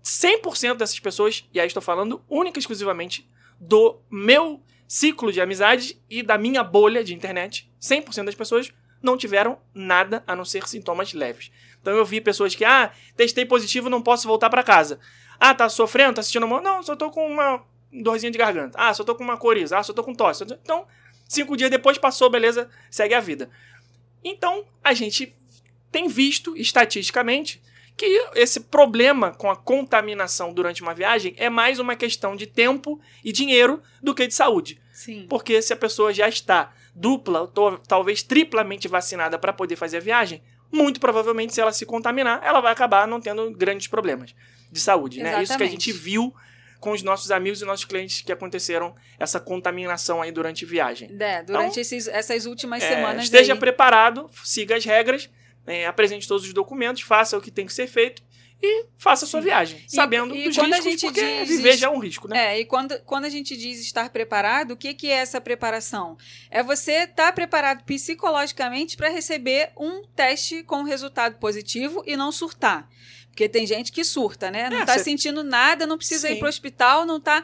100% 0.02 0.76
dessas 0.76 0.98
pessoas, 0.98 1.48
e 1.52 1.60
aí 1.60 1.66
estou 1.66 1.82
falando 1.82 2.22
única 2.28 2.58
e 2.58 2.60
exclusivamente 2.60 3.28
do 3.58 3.98
meu 4.10 4.62
ciclo 4.86 5.32
de 5.32 5.40
amizades 5.40 5.98
e 6.10 6.22
da 6.22 6.36
minha 6.36 6.62
bolha 6.62 7.02
de 7.02 7.14
internet, 7.14 7.70
100% 7.80 8.24
das 8.24 8.34
pessoas 8.34 8.72
não 9.02 9.16
tiveram 9.16 9.58
nada 9.74 10.24
a 10.26 10.34
não 10.34 10.44
ser 10.44 10.66
sintomas 10.66 11.12
leves. 11.12 11.50
Então 11.80 11.94
eu 11.94 12.04
vi 12.04 12.20
pessoas 12.20 12.54
que, 12.54 12.64
ah, 12.64 12.90
testei 13.14 13.44
positivo, 13.44 13.90
não 13.90 14.00
posso 14.00 14.26
voltar 14.26 14.48
para 14.48 14.62
casa. 14.62 14.98
Ah, 15.38 15.54
tá 15.54 15.68
sofrendo, 15.68 16.14
tá 16.14 16.20
assistindo 16.20 16.48
mal? 16.48 16.62
Não, 16.62 16.82
só 16.82 16.96
tô 16.96 17.10
com 17.10 17.26
uma 17.26 17.62
dorzinha 17.92 18.32
de 18.32 18.38
garganta. 18.38 18.78
Ah, 18.80 18.94
só 18.94 19.04
tô 19.04 19.14
com 19.14 19.22
uma 19.22 19.36
coriza. 19.36 19.78
Ah, 19.78 19.82
só 19.82 19.92
tô 19.92 20.02
com 20.02 20.14
tosse. 20.14 20.44
Então, 20.44 20.86
Cinco 21.34 21.56
dias 21.56 21.70
depois 21.70 21.98
passou, 21.98 22.30
beleza, 22.30 22.70
segue 22.90 23.14
a 23.14 23.20
vida. 23.20 23.50
Então, 24.22 24.64
a 24.82 24.94
gente 24.94 25.34
tem 25.90 26.08
visto 26.08 26.56
estatisticamente 26.56 27.60
que 27.96 28.06
esse 28.34 28.60
problema 28.60 29.32
com 29.32 29.50
a 29.50 29.56
contaminação 29.56 30.52
durante 30.52 30.82
uma 30.82 30.94
viagem 30.94 31.34
é 31.36 31.50
mais 31.50 31.78
uma 31.78 31.94
questão 31.94 32.34
de 32.34 32.46
tempo 32.46 33.00
e 33.24 33.32
dinheiro 33.32 33.82
do 34.02 34.14
que 34.14 34.26
de 34.26 34.34
saúde. 34.34 34.80
Sim. 34.92 35.26
Porque 35.28 35.60
se 35.60 35.72
a 35.72 35.76
pessoa 35.76 36.12
já 36.12 36.28
está 36.28 36.72
dupla, 36.94 37.40
ou 37.40 37.78
talvez 37.78 38.22
triplamente 38.22 38.86
vacinada 38.86 39.38
para 39.38 39.52
poder 39.52 39.76
fazer 39.76 39.96
a 39.96 40.00
viagem, 40.00 40.42
muito 40.70 41.00
provavelmente 41.00 41.52
se 41.52 41.60
ela 41.60 41.72
se 41.72 41.84
contaminar, 41.84 42.40
ela 42.44 42.60
vai 42.60 42.72
acabar 42.72 43.06
não 43.06 43.20
tendo 43.20 43.50
grandes 43.50 43.88
problemas 43.88 44.34
de 44.70 44.80
saúde, 44.80 45.22
né? 45.22 45.42
Isso 45.42 45.56
que 45.56 45.62
a 45.62 45.68
gente 45.68 45.92
viu 45.92 46.34
com 46.84 46.90
os 46.92 47.02
nossos 47.02 47.30
amigos 47.30 47.62
e 47.62 47.64
nossos 47.64 47.86
clientes 47.86 48.20
que 48.20 48.30
aconteceram 48.30 48.94
essa 49.18 49.40
contaminação 49.40 50.20
aí 50.20 50.30
durante 50.30 50.66
a 50.66 50.68
viagem. 50.68 51.08
É, 51.18 51.42
durante 51.42 51.70
então, 51.70 51.80
esses, 51.80 52.06
essas 52.06 52.44
últimas 52.44 52.82
é, 52.82 52.88
semanas. 52.90 53.24
Esteja 53.24 53.54
aí... 53.54 53.58
preparado, 53.58 54.28
siga 54.44 54.76
as 54.76 54.84
regras, 54.84 55.30
é, 55.66 55.86
apresente 55.86 56.28
todos 56.28 56.44
os 56.44 56.52
documentos, 56.52 57.00
faça 57.00 57.38
o 57.38 57.40
que 57.40 57.50
tem 57.50 57.64
que 57.64 57.72
ser 57.72 57.86
feito 57.86 58.22
e 58.62 58.84
faça 58.98 59.24
a 59.24 59.28
sua 59.28 59.40
viagem, 59.40 59.82
E- 59.86 59.96
sabendo 59.96 60.36
e 60.36 60.44
dos 60.44 60.58
quando 60.58 60.74
a 60.74 60.76
riscos, 60.76 60.92
gente 60.92 61.06
porque 61.06 61.44
diz 61.44 61.48
viver 61.48 61.76
já 61.78 61.86
é 61.86 61.90
um 61.90 61.98
risco, 61.98 62.28
né? 62.28 62.54
É, 62.54 62.60
e 62.60 62.66
quando, 62.66 63.00
quando 63.04 63.24
a 63.24 63.30
gente 63.30 63.56
diz 63.56 63.80
estar 63.80 64.10
preparado, 64.10 64.72
o 64.72 64.76
que, 64.76 64.92
que 64.92 65.06
é 65.06 65.14
essa 65.14 65.40
preparação? 65.40 66.18
É 66.50 66.62
você 66.62 67.04
estar 67.04 67.32
preparado 67.32 67.82
psicologicamente 67.84 68.94
para 68.94 69.08
receber 69.08 69.70
um 69.74 70.02
teste 70.14 70.62
com 70.62 70.82
resultado 70.82 71.38
positivo 71.38 72.02
e 72.06 72.14
não 72.14 72.30
surtar. 72.30 72.90
Porque 73.34 73.48
tem 73.48 73.66
gente 73.66 73.90
que 73.90 74.04
surta, 74.04 74.48
né? 74.48 74.70
Não 74.70 74.76
É, 74.78 74.80
está 74.82 74.94
cê- 74.94 75.02
sentindo 75.04 75.42
nada, 75.42 75.88
não 75.88 75.98
precisa 75.98 76.28
ir 76.28 76.34
Sim. 76.34 76.38
para 76.38 76.46
o 76.46 76.48
hospital, 76.48 77.04
não 77.04 77.16
está 77.16 77.42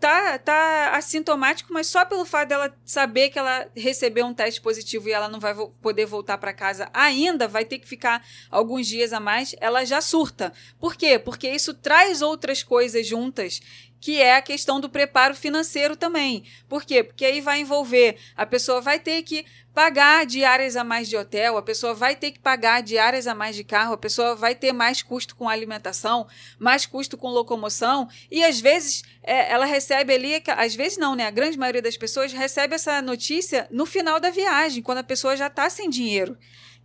tá, 0.00 0.38
tá 0.38 0.92
assintomático, 0.96 1.70
mas 1.74 1.86
só 1.86 2.06
pelo 2.06 2.24
fato 2.24 2.48
dela 2.48 2.74
saber 2.86 3.28
que 3.28 3.38
ela 3.38 3.68
recebeu 3.76 4.24
um 4.24 4.32
teste 4.32 4.58
positivo 4.58 5.10
e 5.10 5.12
ela 5.12 5.28
não 5.28 5.38
vai 5.38 5.52
vo- 5.52 5.74
poder 5.82 6.06
voltar 6.06 6.38
para 6.38 6.54
casa 6.54 6.88
ainda, 6.94 7.46
vai 7.46 7.66
ter 7.66 7.78
que 7.78 7.86
ficar 7.86 8.26
alguns 8.50 8.86
dias 8.86 9.12
a 9.12 9.20
mais, 9.20 9.54
ela 9.60 9.84
já 9.84 10.00
surta. 10.00 10.54
Por 10.78 10.96
quê? 10.96 11.18
Porque 11.18 11.50
isso 11.50 11.74
traz 11.74 12.22
outras 12.22 12.62
coisas 12.62 13.06
juntas, 13.06 13.60
que 14.00 14.20
é 14.20 14.36
a 14.36 14.42
questão 14.42 14.80
do 14.80 14.88
preparo 14.88 15.34
financeiro 15.34 15.94
também. 15.94 16.44
Por 16.68 16.84
quê? 16.84 17.04
Porque 17.04 17.24
aí 17.24 17.40
vai 17.40 17.60
envolver, 17.60 18.16
a 18.34 18.46
pessoa 18.46 18.80
vai 18.80 18.98
ter 18.98 19.22
que 19.22 19.44
pagar 19.74 20.26
diárias 20.26 20.74
a 20.74 20.82
mais 20.82 21.08
de 21.08 21.16
hotel, 21.16 21.56
a 21.56 21.62
pessoa 21.62 21.94
vai 21.94 22.16
ter 22.16 22.32
que 22.32 22.38
pagar 22.38 22.82
diárias 22.82 23.26
a 23.26 23.34
mais 23.34 23.54
de 23.54 23.62
carro, 23.62 23.94
a 23.94 23.98
pessoa 23.98 24.34
vai 24.34 24.54
ter 24.54 24.72
mais 24.72 25.02
custo 25.02 25.36
com 25.36 25.48
alimentação, 25.48 26.26
mais 26.58 26.86
custo 26.86 27.16
com 27.16 27.28
locomoção, 27.28 28.08
e 28.30 28.42
às 28.42 28.58
vezes 28.58 29.04
é, 29.22 29.52
ela 29.52 29.66
recebe 29.66 30.12
ali, 30.12 30.42
às 30.56 30.74
vezes 30.74 30.98
não, 30.98 31.14
né? 31.14 31.26
A 31.26 31.30
grande 31.30 31.58
maioria 31.58 31.82
das 31.82 31.96
pessoas 31.96 32.32
recebe 32.32 32.74
essa 32.74 33.00
notícia 33.00 33.68
no 33.70 33.86
final 33.86 34.18
da 34.18 34.30
viagem, 34.30 34.82
quando 34.82 34.98
a 34.98 35.04
pessoa 35.04 35.36
já 35.36 35.46
está 35.46 35.70
sem 35.70 35.88
dinheiro, 35.88 36.36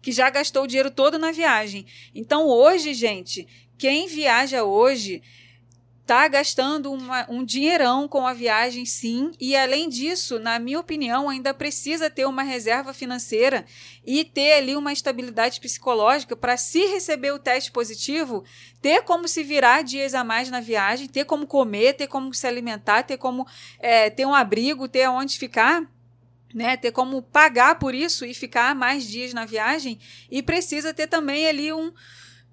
que 0.01 0.11
já 0.11 0.30
gastou 0.30 0.63
o 0.63 0.68
dinheiro 0.68 0.91
todo 0.91 1.18
na 1.18 1.32
viagem. 1.32 1.88
Então 2.13 2.47
hoje, 2.47 2.93
gente, 2.93 3.47
quem 3.78 4.07
viaja 4.07 4.63
hoje 4.63 5.24
tá 6.06 6.28
gastando 6.28 6.91
uma- 6.91 7.26
um 7.30 7.43
dinheirão 7.43 8.08
com 8.08 8.28
a 8.28 8.34
viagem, 8.34 8.86
sim, 8.86 9.32
e 9.39 9.56
além 9.56 9.89
disso, 9.89 10.38
na 10.38 10.60
minha 10.60 10.80
opinião, 10.80 11.30
ainda 11.30 11.53
precisa 11.53 12.10
ter 12.10 12.26
uma 12.26 12.43
reserva 12.43 12.93
financeira 12.93 13.66
e 14.06 14.24
ter 14.24 14.53
ali 14.53 14.76
uma 14.76 14.93
estabilidade 14.93 15.60
psicológica 15.60 16.36
para, 16.36 16.58
se 16.58 16.86
receber 16.86 17.32
o 17.32 17.39
teste 17.39 17.72
positivo, 17.72 18.43
ter 18.82 19.01
como 19.01 19.28
se 19.28 19.43
virar 19.43 19.82
dias 19.84 20.14
a 20.14 20.24
mais 20.24 20.49
na 20.51 20.60
viagem, 20.60 21.08
ter 21.08 21.26
como 21.26 21.47
comer, 21.47 21.93
ter 21.93 22.08
como 22.08 22.32
se 22.34 22.45
alimentar, 22.45 23.01
ter 23.03 23.18
como 23.18 23.47
é, 23.80 24.10
ter 24.12 24.26
um 24.26 24.34
abrigo, 24.34 24.88
ter 24.88 25.10
onde 25.10 25.38
ficar. 25.38 25.84
Né, 26.53 26.78
ter 26.78 26.93
como 26.93 27.22
pagar 27.22 27.78
por 27.80 27.93
isso 27.93 28.24
e 28.24 28.34
ficar 28.34 28.74
mais 28.74 29.03
dias 29.03 29.34
na 29.34 29.43
viagem 29.43 29.99
e 30.32 30.41
precisa 30.41 30.93
ter 30.93 31.06
também 31.06 31.45
ali 31.47 31.74
um 31.74 31.91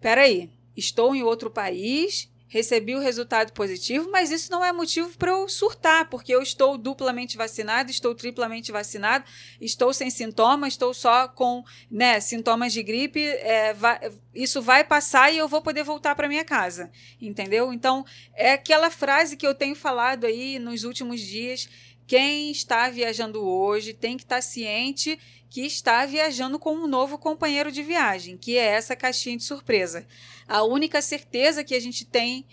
peraí, 0.00 0.50
estou 0.76 1.14
em 1.14 1.22
outro 1.22 1.48
país, 1.48 2.28
recebi 2.52 2.94
o 2.94 3.00
resultado 3.00 3.50
positivo, 3.54 4.10
mas 4.12 4.30
isso 4.30 4.52
não 4.52 4.62
é 4.62 4.70
motivo 4.70 5.08
para 5.16 5.30
eu 5.30 5.48
surtar, 5.48 6.10
porque 6.10 6.34
eu 6.34 6.42
estou 6.42 6.76
duplamente 6.76 7.34
vacinado, 7.34 7.90
estou 7.90 8.14
triplamente 8.14 8.70
vacinado, 8.70 9.24
estou 9.58 9.90
sem 9.94 10.10
sintomas, 10.10 10.74
estou 10.74 10.92
só 10.92 11.28
com 11.28 11.64
né, 11.90 12.20
sintomas 12.20 12.74
de 12.74 12.82
gripe, 12.82 13.24
é, 13.24 13.72
vai- 13.72 14.12
isso 14.34 14.60
vai 14.60 14.84
passar 14.84 15.32
e 15.32 15.38
eu 15.38 15.48
vou 15.48 15.62
poder 15.62 15.82
voltar 15.82 16.14
para 16.14 16.28
minha 16.28 16.44
casa, 16.44 16.90
entendeu? 17.18 17.72
Então, 17.72 18.04
é 18.34 18.52
aquela 18.52 18.90
frase 18.90 19.34
que 19.34 19.46
eu 19.46 19.54
tenho 19.54 19.74
falado 19.74 20.26
aí 20.26 20.58
nos 20.58 20.84
últimos 20.84 21.22
dias. 21.22 21.66
Quem 22.06 22.50
está 22.50 22.88
viajando 22.88 23.46
hoje 23.46 23.92
tem 23.92 24.16
que 24.16 24.24
estar 24.24 24.42
ciente 24.42 25.18
que 25.48 25.66
está 25.66 26.06
viajando 26.06 26.58
com 26.58 26.74
um 26.74 26.86
novo 26.86 27.18
companheiro 27.18 27.70
de 27.70 27.82
viagem, 27.82 28.38
que 28.38 28.56
é 28.56 28.64
essa 28.64 28.96
caixinha 28.96 29.36
de 29.36 29.44
surpresa. 29.44 30.06
A 30.48 30.62
única 30.62 31.02
certeza 31.02 31.62
que 31.62 31.74
a 31.74 31.80
gente 31.80 32.06
tem 32.06 32.46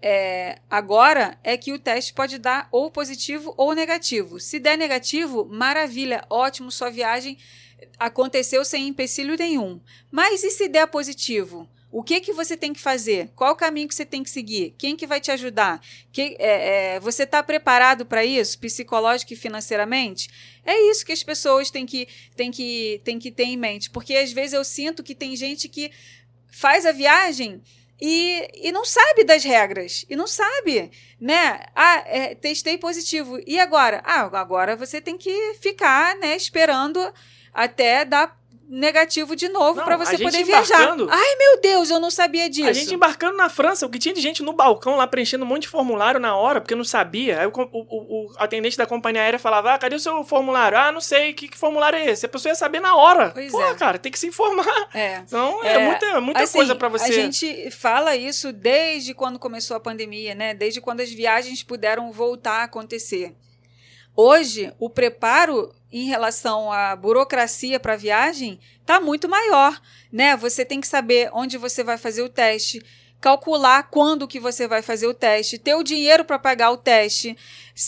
é, 0.00 0.58
agora 0.70 1.38
é 1.42 1.56
que 1.56 1.72
o 1.72 1.78
teste 1.78 2.14
pode 2.14 2.38
dar 2.38 2.68
ou 2.70 2.90
positivo 2.90 3.52
ou 3.56 3.74
negativo. 3.74 4.40
Se 4.40 4.58
der 4.58 4.78
negativo, 4.78 5.44
maravilha, 5.44 6.24
ótimo, 6.30 6.70
sua 6.70 6.90
viagem 6.90 7.36
aconteceu 7.98 8.64
sem 8.64 8.88
empecilho 8.88 9.36
nenhum. 9.36 9.80
Mas 10.10 10.42
e 10.42 10.50
se 10.50 10.68
der 10.68 10.86
positivo? 10.86 11.68
O 11.96 12.02
que 12.02 12.20
que 12.20 12.34
você 12.34 12.58
tem 12.58 12.74
que 12.74 12.78
fazer? 12.78 13.30
Qual 13.34 13.54
o 13.54 13.56
caminho 13.56 13.88
que 13.88 13.94
você 13.94 14.04
tem 14.04 14.22
que 14.22 14.28
seguir? 14.28 14.74
Quem 14.76 14.94
que 14.94 15.06
vai 15.06 15.18
te 15.18 15.30
ajudar? 15.30 15.80
Que, 16.12 16.36
é, 16.38 16.96
é, 16.96 17.00
você 17.00 17.22
está 17.22 17.42
preparado 17.42 18.04
para 18.04 18.22
isso, 18.22 18.58
psicológico 18.58 19.32
e 19.32 19.36
financeiramente? 19.36 20.28
É 20.62 20.78
isso 20.90 21.06
que 21.06 21.12
as 21.12 21.22
pessoas 21.22 21.70
têm 21.70 21.86
que, 21.86 22.06
têm, 22.36 22.50
que, 22.50 23.00
têm 23.02 23.18
que 23.18 23.32
ter 23.32 23.44
em 23.44 23.56
mente. 23.56 23.88
Porque 23.88 24.14
às 24.14 24.30
vezes 24.30 24.52
eu 24.52 24.62
sinto 24.62 25.02
que 25.02 25.14
tem 25.14 25.34
gente 25.34 25.70
que 25.70 25.90
faz 26.50 26.84
a 26.84 26.92
viagem 26.92 27.62
e, 27.98 28.46
e 28.54 28.70
não 28.72 28.84
sabe 28.84 29.24
das 29.24 29.42
regras. 29.42 30.04
E 30.06 30.14
não 30.14 30.26
sabe, 30.26 30.90
né? 31.18 31.64
Ah, 31.74 32.04
é, 32.04 32.34
testei 32.34 32.76
positivo. 32.76 33.40
E 33.46 33.58
agora? 33.58 34.02
Ah, 34.04 34.28
agora 34.38 34.76
você 34.76 35.00
tem 35.00 35.16
que 35.16 35.54
ficar, 35.62 36.14
né, 36.16 36.36
esperando 36.36 37.00
até 37.54 38.04
dar 38.04 38.38
negativo 38.68 39.36
de 39.36 39.48
novo 39.48 39.80
para 39.82 39.96
você 39.96 40.18
poder 40.18 40.42
viajar. 40.44 40.96
Ai, 41.08 41.36
meu 41.36 41.60
Deus, 41.60 41.88
eu 41.90 42.00
não 42.00 42.10
sabia 42.10 42.50
disso. 42.50 42.68
A 42.68 42.72
gente 42.72 42.92
embarcando 42.94 43.36
na 43.36 43.48
França, 43.48 43.86
o 43.86 43.88
que 43.90 43.98
tinha 43.98 44.14
de 44.14 44.20
gente 44.20 44.42
no 44.42 44.52
balcão 44.52 44.96
lá 44.96 45.06
preenchendo 45.06 45.44
um 45.44 45.48
monte 45.48 45.62
de 45.62 45.68
formulário 45.68 46.18
na 46.18 46.36
hora, 46.36 46.60
porque 46.60 46.74
não 46.74 46.84
sabia. 46.84 47.40
Aí 47.40 47.46
o, 47.46 47.52
o- 47.54 47.66
o- 47.72 48.32
atendente 48.38 48.76
da 48.76 48.86
companhia 48.86 49.22
aérea 49.22 49.38
falava: 49.38 49.72
Ah, 49.74 49.78
cadê 49.78 49.94
o 49.96 50.00
seu 50.00 50.22
formulário? 50.24 50.76
Ah, 50.76 50.90
não 50.90 51.00
sei, 51.00 51.32
que, 51.32 51.46
que 51.48 51.56
formulário 51.56 51.96
é 51.98 52.10
esse? 52.10 52.26
A 52.26 52.28
pessoa 52.28 52.50
ia 52.50 52.56
saber 52.56 52.80
na 52.80 52.96
hora. 52.96 53.30
Pois 53.30 53.52
Pô, 53.52 53.62
é. 53.62 53.74
cara, 53.74 53.98
tem 53.98 54.10
que 54.10 54.18
se 54.18 54.26
informar. 54.26 54.66
É. 54.92 55.18
Então 55.18 55.62
é, 55.64 55.74
É, 55.74 55.78
muita, 55.86 56.20
muita 56.20 56.42
Assim, 56.42 56.58
coisa 56.58 56.74
pra 56.74 56.88
você. 56.88 57.04
A 57.04 57.12
gente 57.12 57.70
fala 57.70 58.16
isso 58.16 58.52
desde 58.52 59.14
quando 59.14 59.38
começou 59.38 59.76
a 59.76 59.80
pandemia, 59.80 60.34
né? 60.34 60.54
Desde 60.54 60.80
quando 60.80 61.00
as 61.02 61.10
viagens 61.10 61.62
puderam 61.62 62.10
voltar 62.10 62.60
a 62.60 62.64
acontecer. 62.64 63.34
Hoje, 64.14 64.72
o 64.78 64.88
preparo 64.88 65.72
em 65.92 66.06
relação 66.06 66.70
à 66.70 66.94
burocracia 66.96 67.78
para 67.78 67.96
viagem 67.96 68.58
está 68.80 69.00
muito 69.00 69.28
maior, 69.28 69.80
né? 70.12 70.36
Você 70.36 70.64
tem 70.64 70.80
que 70.80 70.88
saber 70.88 71.30
onde 71.32 71.56
você 71.56 71.82
vai 71.84 71.96
fazer 71.96 72.22
o 72.22 72.28
teste, 72.28 72.82
calcular 73.20 73.84
quando 73.84 74.28
que 74.28 74.38
você 74.38 74.68
vai 74.68 74.82
fazer 74.82 75.06
o 75.06 75.14
teste, 75.14 75.58
ter 75.58 75.74
o 75.74 75.82
dinheiro 75.82 76.24
para 76.24 76.38
pagar 76.38 76.70
o 76.70 76.76
teste, 76.76 77.36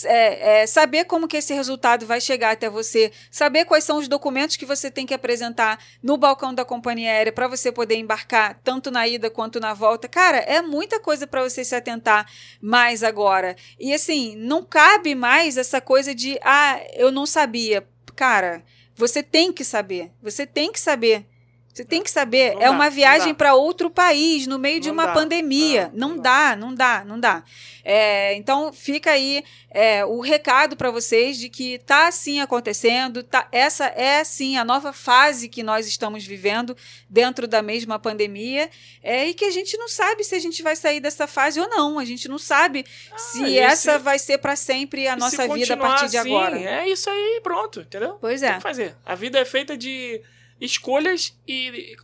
é, 0.05 0.61
é, 0.61 0.67
saber 0.67 1.05
como 1.05 1.27
que 1.27 1.37
esse 1.37 1.53
resultado 1.53 2.05
vai 2.05 2.19
chegar 2.19 2.51
até 2.51 2.69
você, 2.69 3.11
saber 3.31 3.65
quais 3.65 3.83
são 3.83 3.97
os 3.97 4.07
documentos 4.07 4.55
que 4.55 4.65
você 4.65 4.91
tem 4.91 5.05
que 5.05 5.13
apresentar 5.13 5.79
no 6.01 6.17
balcão 6.17 6.53
da 6.53 6.65
companhia 6.65 7.09
aérea 7.09 7.31
para 7.31 7.47
você 7.47 7.71
poder 7.71 7.95
embarcar 7.95 8.59
tanto 8.63 8.91
na 8.91 9.07
ida 9.07 9.29
quanto 9.29 9.59
na 9.59 9.73
volta. 9.73 10.07
Cara, 10.07 10.37
é 10.37 10.61
muita 10.61 10.99
coisa 10.99 11.25
para 11.25 11.43
você 11.43 11.63
se 11.63 11.75
atentar 11.75 12.29
mais 12.61 13.03
agora. 13.03 13.55
E 13.79 13.93
assim, 13.93 14.35
não 14.35 14.63
cabe 14.63 15.15
mais 15.15 15.57
essa 15.57 15.79
coisa 15.79 16.13
de 16.13 16.39
ah, 16.43 16.79
eu 16.93 17.11
não 17.11 17.25
sabia. 17.25 17.87
Cara, 18.15 18.63
você 18.95 19.23
tem 19.23 19.53
que 19.53 19.63
saber. 19.63 20.11
Você 20.21 20.45
tem 20.45 20.71
que 20.71 20.79
saber. 20.79 21.25
Você 21.73 21.85
tem 21.85 22.01
que 22.03 22.11
saber. 22.11 22.55
Não 22.55 22.61
é 22.61 22.65
dá, 22.65 22.71
uma 22.71 22.89
viagem 22.89 23.29
dá. 23.29 23.35
para 23.35 23.53
outro 23.55 23.89
país, 23.89 24.45
no 24.47 24.59
meio 24.59 24.79
de 24.81 24.87
Não 24.89 24.95
uma 24.95 25.05
dá. 25.05 25.13
pandemia. 25.13 25.89
Não 25.93 26.09
não 26.09 26.17
dá, 26.17 26.55
não 26.55 26.73
dá, 26.75 27.03
não 27.05 27.19
dá. 27.19 27.43
É, 27.85 28.33
então 28.35 28.73
fica 28.73 29.11
aí 29.11 29.43
é, 29.71 30.03
o 30.03 30.19
recado 30.19 30.75
para 30.75 30.91
vocês 30.91 31.37
de 31.37 31.47
que 31.47 31.79
tá 31.79 32.11
sim 32.11 32.41
acontecendo, 32.41 33.23
tá, 33.23 33.47
essa 33.51 33.85
é 33.95 34.23
sim 34.23 34.57
a 34.57 34.65
nova 34.65 34.91
fase 34.91 35.47
que 35.47 35.63
nós 35.63 35.87
estamos 35.87 36.25
vivendo 36.25 36.75
dentro 37.09 37.47
da 37.47 37.61
mesma 37.61 37.97
pandemia, 37.97 38.69
é, 39.01 39.27
e 39.27 39.33
que 39.33 39.45
a 39.45 39.51
gente 39.51 39.77
não 39.77 39.87
sabe 39.87 40.23
se 40.23 40.35
a 40.35 40.39
gente 40.39 40.61
vai 40.61 40.75
sair 40.75 40.99
dessa 40.99 41.27
fase 41.27 41.59
ou 41.59 41.69
não. 41.69 41.97
A 41.97 42.05
gente 42.05 42.27
não 42.27 42.37
sabe 42.37 42.85
se 43.15 43.43
Ah, 43.43 43.49
e 43.49 43.57
essa 43.57 43.93
se- 43.93 44.03
vai 44.03 44.19
ser 44.19 44.39
para 44.39 44.55
sempre 44.55 45.07
a 45.07 45.15
nossa 45.15 45.43
se 45.43 45.53
vida 45.53 45.73
a 45.75 45.77
partir 45.77 46.09
de 46.09 46.17
assim, 46.17 46.29
agora. 46.29 46.59
É 46.59 46.89
isso 46.89 47.09
aí, 47.09 47.39
pronto, 47.41 47.81
entendeu? 47.81 48.17
Pois 48.19 48.41
Tem 48.41 48.49
é. 48.49 48.53
que 48.55 48.61
fazer. 48.61 48.95
A 49.05 49.15
vida 49.15 49.39
é 49.39 49.45
feita 49.45 49.77
de 49.77 50.21
escolhas 50.59 51.37
e. 51.47 51.95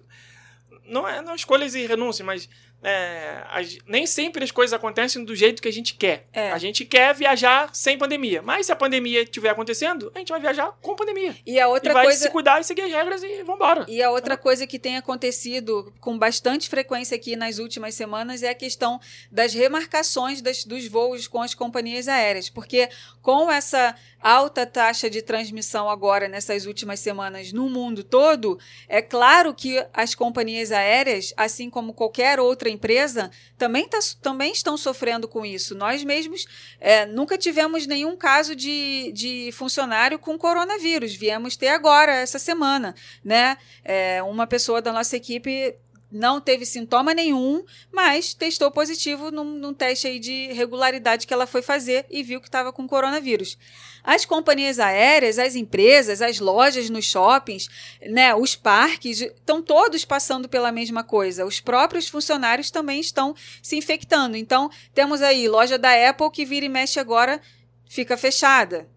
Não 0.85 1.07
é 1.07 1.21
não 1.21 1.35
escolhas 1.35 1.75
e 1.75 1.85
renúncias, 1.85 2.25
mas. 2.25 2.49
É, 2.87 3.43
as- 3.49 3.77
nem 3.87 4.05
sempre 4.05 4.43
as 4.43 4.51
coisas 4.51 4.73
acontecem 4.73 5.23
do 5.25 5.35
jeito 5.35 5.61
que 5.61 5.67
a 5.67 5.73
gente 5.73 5.95
quer. 5.95 6.27
É. 6.31 6.51
A 6.51 6.57
gente 6.59 6.85
quer 6.85 7.13
viajar 7.15 7.69
sem 7.73 7.97
pandemia. 7.97 8.41
Mas 8.43 8.67
se 8.67 8.71
a 8.71 8.75
pandemia 8.75 9.23
estiver 9.23 9.49
acontecendo, 9.49 10.11
a 10.13 10.19
gente 10.19 10.29
vai 10.29 10.39
viajar 10.39 10.71
com 10.81 10.95
pandemia. 10.95 11.35
E 11.45 11.59
a 11.59 11.67
outra 11.67 11.89
e 11.91 11.93
vai 11.93 12.05
coisa. 12.05 12.19
se 12.19 12.29
cuidar 12.29 12.61
e 12.61 12.63
seguir 12.63 12.83
as 12.83 12.91
regras 12.91 13.23
e 13.23 13.41
vambora. 13.43 13.85
E 13.87 14.03
a 14.03 14.11
outra 14.11 14.37
coisa 14.37 14.67
que 14.67 14.77
tem 14.77 14.97
acontecido 14.97 15.91
com 15.99 16.17
bastante 16.17 16.69
frequência 16.69 17.15
aqui 17.15 17.35
nas 17.35 17.57
últimas 17.57 17.95
semanas 17.95 18.43
é 18.43 18.49
a 18.49 18.55
questão 18.55 18.99
das 19.31 19.53
remarcações 19.53 20.41
das- 20.41 20.63
dos 20.63 20.87
voos 20.87 21.27
com 21.27 21.41
as 21.41 21.53
companhias 21.55 22.07
aéreas. 22.07 22.49
Porque 22.49 22.87
com 23.21 23.51
essa 23.51 23.95
alta 24.21 24.65
taxa 24.65 25.09
de 25.09 25.21
transmissão 25.21 25.89
agora 25.89 26.27
nessas 26.27 26.65
últimas 26.65 26.99
semanas 26.99 27.51
no 27.51 27.69
mundo 27.69 28.03
todo, 28.03 28.59
é 28.87 29.01
claro 29.01 29.53
que 29.53 29.83
as 29.93 30.15
companhias 30.15 30.71
aéreas, 30.71 31.33
assim 31.37 31.69
como 31.69 31.93
qualquer 31.93 32.39
outra 32.39 32.69
empresa, 32.75 33.31
também, 33.57 33.87
tá, 33.87 33.97
também 34.21 34.51
estão 34.51 34.77
sofrendo 34.77 35.27
com 35.27 35.45
isso. 35.45 35.73
Nós 35.75 36.03
mesmos 36.03 36.45
é, 36.79 37.05
nunca 37.05 37.37
tivemos 37.37 37.87
nenhum 37.87 38.15
caso 38.15 38.55
de, 38.55 39.11
de 39.13 39.49
funcionário 39.53 40.19
com 40.19 40.37
coronavírus. 40.37 41.15
Viemos 41.15 41.57
ter 41.57 41.69
agora, 41.69 42.13
essa 42.13 42.37
semana, 42.37 42.93
né? 43.23 43.57
É, 43.83 44.21
uma 44.21 44.45
pessoa 44.45 44.81
da 44.81 44.93
nossa 44.93 45.17
equipe 45.17 45.75
não 46.11 46.39
teve 46.39 46.65
sintoma 46.65 47.13
nenhum, 47.13 47.63
mas 47.91 48.33
testou 48.33 48.71
positivo 48.71 49.31
num, 49.31 49.43
num 49.43 49.73
teste 49.73 50.17
de 50.19 50.47
regularidade 50.53 51.27
que 51.27 51.33
ela 51.33 51.45
foi 51.45 51.61
fazer 51.61 52.05
e 52.09 52.23
viu 52.23 52.39
que 52.39 52.47
estava 52.47 52.71
com 52.71 52.87
coronavírus. 52.87 53.57
As 54.05 54.23
companhias 54.23 54.79
aéreas, 54.79 55.39
as 55.39 55.55
empresas, 55.55 56.21
as 56.21 56.39
lojas 56.39 56.89
nos 56.89 57.05
shoppings, 57.05 57.67
né, 58.05 58.35
os 58.35 58.55
parques, 58.55 59.19
estão 59.21 59.61
todos 59.61 60.05
passando 60.05 60.47
pela 60.47 60.71
mesma 60.71 61.03
coisa. 61.03 61.45
Os 61.45 61.59
próprios 61.59 62.07
funcionários 62.07 62.69
também 62.69 62.99
estão 62.99 63.35
se 63.63 63.75
infectando. 63.75 64.37
Então, 64.37 64.69
temos 64.93 65.21
aí 65.21 65.47
loja 65.47 65.77
da 65.77 66.09
Apple 66.09 66.29
que 66.31 66.45
vira 66.45 66.65
e 66.65 66.69
mexe 66.69 66.99
agora 66.99 67.41
fica 67.89 68.15
fechada. 68.15 68.87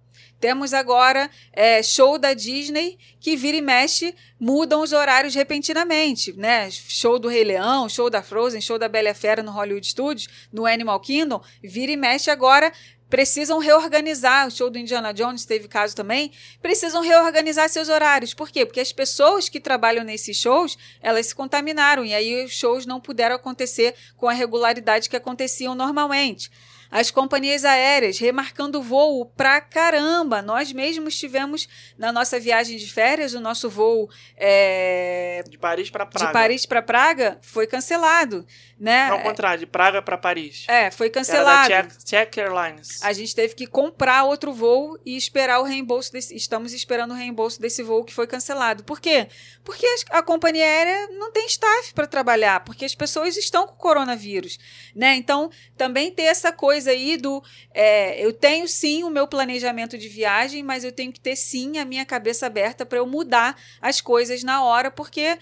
Temos 0.40 0.72
agora 0.72 1.28
é, 1.52 1.82
show 1.82 2.16
da 2.16 2.32
Disney 2.32 2.96
que 3.18 3.36
vira 3.36 3.56
e 3.56 3.60
mexe, 3.60 4.14
mudam 4.38 4.82
os 4.82 4.92
horários 4.92 5.34
repentinamente, 5.34 6.32
né? 6.32 6.70
Show 6.70 7.18
do 7.18 7.26
Rei 7.26 7.42
Leão, 7.42 7.88
show 7.88 8.08
da 8.08 8.22
Frozen, 8.22 8.60
show 8.60 8.78
da 8.78 8.88
Bela 8.88 9.12
Fera 9.14 9.42
no 9.42 9.50
Hollywood 9.50 9.86
Studios, 9.86 10.28
no 10.52 10.64
Animal 10.64 11.00
Kingdom, 11.00 11.42
vira 11.60 11.90
e 11.90 11.96
mexe 11.96 12.30
agora 12.30 12.72
precisam 13.08 13.58
reorganizar. 13.58 14.46
O 14.46 14.50
show 14.50 14.70
do 14.70 14.78
Indiana 14.78 15.12
Jones 15.12 15.44
teve 15.44 15.68
caso 15.68 15.94
também. 15.94 16.32
Precisam 16.60 17.02
reorganizar 17.02 17.68
seus 17.68 17.88
horários. 17.88 18.34
Por 18.34 18.50
quê? 18.50 18.64
Porque 18.64 18.80
as 18.80 18.92
pessoas 18.92 19.48
que 19.48 19.60
trabalham 19.60 20.04
nesses 20.04 20.36
shows, 20.36 20.76
elas 21.02 21.26
se 21.26 21.34
contaminaram 21.34 22.04
e 22.04 22.14
aí 22.14 22.44
os 22.44 22.52
shows 22.52 22.86
não 22.86 23.00
puderam 23.00 23.36
acontecer 23.36 23.94
com 24.16 24.28
a 24.28 24.32
regularidade 24.32 25.08
que 25.08 25.16
aconteciam 25.16 25.74
normalmente. 25.74 26.50
As 26.90 27.10
companhias 27.10 27.64
aéreas 27.64 28.18
remarcando 28.18 28.82
voo 28.82 29.26
pra 29.26 29.60
caramba. 29.60 30.40
Nós 30.40 30.72
mesmos 30.72 31.16
tivemos 31.16 31.68
na 31.98 32.10
nossa 32.10 32.40
viagem 32.40 32.76
de 32.76 32.90
férias 32.90 33.34
o 33.34 33.40
nosso 33.40 33.68
voo 33.68 34.08
é, 34.36 35.44
de 35.48 35.58
Paris 35.58 35.90
para 35.90 36.06
Praga. 36.06 36.26
De 36.26 36.32
Paris 36.32 36.66
para 36.66 36.82
Praga 36.82 37.38
foi 37.42 37.66
cancelado, 37.66 38.46
né? 38.78 39.08
Ao 39.10 39.20
contrário, 39.20 39.60
de 39.60 39.66
Praga 39.66 40.00
para 40.00 40.16
Paris. 40.16 40.64
É, 40.68 40.90
foi 40.90 41.10
cancelado. 41.10 41.72
Era 41.72 41.88
da 41.88 41.94
Czech, 42.04 42.40
Airlines. 42.40 43.02
A 43.02 43.12
gente 43.12 43.34
teve 43.34 43.54
que 43.54 43.66
comprar 43.66 44.24
outro 44.24 44.52
voo 44.52 44.98
e 45.04 45.16
esperar 45.16 45.60
o 45.60 45.64
reembolso 45.64 46.10
desse, 46.10 46.34
estamos 46.34 46.72
esperando 46.72 47.10
o 47.10 47.14
reembolso 47.14 47.60
desse 47.60 47.82
voo 47.82 48.04
que 48.04 48.14
foi 48.14 48.26
cancelado. 48.26 48.82
Por 48.84 49.00
quê? 49.00 49.28
Porque 49.62 49.86
a 50.10 50.22
companhia 50.22 50.64
aérea 50.64 51.08
não 51.18 51.30
tem 51.30 51.46
staff 51.46 51.92
para 51.92 52.06
trabalhar, 52.06 52.60
porque 52.60 52.84
as 52.84 52.94
pessoas 52.94 53.36
estão 53.36 53.66
com 53.66 53.74
coronavírus, 53.74 54.58
né? 54.94 55.14
Então, 55.16 55.50
também 55.76 56.10
ter 56.10 56.22
essa 56.22 56.50
coisa 56.52 56.77
aí 56.86 57.16
do 57.16 57.42
é, 57.74 58.24
eu 58.24 58.32
tenho 58.32 58.68
sim 58.68 59.02
o 59.02 59.10
meu 59.10 59.26
planejamento 59.26 59.98
de 59.98 60.08
viagem, 60.08 60.62
mas 60.62 60.84
eu 60.84 60.92
tenho 60.92 61.12
que 61.12 61.20
ter 61.20 61.36
sim 61.36 61.78
a 61.78 61.84
minha 61.84 62.04
cabeça 62.04 62.46
aberta 62.46 62.86
para 62.86 62.98
eu 62.98 63.06
mudar 63.06 63.58
as 63.80 64.00
coisas 64.00 64.44
na 64.44 64.62
hora, 64.62 64.90
porque 64.90 65.38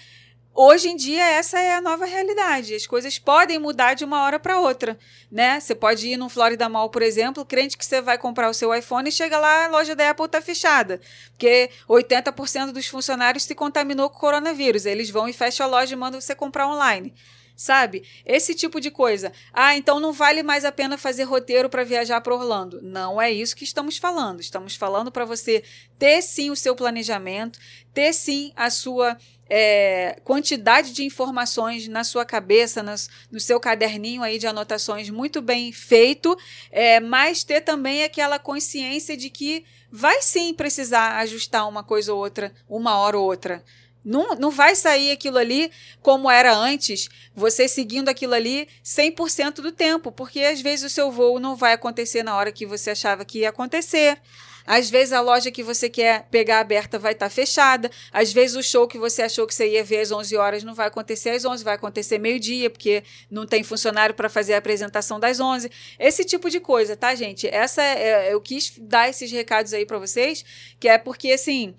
Hoje 0.59 0.89
em 0.89 0.97
dia, 0.97 1.23
essa 1.23 1.61
é 1.61 1.75
a 1.75 1.83
nova 1.83 2.07
realidade. 2.07 2.75
As 2.75 2.87
coisas 2.87 3.19
podem 3.19 3.59
mudar 3.59 3.93
de 3.93 4.07
uma 4.07 4.23
hora 4.23 4.39
para 4.39 4.59
outra, 4.59 4.99
né? 5.31 5.61
Você 5.61 5.75
pode 5.75 6.09
ir 6.09 6.17
no 6.17 6.31
Florida 6.31 6.67
Mall, 6.67 6.89
por 6.89 7.03
exemplo, 7.03 7.45
crente 7.45 7.77
que 7.77 7.85
você 7.85 8.01
vai 8.01 8.17
comprar 8.17 8.49
o 8.49 8.55
seu 8.55 8.75
iPhone 8.75 9.07
e 9.07 9.13
chega 9.13 9.39
lá, 9.39 9.67
a 9.67 9.69
loja 9.69 9.95
da 9.95 10.09
Apple 10.09 10.25
está 10.25 10.41
fechada, 10.41 10.99
porque 11.29 11.69
80% 11.87 12.73
dos 12.73 12.87
funcionários 12.87 13.45
se 13.45 13.55
contaminou 13.55 14.09
com 14.09 14.19
coronavírus. 14.19 14.87
Eles 14.87 15.11
vão 15.11 15.29
e 15.29 15.33
fecham 15.35 15.67
a 15.67 15.69
loja 15.69 15.93
e 15.93 15.97
mandam 15.97 16.23
você 16.23 16.35
comprar 16.35 16.67
online 16.67 17.13
sabe? 17.57 18.05
Esse 18.25 18.55
tipo 18.55 18.81
de 18.81 18.91
coisa. 18.91 19.33
Ah, 19.53 19.77
então 19.77 19.99
não 19.99 20.13
vale 20.13 20.43
mais 20.43 20.65
a 20.65 20.71
pena 20.71 20.99
fazer 20.99 21.25
roteiro 21.25 21.71
para 21.71 21.83
viajar 21.83 22.21
para 22.21 22.35
Orlando. 22.35 22.81
Não 22.83 23.21
é 23.21 23.33
isso 23.33 23.57
que 23.57 23.65
estamos 23.65 23.97
falando. 23.97 24.41
Estamos 24.41 24.77
falando 24.77 25.11
para 25.11 25.25
você 25.25 25.65
ter 25.99 26.23
sim 26.23 26.51
o 26.51 26.57
seu 26.57 26.77
planejamento, 26.77 27.59
ter 27.95 28.13
sim 28.13 28.53
a 28.55 28.69
sua 28.69 29.17
é, 29.49 30.21
quantidade 30.25 30.93
de 30.93 31.05
informações 31.05 31.89
na 31.89 32.05
sua 32.05 32.25
cabeça, 32.25 32.83
nas, 32.83 33.09
no 33.31 33.41
seu 33.41 33.59
caderninho 33.59 34.23
aí 34.23 34.39
de 34.39 34.47
anotações 34.47 35.09
muito 35.09 35.41
bem 35.41 35.73
feito, 35.73 36.37
é, 36.71 37.01
mas 37.01 37.45
ter 37.45 37.61
também 37.61 38.03
aquela 38.05 38.39
consciência 38.39 39.17
de 39.17 39.31
que 39.31 39.65
vai 39.91 40.21
sim 40.21 40.53
precisar 40.53 41.19
ajustar 41.19 41.69
uma 41.69 41.83
coisa 41.83 42.13
ou 42.13 42.19
outra, 42.19 42.53
uma 42.69 42.99
hora 42.99 43.17
ou 43.17 43.25
outra. 43.25 43.65
Não, 44.07 44.37
não 44.37 44.53
vai 44.53 44.77
sair 44.77 45.11
aquilo 45.11 45.37
ali 45.37 45.69
como 46.01 46.31
era 46.31 46.55
antes, 46.55 47.09
você 47.35 47.67
seguindo 47.67 48.09
aquilo 48.09 48.35
ali 48.35 48.69
100% 48.85 49.55
do 49.55 49.73
tempo, 49.73 50.13
porque 50.13 50.43
às 50.43 50.61
vezes 50.61 50.85
o 50.85 50.95
seu 50.95 51.11
voo 51.11 51.41
não 51.41 51.57
vai 51.57 51.73
acontecer 51.73 52.23
na 52.23 52.37
hora 52.37 52.53
que 52.53 52.65
você 52.65 52.91
achava 52.91 53.25
que 53.25 53.41
ia 53.41 53.49
acontecer. 53.49 54.17
Às 54.65 54.89
vezes 54.89 55.13
a 55.13 55.21
loja 55.21 55.51
que 55.51 55.63
você 55.63 55.89
quer 55.89 56.27
pegar 56.31 56.61
aberta 56.61 56.99
vai 57.01 57.13
estar 57.13 57.27
tá 57.27 57.31
fechada. 57.31 57.91
Às 58.13 58.33
vezes 58.33 58.57
o 58.57 58.63
show 58.63 58.87
que 58.87 58.99
você 58.99 59.23
achou 59.23 59.45
que 59.45 59.55
você 59.55 59.71
ia 59.71 59.83
ver 59.83 60.01
às 60.01 60.13
11 60.13 60.37
horas 60.37 60.65
não 60.65 60.75
vai 60.75 60.87
acontecer 60.87 61.31
às 61.31 61.45
11, 61.45 61.65
vai 61.65 61.75
acontecer 61.75 62.19
meio-dia, 62.19 62.71
porque 62.71 63.03
não 63.29 63.45
tem 63.45 63.65
funcionário 63.65 64.15
para 64.15 64.29
fazer 64.29 64.55
a 64.55 64.59
apresentação 64.59 65.19
das 65.19 65.41
11. 65.41 65.69
Esse 65.99 66.25
tipo 66.25 66.49
de 66.49 66.61
coisa, 66.61 66.97
tá, 66.97 67.13
gente? 67.15 67.49
Essa 67.49 67.83
é, 67.83 68.33
eu 68.33 68.41
quis 68.41 68.73
dar 68.79 69.09
esses 69.09 69.31
recados 69.33 69.73
aí 69.73 69.85
para 69.85 69.99
vocês, 69.99 70.45
que 70.79 70.89
é 70.89 70.99
porque 70.99 71.33
assim, 71.33 71.75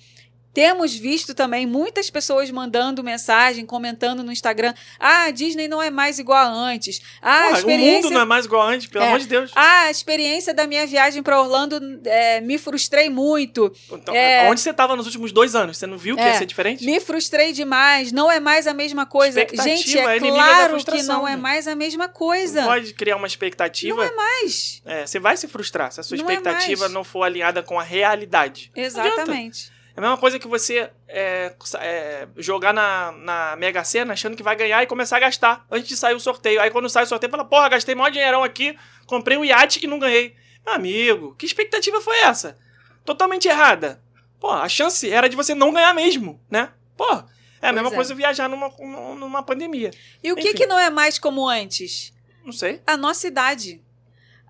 temos 0.58 0.96
visto 0.96 1.36
também 1.36 1.68
muitas 1.68 2.10
pessoas 2.10 2.50
mandando 2.50 3.04
mensagem, 3.04 3.64
comentando 3.64 4.24
no 4.24 4.32
Instagram: 4.32 4.74
ah, 5.00 5.26
a 5.26 5.30
Disney 5.30 5.68
não 5.68 5.80
é 5.80 5.92
mais 5.92 6.18
igual 6.18 6.36
a 6.36 6.52
antes. 6.52 7.00
Ah, 7.22 7.44
Porra, 7.44 7.58
experiência... 7.60 8.00
O 8.00 8.04
mundo 8.06 8.14
não 8.16 8.22
é 8.22 8.26
mais 8.26 8.46
igual 8.46 8.64
a 8.64 8.66
antes, 8.66 8.88
pelo 8.88 9.04
é. 9.04 9.08
amor 9.08 9.20
de 9.20 9.28
Deus. 9.28 9.52
Ah, 9.54 9.82
a 9.82 9.92
experiência 9.92 10.56
da 10.56 10.66
minha 10.66 10.88
viagem 10.88 11.22
para 11.22 11.40
Orlando 11.40 12.02
é, 12.06 12.42
me 12.42 12.58
frustrei 12.58 13.08
muito. 13.08 13.72
Então, 13.92 14.16
é... 14.16 14.50
Onde 14.50 14.60
você 14.60 14.72
estava 14.72 14.96
nos 14.96 15.06
últimos 15.06 15.32
dois 15.32 15.54
anos? 15.54 15.78
Você 15.78 15.86
não 15.86 15.96
viu 15.96 16.16
que 16.16 16.24
ia 16.24 16.30
É. 16.30 16.34
ser 16.34 16.48
diferente? 16.48 16.84
Me 16.84 17.00
frustrei 17.00 17.54
demais, 17.54 18.12
não 18.12 18.32
é 18.32 18.40
mais 18.40 18.66
a 18.66 18.74
mesma 18.74 19.06
coisa. 19.06 19.40
Gente, 19.40 19.96
é 19.96 20.16
é 20.16 20.20
claro 20.20 20.84
que 20.84 21.04
não 21.04 21.28
é 21.28 21.36
né? 21.36 21.38
mais 21.38 21.68
a 21.68 21.76
mesma 21.76 22.10
coisa. 22.10 22.62
não 22.62 22.68
pode 22.68 22.96
criar 22.96 23.18
uma 23.18 23.28
expectativa. 23.28 23.96
Não 23.96 24.04
é 24.04 24.16
mais. 24.16 24.82
É, 24.84 25.06
você 25.06 25.20
vai 25.20 25.38
se 25.38 25.48
frustrar 25.48 25.92
se 25.92 26.00
a 26.00 26.04
sua 26.04 26.18
Não 26.18 26.24
expectativa 26.24 26.90
não 26.90 27.04
for 27.04 27.22
alinhada 27.22 27.62
com 27.62 27.80
a 27.80 27.84
realidade. 27.84 28.72
Exatamente. 28.76 29.77
É 29.98 30.00
a 30.00 30.02
mesma 30.02 30.18
coisa 30.18 30.38
que 30.38 30.48
você 30.48 30.92
é, 31.08 31.56
é, 31.80 32.28
jogar 32.38 32.72
na, 32.72 33.12
na 33.14 33.56
Mega 33.56 33.84
Sena 33.84 34.14
achando 34.14 34.38
que 34.38 34.44
vai 34.44 34.56
ganhar 34.56 34.84
e 34.84 34.86
começar 34.86 35.18
a 35.18 35.22
gastar 35.22 35.66
antes 35.72 35.90
de 35.90 35.98
sair 35.98 36.14
o 36.14 36.20
sorteio. 36.20 36.62
Aí 36.62 36.70
quando 36.70 36.88
sai 36.88 37.04
o 37.04 37.08
sorteio, 37.08 37.32
fala, 37.32 37.44
porra, 37.44 37.70
gastei 37.70 37.96
maior 37.96 38.12
dinheirão 38.12 38.44
aqui, 38.44 38.78
comprei 39.08 39.40
um 39.40 39.44
iate 39.44 39.84
e 39.84 39.88
não 39.88 39.98
ganhei. 39.98 40.36
Meu 40.64 40.76
amigo, 40.76 41.34
que 41.36 41.48
expectativa 41.48 42.00
foi 42.00 42.16
essa? 42.20 42.60
Totalmente 43.04 43.48
errada. 43.48 44.00
Pô, 44.40 44.52
a 44.52 44.70
chance 44.70 45.12
era 45.12 45.28
de 45.28 45.36
você 45.36 45.56
não 45.56 45.74
ganhar 45.74 45.96
mesmo, 45.96 46.40
né? 46.48 46.70
Pô, 46.96 47.24
é 47.60 47.70
a 47.70 47.74
mesma 47.74 47.90
é. 47.90 47.96
coisa 47.96 48.14
viajar 48.14 48.48
numa, 48.48 48.70
numa 49.16 49.42
pandemia. 49.42 49.90
E 50.24 50.32
o 50.32 50.36
que, 50.36 50.50
Enfim. 50.50 50.58
que 50.58 50.68
não 50.68 50.78
é 50.78 50.92
mais 50.92 51.18
como 51.18 51.50
antes? 51.50 52.14
Não 52.46 52.52
sei. 52.52 52.84
A 52.86 52.96
nossa 52.96 53.26
idade. 53.26 53.82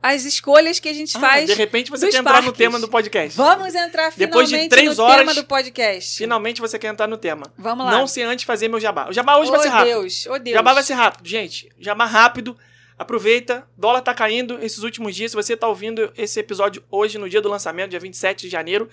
As 0.01 0.25
escolhas 0.25 0.79
que 0.79 0.87
a 0.87 0.93
gente 0.93 1.17
Ah, 1.17 1.19
faz. 1.19 1.47
de 1.47 1.53
repente 1.53 1.89
você 1.89 2.07
quer 2.09 2.19
entrar 2.19 2.35
no 2.37 2.43
parques. 2.43 2.57
tema 2.57 2.79
do 2.79 2.87
podcast. 2.87 3.35
Vamos 3.35 3.73
entrar 3.73 4.13
Depois 4.15 4.47
de 4.47 4.55
finalmente 4.55 4.69
três 4.69 4.97
no 4.97 5.03
horas, 5.03 5.17
tema 5.17 5.33
do 5.33 5.43
podcast. 5.43 6.17
Finalmente 6.17 6.61
você 6.61 6.77
quer 6.77 6.89
entrar 6.89 7.07
no 7.07 7.17
tema. 7.17 7.51
Vamos 7.57 7.85
lá. 7.85 7.91
Não 7.91 8.07
sem 8.07 8.23
antes 8.23 8.45
fazer 8.45 8.67
meu 8.67 8.79
jabá. 8.79 9.09
O 9.09 9.13
jabá 9.13 9.37
hoje 9.37 9.49
oh, 9.49 9.53
vai 9.53 9.61
ser 9.61 9.69
rápido. 9.69 9.87
Deus, 9.87 10.27
oh 10.27 10.37
Deus. 10.37 10.53
Jabá 10.55 10.73
vai 10.73 10.83
ser 10.83 10.93
rápido, 10.93 11.27
gente. 11.27 11.69
Jabá 11.79 12.05
rápido. 12.05 12.55
Aproveita. 12.97 13.67
Dólar 13.75 14.01
tá 14.01 14.13
caindo 14.13 14.59
esses 14.61 14.83
últimos 14.83 15.15
dias. 15.15 15.31
Se 15.31 15.35
você 15.35 15.57
tá 15.57 15.67
ouvindo 15.67 16.11
esse 16.15 16.39
episódio 16.39 16.83
hoje, 16.91 17.17
no 17.17 17.29
dia 17.29 17.41
do 17.41 17.49
lançamento, 17.49 17.89
dia 17.89 17.99
27 17.99 18.41
de 18.41 18.49
janeiro, 18.49 18.89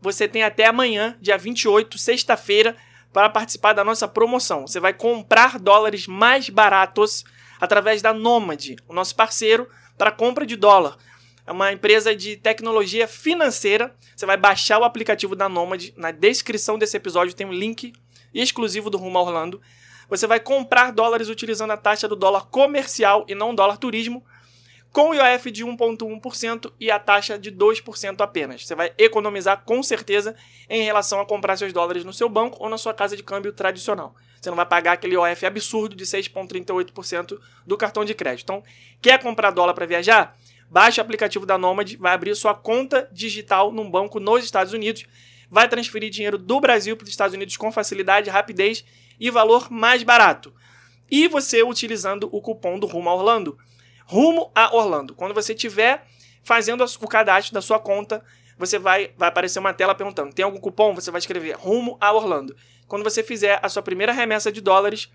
você 0.00 0.28
tem 0.28 0.42
até 0.42 0.66
amanhã, 0.66 1.16
dia 1.20 1.36
28, 1.36 1.98
sexta-feira, 1.98 2.76
para 3.12 3.28
participar 3.28 3.72
da 3.72 3.84
nossa 3.84 4.06
promoção. 4.08 4.66
Você 4.66 4.80
vai 4.80 4.92
comprar 4.92 5.58
dólares 5.58 6.06
mais 6.06 6.48
baratos 6.48 7.24
através 7.60 8.02
da 8.02 8.12
Nomad, 8.12 8.76
o 8.88 8.94
nosso 8.94 9.14
parceiro 9.14 9.68
para 9.96 10.10
compra 10.10 10.46
de 10.46 10.56
dólar. 10.56 10.96
É 11.46 11.52
uma 11.52 11.72
empresa 11.72 12.16
de 12.16 12.36
tecnologia 12.36 13.06
financeira. 13.06 13.94
Você 14.16 14.24
vai 14.24 14.36
baixar 14.36 14.78
o 14.78 14.84
aplicativo 14.84 15.36
da 15.36 15.48
Nomad. 15.48 15.90
Na 15.96 16.10
descrição 16.10 16.78
desse 16.78 16.96
episódio 16.96 17.34
tem 17.34 17.46
um 17.46 17.52
link 17.52 17.92
exclusivo 18.32 18.88
do 18.88 18.98
Rumo 18.98 19.18
a 19.18 19.22
Orlando. 19.22 19.60
Você 20.08 20.26
vai 20.26 20.40
comprar 20.40 20.90
dólares 20.90 21.28
utilizando 21.28 21.70
a 21.70 21.76
taxa 21.76 22.08
do 22.08 22.16
dólar 22.16 22.46
comercial 22.46 23.24
e 23.28 23.34
não 23.34 23.54
dólar 23.54 23.76
turismo, 23.76 24.24
com 24.94 25.10
o 25.10 25.14
IOF 25.14 25.50
de 25.50 25.64
1,1% 25.64 26.72
e 26.78 26.88
a 26.88 27.00
taxa 27.00 27.36
de 27.36 27.50
2% 27.50 28.20
apenas. 28.20 28.64
Você 28.64 28.76
vai 28.76 28.92
economizar 28.96 29.64
com 29.64 29.82
certeza 29.82 30.36
em 30.70 30.84
relação 30.84 31.20
a 31.20 31.26
comprar 31.26 31.56
seus 31.56 31.72
dólares 31.72 32.04
no 32.04 32.12
seu 32.12 32.28
banco 32.28 32.62
ou 32.62 32.68
na 32.68 32.78
sua 32.78 32.94
casa 32.94 33.16
de 33.16 33.22
câmbio 33.24 33.52
tradicional. 33.52 34.14
Você 34.40 34.48
não 34.50 34.56
vai 34.56 34.64
pagar 34.64 34.92
aquele 34.92 35.14
IOF 35.14 35.46
absurdo 35.46 35.96
de 35.96 36.04
6,38% 36.04 37.40
do 37.66 37.76
cartão 37.76 38.04
de 38.04 38.14
crédito. 38.14 38.44
Então, 38.44 38.62
quer 39.02 39.20
comprar 39.20 39.50
dólar 39.50 39.74
para 39.74 39.84
viajar? 39.84 40.38
Baixe 40.70 41.00
o 41.00 41.02
aplicativo 41.02 41.44
da 41.44 41.58
Nomad, 41.58 41.96
vai 41.96 42.12
abrir 42.12 42.36
sua 42.36 42.54
conta 42.54 43.08
digital 43.10 43.72
num 43.72 43.90
banco 43.90 44.20
nos 44.20 44.44
Estados 44.44 44.72
Unidos, 44.72 45.06
vai 45.50 45.68
transferir 45.68 46.08
dinheiro 46.08 46.38
do 46.38 46.60
Brasil 46.60 46.96
para 46.96 47.02
os 47.02 47.10
Estados 47.10 47.34
Unidos 47.34 47.56
com 47.56 47.72
facilidade, 47.72 48.30
rapidez 48.30 48.84
e 49.18 49.28
valor 49.28 49.72
mais 49.72 50.04
barato. 50.04 50.54
E 51.10 51.26
você 51.26 51.64
utilizando 51.64 52.28
o 52.30 52.40
cupom 52.40 52.78
do 52.78 52.86
Rumo 52.86 53.10
a 53.10 53.14
Orlando. 53.14 53.58
Rumo 54.06 54.50
a 54.54 54.74
Orlando. 54.74 55.14
Quando 55.14 55.34
você 55.34 55.52
estiver 55.52 56.06
fazendo 56.42 56.84
o 56.84 57.08
cadastro 57.08 57.54
da 57.54 57.62
sua 57.62 57.78
conta, 57.78 58.22
você 58.58 58.78
vai, 58.78 59.10
vai 59.16 59.28
aparecer 59.28 59.58
uma 59.58 59.72
tela 59.72 59.94
perguntando: 59.94 60.32
tem 60.32 60.44
algum 60.44 60.58
cupom? 60.58 60.94
Você 60.94 61.10
vai 61.10 61.18
escrever 61.18 61.56
Rumo 61.56 61.96
a 62.00 62.12
Orlando. 62.12 62.56
Quando 62.86 63.02
você 63.02 63.22
fizer 63.22 63.58
a 63.62 63.68
sua 63.68 63.82
primeira 63.82 64.12
remessa 64.12 64.52
de 64.52 64.60
dólares, 64.60 65.10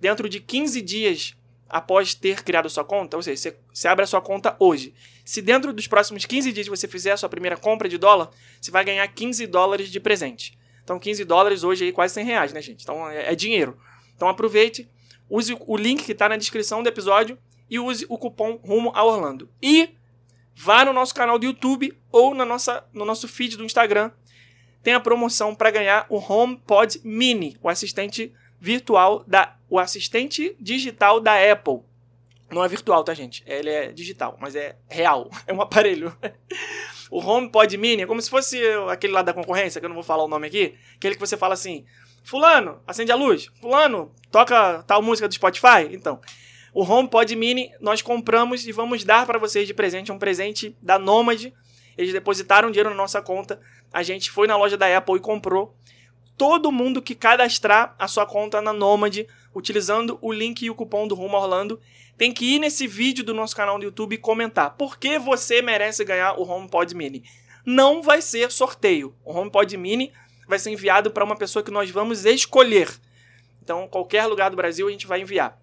dentro 0.00 0.28
de 0.28 0.40
15 0.40 0.80
dias 0.82 1.36
após 1.68 2.14
ter 2.14 2.44
criado 2.44 2.68
sua 2.68 2.84
conta, 2.84 3.16
ou 3.16 3.22
seja, 3.22 3.40
você, 3.40 3.56
você 3.72 3.88
abre 3.88 4.04
a 4.04 4.06
sua 4.06 4.20
conta 4.20 4.54
hoje. 4.60 4.94
Se 5.24 5.40
dentro 5.40 5.72
dos 5.72 5.88
próximos 5.88 6.24
15 6.24 6.52
dias 6.52 6.68
você 6.68 6.86
fizer 6.86 7.12
a 7.12 7.16
sua 7.16 7.28
primeira 7.28 7.56
compra 7.56 7.88
de 7.88 7.98
dólar, 7.98 8.30
você 8.60 8.70
vai 8.70 8.84
ganhar 8.84 9.08
15 9.08 9.46
dólares 9.46 9.88
de 9.88 9.98
presente. 9.98 10.56
Então 10.84 10.98
15 10.98 11.24
dólares 11.24 11.64
hoje 11.64 11.86
aí 11.86 11.92
quase 11.92 12.14
100 12.14 12.24
reais, 12.26 12.52
né, 12.52 12.60
gente? 12.60 12.82
Então 12.82 13.08
é, 13.08 13.32
é 13.32 13.34
dinheiro. 13.34 13.78
Então 14.14 14.28
aproveite, 14.28 14.88
use 15.28 15.56
o 15.66 15.76
link 15.76 16.04
que 16.04 16.12
está 16.12 16.28
na 16.28 16.36
descrição 16.36 16.82
do 16.82 16.88
episódio 16.88 17.38
e 17.68 17.78
use 17.78 18.06
o 18.08 18.18
cupom 18.18 18.60
Rumo 18.62 18.92
a 18.94 19.04
Orlando. 19.04 19.48
E 19.62 19.90
vá 20.54 20.84
no 20.84 20.92
nosso 20.92 21.14
canal 21.14 21.38
do 21.38 21.46
YouTube 21.46 21.96
ou 22.10 22.34
na 22.34 22.44
nossa, 22.44 22.84
no 22.92 23.04
nosso 23.04 23.26
feed 23.26 23.56
do 23.56 23.64
Instagram. 23.64 24.10
Tem 24.82 24.94
a 24.94 25.00
promoção 25.00 25.54
para 25.54 25.70
ganhar 25.70 26.06
o 26.08 26.18
HomePod 26.18 27.00
Mini, 27.04 27.56
o 27.62 27.68
assistente 27.68 28.32
virtual 28.60 29.24
da 29.26 29.56
o 29.68 29.78
assistente 29.78 30.56
digital 30.60 31.20
da 31.20 31.34
Apple. 31.50 31.80
Não 32.50 32.62
é 32.62 32.68
virtual, 32.68 33.02
tá, 33.02 33.12
gente? 33.14 33.42
Ele 33.46 33.70
é 33.70 33.92
digital, 33.92 34.36
mas 34.40 34.54
é 34.54 34.76
real. 34.88 35.30
É 35.46 35.52
um 35.52 35.60
aparelho. 35.60 36.16
o 37.10 37.18
HomePod 37.18 37.76
Mini 37.76 38.02
é 38.02 38.06
como 38.06 38.20
se 38.22 38.30
fosse 38.30 38.60
aquele 38.88 39.12
lá 39.12 39.22
da 39.22 39.32
concorrência, 39.32 39.80
que 39.80 39.86
eu 39.86 39.88
não 39.88 39.94
vou 39.94 40.04
falar 40.04 40.24
o 40.24 40.28
nome 40.28 40.46
aqui. 40.46 40.74
Aquele 40.96 41.14
que 41.14 41.20
você 41.20 41.36
fala 41.36 41.54
assim: 41.54 41.84
Fulano, 42.22 42.80
acende 42.86 43.10
a 43.10 43.16
luz. 43.16 43.50
Fulano, 43.60 44.12
toca 44.30 44.82
tal 44.84 45.02
música 45.02 45.26
do 45.26 45.34
Spotify. 45.34 45.88
Então, 45.90 46.20
o 46.74 46.82
HomePod 46.82 47.34
Mini 47.36 47.70
nós 47.80 48.02
compramos 48.02 48.66
e 48.66 48.72
vamos 48.72 49.04
dar 49.04 49.24
para 49.24 49.38
vocês 49.38 49.66
de 49.66 49.72
presente. 49.72 50.12
Um 50.12 50.18
presente 50.18 50.76
da 50.82 50.98
Nomad. 50.98 51.52
Eles 51.96 52.12
depositaram 52.12 52.70
dinheiro 52.70 52.90
na 52.90 52.96
nossa 52.96 53.22
conta. 53.22 53.60
A 53.92 54.02
gente 54.02 54.30
foi 54.30 54.46
na 54.46 54.56
loja 54.56 54.76
da 54.76 54.94
Apple 54.96 55.16
e 55.16 55.20
comprou. 55.20 55.76
Todo 56.36 56.72
mundo 56.72 57.00
que 57.00 57.14
cadastrar 57.14 57.94
a 57.96 58.08
sua 58.08 58.26
conta 58.26 58.60
na 58.60 58.72
Nomad 58.72 59.24
utilizando 59.54 60.18
o 60.20 60.32
link 60.32 60.62
e 60.62 60.70
o 60.70 60.74
cupom 60.74 61.06
do 61.06 61.14
Rumo 61.14 61.36
Orlando, 61.36 61.80
tem 62.18 62.32
que 62.32 62.56
ir 62.56 62.58
nesse 62.58 62.86
vídeo 62.86 63.24
do 63.24 63.32
nosso 63.32 63.54
canal 63.54 63.78
do 63.78 63.84
YouTube 63.84 64.14
e 64.14 64.18
comentar 64.18 64.76
por 64.76 64.98
que 64.98 65.18
você 65.18 65.62
merece 65.62 66.04
ganhar 66.04 66.38
o 66.38 66.42
HomePod 66.42 66.94
Mini. 66.94 67.22
Não 67.64 68.02
vai 68.02 68.20
ser 68.20 68.50
sorteio. 68.50 69.14
O 69.24 69.32
HomePod 69.32 69.76
Mini 69.76 70.12
vai 70.46 70.58
ser 70.58 70.70
enviado 70.70 71.10
para 71.10 71.24
uma 71.24 71.36
pessoa 71.36 71.62
que 71.62 71.70
nós 71.70 71.90
vamos 71.90 72.24
escolher. 72.24 72.90
Então, 73.62 73.88
qualquer 73.88 74.26
lugar 74.26 74.50
do 74.50 74.56
Brasil 74.56 74.86
a 74.86 74.90
gente 74.90 75.06
vai 75.06 75.22
enviar. 75.22 75.58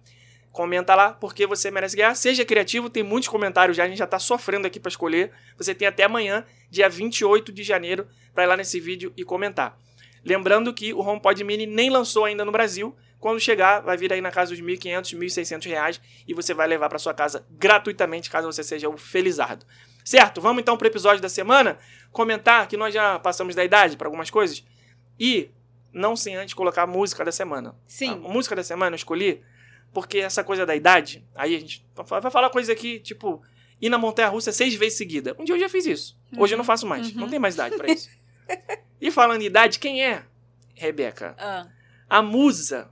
Comenta 0.52 0.94
lá 0.94 1.12
porque 1.12 1.46
você 1.46 1.70
merece 1.70 1.96
ganhar. 1.96 2.14
Seja 2.14 2.44
criativo, 2.44 2.90
tem 2.90 3.02
muitos 3.02 3.28
comentários 3.28 3.76
já, 3.76 3.84
a 3.84 3.88
gente 3.88 3.98
já 3.98 4.04
está 4.04 4.18
sofrendo 4.18 4.66
aqui 4.66 4.78
para 4.78 4.90
escolher. 4.90 5.32
Você 5.56 5.74
tem 5.74 5.88
até 5.88 6.04
amanhã, 6.04 6.44
dia 6.70 6.88
28 6.88 7.50
de 7.50 7.62
janeiro, 7.62 8.06
para 8.34 8.44
ir 8.44 8.46
lá 8.46 8.56
nesse 8.56 8.78
vídeo 8.78 9.12
e 9.16 9.24
comentar. 9.24 9.78
Lembrando 10.24 10.72
que 10.72 10.92
o 10.92 11.00
HomePod 11.00 11.42
Mini 11.42 11.66
nem 11.66 11.90
lançou 11.90 12.24
ainda 12.24 12.44
no 12.44 12.52
Brasil, 12.52 12.94
quando 13.22 13.38
chegar, 13.38 13.80
vai 13.80 13.96
vir 13.96 14.12
aí 14.12 14.20
na 14.20 14.32
casa 14.32 14.50
dos 14.50 14.60
1.500, 14.60 15.16
1.600 15.16 15.66
reais 15.66 16.00
e 16.26 16.34
você 16.34 16.52
vai 16.52 16.66
levar 16.66 16.88
para 16.88 16.98
sua 16.98 17.14
casa 17.14 17.46
gratuitamente, 17.50 18.28
caso 18.28 18.50
você 18.50 18.64
seja 18.64 18.88
um 18.88 18.96
felizardo. 18.96 19.64
Certo? 20.04 20.40
Vamos 20.40 20.60
então 20.60 20.76
para 20.76 20.86
o 20.86 20.88
episódio 20.88 21.22
da 21.22 21.28
semana. 21.28 21.78
Comentar 22.10 22.66
que 22.66 22.76
nós 22.76 22.92
já 22.92 23.20
passamos 23.20 23.54
da 23.54 23.64
idade 23.64 23.96
para 23.96 24.08
algumas 24.08 24.28
coisas. 24.28 24.64
E 25.20 25.50
não 25.92 26.16
sem 26.16 26.34
antes 26.34 26.52
colocar 26.52 26.82
a 26.82 26.86
música 26.86 27.24
da 27.24 27.30
semana. 27.30 27.76
Sim. 27.86 28.10
A 28.10 28.28
música 28.28 28.56
da 28.56 28.64
semana 28.64 28.94
eu 28.94 28.96
escolhi 28.96 29.40
porque 29.92 30.18
essa 30.18 30.42
coisa 30.42 30.64
da 30.64 30.74
idade, 30.74 31.24
aí 31.34 31.54
a 31.54 31.58
gente 31.60 31.84
vai 31.94 32.30
falar 32.30 32.50
coisa 32.50 32.72
aqui, 32.72 32.98
tipo, 32.98 33.42
ir 33.80 33.88
na 33.90 33.98
montanha 33.98 34.28
russa 34.28 34.52
seis 34.52 34.74
vezes 34.74 34.96
seguida. 34.96 35.34
Um 35.38 35.44
dia 35.44 35.54
eu 35.54 35.60
já 35.60 35.68
fiz 35.68 35.86
isso. 35.86 36.18
Hoje 36.36 36.54
eu 36.54 36.58
não 36.58 36.64
faço 36.64 36.86
mais. 36.86 37.08
Uhum. 37.10 37.20
Não 37.20 37.28
tem 37.28 37.38
mais 37.38 37.54
idade 37.54 37.76
para 37.76 37.90
isso. 37.92 38.08
e 39.00 39.10
falando 39.10 39.42
em 39.42 39.46
idade, 39.46 39.78
quem 39.78 40.04
é 40.04 40.24
Rebeca? 40.74 41.34
Ah, 41.38 41.66
A 42.08 42.22
musa 42.22 42.90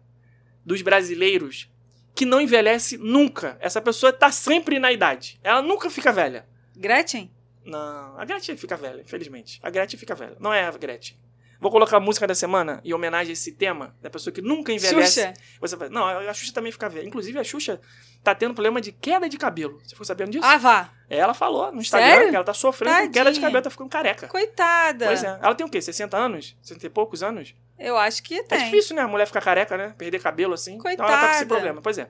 dos 0.64 0.82
brasileiros 0.82 1.70
que 2.14 2.26
não 2.26 2.40
envelhece 2.40 2.98
nunca. 2.98 3.56
Essa 3.60 3.80
pessoa 3.80 4.12
tá 4.12 4.30
sempre 4.30 4.78
na 4.78 4.92
idade. 4.92 5.40
Ela 5.42 5.62
nunca 5.62 5.88
fica 5.88 6.12
velha. 6.12 6.46
Gretchen? 6.76 7.30
Não, 7.64 8.18
a 8.18 8.24
Gretchen 8.24 8.56
fica 8.56 8.76
velha, 8.76 9.00
infelizmente. 9.00 9.58
A 9.62 9.70
Gretchen 9.70 9.98
fica 9.98 10.14
velha. 10.14 10.36
Não 10.38 10.52
é 10.52 10.64
a 10.64 10.70
Gretchen. 10.70 11.16
Vou 11.60 11.70
colocar 11.70 11.98
a 11.98 12.00
música 12.00 12.26
da 12.26 12.34
semana 12.34 12.80
em 12.82 12.94
homenagem 12.94 13.30
a 13.30 13.32
esse 13.34 13.52
tema, 13.52 13.94
da 14.00 14.08
pessoa 14.08 14.32
que 14.32 14.40
nunca 14.40 14.72
envelhece. 14.72 15.20
Xuxa? 15.20 15.34
Você 15.60 15.76
vai, 15.76 15.88
não, 15.90 16.06
a 16.08 16.32
Xuxa 16.32 16.54
também 16.54 16.72
fica 16.72 16.88
velha. 16.88 17.06
Inclusive, 17.06 17.38
a 17.38 17.44
Xuxa 17.44 17.78
tá 18.24 18.34
tendo 18.34 18.54
problema 18.54 18.80
de 18.80 18.92
queda 18.92 19.28
de 19.28 19.36
cabelo. 19.36 19.78
Você 19.84 19.90
ficou 19.90 20.06
sabendo 20.06 20.30
disso? 20.30 20.44
Ah, 20.46 20.56
vá. 20.56 20.90
Ela 21.08 21.34
falou 21.34 21.70
no 21.70 21.80
Instagram 21.80 22.08
Sério? 22.08 22.30
que 22.30 22.36
ela 22.36 22.44
tá 22.44 22.54
sofrendo 22.54 22.94
com 22.96 23.02
queda 23.02 23.10
de 23.10 23.24
Tadinha. 23.24 23.42
cabelo, 23.42 23.62
tá 23.62 23.70
ficando 23.70 23.90
careca. 23.90 24.26
Coitada. 24.28 25.06
Pois 25.06 25.22
é. 25.22 25.38
Ela 25.42 25.54
tem 25.54 25.66
o 25.66 25.68
quê? 25.68 25.82
60 25.82 26.16
anos? 26.16 26.56
60 26.62 26.86
e 26.86 26.90
poucos 26.90 27.22
anos? 27.22 27.54
Eu 27.78 27.96
acho 27.98 28.22
que 28.22 28.36
É 28.36 28.42
tem. 28.42 28.64
difícil, 28.64 28.96
né? 28.96 29.02
A 29.02 29.08
mulher 29.08 29.26
ficar 29.26 29.40
careca, 29.42 29.76
né? 29.76 29.94
Perder 29.98 30.18
cabelo 30.20 30.54
assim. 30.54 30.74
Então 30.76 30.90
ela 30.90 30.96
tá 30.96 31.18
com 31.18 31.24
esse 31.26 31.32
Coitada. 31.40 31.46
problema. 31.46 31.82
Pois 31.82 31.98
é. 31.98 32.08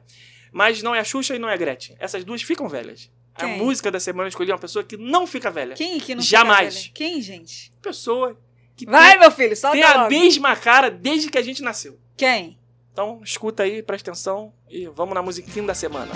Mas 0.53 0.81
não 0.83 0.95
é 0.95 1.01
a 1.01 1.05
Xuxa 1.05 1.35
e 1.35 1.39
não 1.41 1.49
é 1.49 1.55
a 1.55 1.57
Gretchen. 1.57 1.97
Essas 1.99 2.25
duas 2.25 2.41
ficam 2.43 2.69
velhas. 2.69 3.11
A 3.35 3.47
Quem? 3.47 3.59
música 3.59 3.91
da 3.91 3.99
semana 4.01 4.27
eu 4.27 4.29
escolhi 4.29 4.51
uma 4.53 4.59
pessoa 4.59 4.85
que 4.85 4.97
não 4.97 5.27
fica 5.27 5.51
velha. 5.51 5.75
Quem 5.75 5.99
que 5.99 6.15
não 6.15 6.23
Jamais. 6.23 6.75
fica 6.85 6.99
velha? 6.99 7.13
Quem, 7.13 7.23
gente? 7.23 7.73
Pessoa 7.81 8.39
que 8.87 8.91
Vai, 8.91 9.11
tem, 9.13 9.21
meu 9.21 9.31
filho, 9.31 9.57
solta 9.57 9.77
tem 9.77 9.85
a 9.85 9.95
logo. 10.03 10.11
mesma 10.11 10.57
cara 10.57 10.91
desde 10.91 11.31
que 11.31 11.39
a 11.39 11.43
gente 11.43 11.63
nasceu. 11.63 11.99
Quem? 12.17 12.59
Então 12.93 13.21
escuta 13.25 13.63
aí, 13.63 13.83
presta 13.83 14.11
atenção 14.11 14.53
e 14.69 14.87
vamos 14.87 15.15
na 15.15 15.23
musiquinha 15.23 15.65
da 15.67 15.75
semana. 15.75 16.13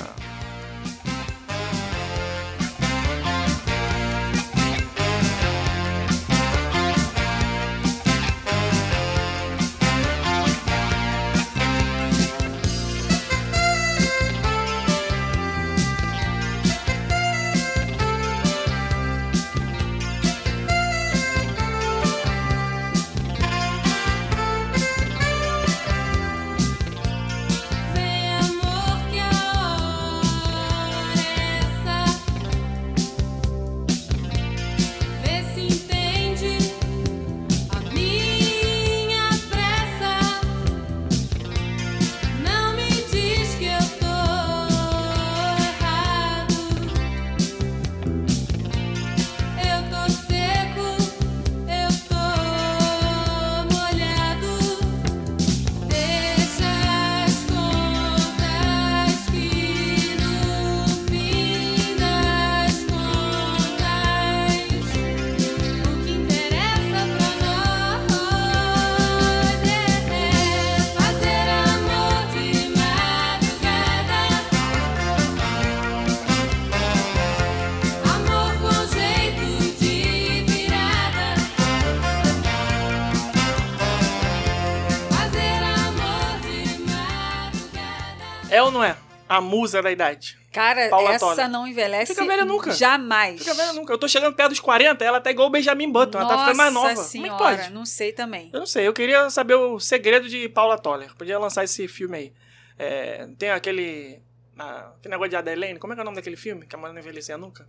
A 89.36 89.40
musa 89.40 89.82
da 89.82 89.90
idade. 89.90 90.38
Cara, 90.52 90.88
Paula 90.88 91.14
essa 91.14 91.26
Toller. 91.26 91.48
não 91.48 91.66
envelhece 91.66 92.14
Fica 92.14 92.24
velha 92.26 92.44
nunca. 92.44 92.70
Jamais. 92.72 93.40
Fica 93.40 93.54
velha 93.54 93.72
nunca. 93.72 93.92
Eu 93.92 93.98
tô 93.98 94.06
chegando 94.06 94.34
perto 94.34 94.50
dos 94.50 94.60
40, 94.60 95.04
ela 95.04 95.20
tá 95.20 95.30
igual 95.30 95.48
o 95.48 95.50
Benjamin 95.50 95.90
Button, 95.90 96.18
ela 96.18 96.28
tá 96.28 96.38
ficando 96.38 96.56
mais 96.56 96.72
nova. 96.72 96.88
Nossa 96.94 97.12
Como 97.12 97.26
é 97.26 97.28
que 97.30 97.36
senhora, 97.36 97.56
pode? 97.62 97.72
não 97.72 97.84
sei 97.84 98.12
também. 98.12 98.50
Eu 98.52 98.60
não 98.60 98.66
sei, 98.66 98.86
eu 98.86 98.92
queria 98.92 99.28
saber 99.30 99.54
o 99.54 99.80
segredo 99.80 100.28
de 100.28 100.48
Paula 100.48 100.78
Toller. 100.78 101.14
Podia 101.16 101.38
lançar 101.38 101.64
esse 101.64 101.88
filme 101.88 102.16
aí. 102.16 102.32
É, 102.78 103.26
tem 103.38 103.50
aquele. 103.50 104.20
ah, 104.58 104.92
aquele 104.96 105.10
negócio 105.12 105.30
de 105.30 105.36
Adelaine, 105.36 105.78
como 105.78 105.92
é 105.92 105.96
que 105.96 106.00
é 106.00 106.02
o 106.02 106.04
nome 106.04 106.16
daquele 106.16 106.36
filme? 106.36 106.66
Que 106.66 106.76
a 106.76 106.78
mulher 106.78 106.92
não 106.92 107.00
envelhecia 107.00 107.36
nunca? 107.36 107.68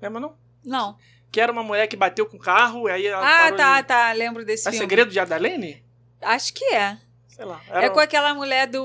Lembra 0.00 0.20
não? 0.20 0.36
Não. 0.64 0.96
Que 1.30 1.40
era 1.40 1.50
uma 1.50 1.62
mulher 1.62 1.86
que 1.86 1.96
bateu 1.96 2.26
com 2.26 2.36
o 2.36 2.40
carro, 2.40 2.88
e 2.88 2.92
aí 2.92 3.06
ela 3.06 3.46
Ah, 3.46 3.52
tá, 3.52 3.80
de... 3.80 3.86
tá. 3.88 4.12
Lembro 4.12 4.44
desse 4.44 4.68
É 4.68 4.70
filme. 4.70 4.84
segredo 4.84 5.10
de 5.10 5.18
Adelaine? 5.18 5.82
Acho 6.20 6.52
que 6.52 6.64
é. 6.74 6.98
Sei 7.28 7.44
lá. 7.46 7.58
É 7.70 7.88
com 7.88 7.98
aquela 7.98 8.34
mulher 8.34 8.66
do 8.66 8.82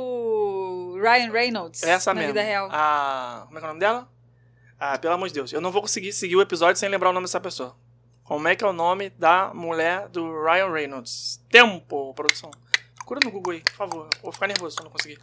Ryan 1.00 1.32
Reynolds. 1.32 1.84
essa 1.84 2.14
na 2.14 2.22
mesmo. 2.22 2.34
vida 2.34 2.45
real. 2.45 2.70
A... 2.72 3.43
Como 3.48 3.58
é 3.58 3.62
que 3.62 3.66
é 3.66 3.68
o 3.68 3.70
nome 3.70 3.80
dela? 3.80 4.10
Ah, 4.80 4.98
pelo 4.98 5.14
amor 5.14 5.28
de 5.28 5.34
Deus. 5.34 5.52
Eu 5.52 5.62
não 5.62 5.72
vou 5.72 5.82
conseguir 5.82 6.14
seguir 6.14 6.36
o 6.36 6.41
episódio 6.41 6.80
sem 6.80 6.89
lembrar 6.89 7.10
o 7.10 7.14
nome 7.14 7.26
dessa 7.26 7.39
pessoa. 7.39 7.76
Como 8.24 8.48
é 8.48 8.56
que 8.56 8.64
é 8.64 8.68
o 8.68 8.74
nome 8.74 9.10
da 9.12 9.54
mulher 9.54 10.10
do 10.10 10.43
Ryan 10.43 10.72
Reynolds? 10.72 11.41
Tempo, 11.50 12.14
produção. 12.14 12.52
Procura 12.95 13.22
no 13.24 13.32
Google 13.32 13.54
aí, 13.54 13.62
por 13.62 13.74
favor. 13.74 14.10
Vou 14.22 14.32
ficar 14.32 14.48
nervoso 14.48 14.76
se 14.76 14.82
eu 14.82 14.84
não 14.84 14.91
conseguir. 14.91 15.18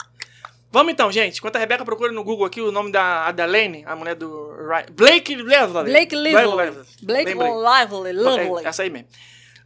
Vamos 0.72 0.92
então, 0.92 1.12
gente. 1.12 1.38
Enquanto 1.38 1.54
a 1.54 1.58
Rebeca 1.60 1.84
procura 1.84 2.10
no 2.10 2.24
Google 2.24 2.46
aqui 2.46 2.60
o 2.60 2.72
nome 2.72 2.90
da 2.90 3.26
Adelaine, 3.28 3.84
a 3.86 3.94
mulher 3.94 4.16
do 4.16 4.50
Ryan. 4.56 4.86
Blake 4.90 5.36
Lively. 5.36 5.84
Blake 5.84 6.16
Lively. 6.16 6.84
Blake. 7.02 7.34
Lively. 7.34 8.12
Lively. 8.12 8.64
É, 8.64 8.68
essa 8.68 8.82
aí 8.82 8.90
mesmo. 8.90 9.06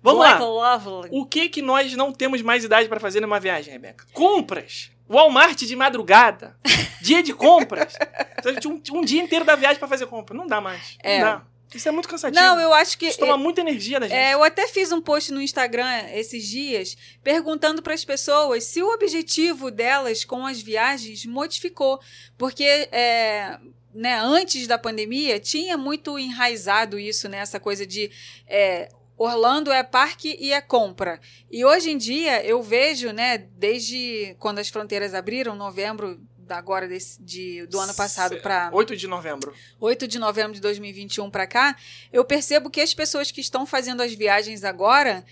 Vamos 0.03 0.27
Blake 0.27 0.43
lá. 0.43 0.77
Lively. 0.77 1.09
O 1.13 1.25
que 1.25 1.49
que 1.49 1.63
nós 1.63 1.95
não 1.95 2.13
temos 2.13 2.43
mais 2.43 2.63
idade 2.65 2.89
para 2.89 3.01
fazer 3.01 3.21
numa 3.21 3.41
viagem, 3.41 3.73
Rebeca? 3.73 4.05
Compras. 4.13 4.91
Walmart 5.09 5.59
de 5.59 5.77
madrugada. 5.77 6.57
dia 7.01 7.23
de 7.23 7.33
compras. 7.33 7.95
Tinha 8.61 8.75
um, 8.75 9.01
um 9.01 9.05
dia 9.05 9.23
inteiro 9.23 9.45
da 9.45 9.57
viagem 9.57 9.79
para 9.79 9.89
fazer 9.89 10.07
compra. 10.07 10.37
Não 10.37 10.47
dá 10.47 10.61
mais. 10.61 10.97
É. 11.03 11.19
Não 11.19 11.25
dá. 11.25 11.43
Isso 11.75 11.87
é 11.87 11.93
muito 11.93 12.09
cansativo. 12.09 12.43
Não, 12.43 12.59
eu 12.59 12.73
acho 12.73 12.97
que. 12.97 13.07
Isso 13.07 13.19
toma 13.19 13.37
muita 13.37 13.61
energia 13.61 14.01
da 14.01 14.09
gente. 14.09 14.17
É, 14.17 14.33
eu 14.33 14.43
até 14.43 14.67
fiz 14.67 14.91
um 14.91 15.03
post 15.03 15.33
no 15.33 15.41
Instagram 15.41 15.87
esses 16.15 16.47
dias 16.47 16.97
perguntando 17.23 17.83
para 17.83 17.93
as 17.93 18.05
pessoas 18.05 18.65
se 18.65 18.83
o 18.83 18.91
objetivo 18.95 19.71
delas 19.71 20.25
com 20.25 20.47
as 20.47 20.63
viagens 20.63 21.27
modificou. 21.27 22.01
Porque 22.39 22.65
é, 22.65 23.59
né, 23.95 24.19
antes 24.19 24.67
da 24.67 24.79
pandemia 24.79 25.39
tinha 25.39 25.77
muito 25.77 26.19
enraizado 26.19 26.99
isso, 26.99 27.29
né, 27.29 27.39
essa 27.39 27.61
coisa 27.61 27.87
de 27.87 28.11
é, 28.47 28.89
Orlando 29.19 29.73
é 29.73 29.83
parque 29.83 30.37
e 30.41 30.53
é 30.53 30.61
compra. 30.61 31.21
E 31.51 31.64
hoje 31.64 31.91
em 31.91 31.99
dia 31.99 32.43
eu 32.47 32.62
vejo, 32.62 33.11
né, 33.12 33.37
desde 33.37 34.37
quando 34.39 34.61
as 34.61 34.69
fronteiras 34.69 35.12
abriram, 35.12 35.57
novembro 35.57 36.21
agora 36.49 36.89
desse, 36.89 37.23
de, 37.23 37.66
do 37.66 37.79
ano 37.79 37.95
passado 37.95 38.39
para 38.39 38.71
8 38.73 38.97
de 38.97 39.07
novembro. 39.07 39.53
8 39.81 40.09
de 40.09 40.19
novembro 40.19 40.55
de 40.55 40.61
2021 40.61 41.31
para 41.31 41.47
cá, 41.47 41.77
eu 42.12 42.25
percebo 42.25 42.71
que 42.71 42.81
as 42.81 42.95
pessoas 42.95 43.31
que 43.31 43.41
estão 43.41 43.66
fazendo 43.66 44.03
as 44.03 44.14
viagens 44.14 44.64
agora, 44.64 45.25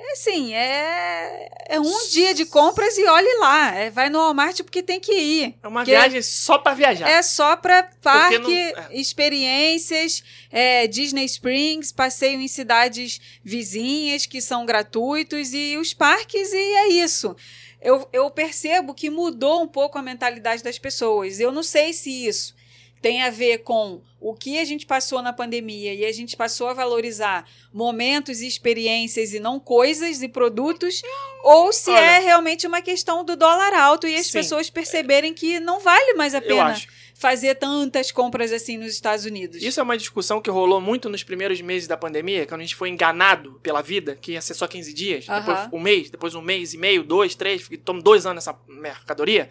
é 0.00 0.12
assim, 0.12 0.54
é, 0.54 1.48
é 1.70 1.80
um 1.80 2.08
dia 2.10 2.32
de 2.32 2.46
compras 2.46 2.96
e 2.96 3.04
olhe 3.06 3.38
lá. 3.40 3.74
É, 3.74 3.90
vai 3.90 4.08
no 4.08 4.18
Walmart 4.18 4.62
porque 4.62 4.82
tem 4.82 5.00
que 5.00 5.12
ir. 5.12 5.54
É 5.62 5.66
uma 5.68 5.84
Que- 5.84 5.90
viagem 5.90 6.22
só 6.22 6.56
para 6.58 6.74
viajar. 6.74 7.08
É 7.08 7.20
só 7.22 7.56
para 7.56 7.82
parque, 8.00 8.38
não- 8.38 8.50
é. 8.50 8.88
experiências, 8.92 10.22
é, 10.50 10.86
Disney 10.86 11.24
Springs, 11.24 11.92
passeio 11.92 12.40
em 12.40 12.48
cidades 12.48 13.20
vizinhas 13.42 14.24
que 14.26 14.40
são 14.40 14.64
gratuitos 14.64 15.52
e 15.52 15.76
os 15.76 15.92
parques, 15.92 16.52
e 16.52 16.56
é 16.56 16.88
isso. 16.88 17.34
Eu, 17.80 18.08
eu 18.12 18.30
percebo 18.30 18.92
que 18.94 19.08
mudou 19.10 19.62
um 19.62 19.68
pouco 19.68 19.98
a 19.98 20.02
mentalidade 20.02 20.62
das 20.62 20.78
pessoas. 20.78 21.38
Eu 21.38 21.52
não 21.52 21.62
sei 21.62 21.92
se 21.92 22.10
isso 22.26 22.54
tem 23.00 23.22
a 23.22 23.30
ver 23.30 23.58
com 23.58 24.02
o 24.20 24.34
que 24.34 24.58
a 24.58 24.64
gente 24.64 24.84
passou 24.84 25.22
na 25.22 25.32
pandemia 25.32 25.94
e 25.94 26.04
a 26.04 26.12
gente 26.12 26.36
passou 26.36 26.68
a 26.68 26.74
valorizar 26.74 27.48
momentos 27.72 28.40
e 28.40 28.46
experiências 28.46 29.32
e 29.32 29.38
não 29.38 29.60
coisas 29.60 30.22
e 30.22 30.28
produtos, 30.28 31.02
ou 31.44 31.72
se 31.72 31.90
Olha. 31.90 32.00
é 32.00 32.18
realmente 32.18 32.66
uma 32.66 32.82
questão 32.82 33.24
do 33.24 33.36
dólar 33.36 33.72
alto 33.74 34.06
e 34.08 34.16
as 34.16 34.26
Sim. 34.26 34.32
pessoas 34.32 34.68
perceberem 34.68 35.32
que 35.32 35.60
não 35.60 35.78
vale 35.80 36.14
mais 36.14 36.34
a 36.34 36.40
pena 36.40 36.74
fazer 37.14 37.56
tantas 37.56 38.12
compras 38.12 38.52
assim 38.52 38.76
nos 38.78 38.92
Estados 38.92 39.24
Unidos. 39.24 39.60
Isso 39.60 39.80
é 39.80 39.82
uma 39.82 39.96
discussão 39.96 40.40
que 40.40 40.48
rolou 40.48 40.80
muito 40.80 41.08
nos 41.08 41.24
primeiros 41.24 41.60
meses 41.60 41.88
da 41.88 41.96
pandemia, 41.96 42.46
quando 42.46 42.60
a 42.60 42.64
gente 42.64 42.76
foi 42.76 42.88
enganado 42.90 43.58
pela 43.60 43.82
vida, 43.82 44.16
que 44.20 44.32
ia 44.32 44.40
ser 44.40 44.54
só 44.54 44.68
15 44.68 44.94
dias, 44.94 45.28
Aham. 45.28 45.40
depois 45.40 45.68
um 45.72 45.80
mês, 45.80 46.10
depois 46.10 46.34
um 46.36 46.40
mês 46.40 46.74
e 46.74 46.78
meio, 46.78 47.02
dois, 47.02 47.34
três, 47.34 47.68
tomo 47.84 48.00
dois 48.00 48.24
anos 48.24 48.46
nessa 48.46 48.58
mercadoria. 48.68 49.50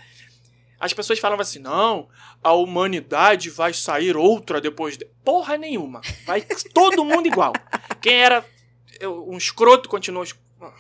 As 0.80 0.94
pessoas 0.94 1.20
falavam 1.20 1.42
assim: 1.42 1.60
não, 1.60 2.08
a 2.44 2.54
humanidade 2.54 3.50
vai 3.50 3.74
sair 3.74 4.16
outra 4.16 4.62
depois 4.62 4.98
de. 4.98 5.06
Porra 5.24 5.58
nenhuma. 5.58 6.02
Vai 6.26 6.42
todo 6.74 7.04
mundo 7.04 7.28
igual. 7.28 7.54
Quem 8.02 8.14
era 8.14 8.46
um 9.04 9.38
escroto 9.38 9.90
continua 9.90 10.26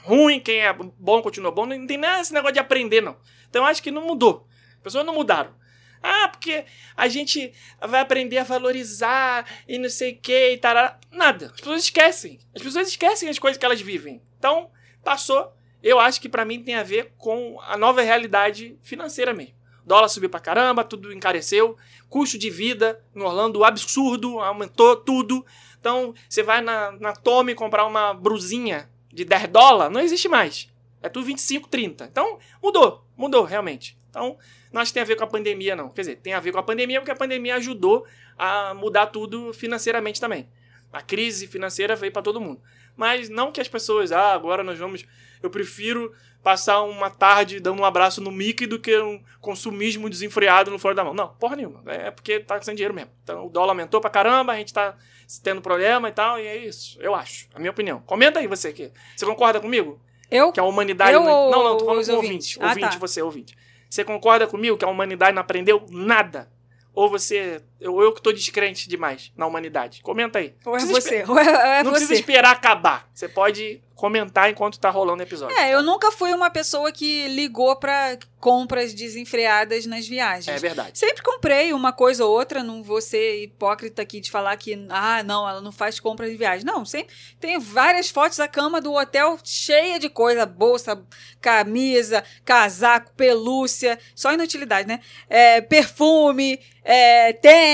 ruim, 0.03 0.39
quem 0.39 0.59
é 0.59 0.73
bom 0.73 1.21
continua 1.21 1.51
bom. 1.51 1.65
Não 1.65 1.87
tem 1.87 1.97
nada 1.97 2.21
esse 2.21 2.33
negócio 2.33 2.53
de 2.53 2.59
aprender, 2.59 3.01
não. 3.01 3.17
Então 3.49 3.65
acho 3.65 3.81
que 3.81 3.91
não 3.91 4.05
mudou. 4.05 4.47
As 4.77 4.83
pessoas 4.83 5.05
não 5.05 5.13
mudaram. 5.13 5.53
Ah, 6.01 6.27
porque 6.27 6.63
a 6.95 7.07
gente 7.07 7.51
vai 7.81 7.99
aprender 8.01 8.37
a 8.37 8.43
valorizar 8.43 9.45
e 9.67 9.77
não 9.77 9.89
sei 9.89 10.13
o 10.13 10.17
que 10.17 10.51
e 10.51 10.57
tará. 10.57 10.99
Nada. 11.11 11.47
As 11.47 11.59
pessoas 11.59 11.83
esquecem. 11.83 12.39
As 12.55 12.61
pessoas 12.61 12.87
esquecem 12.87 13.29
as 13.29 13.39
coisas 13.39 13.57
que 13.57 13.65
elas 13.65 13.81
vivem. 13.81 14.21
Então, 14.37 14.69
passou. 15.03 15.51
Eu 15.81 15.99
acho 15.99 16.19
que 16.19 16.29
pra 16.29 16.45
mim 16.45 16.63
tem 16.63 16.75
a 16.75 16.83
ver 16.83 17.13
com 17.17 17.59
a 17.61 17.77
nova 17.77 18.01
realidade 18.01 18.77
financeira 18.81 19.33
mesmo. 19.33 19.56
Dólar 19.87 20.09
subiu 20.09 20.29
pra 20.29 20.41
caramba, 20.41 20.83
tudo 20.83 21.13
encareceu. 21.13 21.77
Custo 22.09 22.37
de 22.37 22.49
vida 22.49 23.01
em 23.15 23.21
Orlando 23.21 23.63
absurdo, 23.63 24.41
aumentou 24.41 24.97
tudo. 24.97 25.45
Então, 25.79 26.13
você 26.27 26.43
vai 26.43 26.59
na, 26.59 26.91
na 26.91 27.13
Tome 27.13 27.55
comprar 27.55 27.85
uma 27.85 28.13
brusinha 28.13 28.89
de 29.11 29.23
10 29.23 29.47
dólares, 29.47 29.93
não 29.93 30.01
existe 30.01 30.27
mais. 30.27 30.69
É 31.01 31.07
tudo 31.07 31.25
25, 31.25 31.69
30. 31.69 32.03
Então, 32.03 32.37
mudou. 32.61 33.05
Mudou, 33.15 33.45
realmente. 33.45 33.97
Então, 34.09 34.37
não 34.73 34.81
acho 34.81 34.89
que 34.89 34.95
tem 34.95 35.03
a 35.03 35.05
ver 35.05 35.15
com 35.15 35.23
a 35.23 35.27
pandemia, 35.27 35.73
não. 35.73 35.87
Quer 35.89 36.01
dizer, 36.01 36.15
tem 36.17 36.33
a 36.33 36.39
ver 36.41 36.51
com 36.51 36.59
a 36.59 36.63
pandemia 36.63 36.99
porque 36.99 37.11
a 37.11 37.15
pandemia 37.15 37.55
ajudou 37.55 38.05
a 38.37 38.73
mudar 38.73 39.07
tudo 39.07 39.53
financeiramente 39.53 40.19
também. 40.19 40.49
A 40.91 41.01
crise 41.01 41.47
financeira 41.47 41.95
veio 41.95 42.11
para 42.11 42.21
todo 42.21 42.41
mundo. 42.41 42.61
Mas 42.95 43.29
não 43.29 43.53
que 43.53 43.61
as 43.61 43.69
pessoas, 43.69 44.11
ah, 44.11 44.33
agora 44.33 44.63
nós 44.63 44.77
vamos. 44.77 45.05
Eu 45.41 45.49
prefiro 45.49 46.13
passar 46.43 46.81
uma 46.83 47.09
tarde 47.09 47.59
dando 47.59 47.81
um 47.81 47.85
abraço 47.85 48.21
no 48.21 48.31
Mickey 48.31 48.65
do 48.65 48.79
que 48.79 48.97
um 48.97 49.21
consumismo 49.41 50.09
desenfreado 50.09 50.71
no 50.71 50.79
fora 50.79 50.95
da 50.95 51.03
mão. 51.03 51.13
Não, 51.13 51.29
porra 51.29 51.55
nenhuma. 51.55 51.81
É 51.85 52.09
porque 52.11 52.39
tá 52.39 52.61
sem 52.61 52.75
dinheiro 52.75 52.93
mesmo. 52.93 53.11
Então 53.23 53.45
o 53.45 53.49
dólar 53.49 53.71
aumentou 53.71 53.99
pra 53.99 54.09
caramba, 54.09 54.53
a 54.53 54.55
gente 54.55 54.73
tá 54.73 54.95
tendo 55.43 55.61
problema 55.61 56.07
e 56.07 56.11
tal, 56.11 56.39
e 56.39 56.47
é 56.47 56.55
isso. 56.55 56.97
Eu 57.01 57.13
acho. 57.13 57.49
A 57.53 57.59
minha 57.59 57.71
opinião. 57.71 58.01
Comenta 58.05 58.39
aí 58.39 58.47
você 58.47 58.69
aqui. 58.69 58.91
Você 59.15 59.25
concorda 59.25 59.59
comigo? 59.59 59.99
Eu? 60.31 60.51
Que 60.51 60.59
a 60.59 60.63
humanidade. 60.63 61.13
Eu 61.13 61.21
não, 61.21 61.51
não, 61.51 61.63
não, 61.63 61.77
tô 61.77 61.85
falando 61.85 62.05
com 62.05 62.11
o 62.11 62.15
ouvintes? 62.15 62.55
ouvinte. 62.55 62.59
Ah, 62.61 62.69
ouvinte, 62.69 62.93
tá. 62.93 62.97
você, 62.97 63.21
ouvinte. 63.21 63.57
Você 63.89 64.03
concorda 64.03 64.47
comigo 64.47 64.77
que 64.77 64.85
a 64.85 64.89
humanidade 64.89 65.33
não 65.33 65.41
aprendeu 65.41 65.85
nada? 65.89 66.49
Ou 66.93 67.09
você. 67.09 67.61
Ou 67.85 68.01
eu 68.01 68.11
que 68.11 68.21
tô 68.21 68.31
descrente 68.31 68.89
demais 68.89 69.31
na 69.35 69.45
humanidade? 69.45 70.01
Comenta 70.01 70.39
aí. 70.39 70.55
Ou 70.65 70.75
é 70.75 70.79
precisa 70.79 71.01
você? 71.01 71.23
Ou 71.27 71.37
é, 71.37 71.79
é 71.79 71.83
não 71.83 71.91
precisa 71.91 72.13
você? 72.13 72.19
esperar 72.19 72.51
acabar. 72.51 73.09
Você 73.13 73.27
pode 73.27 73.81
comentar 73.97 74.49
enquanto 74.49 74.79
tá 74.79 74.89
rolando 74.89 75.21
o 75.21 75.25
episódio. 75.25 75.57
É, 75.57 75.73
eu 75.73 75.81
nunca 75.81 76.11
fui 76.11 76.31
uma 76.33 76.51
pessoa 76.51 76.91
que 76.91 77.27
ligou 77.29 77.75
pra 77.75 78.17
compras 78.39 78.93
desenfreadas 78.93 79.87
nas 79.87 80.07
viagens. 80.07 80.47
É 80.47 80.59
verdade. 80.59 80.97
Sempre 80.97 81.23
comprei 81.23 81.73
uma 81.73 81.91
coisa 81.91 82.23
ou 82.23 82.31
outra, 82.31 82.63
não 82.63 82.83
vou 82.83 83.01
ser 83.01 83.43
hipócrita 83.43 84.03
aqui 84.03 84.19
de 84.19 84.29
falar 84.29 84.55
que, 84.57 84.85
ah, 84.89 85.23
não, 85.23 85.49
ela 85.49 85.59
não 85.59 85.71
faz 85.71 85.99
compra 85.99 86.29
de 86.29 86.37
viagem. 86.37 86.63
Não, 86.63 86.85
sempre 86.85 87.13
tenho 87.39 87.59
várias 87.59 88.09
fotos 88.09 88.37
da 88.37 88.47
cama 88.47 88.79
do 88.79 88.93
hotel 88.93 89.39
cheia 89.43 89.99
de 89.99 90.09
coisa, 90.09 90.45
bolsa, 90.45 91.03
camisa, 91.41 92.23
casaco, 92.45 93.11
pelúcia, 93.13 93.97
só 94.15 94.31
inutilidade, 94.31 94.87
né? 94.87 94.99
É, 95.27 95.59
perfume, 95.59 96.59
é, 96.83 97.33
tênis, 97.33 97.66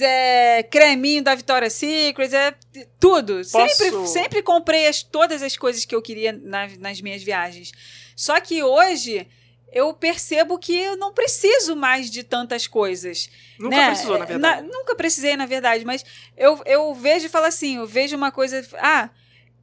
é, 0.00 0.62
creminho 0.62 1.22
da 1.22 1.34
Victoria's 1.34 1.72
Secret, 1.74 2.32
é 2.34 2.54
tudo. 3.00 3.42
Sempre, 3.44 3.90
Posso- 3.90 4.06
sempre 4.12 4.42
comprei 4.42 4.86
as- 4.88 5.02
todas 5.02 5.42
as 5.42 5.56
coisas 5.56 5.84
que 5.84 5.94
eu 5.94 6.02
queria 6.02 6.32
na- 6.32 6.68
nas 6.78 7.00
minhas 7.00 7.22
viagens. 7.22 7.72
Só 8.16 8.40
que 8.40 8.62
hoje 8.62 9.26
eu 9.72 9.92
percebo 9.92 10.58
que 10.58 10.72
eu 10.74 10.96
não 10.96 11.12
preciso 11.12 11.76
mais 11.76 12.10
de 12.10 12.22
tantas 12.22 12.66
coisas. 12.66 13.28
Nunca 13.58 13.76
né? 13.76 13.86
precisou, 13.88 14.18
na 14.18 14.24
verdade. 14.24 14.66
nunca 14.66 14.94
precisei, 14.96 15.36
na 15.36 15.46
verdade, 15.46 15.84
mas 15.84 16.04
eu, 16.36 16.60
eu 16.64 16.94
vejo 16.94 17.26
e 17.26 17.28
falo 17.28 17.46
assim, 17.46 17.76
eu 17.76 17.86
vejo 17.86 18.16
uma 18.16 18.32
coisa, 18.32 18.66
ah, 18.78 19.10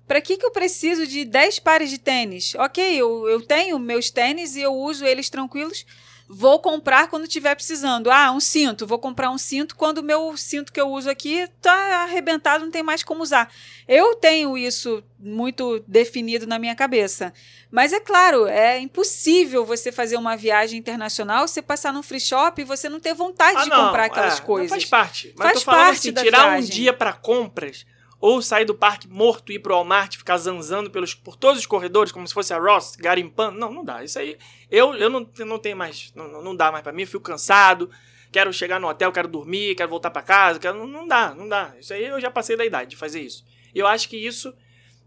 pra 0.07 0.21
que 0.21 0.37
que 0.37 0.45
eu 0.45 0.51
preciso 0.51 1.07
de 1.07 1.25
10 1.25 1.57
pares 1.59 1.89
de 1.89 1.97
tênis? 1.97 2.53
Ok, 2.55 2.83
eu, 2.95 3.27
eu 3.27 3.41
tenho 3.41 3.79
meus 3.79 4.11
tênis 4.11 4.55
e 4.55 4.61
eu 4.61 4.73
uso 4.73 5.03
eles 5.05 5.29
tranquilos, 5.29 5.85
vou 6.27 6.59
comprar 6.59 7.07
quando 7.07 7.27
tiver 7.27 7.53
precisando. 7.55 8.09
Ah, 8.09 8.31
um 8.31 8.39
cinto, 8.39 8.87
vou 8.87 8.97
comprar 8.99 9.29
um 9.29 9.37
cinto 9.37 9.75
quando 9.75 9.99
o 9.99 10.03
meu 10.03 10.35
cinto 10.35 10.73
que 10.73 10.81
eu 10.81 10.89
uso 10.89 11.09
aqui 11.09 11.47
tá 11.61 12.03
arrebentado, 12.03 12.63
não 12.65 12.71
tem 12.71 12.81
mais 12.83 13.03
como 13.03 13.21
usar. 13.23 13.51
Eu 13.87 14.15
tenho 14.15 14.57
isso 14.57 15.03
muito 15.19 15.83
definido 15.87 16.47
na 16.47 16.57
minha 16.57 16.75
cabeça. 16.75 17.31
Mas 17.71 17.93
é 17.93 17.99
claro, 17.99 18.47
é 18.47 18.79
impossível 18.79 19.65
você 19.65 19.91
fazer 19.91 20.17
uma 20.17 20.35
viagem 20.35 20.79
internacional, 20.79 21.47
você 21.47 21.61
passar 21.61 21.93
num 21.93 22.03
free 22.03 22.19
shop 22.19 22.61
e 22.61 22.65
você 22.65 22.89
não 22.89 22.99
ter 22.99 23.13
vontade 23.13 23.57
Ah, 23.59 23.63
de 23.63 23.69
não, 23.69 23.85
comprar 23.87 24.05
aquelas 24.05 24.39
é, 24.39 24.41
coisas. 24.41 24.69
Faz 24.71 24.85
parte. 24.85 25.33
Mas 25.37 25.45
Faz 25.47 25.55
eu 25.55 25.59
tô 25.61 25.65
falando 25.65 25.85
parte 25.85 26.09
assim, 26.09 26.13
tirar 26.13 26.45
um 26.47 26.51
viagem. 26.51 26.69
dia 26.69 26.93
pra 26.93 27.13
compras 27.13 27.85
ou 28.27 28.41
sair 28.41 28.65
do 28.65 28.73
parque 28.73 29.07
morto 29.07 29.51
e 29.51 29.55
ir 29.55 29.59
pro 29.59 29.75
Walmart, 29.75 30.17
ficar 30.17 30.37
zanzando 30.39 30.89
pelos, 30.89 31.13
por 31.13 31.35
todos 31.35 31.59
os 31.59 31.67
corredores, 31.67 32.11
como 32.11 32.27
se 32.27 32.33
fosse 32.33 32.55
a 32.55 32.57
Ross, 32.57 32.95
garimpando. 32.95 33.55
Não, 33.59 33.71
não 33.71 33.85
dá. 33.85 34.03
Isso 34.03 34.17
aí, 34.17 34.35
eu, 34.71 34.95
eu 34.95 35.11
não, 35.11 35.29
não 35.45 35.59
tenho 35.59 35.77
mais, 35.77 36.11
não, 36.15 36.41
não- 36.41 36.55
dá 36.55 36.71
mais 36.71 36.81
pra 36.83 36.91
mim, 36.91 37.03
eu 37.03 37.07
fico 37.07 37.19
cansado, 37.23 37.87
quero 38.31 38.51
chegar 38.51 38.79
no 38.79 38.87
hotel, 38.89 39.11
quero 39.11 39.27
dormir, 39.27 39.75
quero 39.75 39.91
voltar 39.91 40.09
pra 40.09 40.23
casa, 40.23 40.57
quero, 40.57 40.75
não, 40.75 40.87
não 40.87 41.07
dá, 41.07 41.35
não 41.35 41.47
dá. 41.47 41.75
Isso 41.79 41.93
aí 41.93 42.03
eu 42.03 42.19
já 42.19 42.31
passei 42.31 42.57
da 42.57 42.65
idade 42.65 42.89
de 42.89 42.95
fazer 42.95 43.21
isso. 43.21 43.45
Eu 43.75 43.85
acho 43.85 44.09
que 44.09 44.17
isso 44.17 44.51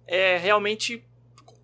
é 0.07 0.37
realmente, 0.37 1.05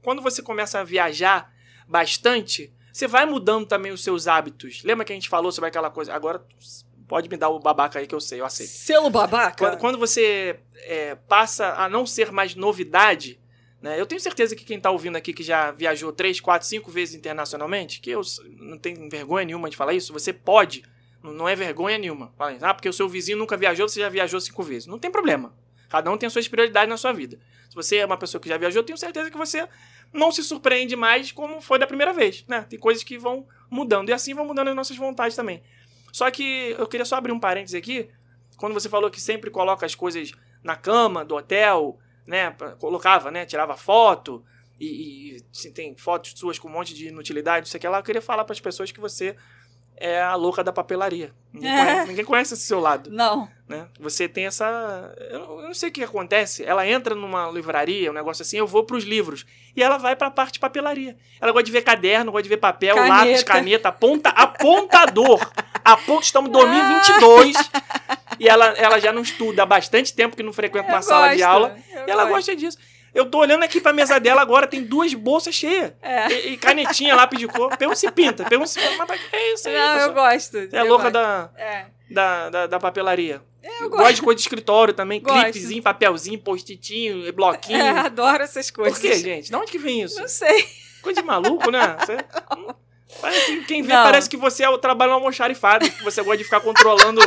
quando 0.02 0.20
você 0.20 0.42
começa 0.42 0.80
a 0.80 0.84
viajar 0.84 1.52
bastante, 1.86 2.72
você 2.92 3.06
vai 3.06 3.26
mudando 3.26 3.64
também 3.64 3.92
os 3.92 4.02
seus 4.02 4.26
hábitos. 4.26 4.82
Lembra 4.82 5.04
que 5.04 5.12
a 5.12 5.14
gente 5.14 5.28
falou 5.28 5.52
sobre 5.52 5.68
aquela 5.68 5.88
coisa? 5.88 6.12
Agora 6.12 6.44
pode 7.08 7.28
me 7.28 7.36
dar 7.36 7.48
o 7.48 7.58
babaca 7.58 7.98
aí 7.98 8.06
que 8.06 8.14
eu 8.14 8.20
sei, 8.20 8.40
eu 8.40 8.44
aceito. 8.44 8.70
Selo 8.70 9.10
babaca? 9.10 9.56
Quando, 9.56 9.78
quando 9.78 9.98
você 9.98 10.58
é, 10.86 11.14
passa 11.14 11.74
a 11.74 11.88
não 11.88 12.06
ser 12.06 12.32
mais 12.32 12.54
novidade, 12.54 13.38
Né? 13.84 14.00
Eu 14.00 14.06
tenho 14.06 14.18
certeza 14.18 14.56
que 14.56 14.64
quem 14.64 14.80
tá 14.80 14.90
ouvindo 14.90 15.16
aqui 15.16 15.34
que 15.34 15.42
já 15.42 15.70
viajou 15.70 16.10
três, 16.10 16.40
quatro, 16.40 16.66
cinco 16.66 16.90
vezes 16.90 17.14
internacionalmente, 17.14 18.00
que 18.00 18.08
eu 18.08 18.22
não 18.56 18.78
tenho 18.78 19.10
vergonha 19.10 19.44
nenhuma 19.44 19.68
de 19.68 19.76
falar 19.76 19.92
isso, 19.92 20.10
você 20.10 20.32
pode, 20.32 20.82
não 21.22 21.46
é 21.46 21.54
vergonha 21.54 21.98
nenhuma. 21.98 22.32
Fala 22.38 22.56
ah, 22.62 22.72
porque 22.72 22.88
o 22.88 22.94
seu 22.94 23.06
vizinho 23.06 23.36
nunca 23.36 23.58
viajou, 23.58 23.86
você 23.86 24.00
já 24.00 24.08
viajou 24.08 24.40
cinco 24.40 24.62
vezes. 24.62 24.86
Não 24.86 24.98
tem 24.98 25.10
problema. 25.10 25.54
Cada 25.90 26.10
um 26.10 26.16
tem 26.16 26.26
as 26.26 26.32
suas 26.32 26.48
prioridades 26.48 26.88
na 26.88 26.96
sua 26.96 27.12
vida. 27.12 27.38
Se 27.68 27.74
você 27.74 27.98
é 27.98 28.06
uma 28.06 28.16
pessoa 28.16 28.40
que 28.40 28.48
já 28.48 28.56
viajou, 28.56 28.80
eu 28.80 28.86
tenho 28.86 28.96
certeza 28.96 29.30
que 29.30 29.36
você 29.36 29.68
não 30.14 30.32
se 30.32 30.42
surpreende 30.42 30.96
mais 30.96 31.30
como 31.30 31.60
foi 31.60 31.78
da 31.78 31.86
primeira 31.86 32.14
vez, 32.14 32.42
né? 32.48 32.62
Tem 32.62 32.78
coisas 32.78 33.04
que 33.04 33.18
vão 33.18 33.46
mudando 33.70 34.08
e 34.08 34.14
assim 34.14 34.32
vão 34.32 34.46
mudando 34.46 34.68
as 34.68 34.76
nossas 34.76 34.96
vontades 34.96 35.36
também. 35.36 35.62
Só 36.14 36.30
que 36.30 36.76
eu 36.78 36.86
queria 36.86 37.04
só 37.04 37.16
abrir 37.16 37.32
um 37.32 37.40
parênteses 37.40 37.74
aqui. 37.74 38.08
Quando 38.56 38.72
você 38.72 38.88
falou 38.88 39.10
que 39.10 39.20
sempre 39.20 39.50
coloca 39.50 39.84
as 39.84 39.96
coisas 39.96 40.30
na 40.62 40.76
cama 40.76 41.24
do 41.24 41.34
hotel, 41.34 41.98
né? 42.24 42.52
Colocava, 42.78 43.32
né? 43.32 43.44
Tirava 43.44 43.76
foto 43.76 44.44
e, 44.78 45.38
e 45.64 45.70
tem 45.70 45.96
fotos 45.96 46.34
suas 46.36 46.56
com 46.56 46.68
um 46.68 46.70
monte 46.70 46.94
de 46.94 47.08
inutilidade, 47.08 47.66
isso 47.66 47.76
aqui 47.76 47.88
lá, 47.88 47.98
eu 47.98 48.04
queria 48.04 48.22
falar 48.22 48.44
para 48.44 48.52
as 48.52 48.60
pessoas 48.60 48.92
que 48.92 49.00
você 49.00 49.34
é 49.96 50.20
a 50.22 50.34
louca 50.34 50.62
da 50.64 50.72
papelaria. 50.72 51.32
Ninguém, 51.52 51.70
É. 51.70 51.84
conhece, 51.84 52.08
ninguém 52.08 52.24
conhece 52.24 52.54
esse 52.54 52.64
seu 52.64 52.80
lado 52.80 53.10
Não. 53.12 53.48
né? 53.68 53.86
Você 54.00 54.26
tem 54.28 54.44
essa. 54.46 55.14
Eu 55.30 55.38
não, 55.38 55.60
eu 55.68 55.74
sei 55.74 55.88
o 55.88 55.92
que 55.92 56.02
acontece. 56.02 56.64
Ela 56.64 56.84
entra 56.86 57.14
numa 57.14 57.48
livraria, 57.48 58.10
um 58.10 58.14
negócio 58.14 58.42
assim, 58.42 58.56
eu 58.56 58.66
vou 58.66 58.82
pros 58.84 59.04
livros. 59.04 59.46
E 59.76 59.82
ela 59.82 59.96
vai 59.96 60.16
pra 60.16 60.30
parte 60.32 60.54
de 60.54 60.58
papelaria. 60.58 61.16
Ela 61.40 61.52
gosta 61.52 61.64
de 61.66 61.70
ver 61.72 61.82
caderno, 61.82 62.32
gosta 62.32 62.42
de 62.42 62.48
ver 62.48 62.56
papel, 62.56 62.96
Caneta. 62.96 63.14
lápis, 63.14 63.42
caneta, 63.44 63.88
aponta, 63.90 64.30
apontador. 64.30 65.40
Aponta, 65.84 66.22
estamos 66.24 66.48
em 66.48 66.52
2022. 66.52 67.56
e 68.40 68.48
ela, 68.48 68.66
ela 68.76 68.98
já 68.98 69.12
não 69.12 69.22
estuda 69.22 69.62
há 69.62 69.66
bastante 69.66 70.12
tempo 70.12 70.36
que 70.36 70.42
não 70.42 70.52
frequenta 70.52 70.88
uma 70.88 70.98
Eu 70.98 71.02
sala 71.02 71.28
de 71.28 71.36
gosto, 71.42 71.48
aula. 71.48 71.76
eu 71.92 72.06
E 72.06 72.10
ela 72.10 72.24
gosto. 72.24 72.34
gosta 72.36 72.56
disso. 72.56 72.78
Eu 73.14 73.26
tô 73.26 73.38
olhando 73.38 73.62
aqui 73.62 73.80
pra 73.80 73.92
mesa 73.92 74.18
dela 74.18 74.42
agora, 74.42 74.66
tem 74.66 74.82
duas 74.82 75.14
bolsas 75.14 75.54
cheias. 75.54 75.92
É. 76.02 76.26
E, 76.32 76.52
e 76.52 76.56
canetinha, 76.56 77.14
lápis 77.14 77.38
de 77.38 77.46
cor. 77.46 77.76
Pergunta 77.76 77.98
se 78.00 78.10
pinta. 78.10 78.44
Pergunta 78.44 78.68
se 78.70 78.80
pinta. 78.80 78.96
Mas 78.98 79.06
pra 79.06 79.16
que 79.18 79.36
é 79.36 79.54
isso 79.54 79.68
aí? 79.68 79.74
Não, 79.74 79.98
eu 80.00 80.12
gosto. 80.12 80.56
É 80.56 80.68
eu 80.72 80.86
louca 80.86 81.04
gosto. 81.04 81.12
da, 81.12 81.50
É. 81.56 81.86
da, 82.10 82.50
da, 82.50 82.66
da 82.66 82.80
papelaria. 82.80 83.40
Eu 83.80 83.88
Gosto 83.88 84.14
de 84.16 84.22
coisa 84.22 84.36
de 84.36 84.42
escritório 84.42 84.92
também, 84.92 85.22
Gosto. 85.22 85.40
clipezinho, 85.42 85.82
papelzinho, 85.82 86.38
post-itinho, 86.38 87.32
bloquinho. 87.32 87.78
É, 87.80 87.90
adoro 88.00 88.42
essas 88.42 88.70
coisas. 88.70 88.98
Por 88.98 89.08
quê, 89.08 89.14
gente? 89.14 89.48
De 89.48 89.56
onde 89.56 89.70
que 89.70 89.78
vem 89.78 90.02
isso? 90.02 90.20
Não 90.20 90.28
sei. 90.28 90.66
Coisa 91.00 91.20
de 91.22 91.26
maluco, 91.26 91.70
né? 91.70 91.96
Você- 92.04 92.18
Parece 93.20 93.46
que 93.46 93.64
quem 93.66 93.82
vê 93.82 93.92
Não. 93.92 94.02
parece 94.02 94.28
que 94.28 94.36
você 94.36 94.64
é 94.64 94.68
o 94.68 94.76
trabalho 94.76 95.12
almoxarifado, 95.12 95.88
que 95.88 96.02
você 96.02 96.20
gosta 96.20 96.38
de 96.38 96.44
ficar 96.44 96.60
controlando 96.60 97.20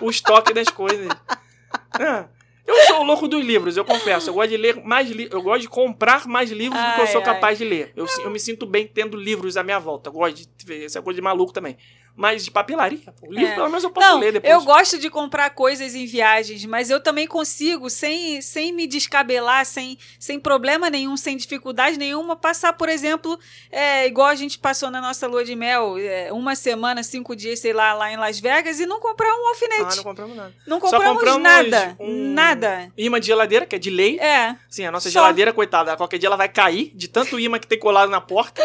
o 0.00 0.10
estoque 0.10 0.52
das 0.52 0.68
coisas. 0.68 1.08
É. 1.98 2.24
Eu 2.66 2.76
sou 2.86 3.00
o 3.00 3.02
louco 3.02 3.26
dos 3.26 3.44
livros, 3.44 3.76
eu 3.76 3.84
confesso. 3.84 4.30
Eu 4.30 4.34
gosto 4.34 4.50
de 4.50 4.56
ler 4.56 4.84
mais 4.84 5.10
li 5.10 5.28
eu 5.30 5.42
gosto 5.42 5.62
de 5.62 5.68
comprar 5.68 6.26
mais 6.26 6.50
livros 6.50 6.80
do 6.80 6.92
que 6.94 7.00
eu 7.00 7.04
Ai, 7.04 7.12
sou 7.12 7.20
ai. 7.20 7.24
capaz 7.24 7.58
de 7.58 7.64
ler. 7.64 7.92
Eu, 7.96 8.06
eu 8.24 8.30
me 8.30 8.38
sinto 8.38 8.66
bem 8.66 8.86
tendo 8.86 9.16
livros 9.16 9.56
à 9.56 9.62
minha 9.62 9.78
volta. 9.78 10.08
Eu 10.08 10.14
gosto 10.14 10.36
de 10.36 10.66
ver, 10.66 10.84
essa 10.84 11.02
coisa 11.02 11.16
de 11.16 11.22
maluco 11.22 11.52
também. 11.52 11.76
Mas 12.16 12.44
de 12.44 12.50
papelaria, 12.50 13.14
o 13.22 13.32
livro 13.32 13.52
É. 13.52 13.54
pelo 13.54 13.68
menos 13.68 13.82
eu 13.84 13.90
posso 13.90 14.06
Não, 14.06 14.18
ler 14.18 14.32
depois. 14.32 14.52
eu 14.52 14.62
gosto 14.62 14.98
de 14.98 15.08
comprar 15.08 15.50
coisas 15.50 15.94
em 15.94 16.04
viagens, 16.04 16.64
mas 16.66 16.90
eu 16.90 17.00
também 17.00 17.26
consigo, 17.26 17.88
sem, 17.88 18.42
sem 18.42 18.72
me 18.72 18.86
descabelar, 18.86 19.64
sem, 19.64 19.96
sem 20.18 20.38
problema 20.38 20.90
nenhum, 20.90 21.16
sem 21.16 21.36
dificuldade 21.36 21.96
nenhuma, 21.98 22.36
passar, 22.36 22.74
por 22.74 22.88
exemplo, 22.90 23.38
é, 23.70 24.06
igual 24.06 24.26
a 24.28 24.34
gente 24.34 24.58
passou 24.58 24.90
na 24.90 25.00
nossa 25.00 25.26
lua 25.26 25.44
de 25.44 25.56
mel, 25.56 25.96
é, 25.98 26.30
uma 26.32 26.54
semana, 26.54 27.02
cinco 27.02 27.34
dias, 27.34 27.58
sei 27.60 27.72
lá, 27.72 27.94
lá 27.94 28.12
em 28.12 28.16
Las 28.18 28.38
Vegas, 28.38 28.80
e 28.80 28.86
não 28.86 29.00
comprar 29.00 29.28
um 29.34 29.46
Ah, 29.46 29.48
alfinete. 29.50 29.96
não 29.96 30.04
compramos 30.04 30.36
nada. 30.36 30.54
não, 30.66 30.80
Só 30.80 30.90
compramos 30.90 31.14
compramos 31.14 31.42
nada. 31.42 31.96
um- 31.98 32.30
Nada. 32.34 32.92
Imã 32.96 33.18
de 33.18 33.26
geladeira, 33.26 33.64
que 33.66 33.76
é 33.76 33.78
de 33.78 33.88
lei. 33.90 34.18
É. 34.20 34.56
Sim, 34.68 34.84
a 34.84 34.90
nossa 34.90 35.08
Só. 35.10 35.20
geladeira, 35.20 35.52
coitada, 35.52 35.96
qualquer 35.96 36.18
dia 36.18 36.26
ela 36.26 36.36
vai 36.36 36.48
cair 36.48 36.92
de 36.94 37.08
tanto 37.08 37.38
imã 37.40 37.58
que 37.58 37.66
tem 37.66 37.78
colado 37.78 38.08
na 38.10 38.20
porta. 38.20 38.62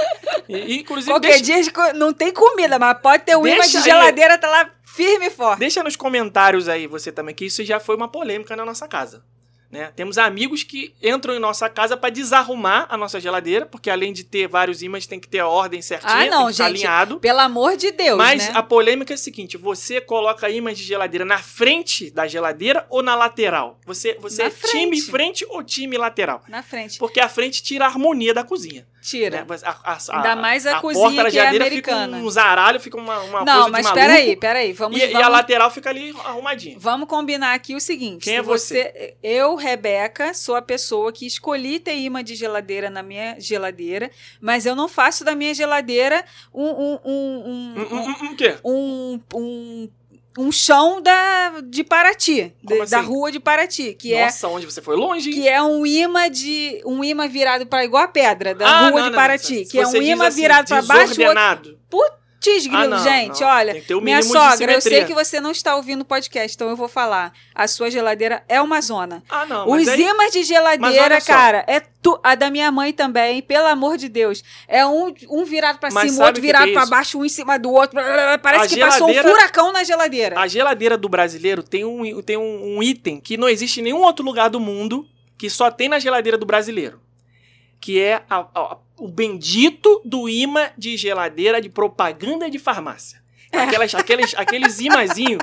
E, 0.47 0.75
inclusive, 0.79 1.11
Qualquer 1.11 1.41
deixa, 1.41 1.71
dia 1.71 1.93
não 1.93 2.13
tem 2.13 2.31
comida, 2.31 2.77
mas 2.77 2.99
pode 2.99 3.23
ter 3.23 3.34
o 3.37 3.47
imã 3.47 3.57
Deixa 3.57 3.79
de 3.79 3.83
geladeira, 3.83 4.37
tá 4.37 4.49
lá 4.49 4.69
firme 4.83 5.27
e 5.27 5.29
forte. 5.29 5.59
deixa 5.59 5.83
nos 5.83 5.95
comentários 5.95 6.69
aí 6.69 6.87
você 6.87 7.11
também, 7.11 7.35
que 7.35 7.45
isso 7.45 7.63
já 7.63 7.79
foi 7.79 7.95
uma 7.95 8.07
polêmica 8.07 8.55
na 8.55 8.65
nossa 8.65 8.87
casa. 8.87 9.23
Né? 9.75 9.91
Temos 9.95 10.17
amigos 10.17 10.63
que 10.63 10.93
entram 11.01 11.33
em 11.35 11.39
nossa 11.39 11.69
casa 11.69 11.97
para 11.97 12.09
desarrumar 12.09 12.85
a 12.89 12.97
nossa 12.97 13.19
geladeira, 13.19 13.65
porque 13.65 13.89
além 13.89 14.13
de 14.13 14.23
ter 14.23 14.47
vários 14.47 14.81
ímãs, 14.81 15.05
tem 15.05 15.19
que 15.19 15.27
ter 15.27 15.39
a 15.39 15.47
ordem 15.47 15.81
certinha, 15.81 16.11
Ah, 16.13 16.25
não, 16.27 16.49
gente. 16.51 16.61
alinhado. 16.63 17.19
Pelo 17.19 17.39
amor 17.39 17.75
de 17.77 17.91
Deus, 17.91 18.17
Mas 18.17 18.47
né? 18.47 18.53
a 18.55 18.63
polêmica 18.63 19.13
é 19.13 19.15
a 19.15 19.17
seguinte: 19.17 19.57
você 19.57 19.99
coloca 19.99 20.49
ímãs 20.49 20.77
de 20.77 20.83
geladeira 20.83 21.25
na 21.25 21.37
frente 21.39 22.09
da 22.11 22.27
geladeira 22.27 22.85
ou 22.89 23.01
na 23.03 23.15
lateral? 23.15 23.79
Você, 23.85 24.17
você 24.19 24.43
Na 24.43 24.47
é 24.49 24.51
time 24.51 24.99
frente. 25.01 25.11
frente 25.11 25.45
ou 25.49 25.63
time 25.63 25.97
lateral? 25.97 26.43
Na 26.47 26.61
frente. 26.63 26.97
Porque 26.99 27.19
a 27.19 27.27
frente 27.29 27.61
tira 27.63 27.85
a 27.85 27.87
harmonia 27.87 28.33
da 28.33 28.43
cozinha. 28.43 28.85
Tira. 29.01 29.37
né? 29.41 29.45
Mas 29.47 29.63
a- 29.63 29.69
a- 29.83 29.93
a- 29.93 30.15
Ainda 30.17 30.35
mais 30.35 30.65
a 30.65 30.79
cozinha 30.79 31.03
porta 31.05 31.21
da 31.23 31.27
é 31.27 31.31
geladeira 31.31 31.65
americana. 31.65 32.17
Fica 32.17 32.25
um 32.25 32.29
zaralho, 32.31 32.79
fica 32.79 32.97
uma, 32.97 33.19
uma 33.19 33.43
Não, 33.45 33.53
coisa 33.53 33.69
mas 33.69 33.85
de 33.85 33.91
maluco. 33.93 33.93
peraí, 34.07 34.35
peraí. 34.35 34.73
Vamos, 34.73 34.99
E, 34.99 35.03
e 35.03 35.07
vamos, 35.11 35.27
a 35.27 35.29
lateral 35.29 35.69
fica 35.69 35.91
ali 35.91 36.09
arrumadinha. 36.25 36.75
vamos 36.79 37.07
combinar 37.07 37.53
aqui 37.53 37.75
o 37.75 37.79
seguinte. 37.79 38.23
Quem 38.23 38.37
é 38.37 38.41
você? 38.41 39.15
Eu, 39.21 39.53
Rebeca, 39.65 40.33
sou 40.33 40.55
a 40.55 40.61
pessoa 40.61 41.11
que 41.11 41.25
escolhi 41.25 41.79
ter 41.79 41.95
imã 41.97 42.23
de 42.23 42.35
geladeira 42.35 42.89
na 42.89 43.01
minha 43.03 43.35
geladeira, 43.39 44.09
mas 44.39 44.65
eu 44.65 44.75
não 44.75 44.87
faço 44.87 45.23
da 45.25 45.33
minha 45.35 45.53
geladeira 45.53 46.23
um, 46.53 46.63
um, 46.63 46.99
um, 47.05 47.75
um, 47.75 48.31
o 48.31 48.35
quê? 48.35 48.55
um, 48.63 49.19
um, 49.33 49.89
um 50.37 50.51
chão 50.51 51.01
da, 51.01 51.61
de 51.63 51.83
Paraty, 51.83 52.53
de- 52.63 52.85
da 52.85 52.99
assim? 52.99 53.07
rua 53.07 53.31
de 53.31 53.39
Paraty, 53.39 53.93
que 53.93 54.13
é 54.13 54.25
Nossa, 54.25 54.47
onde 54.47 54.65
você 54.65 54.81
foi 54.81 54.95
longe, 54.95 55.29
hein? 55.29 55.35
que 55.35 55.47
é 55.47 55.61
um 55.61 55.85
imã 55.85 56.29
de 56.29 56.81
um 56.85 57.03
imã 57.03 57.27
virado 57.27 57.65
para 57.65 57.83
igual 57.83 58.03
a 58.03 58.07
pedra 58.07 58.53
da 58.53 58.67
Ah, 58.67 58.79
rua 58.89 58.91
não, 58.99 59.03
de 59.03 59.09
não, 59.09 59.15
Paraty, 59.15 59.65
se 59.65 59.71
que 59.71 59.79
é 59.79 59.87
um 59.87 60.01
imã 60.01 60.27
assim, 60.27 60.41
virado 60.41 60.67
para 60.67 60.81
baixo, 60.81 61.01
outro 61.01 61.15
desordenado. 61.17 61.79
Putz, 62.53 62.67
grilo, 62.67 62.83
Ah, 62.83 62.87
não, 62.87 62.97
gente, 63.03 63.41
não. 63.41 63.47
olha. 63.47 63.83
Minha 64.01 64.21
sogra, 64.21 64.73
eu 64.73 64.81
sei 64.81 65.03
que 65.05 65.13
você 65.13 65.39
não 65.39 65.51
está 65.51 65.75
ouvindo 65.75 66.01
o 66.01 66.05
podcast, 66.05 66.55
então 66.55 66.69
eu 66.69 66.75
vou 66.75 66.87
falar. 66.87 67.33
A 67.53 67.67
sua 67.67 67.89
geladeira 67.89 68.43
é 68.47 68.61
uma 68.61 68.79
zona. 68.81 69.23
Ah, 69.29 69.45
não, 69.45 69.69
Os 69.69 69.87
aí... 69.87 70.01
imãs 70.01 70.31
de 70.31 70.43
geladeira, 70.43 71.19
cara, 71.21 71.63
é 71.67 71.79
tu... 72.01 72.19
a 72.23 72.35
da 72.35 72.49
minha 72.51 72.71
mãe 72.71 72.91
também, 72.93 73.41
pelo 73.41 73.67
amor 73.67 73.97
de 73.97 74.07
Deus. 74.09 74.43
É 74.67 74.85
um, 74.85 75.13
um 75.29 75.43
virado 75.45 75.79
pra 75.79 75.89
Mas 75.91 76.11
cima, 76.11 76.23
o 76.23 76.27
outro 76.27 76.41
virado 76.41 76.67
é 76.67 76.73
isso? 76.73 76.89
baixo, 76.89 77.19
um 77.19 77.25
em 77.25 77.29
cima 77.29 77.57
do 77.57 77.71
outro. 77.71 77.99
Parece 78.41 78.65
A 78.65 78.67
que 78.69 78.79
passou 78.79 79.09
um 79.09 79.13
furacão 79.13 79.71
na 79.71 79.83
geladeira. 79.83 80.39
A 80.39 80.47
geladeira 80.47 80.97
do 80.97 81.09
brasileiro 81.09 81.63
tem, 81.63 81.83
um, 81.85 82.21
tem 82.21 82.37
um, 82.37 82.77
um 82.77 82.83
item 82.83 83.19
que 83.19 83.37
não 83.37 83.47
existe 83.49 83.79
em 83.79 83.83
nenhum 83.83 84.01
outro 84.01 84.23
lugar 84.25 84.49
do 84.49 84.59
mundo, 84.59 85.07
que 85.37 85.49
só 85.49 85.69
tem 85.71 85.89
na 85.89 85.99
geladeira 85.99 86.37
do 86.37 86.45
brasileiro. 86.45 86.99
Que 87.79 88.01
é 88.01 88.23
a- 88.29 88.47
a- 88.55 88.77
o 88.97 89.07
bendito 89.07 90.01
do 90.05 90.27
imã 90.29 90.69
de 90.77 90.95
geladeira 90.97 91.61
de 91.61 91.69
propaganda 91.69 92.49
de 92.49 92.59
farmácia. 92.59 93.21
Aquelas, 93.51 93.93
aqueles, 93.95 94.33
aqueles 94.35 94.79
imãzinhos 94.79 95.39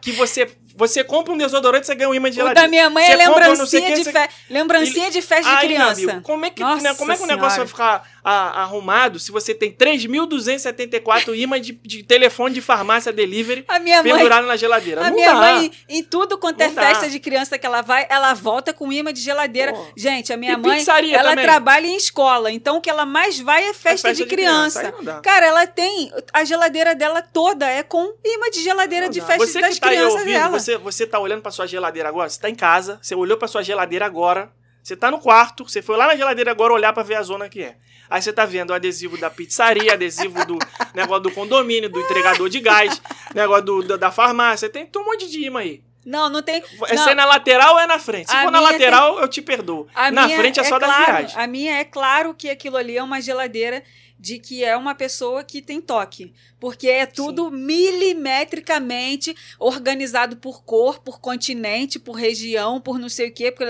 que 0.00 0.12
você, 0.12 0.50
você 0.76 1.02
compra 1.02 1.32
um 1.32 1.36
desodorante 1.38 1.84
e 1.84 1.86
você 1.86 1.94
ganha 1.94 2.10
um 2.10 2.14
imã 2.14 2.28
de 2.30 2.34
O 2.36 2.42
geladeira. 2.42 2.62
da 2.62 2.68
minha 2.68 2.90
mãe 2.90 3.04
Você 3.06 3.12
é 3.12 3.16
não 3.16 3.24
sei 3.34 3.80
lembrancinha, 3.80 3.82
o 3.82 3.86
que, 3.86 3.94
de, 3.94 4.04
você- 4.04 4.12
fe... 4.12 4.28
lembrancinha 4.50 5.10
de 5.10 5.22
festa 5.22 5.50
de 5.54 5.60
criança. 5.60 6.02
amigo, 6.02 6.20
como 6.22 6.44
é 6.44 6.50
que, 6.50 6.62
né, 6.62 6.94
como 6.94 7.12
é 7.12 7.16
que 7.16 7.22
o 7.22 7.26
negócio 7.26 7.58
vai 7.58 7.66
ficar 7.66 8.06
a- 8.24 8.62
arrumado 8.62 9.18
se 9.20 9.30
você 9.30 9.54
tem 9.54 9.70
3.274 9.70 11.34
imãs 11.36 11.60
de, 11.64 11.72
de 11.72 12.02
telefone 12.02 12.54
de 12.54 12.60
farmácia 12.60 13.12
delivery 13.12 13.64
A 13.68 13.78
minha 13.78 14.02
mãe 14.02 14.12
pendurado 14.14 14.46
na 14.46 14.56
geladeira? 14.56 15.02
A 15.02 15.10
não 15.10 15.14
minha 15.16 15.32
dá. 15.32 15.38
mãe, 15.40 15.70
em 15.88 16.02
tudo 16.02 16.38
quanto 16.38 16.60
é 16.60 16.68
Não 16.68 16.74
dá. 16.74 16.82
festa 16.82 17.08
de 17.10 17.20
criança 17.20 17.58
que 17.58 17.66
ela 17.66 17.82
vai, 17.82 18.06
ela 18.08 18.32
volta 18.34 18.72
com 18.72 18.90
imã 18.92 19.12
de 19.12 19.20
geladeira. 19.20 19.74
Gente, 19.96 20.32
a 20.32 20.36
minha 20.36 20.54
E 20.54 20.56
mãe, 20.56 20.82
ela 21.12 21.30
também. 21.30 21.44
trabalha 21.44 21.86
em 21.86 21.96
escola, 21.96 22.50
então 22.50 22.76
o 22.76 22.80
que 22.80 22.88
ela 22.90 23.04
mais 23.04 23.38
vai 23.40 23.64
é 23.64 23.72
festa, 23.74 24.08
festa 24.08 24.14
de, 24.14 24.22
de 24.24 24.28
criança. 24.28 24.92
criança. 24.92 25.20
Cara, 25.20 25.46
ela 25.46 25.66
tem 25.66 26.10
a 26.32 26.44
geladeira 26.44 26.94
dela 26.94 27.20
toda 27.22 27.66
é 27.68 27.82
com 27.82 28.14
imã 28.24 28.50
de 28.50 28.62
geladeira 28.62 29.08
de 29.08 29.20
Não, 29.20 29.26
festa 29.26 29.46
você 29.46 29.60
das 29.60 29.74
que 29.74 29.80
tá 29.80 29.88
crianças 29.88 30.12
ouvindo, 30.20 30.32
dela. 30.34 30.58
você, 30.58 30.76
você 30.78 31.06
tá 31.06 31.18
olhando 31.18 31.42
pra 31.42 31.50
sua 31.50 31.66
geladeira 31.66 32.08
agora, 32.08 32.28
você 32.28 32.40
tá 32.40 32.48
em 32.48 32.54
casa, 32.54 32.98
você 33.02 33.14
olhou 33.14 33.36
pra 33.36 33.48
sua 33.48 33.62
geladeira 33.62 34.06
agora, 34.06 34.50
você 34.84 34.94
tá 34.94 35.10
no 35.10 35.18
quarto, 35.18 35.66
você 35.68 35.80
foi 35.82 35.96
lá 35.96 36.06
na 36.06 36.14
geladeira 36.16 36.50
agora 36.50 36.72
olhar 36.74 36.92
pra 36.92 37.02
ver 37.02 37.14
a 37.16 37.22
zona 37.22 37.48
que 37.48 37.62
é. 37.62 37.76
Aí 38.10 38.20
você 38.20 38.32
tá 38.32 38.44
vendo 38.44 38.70
o 38.70 38.74
adesivo 38.74 39.16
da 39.16 39.30
pizzaria, 39.30 39.94
adesivo 39.94 40.44
do 40.44 40.58
negócio 40.94 41.22
do 41.22 41.30
condomínio, 41.32 41.88
do 41.88 41.98
entregador 42.00 42.48
de 42.50 42.60
gás, 42.60 43.00
negócio 43.34 43.64
do, 43.64 43.82
da- 43.82 43.96
da 43.96 44.10
farmácia, 44.12 44.68
tem, 44.68 44.84
tem 44.86 45.00
um 45.00 45.04
monte 45.06 45.28
de 45.28 45.42
imã 45.44 45.60
aí. 45.60 45.82
Não, 46.04 46.28
não 46.28 46.42
tem. 46.42 46.62
É 46.88 46.94
não, 46.96 47.14
na 47.14 47.24
lateral 47.24 47.72
ou 47.76 47.80
é 47.80 47.86
na 47.86 47.98
frente? 47.98 48.30
Se 48.30 48.36
A 48.36 48.42
for 48.42 48.50
na 48.52 48.60
lateral, 48.60 49.18
eu 49.20 49.26
te 49.26 49.40
perdoo. 49.40 49.88
a 49.94 50.10
Na 50.10 50.28
frente 50.28 50.60
é 50.60 50.64
só 50.64 50.78
das 50.78 50.86
claro, 50.90 51.04
viagens. 51.06 51.34
A 51.38 51.46
minha 51.46 51.78
é 51.78 51.84
claro 51.84 52.34
que 52.34 52.50
aquilo 52.50 52.76
ali 52.76 52.94
é 52.94 53.02
uma 53.02 53.22
geladeira 53.22 53.82
de 54.24 54.38
que 54.38 54.64
é 54.64 54.74
uma 54.74 54.94
pessoa 54.94 55.44
que 55.44 55.60
tem 55.60 55.82
toque. 55.82 56.32
Porque 56.58 56.88
é 56.88 57.04
tudo 57.04 57.50
milimetricamente 57.50 59.36
organizado 59.58 60.38
por 60.38 60.64
cor, 60.64 60.98
por 61.00 61.20
continente, 61.20 61.98
por 61.98 62.14
região, 62.14 62.80
por 62.80 62.98
não 62.98 63.10
sei 63.10 63.28
o 63.28 63.32
quê, 63.34 63.52
por, 63.52 63.66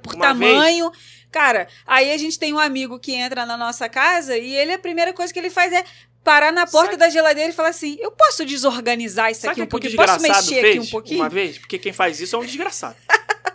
por 0.00 0.14
Uma 0.14 0.28
tamanho. 0.28 0.92
Cara, 1.32 1.66
aí 1.84 2.12
a 2.12 2.16
gente 2.16 2.38
tem 2.38 2.54
um 2.54 2.58
amigo 2.60 3.00
que 3.00 3.14
entra 3.14 3.44
na 3.44 3.56
nossa 3.56 3.88
casa 3.88 4.38
e 4.38 4.54
ele, 4.54 4.74
a 4.74 4.78
primeira 4.78 5.12
coisa 5.12 5.32
que 5.32 5.40
ele 5.40 5.50
faz 5.50 5.72
é 5.72 5.84
parar 6.22 6.52
na 6.52 6.68
porta 6.68 6.92
Sabe- 6.92 6.98
da 6.98 7.08
geladeira 7.08 7.50
e 7.50 7.52
falar 7.52 7.70
assim: 7.70 7.96
eu 7.98 8.12
posso 8.12 8.44
desorganizar 8.46 9.32
isso 9.32 9.40
Sabe 9.40 9.54
aqui 9.54 9.62
um 9.62 9.64
o 9.64 9.68
pouquinho? 9.68 9.96
Posso 9.96 10.20
mexer 10.20 10.60
fez 10.60 10.76
aqui 10.76 10.86
um 10.86 10.90
pouquinho? 10.90 11.20
uma 11.20 11.28
vez? 11.28 11.58
Porque 11.58 11.80
quem 11.80 11.92
faz 11.92 12.20
isso 12.20 12.36
é 12.36 12.38
um 12.38 12.44
desgraçado. 12.44 12.96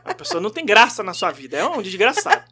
A 0.04 0.14
pessoa 0.14 0.42
não 0.42 0.50
tem 0.50 0.66
graça 0.66 1.02
na 1.02 1.14
sua 1.14 1.32
vida, 1.32 1.58
é 1.58 1.66
um 1.66 1.82
desgraçado. 1.82 2.44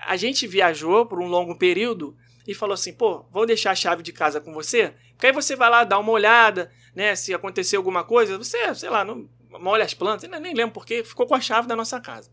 a 0.00 0.16
gente 0.16 0.48
viajou 0.48 1.06
por 1.06 1.20
um 1.20 1.28
longo 1.28 1.56
período 1.56 2.16
e 2.48 2.54
falou 2.54 2.72
assim, 2.72 2.94
pô, 2.94 3.26
vou 3.30 3.44
deixar 3.44 3.72
a 3.72 3.74
chave 3.74 4.02
de 4.02 4.10
casa 4.10 4.40
com 4.40 4.54
você, 4.54 4.94
porque 5.12 5.26
aí 5.26 5.32
você 5.32 5.54
vai 5.54 5.68
lá 5.68 5.84
dar 5.84 5.98
uma 5.98 6.10
olhada, 6.10 6.72
né, 6.96 7.14
se 7.14 7.34
acontecer 7.34 7.76
alguma 7.76 8.02
coisa, 8.02 8.38
você, 8.38 8.74
sei 8.74 8.88
lá, 8.88 9.04
não, 9.04 9.28
molha 9.60 9.84
as 9.84 9.92
plantas, 9.92 10.28
nem 10.30 10.54
lembro 10.54 10.72
porque, 10.72 11.04
ficou 11.04 11.26
com 11.26 11.34
a 11.34 11.40
chave 11.40 11.68
da 11.68 11.76
nossa 11.76 12.00
casa. 12.00 12.30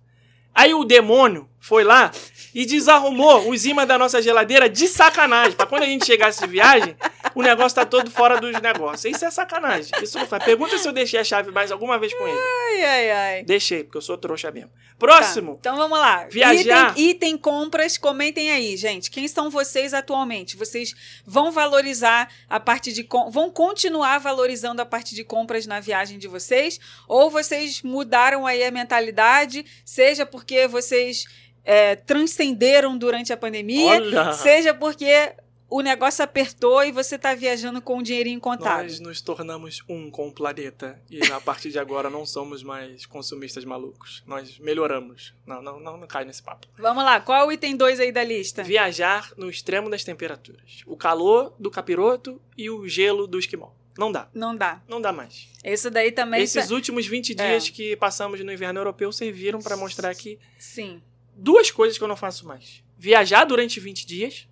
Aí 0.54 0.74
o 0.74 0.86
demônio 0.86 1.50
foi 1.60 1.84
lá 1.84 2.14
e 2.54 2.66
desarrumou 2.66 3.50
os 3.50 3.66
imãs 3.66 3.86
da 3.86 3.98
nossa 3.98 4.22
geladeira 4.22 4.70
de 4.70 4.88
sacanagem. 4.88 5.52
Pra 5.52 5.66
quando 5.66 5.84
a 5.84 5.86
gente 5.86 6.06
chegasse 6.06 6.40
de 6.40 6.48
viagem, 6.48 6.96
o 7.36 7.44
negócio 7.44 7.76
tá 7.76 7.86
todo 7.86 8.10
fora 8.10 8.40
dos 8.40 8.60
negócios. 8.62 9.14
Isso 9.14 9.26
é 9.26 9.30
sacanagem. 9.30 9.92
Isso 10.02 10.18
não 10.18 10.26
faz. 10.26 10.44
Pergunta 10.44 10.78
se 10.78 10.88
eu 10.88 10.94
deixei 10.94 11.20
a 11.20 11.24
chave 11.24 11.52
mais 11.52 11.72
alguma 11.72 12.00
vez 12.00 12.14
com 12.14 12.26
ele. 12.26 12.40
Ai, 12.40 12.86
ai, 12.86 13.12
ai. 13.12 13.44
Deixei, 13.44 13.84
porque 13.84 13.98
eu 13.98 14.02
sou 14.02 14.18
trouxa 14.18 14.50
mesmo. 14.52 14.70
Tá, 14.70 14.96
Próximo. 14.98 15.58
Então 15.60 15.76
vamos 15.76 16.00
lá. 16.00 16.26
Viajar. 16.30 16.92
Item, 16.92 17.10
item 17.10 17.38
compras, 17.38 17.98
comentem 17.98 18.50
aí, 18.50 18.78
gente. 18.78 19.12
Quem 19.12 19.28
são 19.28 19.50
vocês 19.50 19.94
atualmente? 19.94 20.56
Vocês 20.56 20.94
vão 21.26 21.52
valorizar 21.52 22.30
a 22.50 22.60
parte 22.60 22.94
de 22.94 23.06
vão 23.30 23.52
continuar 23.52 24.20
valorizando 24.20 24.82
a 24.82 24.86
parte 24.86 25.14
de 25.14 25.24
compras 25.24 25.68
na 25.68 25.82
viagem 25.82 26.18
de 26.18 26.30
vocês? 26.30 26.80
Ou 27.08 27.30
vocês 27.30 27.82
mudaram 27.82 28.48
aí 28.48 28.64
a 28.64 28.72
mentalidade, 28.72 29.66
seja 29.84 30.26
porque 30.26 30.68
vocês 30.68 31.26
é, 31.66 31.96
transcenderam 31.96 32.98
durante 32.98 33.34
a 33.34 33.38
pandemia, 33.38 33.96
Olha. 33.96 34.34
seja 34.34 34.74
porque 34.74 35.34
o 35.78 35.82
negócio 35.82 36.24
apertou 36.24 36.82
e 36.86 36.92
você 36.92 37.20
tá 37.20 37.36
viajando 37.36 37.82
com 37.82 37.98
o 37.98 38.02
dinheirinho 38.02 38.40
contado. 38.40 38.84
Nós 38.84 39.00
nos 39.02 39.20
tornamos 39.20 39.84
um 39.90 40.10
com 40.10 40.30
o 40.30 40.32
planeta 40.32 40.98
e 41.10 41.20
a 41.30 41.42
partir 41.42 41.70
de 41.70 41.78
agora 41.78 42.10
não 42.10 42.26
somos 42.26 42.64
mais 42.64 43.06
consumistas 43.06 43.66
malucos. 43.66 44.24
Nós 44.26 44.58
melhoramos. 44.60 45.34
Não, 45.46 45.62
não, 45.62 45.78
não, 45.78 45.98
não 45.98 46.08
cai 46.08 46.24
nesse 46.24 46.42
papo. 46.42 46.66
Vamos 46.78 47.04
lá, 47.04 47.20
qual 47.20 47.42
é 47.42 47.46
o 47.46 47.52
item 47.52 47.76
2 47.76 48.00
aí 48.00 48.12
da 48.12 48.24
lista? 48.24 48.64
Viajar 48.64 49.34
no 49.36 49.50
extremo 49.50 49.90
das 49.90 50.04
temperaturas. 50.06 50.82
O 50.86 50.96
calor 50.96 51.54
do 51.60 51.70
capiroto 51.70 52.42
e 52.58 52.70
o 52.70 52.88
gelo 52.88 53.28
do 53.28 53.38
esquimó. 53.38 53.72
Não 53.98 54.12
dá. 54.14 54.30
Não 54.34 54.56
dá. 54.56 54.82
Não 54.88 55.02
dá 55.02 55.12
mais. 55.12 55.50
Isso 55.62 55.92
daí 55.92 56.12
também. 56.14 56.42
Esses 56.42 56.72
últimos 56.72 57.06
20 57.06 57.34
É. 57.34 57.36
dias 57.36 57.70
que 57.70 57.98
passamos 57.98 58.40
no 58.40 58.52
inverno 58.52 58.80
europeu 58.80 59.12
serviram 59.12 59.60
para 59.62 59.76
mostrar 59.76 60.16
que 60.16 60.40
Sim. 60.58 61.02
duas 61.36 61.70
coisas 61.70 61.98
que 61.98 62.04
eu 62.04 62.08
não 62.08 62.16
faço 62.16 62.48
mais. 62.48 62.82
Viajar 62.98 63.44
durante 63.44 63.78
20 63.80 64.06
dias, 64.08 64.48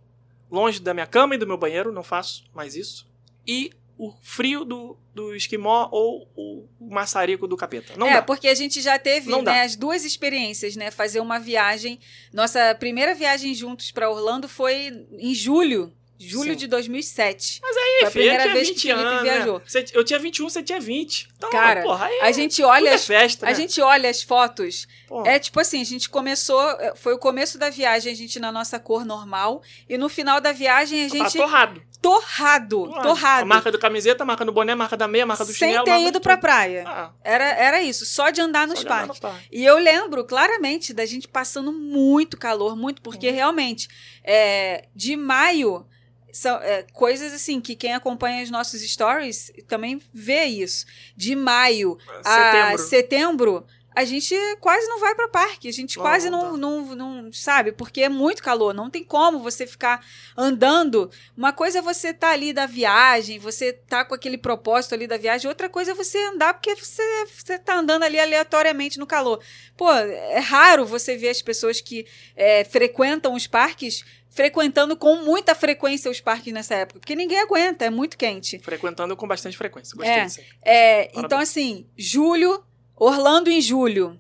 longe 0.54 0.80
da 0.80 0.94
minha 0.94 1.08
cama 1.08 1.34
e 1.34 1.38
do 1.38 1.48
meu 1.48 1.58
banheiro, 1.58 1.92
não 1.92 2.04
faço 2.04 2.44
mais 2.54 2.76
isso. 2.76 3.12
E 3.46 3.72
o 3.98 4.14
frio 4.22 4.64
do, 4.64 4.98
do 5.14 5.36
esquimó 5.36 5.90
ou 5.92 6.30
o 6.36 6.68
maçarico 6.80 7.48
do 7.48 7.58
capeta. 7.58 7.94
Não 7.98 8.08
é, 8.08 8.14
dá. 8.14 8.22
porque 8.22 8.48
a 8.48 8.54
gente 8.54 8.80
já 8.80 9.00
teve 9.00 9.30
Não 9.30 9.44
dá. 9.44 9.54
né, 9.54 9.64
as 9.64 9.76
duas 9.76 10.06
experiências, 10.06 10.76
né? 10.76 10.92
Fazer 10.92 11.20
uma 11.20 11.40
viagem. 11.40 12.00
Nossa 12.32 12.76
primeira 12.76 13.16
viagem 13.16 13.54
juntos 13.54 13.92
para 13.92 14.10
Orlando 14.10 14.48
foi 14.48 15.08
em 15.18 15.34
julho. 15.34 15.92
Julho 16.28 16.52
Sim. 16.52 16.58
de 16.58 16.68
2007. 16.68 17.58
Ih, 17.58 17.60
foi 18.00 18.08
a 18.08 18.12
primeira 18.12 18.36
eu 18.36 18.42
tinha 18.44 18.54
vez 18.54 18.68
que 18.70 18.74
20 18.74 18.80
o 18.80 18.96
Felipe 18.96 19.08
anos, 19.10 19.22
viajou. 19.24 19.60
Né? 19.60 19.86
Eu 19.94 20.04
tinha 20.04 20.20
21, 20.20 20.50
você 20.50 20.64
tinha 20.64 20.80
20. 20.80 21.28
Então, 21.38 21.50
Cara, 21.50 21.82
porra, 21.84 22.06
aí 22.06 22.20
A 22.22 22.32
gente 22.32 22.62
olha 22.64 22.90
é 22.90 22.94
as, 22.94 23.06
festa, 23.06 23.46
a 23.46 23.50
né? 23.50 23.56
gente 23.56 23.82
olha 23.82 24.10
as 24.10 24.22
fotos. 24.24 24.88
Pô, 25.08 25.26
É 25.26 25.38
tipo 25.40 25.60
assim, 25.60 25.82
a 25.82 25.86
gente 25.86 26.10
começou, 26.10 26.62
é, 26.80 26.94
foi 26.96 27.14
o 27.14 27.18
começo 27.20 27.58
da 27.58 27.70
viagem, 27.70 28.12
a 28.12 28.16
gente 28.16 28.40
na 28.40 28.52
nossa 28.52 28.80
cor 28.80 29.06
normal, 29.06 29.62
e 29.88 29.98
no 29.98 30.10
final 30.10 30.40
da 30.42 30.52
viagem 30.52 31.06
a 31.06 31.10
tá 31.10 31.18
gente 31.18 31.38
torrado. 31.38 31.82
torrado, 32.02 32.90
torrado, 33.02 33.44
A 33.44 33.46
marca 33.46 33.72
do 33.72 33.78
camiseta, 33.80 34.24
a 34.24 34.26
marca 34.26 34.44
do 34.46 34.52
boné, 34.52 34.74
a 34.74 34.76
marca 34.76 34.98
da 34.98 35.08
meia, 35.08 35.24
a 35.24 35.28
marca 35.28 35.46
do 35.46 35.52
sem 35.54 35.70
chinelo. 35.70 35.84
ter 35.86 35.92
marca 35.92 36.08
ido 36.08 36.20
pra 36.22 36.38
praia. 36.38 36.84
Ah, 36.88 37.12
Era, 37.24 37.46
era 37.54 37.82
isso, 37.84 38.06
só 38.06 38.30
de 38.30 38.42
andar 38.42 38.68
nos 38.68 38.80
só 38.80 38.86
de 38.86 38.88
andar 38.92 39.08
parques. 39.08 39.22
no 39.22 39.30
parque. 39.30 39.48
E 39.52 39.64
eu 39.64 39.78
lembro 39.78 40.24
claramente 40.26 40.94
da 40.94 41.06
gente 41.06 41.28
passando 41.28 41.72
muito 41.72 42.38
calor, 42.38 42.76
muito, 42.76 43.02
porque 43.02 43.28
Uhum. 43.30 43.36
realmente, 43.36 43.88
é, 44.24 44.86
de 44.96 45.16
maio, 45.16 45.86
são 46.34 46.58
é, 46.58 46.84
coisas 46.92 47.32
assim 47.32 47.62
que 47.62 47.76
quem 47.76 47.94
acompanha 47.94 48.44
os 48.44 48.50
nossos 48.50 48.82
stories 48.82 49.54
também 49.68 50.02
vê 50.12 50.46
isso. 50.46 50.86
De 51.16 51.36
maio 51.36 51.98
a 52.26 52.78
Setembro. 52.78 53.66
A 53.96 54.06
gente 54.06 54.36
quase 54.60 54.88
não 54.88 55.00
vai 55.00 55.16
para 55.16 55.28
parque, 55.28 55.68
a 55.68 55.74
gente 55.74 55.98
quase 55.98 56.30
não 56.30 56.58
não, 56.58 56.86
não, 56.86 57.24
não, 57.24 57.34
sabe, 57.34 57.72
porque 57.72 58.02
é 58.02 58.10
muito 58.10 58.42
calor, 58.42 58.74
não 58.74 58.90
tem 58.90 59.04
como 59.04 59.40
você 59.40 59.66
ficar 59.66 60.06
andando. 60.36 61.10
Uma 61.36 61.54
coisa 61.54 61.80
é 61.80 61.82
você 61.82 62.10
estar 62.10 62.32
ali 62.32 62.54
da 62.54 62.66
viagem, 62.66 63.40
você 63.40 63.74
tá 63.74 64.04
com 64.04 64.14
aquele 64.14 64.38
propósito 64.38 64.94
ali 64.94 65.08
da 65.08 65.18
viagem, 65.18 65.48
outra 65.48 65.70
coisa 65.70 65.92
é 65.92 65.94
você 65.94 66.18
andar 66.26 66.54
porque 66.54 66.76
você, 66.76 67.26
você 67.28 67.58
tá 67.58 67.76
andando 67.76 68.04
ali 68.04 68.20
aleatoriamente 68.20 68.98
no 69.00 69.08
calor. 69.08 69.40
Pô, 69.78 69.92
é 69.92 70.40
raro 70.40 70.86
você 70.86 71.16
ver 71.16 71.30
as 71.30 71.42
pessoas 71.42 71.82
que 71.82 72.06
é, 72.36 72.64
frequentam 72.64 73.34
os 73.34 73.48
parques 73.48 74.04
frequentando 74.34 74.98
com 74.98 75.18
muita 75.18 75.54
frequência 75.54 76.10
os 76.10 76.20
parques 76.20 76.52
nessa 76.52 76.74
época, 76.74 77.00
porque 77.00 77.16
ninguém 77.16 77.40
aguenta, 77.40 77.86
é 77.86 77.90
muito 77.90 78.18
quente. 78.18 78.58
Frequentando 78.60 79.16
com 79.16 79.28
bastante 79.28 79.56
frequência. 79.56 79.96
Gostei 79.96 80.16
É. 80.16 80.26
disso. 80.26 80.42
É, 80.64 81.12
então, 81.20 81.38
assim, 81.38 81.86
julho, 81.96 82.64
Orlando 82.96 83.50
em 83.50 83.60
julho 83.62 84.20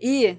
e 0.00 0.36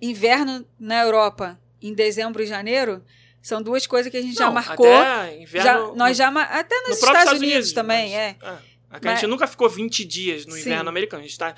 inverno 0.00 0.64
na 0.78 1.00
Europa 1.02 1.58
em 1.80 1.92
dezembro 1.94 2.42
e 2.42 2.46
janeiro 2.46 3.02
são 3.40 3.62
duas 3.62 3.86
coisas 3.86 4.10
que 4.10 4.16
a 4.16 4.22
gente 4.22 4.34
já 4.36 4.46
Não, 4.46 4.52
marcou. 4.52 4.86
Até 4.86 5.30
Já, 5.30 5.34
inverno, 5.34 5.94
nós 5.96 6.10
no, 6.10 6.14
já 6.14 6.28
até 6.28 6.80
nos 6.80 6.88
no 6.88 6.94
Estados, 6.94 7.32
Unidos, 7.34 7.40
Unidos, 7.54 7.72
também, 7.72 8.10
mas- 8.12 8.14
é. 8.14 8.36
Aqui 8.90 9.06
a 9.06 9.10
gente 9.10 9.20
Mas- 9.22 9.30
nunca 9.30 9.46
ficou 9.46 9.68
20 9.68 10.02
dias 10.02 10.46
no 10.46 10.52
Sim. 10.52 10.60
inverno 10.60 10.88
americano. 10.88 11.22
A 11.22 11.26
gente 11.26 11.36
tá 11.38 11.54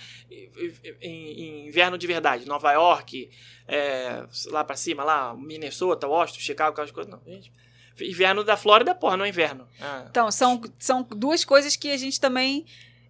em, 1.00 1.68
inverno 1.68 1.96
de 1.96 2.04
verdade. 2.04 2.44
Nova 2.44 2.72
York, 2.72 3.30
é, 3.68 4.24
lá 4.46 4.64
pra 4.64 4.74
cima, 4.74 5.04
lá, 5.04 5.32
Minnesota, 5.36 6.08
Washington, 6.08 6.40
Chicago, 6.40 6.72
aquelas 6.72 6.90
coisas. 6.90 7.10
Não, 7.12 7.20
gente. 7.24 7.52
Inverno 8.00 8.42
da 8.42 8.56
Flórida, 8.56 8.96
porra, 8.96 9.16
não 9.16 9.24
é 9.24 9.28
inverno. 9.28 9.68
Ah, 9.80 10.06
Então, 10.10 10.28
são, 10.32 10.60
são 10.78 11.02
duas 11.04 11.44
coisas 11.44 11.76
que 11.76 11.90
a 11.92 11.96
gente 11.96 12.18
também 12.20 12.64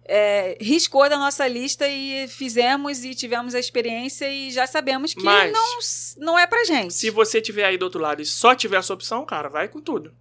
é, 0.05 0.57
riscou 0.59 1.07
da 1.09 1.17
nossa 1.17 1.47
lista 1.47 1.87
e 1.87 2.27
fizemos 2.27 3.03
e 3.03 3.13
tivemos 3.15 3.53
a 3.55 3.59
experiência 3.59 4.29
e 4.29 4.51
já 4.51 4.65
sabemos 4.67 5.13
que 5.13 5.23
Mas- 5.23 5.51
não, 6.17 6.25
não 6.25 6.39
é 6.39 6.45
pra 6.47 6.63
gente. 6.63 6.93
Se 6.93 7.09
você 7.09 7.39
tiver 7.41 7.63
aí 7.65 7.77
do 7.77 7.83
outro 7.83 8.01
lado 8.01 8.21
e 8.21 8.25
só 8.25 8.53
tiver 8.55 8.77
essa 8.77 8.93
opção, 8.93 9.25
cara, 9.25 9.49
vai 9.49 9.67
com 9.67 9.79
tudo. 9.79 10.13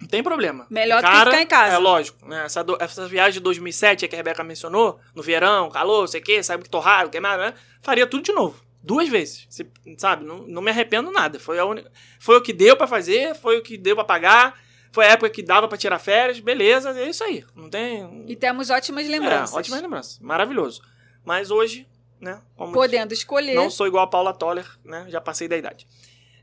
Não 0.00 0.08
tem 0.08 0.22
problema. 0.22 0.66
Melhor 0.68 1.00
do 1.00 1.08
que 1.08 1.16
ficar 1.16 1.42
em 1.42 1.46
casa. 1.46 1.76
É 1.76 1.78
lógico. 1.78 2.26
Né? 2.26 2.44
Essa, 2.44 2.64
do- 2.64 2.76
essa 2.80 3.06
viagem 3.06 3.34
de 3.34 3.40
2007 3.40 4.08
que 4.08 4.14
a 4.14 4.18
Rebeca 4.18 4.42
mencionou, 4.42 4.98
no 5.14 5.22
verão, 5.22 5.70
calor, 5.70 6.08
sei 6.08 6.20
o 6.20 6.24
quê, 6.24 6.42
sabe 6.42 6.64
que 6.64 6.70
torrado, 6.70 7.08
queimado, 7.10 7.40
né? 7.42 7.54
Faria 7.82 8.04
tudo 8.06 8.24
de 8.24 8.32
novo. 8.32 8.60
Duas 8.82 9.08
vezes. 9.08 9.46
Se- 9.48 9.70
sabe? 9.96 10.24
Não, 10.24 10.38
não 10.38 10.60
me 10.60 10.72
arrependo 10.72 11.12
nada. 11.12 11.38
Foi, 11.38 11.56
a 11.56 11.64
única, 11.64 11.88
foi 12.18 12.36
o 12.36 12.42
que 12.42 12.52
deu 12.52 12.76
pra 12.76 12.88
fazer, 12.88 13.36
foi 13.36 13.58
o 13.58 13.62
que 13.62 13.76
deu 13.76 13.94
pra 13.94 14.02
pagar, 14.04 14.58
foi 14.92 15.06
a 15.06 15.12
época 15.12 15.30
que 15.30 15.42
dava 15.42 15.66
pra 15.66 15.78
tirar 15.78 15.98
férias, 15.98 16.38
beleza, 16.38 16.90
é 16.90 17.08
isso 17.08 17.24
aí. 17.24 17.44
Não 17.56 17.68
tem. 17.70 18.24
E 18.28 18.36
temos 18.36 18.68
ótimas 18.68 19.08
lembranças. 19.08 19.56
É, 19.56 19.58
ótimas 19.58 19.80
lembranças. 19.80 20.18
Maravilhoso. 20.18 20.82
Mas 21.24 21.50
hoje, 21.50 21.88
né? 22.20 22.42
Podendo 22.56 23.14
escolher. 23.14 23.54
não 23.54 23.70
sou 23.70 23.86
igual 23.86 24.04
a 24.04 24.06
Paula 24.06 24.34
Toller, 24.34 24.66
né? 24.84 25.06
Já 25.08 25.20
passei 25.20 25.48
da 25.48 25.56
idade. 25.56 25.88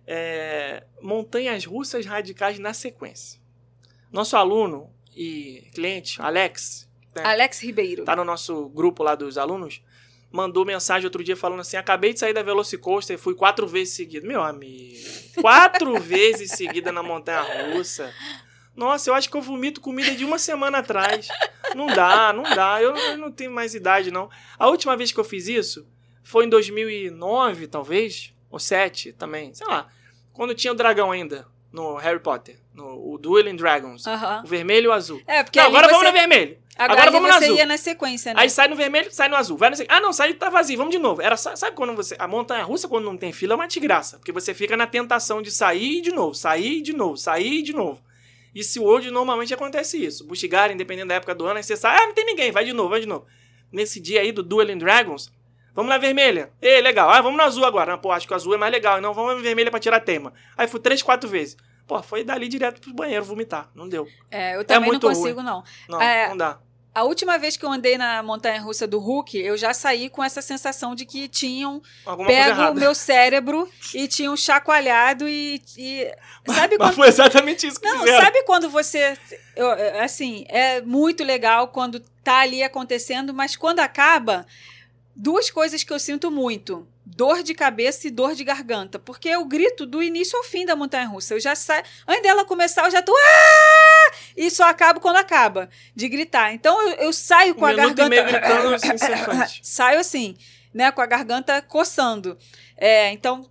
É, 0.08 0.84
montanhas 1.00 1.64
russas 1.64 2.06
radicais 2.06 2.58
na 2.58 2.74
sequência. 2.74 3.40
Nosso 4.12 4.36
aluno 4.36 4.92
e 5.16 5.70
cliente, 5.74 6.20
Alex, 6.20 6.90
né, 7.16 7.24
Alex 7.24 7.62
Ribeiro. 7.62 8.04
tá 8.04 8.16
no 8.16 8.26
nosso 8.26 8.68
grupo 8.70 9.04
lá 9.04 9.14
dos 9.14 9.38
alunos, 9.38 9.84
mandou 10.32 10.66
mensagem 10.66 11.06
outro 11.06 11.24
dia 11.24 11.36
falando 11.36 11.62
assim: 11.62 11.78
acabei 11.78 12.14
de 12.14 12.20
sair 12.20 12.34
da 12.34 12.44
Velocicoaster 12.44 13.16
e 13.16 13.20
fui 13.20 13.36
quatro 13.36 13.68
vezes 13.68 13.94
seguida. 13.94 14.28
Meu 14.28 14.42
amigo, 14.42 14.98
quatro 15.42 15.98
vezes 16.00 16.52
seguida 16.52 16.92
na 16.92 17.04
montanha 17.04 17.74
russa. 17.74 18.14
Nossa, 18.76 19.10
eu 19.10 19.14
acho 19.14 19.30
que 19.30 19.36
eu 19.36 19.42
vomito 19.42 19.82
comida 19.82 20.16
de 20.16 20.24
uma 20.24 20.40
semana 20.40 20.78
atrás. 20.78 21.28
Não 21.76 21.88
dá, 21.88 22.32
não 22.32 22.44
dá. 22.44 22.82
Eu, 22.82 22.96
eu 22.96 23.18
não 23.18 23.32
tenho 23.32 23.52
mais 23.52 23.76
idade, 23.76 24.10
não. 24.10 24.30
A 24.58 24.68
última 24.68 24.96
vez 24.96 25.12
que 25.12 25.20
eu 25.20 25.24
fiz 25.24 25.48
isso 25.48 25.86
foi 26.24 26.46
em 26.46 26.50
2009, 26.50 27.68
talvez, 27.68 28.34
ou 28.50 28.58
7 28.58 29.12
também, 29.14 29.54
sei 29.54 29.68
lá. 29.68 29.90
Quando 30.32 30.56
tinha 30.56 30.72
o 30.72 30.76
dragão 30.76 31.12
ainda, 31.12 31.46
no 31.72 31.96
Harry 31.98 32.20
Potter, 32.20 32.58
no 32.74 33.14
o 33.14 33.18
Dueling 33.18 33.56
Dragons. 33.56 34.08
Aham. 34.08 34.44
O 34.46 34.48
vermelho 34.48 34.86
e 34.86 34.88
o 34.88 34.94
azul. 34.94 35.22
É, 35.28 35.44
porque 35.44 35.60
Não, 35.60 35.68
agora 35.68 35.88
você, 35.88 35.94
vamos 35.94 36.08
no 36.08 36.14
vermelho. 36.14 36.58
Agora 36.86 37.02
agora 37.02 37.12
vamos 37.12 37.30
no 37.30 37.36
você 37.38 37.46
azul. 37.46 37.58
ia 37.58 37.66
na 37.66 37.78
sequência, 37.78 38.34
né? 38.34 38.42
Aí 38.42 38.50
sai 38.50 38.68
no 38.68 38.76
vermelho, 38.76 39.12
sai 39.12 39.28
no 39.30 39.36
azul. 39.36 39.58
Vai 39.58 39.70
no... 39.70 39.76
Ah, 39.88 40.00
não, 40.00 40.14
sai 40.14 40.34
tá 40.34 40.50
vazio, 40.50 40.78
vamos 40.78 40.92
de 40.94 41.00
novo. 41.00 41.22
Era 41.22 41.36
só- 41.38 41.56
sabe 41.56 41.76
quando 41.76 41.96
você. 41.96 42.16
A 42.20 42.28
montanha 42.28 42.64
russa, 42.64 42.88
quando 42.88 43.06
não 43.06 43.18
tem 43.18 43.32
fila, 43.32 43.54
é 43.54 43.56
uma 43.56 43.68
desgraça. 43.68 44.18
Porque 44.18 44.32
você 44.32 44.54
fica 44.54 44.76
na 44.78 44.88
tentação 44.88 45.42
de 45.42 45.52
sair 45.52 46.02
de 46.02 46.12
novo, 46.12 46.34
sair 46.34 46.82
de 46.82 46.94
novo, 46.94 47.18
sair 47.18 47.62
de 47.62 47.74
novo. 47.74 48.02
E 48.56 48.64
se 48.64 48.80
World 48.80 49.12
normalmente 49.12 49.54
acontece 49.54 50.04
isso. 50.04 50.26
Busch 50.26 50.44
Gardens, 50.46 50.78
dependendo 50.78 51.10
da 51.10 51.16
época 51.16 51.36
do 51.36 51.46
ano, 51.46 51.58
aí 51.58 51.64
você 51.64 51.78
sai, 51.78 51.96
ah, 51.98 52.08
não 52.08 52.14
tem 52.14 52.26
ninguém, 52.26 52.52
vai 52.52 52.66
de 52.66 52.74
novo, 52.74 52.90
vai 52.90 53.00
de 53.00 53.06
novo. 53.08 53.26
Nesse 53.72 54.00
dia 54.00 54.22
aí 54.22 54.32
do 54.32 54.42
Dueling 54.42 54.78
Dragons, 54.80 55.32
vamos 55.76 55.90
na 55.90 55.98
vermelha. 56.00 56.52
Ei, 56.62 56.82
legal. 56.82 57.10
Ah, 57.10 57.22
vamos 57.22 57.38
no 57.38 57.44
azul 57.44 57.64
agora. 57.66 57.92
Não, 57.92 58.00
pô, 58.00 58.12
acho 58.12 58.26
que 58.26 58.34
o 58.34 58.36
azul 58.36 58.56
é 58.56 58.58
mais 58.58 58.72
legal. 58.72 59.00
Não, 59.00 59.14
vamos 59.14 59.36
na 59.36 59.42
vermelha 59.42 59.70
pra 59.70 59.80
tirar 59.80 60.00
tema. 60.00 60.34
Aí 60.58 60.68
fui 60.68 60.80
três, 60.80 61.04
quatro 61.04 61.30
vezes. 61.30 61.56
Pô, 61.88 62.02
foi 62.04 62.24
dali 62.24 62.48
direto 62.48 62.82
pro 62.82 62.94
banheiro 62.94 63.24
vomitar. 63.26 63.70
Não 63.76 63.88
deu. 63.90 64.08
É, 64.30 64.56
eu 64.56 64.64
também 64.64 64.82
não 64.82 64.88
muito 64.90 65.08
consigo, 65.08 65.42
não. 65.42 65.64
Não, 65.88 66.02
É, 66.02 66.30
não 66.30 66.38
dá. 66.38 66.60
A 66.94 67.03
última 67.03 67.38
vez 67.38 67.56
que 67.56 67.64
eu 67.64 67.72
andei 67.72 67.98
na 67.98 68.22
montanha 68.24 68.60
russa 68.60 68.88
do 68.88 68.99
Hulk, 68.99 69.38
eu 69.38 69.56
já 69.56 69.74
saí 69.74 70.10
com 70.10 70.24
essa 70.24 70.41
sensação 70.41 70.95
de 70.95 71.06
que 71.06 71.28
tinham 71.28 71.82
Alguma 72.06 72.28
pego 72.28 72.61
o 72.72 72.74
meu 72.74 72.95
cérebro 72.95 73.70
e 73.94 74.07
tinham 74.07 74.36
chacoalhado 74.36 75.28
e. 75.30 75.61
e- 75.78 76.11
sabe 76.48 76.78
Mas 76.78 76.88
quando. 76.90 76.95
foi 76.95 77.07
exatamente 77.07 77.68
isso 77.68 77.80
que 77.80 77.88
Não, 77.88 77.99
fizeram. 77.99 78.22
sabe 78.24 78.44
quando 78.44 78.70
você. 78.70 79.16
eu- 79.56 79.72
assim, 80.03 80.45
é 80.49 80.82
muito 80.82 81.24
legal 81.24 81.68
quando 81.68 81.99
tá 82.24 82.40
ali 82.40 82.64
acontecendo, 82.64 83.34
mas 83.34 83.56
quando 83.56 83.80
acaba, 83.80 84.45
duas 85.16 85.49
coisas 85.52 85.84
que 85.84 85.94
eu 85.94 85.99
sinto 85.99 86.32
muito: 86.32 86.88
dor 87.15 87.44
de 87.44 87.53
cabeça 87.53 88.07
e 88.07 88.11
dor 88.11 88.36
de 88.36 88.44
garganta. 88.44 88.99
Porque 88.99 89.27
eu 89.30 89.44
grito 89.45 89.86
do 89.86 90.02
início 90.02 90.38
ao 90.38 90.44
fim 90.44 90.65
da 90.65 90.76
montanha 90.76 91.07
russa. 91.07 91.34
Eu 91.34 91.40
já 91.40 91.56
saio. 91.56 91.84
Antes 92.07 92.23
dela 92.23 92.45
começar, 92.45 92.86
eu 92.86 92.91
já 92.91 93.02
tô. 93.02 93.14
"Ah!" 93.15 94.11
E 94.38 94.49
só 94.49 94.64
acabo 94.65 94.99
quando 94.99 95.18
acaba 95.18 95.69
de 95.95 96.07
gritar. 96.07 96.53
Então 96.53 96.81
eu, 96.88 96.94
eu 96.95 97.14
saio 97.14 97.56
com 97.56 97.61
um 97.61 97.65
a 97.65 97.73
minuto 97.73 97.99
e 97.99 98.10
meio 98.10 98.23
garganta. 98.23 98.48
gritando 98.48 98.76
assim, 99.45 99.61
saio 99.61 99.99
assim, 99.99 100.36
né? 100.73 100.91
Com 100.91 101.02
a 101.02 101.06
garganta 101.06 101.61
coçando. 101.61 102.38
É, 102.77 103.11
então. 103.11 103.49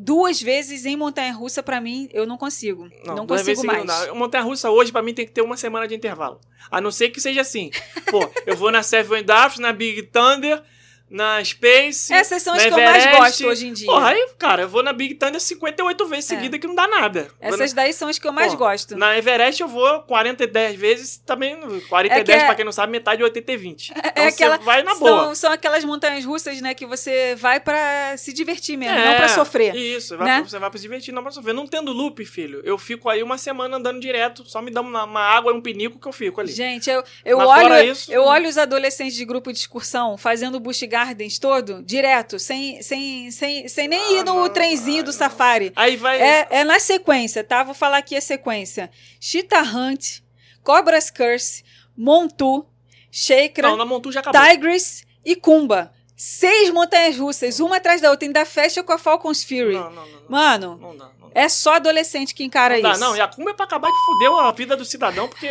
Duas 0.00 0.40
vezes 0.40 0.86
em 0.86 0.94
montanha 0.94 1.32
russa, 1.32 1.60
pra 1.60 1.80
mim, 1.80 2.08
eu 2.12 2.24
não 2.24 2.38
consigo. 2.38 2.88
Não, 3.04 3.26
duas 3.26 3.40
consigo 3.42 3.66
mais. 3.66 3.84
não. 3.84 4.14
Montanha 4.14 4.44
russa 4.44 4.70
hoje, 4.70 4.92
pra 4.92 5.02
mim, 5.02 5.12
tem 5.12 5.26
que 5.26 5.32
ter 5.32 5.42
uma 5.42 5.56
semana 5.56 5.88
de 5.88 5.94
intervalo. 5.96 6.40
A 6.70 6.80
não 6.80 6.92
ser 6.92 7.10
que 7.10 7.20
seja 7.20 7.40
assim. 7.40 7.72
Pô, 8.08 8.30
eu 8.46 8.54
vou 8.56 8.70
na 8.70 8.84
Seven 8.84 9.18
Wonders, 9.22 9.58
na 9.58 9.72
Big 9.72 10.04
Thunder, 10.04 10.62
na 11.10 11.42
Space. 11.44 12.12
Essas 12.12 12.42
são 12.42 12.54
as 12.54 12.62
na 12.64 12.68
que 12.68 12.74
eu 12.74 12.84
mais 12.84 13.04
Everest. 13.04 13.18
gosto 13.20 13.46
hoje 13.46 13.66
em 13.66 13.72
dia. 13.72 13.86
Porra, 13.86 14.08
aí, 14.10 14.28
cara, 14.38 14.62
eu 14.62 14.68
vou 14.68 14.82
na 14.82 14.92
Big 14.92 15.14
Thunder 15.14 15.40
58 15.40 16.06
vezes 16.06 16.30
É. 16.30 16.34
seguida 16.36 16.58
que 16.58 16.66
não 16.66 16.74
dá 16.74 16.86
nada. 16.86 17.28
Essas 17.40 17.72
daí 17.72 17.92
são 17.92 18.08
as 18.08 18.18
que 18.18 18.26
eu 18.26 18.32
mais 18.32 18.52
Pô, 18.52 18.58
gosto. 18.58 18.96
Na 18.96 19.16
Everest 19.16 19.60
eu 19.62 19.68
vou 19.68 20.02
40 20.02 20.44
e 20.44 20.46
10 20.46 20.76
vezes, 20.76 21.16
também 21.18 21.56
40 21.88 22.14
É 22.14 22.18
e 22.18 22.20
que 22.20 22.26
10, 22.26 22.42
é- 22.42 22.46
pra 22.46 22.54
quem 22.54 22.64
não 22.64 22.72
sabe, 22.72 22.92
metade 22.92 23.18
de 23.18 23.24
80 23.24 23.52
e 23.52 23.56
20. 23.56 23.92
Então 24.18 24.24
é 24.24 24.28
aquela- 24.28 24.56
vai 24.58 24.82
na 24.82 24.94
boa. 24.96 25.24
São, 25.26 25.34
são 25.34 25.52
aquelas 25.52 25.84
montanhas 25.84 26.24
russas, 26.24 26.60
né, 26.60 26.74
que 26.74 26.84
você 26.86 27.34
vai 27.36 27.60
pra 27.60 28.16
se 28.16 28.32
divertir 28.32 28.76
mesmo, 28.76 28.96
É, 28.98 29.04
não 29.04 29.14
pra 29.16 29.28
sofrer. 29.28 29.74
Isso, 29.76 30.16
vai 30.16 30.26
né? 30.26 30.40
pra- 30.40 30.48
você 30.48 30.58
vai 30.58 30.70
pra 30.70 30.78
se 30.78 30.82
divertir, 30.82 31.12
não 31.14 31.22
pra 31.22 31.30
sofrer. 31.32 31.52
Não 31.54 31.66
tendo 31.66 31.92
loop, 31.92 32.24
filho, 32.24 32.60
eu 32.64 32.76
fico 32.76 33.08
aí 33.08 33.22
uma 33.22 33.38
semana 33.38 33.76
andando 33.76 34.00
direto, 34.00 34.44
só 34.48 34.60
me 34.60 34.70
dá 34.70 34.80
uma, 34.80 35.04
uma 35.04 35.20
água 35.20 35.52
e 35.52 35.54
um 35.56 35.60
pinico 35.60 35.98
que 35.98 36.08
eu 36.08 36.12
fico 36.12 36.40
ali. 36.40 36.50
Gente, 36.52 36.90
eu, 36.90 37.02
eu 37.24 37.38
Mas 37.38 37.48
olho, 37.48 37.92
isso- 37.92 38.12
eu 38.12 38.24
olho 38.24 38.48
os 38.48 38.58
adolescentes 38.58 39.14
de 39.14 39.24
grupo 39.24 39.52
de 39.52 39.58
excursão 39.58 40.16
fazendo 40.18 40.58
Busch 40.58 40.82
Gardens 40.98 41.38
todo, 41.38 41.80
direto, 41.84 42.40
sem, 42.40 42.82
sem, 42.82 43.30
sem, 43.30 43.68
sem 43.68 43.86
nem 43.86 44.00
Ah, 44.00 44.12
ir 44.14 44.24
no 44.24 44.34
não, 44.34 44.48
trenzinho 44.48 45.04
do 45.04 45.12
não. 45.12 45.12
safari. 45.12 45.72
Aí 45.76 45.96
vai. 45.96 46.20
É, 46.20 46.46
é 46.50 46.64
na 46.64 46.80
sequência, 46.80 47.44
tá? 47.44 47.62
Vou 47.62 47.72
falar 47.74 47.98
aqui 47.98 48.16
a 48.16 48.20
sequência. 48.20 48.90
Cheetah 49.20 49.62
Hunt, 49.62 50.20
Cobra's 50.64 51.08
Curse, 51.08 51.62
Montu, 51.96 52.66
Shakra, 53.12 53.76
Não, 53.76 53.86
Montu. 53.86 54.10
Tigris 54.10 55.04
e 55.24 55.36
Kumba. 55.36 55.92
Seis 56.20 56.70
montanhas 56.70 57.16
russas, 57.16 57.60
uma 57.60 57.76
atrás 57.76 58.00
da 58.00 58.10
outra, 58.10 58.26
ainda 58.26 58.44
fecha 58.44 58.82
com 58.82 58.92
a 58.92 58.98
Falcon's 58.98 59.44
Fury. 59.44 59.74
Não, 59.74 59.84
não, 59.84 59.92
não. 59.92 60.06
não. 60.06 60.22
Mano, 60.28 60.78
Não 60.82 60.96
dá, 60.96 61.04
não 61.20 61.28
dá. 61.28 61.40
é 61.40 61.48
só 61.48 61.74
adolescente 61.74 62.34
que 62.34 62.42
encara 62.42 62.74
Não 62.74 62.82
dá, 62.82 62.90
isso. 62.90 63.00
não. 63.00 63.16
E 63.16 63.20
a 63.20 63.28
Kuma 63.28 63.50
é 63.52 63.54
pra 63.54 63.64
acabar 63.66 63.88
de 63.88 63.96
fuder 64.04 64.32
a 64.32 64.50
vida 64.50 64.76
do 64.76 64.84
cidadão, 64.84 65.28
porque 65.28 65.48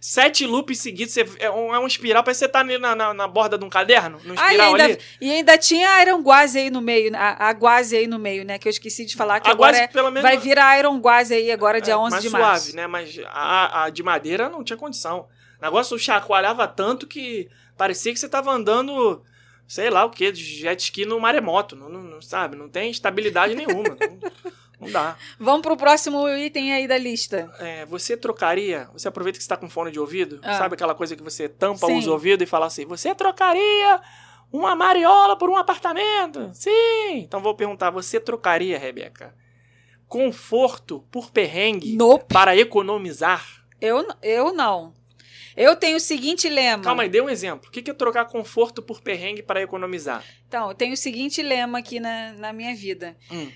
sete 0.00 0.46
loops 0.46 0.78
seguidos 0.78 1.12
você- 1.12 1.26
é, 1.38 1.50
um, 1.50 1.74
é 1.74 1.78
um 1.78 1.86
espiral, 1.86 2.24
parece 2.24 2.40
que 2.40 2.46
você 2.46 2.50
tá 2.50 2.64
na, 2.64 2.96
na, 2.96 3.12
na 3.12 3.28
borda 3.28 3.58
de 3.58 3.64
um 3.66 3.68
caderno, 3.68 4.18
no 4.24 4.32
Ah, 4.32 4.36
e 4.36 4.46
espiral 4.56 4.66
ainda, 4.72 4.84
ali. 4.84 4.98
e 5.20 5.30
ainda 5.30 5.58
tinha 5.58 5.86
a 5.86 6.00
Iron 6.02 6.20
Guazi 6.22 6.58
aí 6.60 6.70
no 6.70 6.80
meio, 6.80 7.14
a, 7.14 7.50
a 7.50 7.54
aí 7.76 8.06
no 8.06 8.18
meio, 8.18 8.42
né? 8.42 8.58
Que 8.58 8.68
eu 8.68 8.70
esqueci 8.70 9.04
de 9.04 9.14
falar 9.14 9.38
que 9.40 9.50
A 9.50 9.52
agora 9.52 9.76
é- 9.76 9.86
pelo 9.86 10.10
menos, 10.10 10.22
vai 10.22 10.38
vir 10.38 10.58
a 10.58 10.78
Iron 10.78 10.96
Guazi 10.98 11.34
aí 11.34 11.50
agora, 11.52 11.78
dia 11.78 11.92
é, 11.92 11.96
11 11.98 12.10
mais 12.12 12.22
de 12.24 12.30
suave, 12.30 12.42
março. 12.44 12.74
né? 12.76 12.86
Mas 12.86 13.20
a, 13.26 13.84
a 13.84 13.90
de 13.90 14.02
madeira 14.02 14.48
não 14.48 14.64
tinha 14.64 14.78
condição. 14.78 15.26
O 15.60 15.62
negócio 15.62 15.98
chacoalhava 15.98 16.66
tanto 16.66 17.06
que 17.06 17.50
parecia 17.76 18.14
que 18.14 18.18
você 18.18 18.28
tava 18.30 18.50
andando, 18.50 19.22
sei 19.66 19.90
lá 19.90 20.04
o 20.04 20.10
que, 20.10 20.30
de 20.32 20.42
jet 20.42 20.80
ski 20.82 21.04
no 21.04 21.18
maremoto. 21.20 21.74
Não, 21.76 21.88
não, 21.88 22.02
não- 22.02 22.22
sabe? 22.22 22.56
Não 22.56 22.68
tem 22.68 22.90
estabilidade 22.90 23.54
nenhuma. 23.54 23.96
não, 24.00 24.30
não 24.80 24.90
dá. 24.90 25.16
Vamos 25.38 25.62
pro 25.62 25.76
próximo 25.76 26.28
item 26.28 26.72
aí 26.72 26.86
da 26.86 26.98
lista. 26.98 27.50
É, 27.58 27.84
você 27.86 28.16
trocaria, 28.16 28.88
você 28.92 29.08
aproveita 29.08 29.38
que 29.38 29.42
você 29.44 29.48
tá 29.48 29.56
com 29.56 29.68
fone 29.68 29.90
de 29.90 29.98
ouvido, 30.00 30.38
Ah. 30.42 30.58
sabe 30.58 30.74
aquela 30.74 30.94
coisa 30.94 31.16
que 31.16 31.22
você 31.22 31.48
tampa 31.48 31.86
Sim. 31.86 31.98
os 31.98 32.06
ouvidos 32.06 32.44
e 32.46 32.46
fala 32.50 32.66
assim, 32.66 32.84
você 32.86 33.14
trocaria 33.14 34.00
uma 34.52 34.76
mariola 34.76 35.36
por 35.36 35.48
um 35.50 35.56
apartamento? 35.56 36.50
Sim! 36.54 37.16
Então 37.18 37.40
vou 37.40 37.54
perguntar, 37.54 37.90
você 37.90 38.20
trocaria, 38.20 38.78
Rebeca, 38.78 39.34
conforto 40.06 41.04
por 41.10 41.30
perrengue 41.30 41.96
Nope. 41.96 42.26
para 42.32 42.56
economizar? 42.56 43.44
Eu, 43.80 44.06
eu 44.22 44.52
não. 44.54 44.94
Eu 45.56 45.74
tenho 45.74 45.96
o 45.96 46.00
seguinte 46.00 46.48
lema. 46.48 46.82
Calma 46.84 47.02
aí, 47.04 47.08
dê 47.08 47.20
um 47.20 47.28
exemplo. 47.30 47.68
O 47.68 47.72
que 47.72 47.80
que 47.82 47.90
é 47.90 47.94
trocar 47.94 48.26
conforto 48.26 48.82
por 48.82 49.00
perrengue 49.00 49.42
para 49.42 49.62
economizar? 49.62 50.22
Então, 50.46 50.68
eu 50.68 50.74
tenho 50.74 50.92
o 50.92 50.96
seguinte 50.96 51.42
lema 51.42 51.78
aqui 51.78 51.98
na, 51.98 52.32
na 52.34 52.52
minha 52.52 52.74
vida. 52.74 53.16
Hum. 53.30 53.50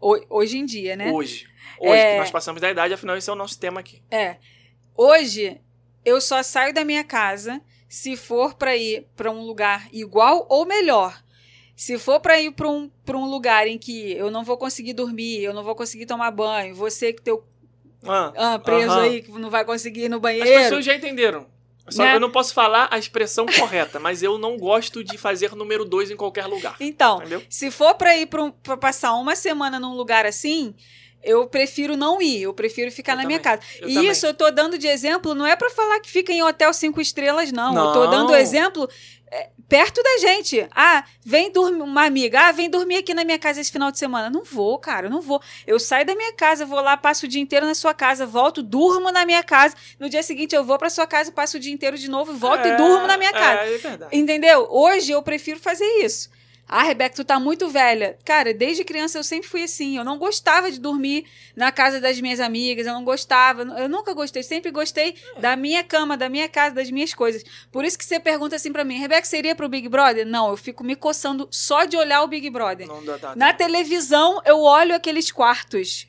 Ho- 0.00 0.24
hoje 0.28 0.58
em 0.58 0.64
dia, 0.66 0.96
né? 0.96 1.12
Hoje. 1.12 1.46
Hoje, 1.78 2.00
É. 2.00 2.12
que 2.14 2.18
nós 2.20 2.30
passamos 2.30 2.60
da 2.60 2.70
idade, 2.70 2.94
afinal 2.94 3.16
esse 3.16 3.30
é 3.30 3.32
o 3.32 3.36
nosso 3.36 3.58
tema 3.60 3.80
aqui. 3.80 4.02
É. 4.10 4.36
Hoje, 4.96 5.60
eu 6.04 6.20
só 6.20 6.42
saio 6.42 6.74
da 6.74 6.84
minha 6.84 7.04
casa 7.04 7.60
se 7.88 8.16
for 8.16 8.54
para 8.54 8.76
ir 8.76 9.06
para 9.16 9.30
um 9.30 9.42
lugar 9.42 9.88
igual 9.92 10.46
ou 10.50 10.66
melhor. 10.66 11.22
Se 11.76 11.96
for 11.96 12.18
para 12.18 12.40
ir 12.40 12.50
para 12.52 12.68
um, 12.68 12.90
pra 13.04 13.16
um 13.16 13.26
lugar 13.26 13.68
em 13.68 13.78
que 13.78 14.12
eu 14.12 14.30
não 14.30 14.42
vou 14.42 14.56
conseguir 14.58 14.94
dormir, 14.94 15.40
eu 15.42 15.54
não 15.54 15.62
vou 15.62 15.76
conseguir 15.76 16.06
tomar 16.06 16.30
banho, 16.32 16.74
você 16.74 17.12
que 17.12 17.22
teu 17.22 17.46
Ah, 18.06 18.32
ah, 18.36 18.58
preso 18.58 18.90
Aham. 18.92 19.02
aí, 19.02 19.22
que 19.22 19.30
não 19.32 19.50
vai 19.50 19.64
conseguir 19.64 20.04
ir 20.04 20.08
no 20.08 20.16
As 20.16 20.22
banheiro. 20.22 20.48
pessoas 20.62 20.84
já 20.84 20.94
entenderam. 20.94 21.46
Só 21.88 22.02
Né? 22.02 22.10
que 22.10 22.16
eu 22.16 22.20
não 22.20 22.30
posso 22.30 22.52
falar 22.52 22.86
a 22.90 22.98
expressão 22.98 23.46
correta, 23.46 23.98
mas 23.98 24.22
eu 24.22 24.36
não 24.36 24.58
gosto 24.58 25.02
de 25.02 25.16
fazer 25.16 25.54
número 25.56 25.84
dois 25.86 26.10
em 26.10 26.16
qualquer 26.16 26.46
lugar. 26.46 26.76
Então, 26.78 27.16
Entendeu? 27.18 27.42
se 27.48 27.70
for 27.70 27.94
para 27.94 28.14
ir 28.16 28.26
para 28.26 28.42
um, 28.44 28.50
pra 28.50 28.76
passar 28.76 29.14
uma 29.14 29.34
semana 29.34 29.80
num 29.80 29.94
lugar 29.94 30.26
assim, 30.26 30.74
eu 31.22 31.46
prefiro 31.46 31.96
não 31.96 32.20
ir, 32.22 32.42
eu 32.42 32.54
prefiro 32.54 32.90
ficar 32.92 33.12
Eu 33.12 33.16
na 33.18 33.24
minha 33.26 33.40
também. 33.40 33.58
casa. 33.58 33.72
Eu 33.80 33.88
e 33.88 33.94
também. 33.94 34.10
isso 34.10 34.26
eu 34.26 34.34
tô 34.34 34.50
dando 34.50 34.78
de 34.78 34.86
exemplo, 34.86 35.34
não 35.34 35.46
é 35.46 35.56
para 35.56 35.70
falar 35.70 36.00
que 36.00 36.10
fica 36.10 36.32
em 36.32 36.42
hotel 36.42 36.72
cinco 36.72 37.00
estrelas, 37.00 37.52
não. 37.52 37.74
Eu 37.76 37.92
tô 37.92 38.04
Não. 38.04 38.10
dando 38.10 38.34
exemplo 38.36 38.88
é, 39.30 39.50
perto 39.68 40.02
da 40.02 40.18
gente. 40.18 40.66
Ah, 40.74 41.04
vem 41.22 41.52
dormir, 41.52 41.82
uma 41.82 42.04
amiga, 42.06 42.48
ah, 42.48 42.52
vem 42.52 42.70
dormir 42.70 42.96
aqui 42.96 43.12
na 43.12 43.24
minha 43.24 43.38
casa 43.38 43.60
esse 43.60 43.70
final 43.70 43.90
de 43.90 43.98
semana. 43.98 44.30
Não 44.30 44.42
vou, 44.42 44.78
cara, 44.78 45.10
não 45.10 45.20
vou. 45.20 45.38
Eu 45.66 45.78
saio 45.78 46.06
da 46.06 46.14
minha 46.14 46.32
casa, 46.32 46.64
vou 46.64 46.80
lá, 46.80 46.96
passo 46.96 47.26
o 47.26 47.28
dia 47.28 47.42
inteiro 47.42 47.66
na 47.66 47.74
sua 47.74 47.92
casa, 47.92 48.24
volto, 48.24 48.62
durmo 48.62 49.12
na 49.12 49.26
minha 49.26 49.42
casa. 49.42 49.74
No 50.00 50.08
dia 50.08 50.22
seguinte 50.22 50.54
eu 50.54 50.64
vou 50.64 50.78
pra 50.78 50.88
sua 50.88 51.06
casa, 51.06 51.30
passo 51.30 51.58
o 51.58 51.60
dia 51.60 51.72
inteiro 51.72 51.98
de 51.98 52.08
novo, 52.08 52.32
volto 52.32 52.66
e 52.66 52.70
É, 52.70 52.76
durmo 52.76 53.06
na 53.06 53.18
minha 53.18 53.32
casa. 53.32 53.60
É, 53.62 53.74
é 53.74 53.78
verdade. 53.78 54.16
Entendeu? 54.16 54.66
Hoje 54.70 55.12
eu 55.12 55.22
prefiro 55.22 55.58
fazer 55.60 55.84
isso. 56.02 56.30
Ah, 56.68 56.82
Rebeca, 56.82 57.16
tu 57.16 57.24
tá 57.24 57.40
muito 57.40 57.68
velha. 57.68 58.18
Cara, 58.24 58.52
desde 58.52 58.84
criança 58.84 59.18
eu 59.18 59.24
sempre 59.24 59.48
fui 59.48 59.62
assim. 59.62 59.96
Eu 59.96 60.04
não 60.04 60.18
gostava 60.18 60.70
de 60.70 60.78
dormir 60.78 61.24
na 61.56 61.72
casa 61.72 62.00
das 62.00 62.20
minhas 62.20 62.40
amigas. 62.40 62.86
Eu 62.86 62.92
não 62.92 63.04
gostava. 63.04 63.62
Eu 63.62 63.88
nunca 63.88 64.12
gostei. 64.12 64.42
Sempre 64.42 64.70
gostei 64.70 65.16
da 65.40 65.56
minha 65.56 65.82
cama, 65.82 66.16
da 66.16 66.28
minha 66.28 66.48
casa, 66.48 66.74
das 66.74 66.90
minhas 66.90 67.14
coisas. 67.14 67.42
Por 67.72 67.84
isso 67.84 67.96
que 67.96 68.04
você 68.04 68.20
pergunta 68.20 68.56
assim 68.56 68.70
pra 68.72 68.84
mim: 68.84 68.98
Rebeca, 68.98 69.26
seria 69.26 69.54
pro 69.54 69.68
Big 69.68 69.88
Brother? 69.88 70.26
Não, 70.26 70.50
eu 70.50 70.56
fico 70.56 70.84
me 70.84 70.94
coçando 70.94 71.48
só 71.50 71.84
de 71.84 71.96
olhar 71.96 72.22
o 72.22 72.28
Big 72.28 72.50
Brother. 72.50 72.86
Não 72.86 73.04
dá, 73.04 73.16
dá, 73.16 73.36
Na 73.36 73.54
televisão, 73.54 74.42
eu 74.44 74.60
olho 74.60 74.94
aqueles 74.94 75.32
quartos. 75.32 76.07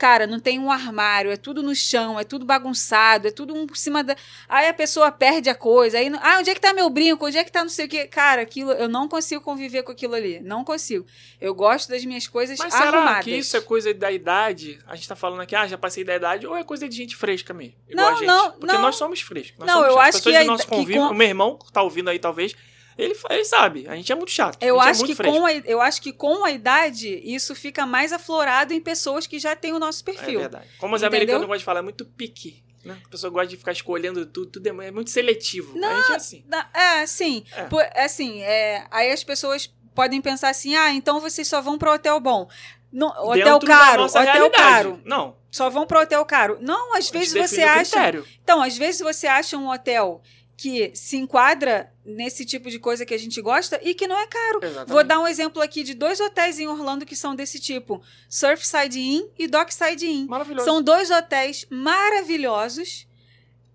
Cara, 0.00 0.26
não 0.26 0.40
tem 0.40 0.58
um 0.58 0.70
armário, 0.72 1.30
é 1.30 1.36
tudo 1.36 1.62
no 1.62 1.74
chão, 1.74 2.18
é 2.18 2.24
tudo 2.24 2.46
bagunçado, 2.46 3.28
é 3.28 3.30
tudo 3.30 3.54
um 3.54 3.66
por 3.66 3.76
cima 3.76 4.02
da. 4.02 4.16
Aí 4.48 4.66
a 4.66 4.72
pessoa 4.72 5.12
perde 5.12 5.50
a 5.50 5.54
coisa. 5.54 5.98
Aí, 5.98 6.10
ah, 6.22 6.38
onde 6.38 6.48
é 6.48 6.54
que 6.54 6.60
tá 6.60 6.72
meu 6.72 6.88
brinco? 6.88 7.26
Onde 7.26 7.36
é 7.36 7.44
que 7.44 7.52
tá 7.52 7.62
não 7.62 7.68
sei 7.68 7.84
o 7.84 7.88
quê? 7.90 8.06
Cara, 8.06 8.40
aquilo, 8.40 8.72
eu 8.72 8.88
não 8.88 9.06
consigo 9.06 9.42
conviver 9.42 9.82
com 9.82 9.92
aquilo 9.92 10.14
ali. 10.14 10.40
Não 10.40 10.64
consigo. 10.64 11.04
Eu 11.38 11.54
gosto 11.54 11.90
das 11.90 12.02
minhas 12.02 12.26
coisas 12.26 12.58
Mas 12.58 12.72
arrumadas. 12.74 13.04
será 13.08 13.22
que 13.22 13.30
isso 13.36 13.54
é 13.58 13.60
coisa 13.60 13.92
da 13.92 14.10
idade? 14.10 14.78
A 14.86 14.94
gente 14.96 15.06
tá 15.06 15.14
falando 15.14 15.42
aqui, 15.42 15.54
ah, 15.54 15.66
já 15.66 15.76
passei 15.76 16.02
da 16.02 16.16
idade, 16.16 16.46
ou 16.46 16.56
é 16.56 16.64
coisa 16.64 16.88
de 16.88 16.96
gente 16.96 17.14
fresca 17.14 17.52
mesmo? 17.52 17.74
Igual 17.86 18.06
Não, 18.06 18.12
a 18.14 18.18
gente? 18.18 18.26
não, 18.26 18.52
Porque 18.52 18.74
não. 18.74 18.80
nós 18.80 18.96
somos 18.96 19.20
frescos. 19.20 19.58
Nós 19.58 19.66
Não, 19.66 19.74
somos 19.80 19.88
eu 19.90 19.98
acho 20.00 20.08
As 20.08 20.14
pessoas 20.16 20.34
que 20.34 20.42
a 20.42 20.44
nosso 20.46 20.64
que 20.64 20.70
convívio, 20.70 21.02
com- 21.08 21.12
o 21.12 21.14
meu 21.14 21.28
irmão 21.28 21.58
que 21.58 21.70
tá 21.70 21.82
ouvindo 21.82 22.08
aí 22.08 22.18
talvez, 22.18 22.54
ele, 23.02 23.16
ele 23.30 23.44
sabe, 23.44 23.86
a 23.88 23.94
gente 23.96 24.10
é 24.10 24.14
muito 24.14 24.30
chato. 24.30 24.58
Eu 24.62 24.76
gente 24.80 24.88
acho, 24.90 25.04
é 25.04 25.06
que 25.06 25.14
fresco. 25.14 25.38
com 25.38 25.46
a, 25.46 25.52
eu 25.52 25.80
acho 25.80 26.02
que 26.02 26.12
com 26.12 26.44
a 26.44 26.50
idade, 26.50 27.20
isso 27.24 27.54
fica 27.54 27.84
mais 27.86 28.12
aflorado 28.12 28.72
em 28.72 28.80
pessoas 28.80 29.26
que 29.26 29.38
já 29.38 29.54
têm 29.56 29.72
o 29.72 29.78
nosso 29.78 30.02
É 30.02 30.12
perfil. 30.12 30.40
verdade. 30.40 30.66
Como 30.78 30.94
os 30.94 31.02
Entendeu? 31.02 31.16
americanos 31.18 31.46
gostam 31.46 31.58
de 31.58 31.64
falar, 31.64 31.80
é 31.80 31.82
muito 31.82 32.04
pique. 32.04 32.62
Né? 32.84 32.98
A 33.04 33.08
pessoa 33.10 33.30
gosta 33.30 33.48
de 33.48 33.56
ficar 33.58 33.72
escolhendo 33.72 34.24
tudo, 34.24 34.52
tudo 34.52 34.66
é, 34.82 34.86
é 34.86 34.90
muito 34.90 35.10
seletivo. 35.10 35.78
a 35.84 35.96
gente 35.96 36.12
é 36.12 36.16
assim. 36.16 36.44
Na- 36.48 36.68
É, 36.72 37.06
sim. 37.06 37.44
É. 37.54 37.64
Por- 37.64 37.86
assim, 37.94 38.40
é, 38.42 38.86
aí 38.90 39.10
as 39.12 39.22
pessoas 39.22 39.70
podem 39.94 40.20
pensar 40.22 40.48
assim: 40.48 40.74
ah, 40.74 40.90
então 40.90 41.20
vocês 41.20 41.46
só 41.46 41.60
vão 41.60 41.76
para 41.76 41.92
hotel 41.92 42.18
bom. 42.20 42.48
No, 42.90 43.06
hotel 43.08 43.60
caro, 43.60 44.04
hotel 44.04 44.22
realidade. 44.22 44.50
caro. 44.56 45.00
Não. 45.04 45.36
Só 45.50 45.68
vão 45.68 45.86
para 45.86 46.00
hotel 46.00 46.24
caro. 46.24 46.58
Não, 46.60 46.96
às 46.96 47.10
vezes 47.10 47.32
você 47.34 47.62
acha. 47.62 47.90
critério. 47.90 48.26
Então, 48.42 48.62
às 48.62 48.78
vezes 48.78 49.00
você 49.00 49.26
acha 49.26 49.56
um 49.58 49.68
hotel 49.70 50.22
que 50.62 50.94
se 50.94 51.16
enquadra 51.16 51.90
nesse 52.04 52.44
tipo 52.44 52.68
de 52.70 52.78
coisa 52.78 53.06
que 53.06 53.14
a 53.14 53.18
gente 53.18 53.40
gosta 53.40 53.80
e 53.82 53.94
que 53.94 54.06
não 54.06 54.18
é 54.18 54.26
caro. 54.26 54.60
Exatamente. 54.62 54.90
Vou 54.92 55.02
dar 55.02 55.18
um 55.18 55.26
exemplo 55.26 55.62
aqui 55.62 55.82
de 55.82 55.94
dois 55.94 56.20
hotéis 56.20 56.58
em 56.58 56.66
Orlando 56.68 57.06
que 57.06 57.16
são 57.16 57.34
desse 57.34 57.58
tipo: 57.58 58.02
Surfside 58.28 59.00
Inn 59.00 59.26
e 59.38 59.46
Dockside 59.48 60.06
Inn. 60.06 60.26
Maravilhoso. 60.26 60.66
São 60.66 60.82
dois 60.82 61.10
hotéis 61.10 61.64
maravilhosos. 61.70 63.06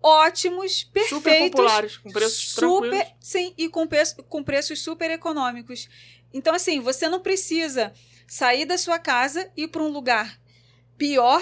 ótimos, 0.02 0.84
perfeitos. 0.84 1.18
Super 1.18 1.50
populares, 1.50 1.98
com 1.98 2.12
preços 2.12 2.50
super, 2.52 2.90
tranquilos. 2.92 3.16
sim, 3.20 3.54
e 3.58 3.68
com, 3.68 3.88
preço- 3.88 4.22
com 4.24 4.44
preços 4.44 4.80
super 4.84 5.10
econômicos. 5.10 5.90
Então, 6.32 6.54
assim, 6.54 6.80
você 6.80 7.10
não 7.10 7.20
precisa 7.20 7.92
sair 8.28 8.66
da 8.66 8.78
sua 8.78 9.00
casa 9.00 9.50
e 9.58 9.64
ir 9.64 9.68
para 9.70 9.82
um 9.82 9.88
lugar 9.88 10.40
pior, 10.98 11.42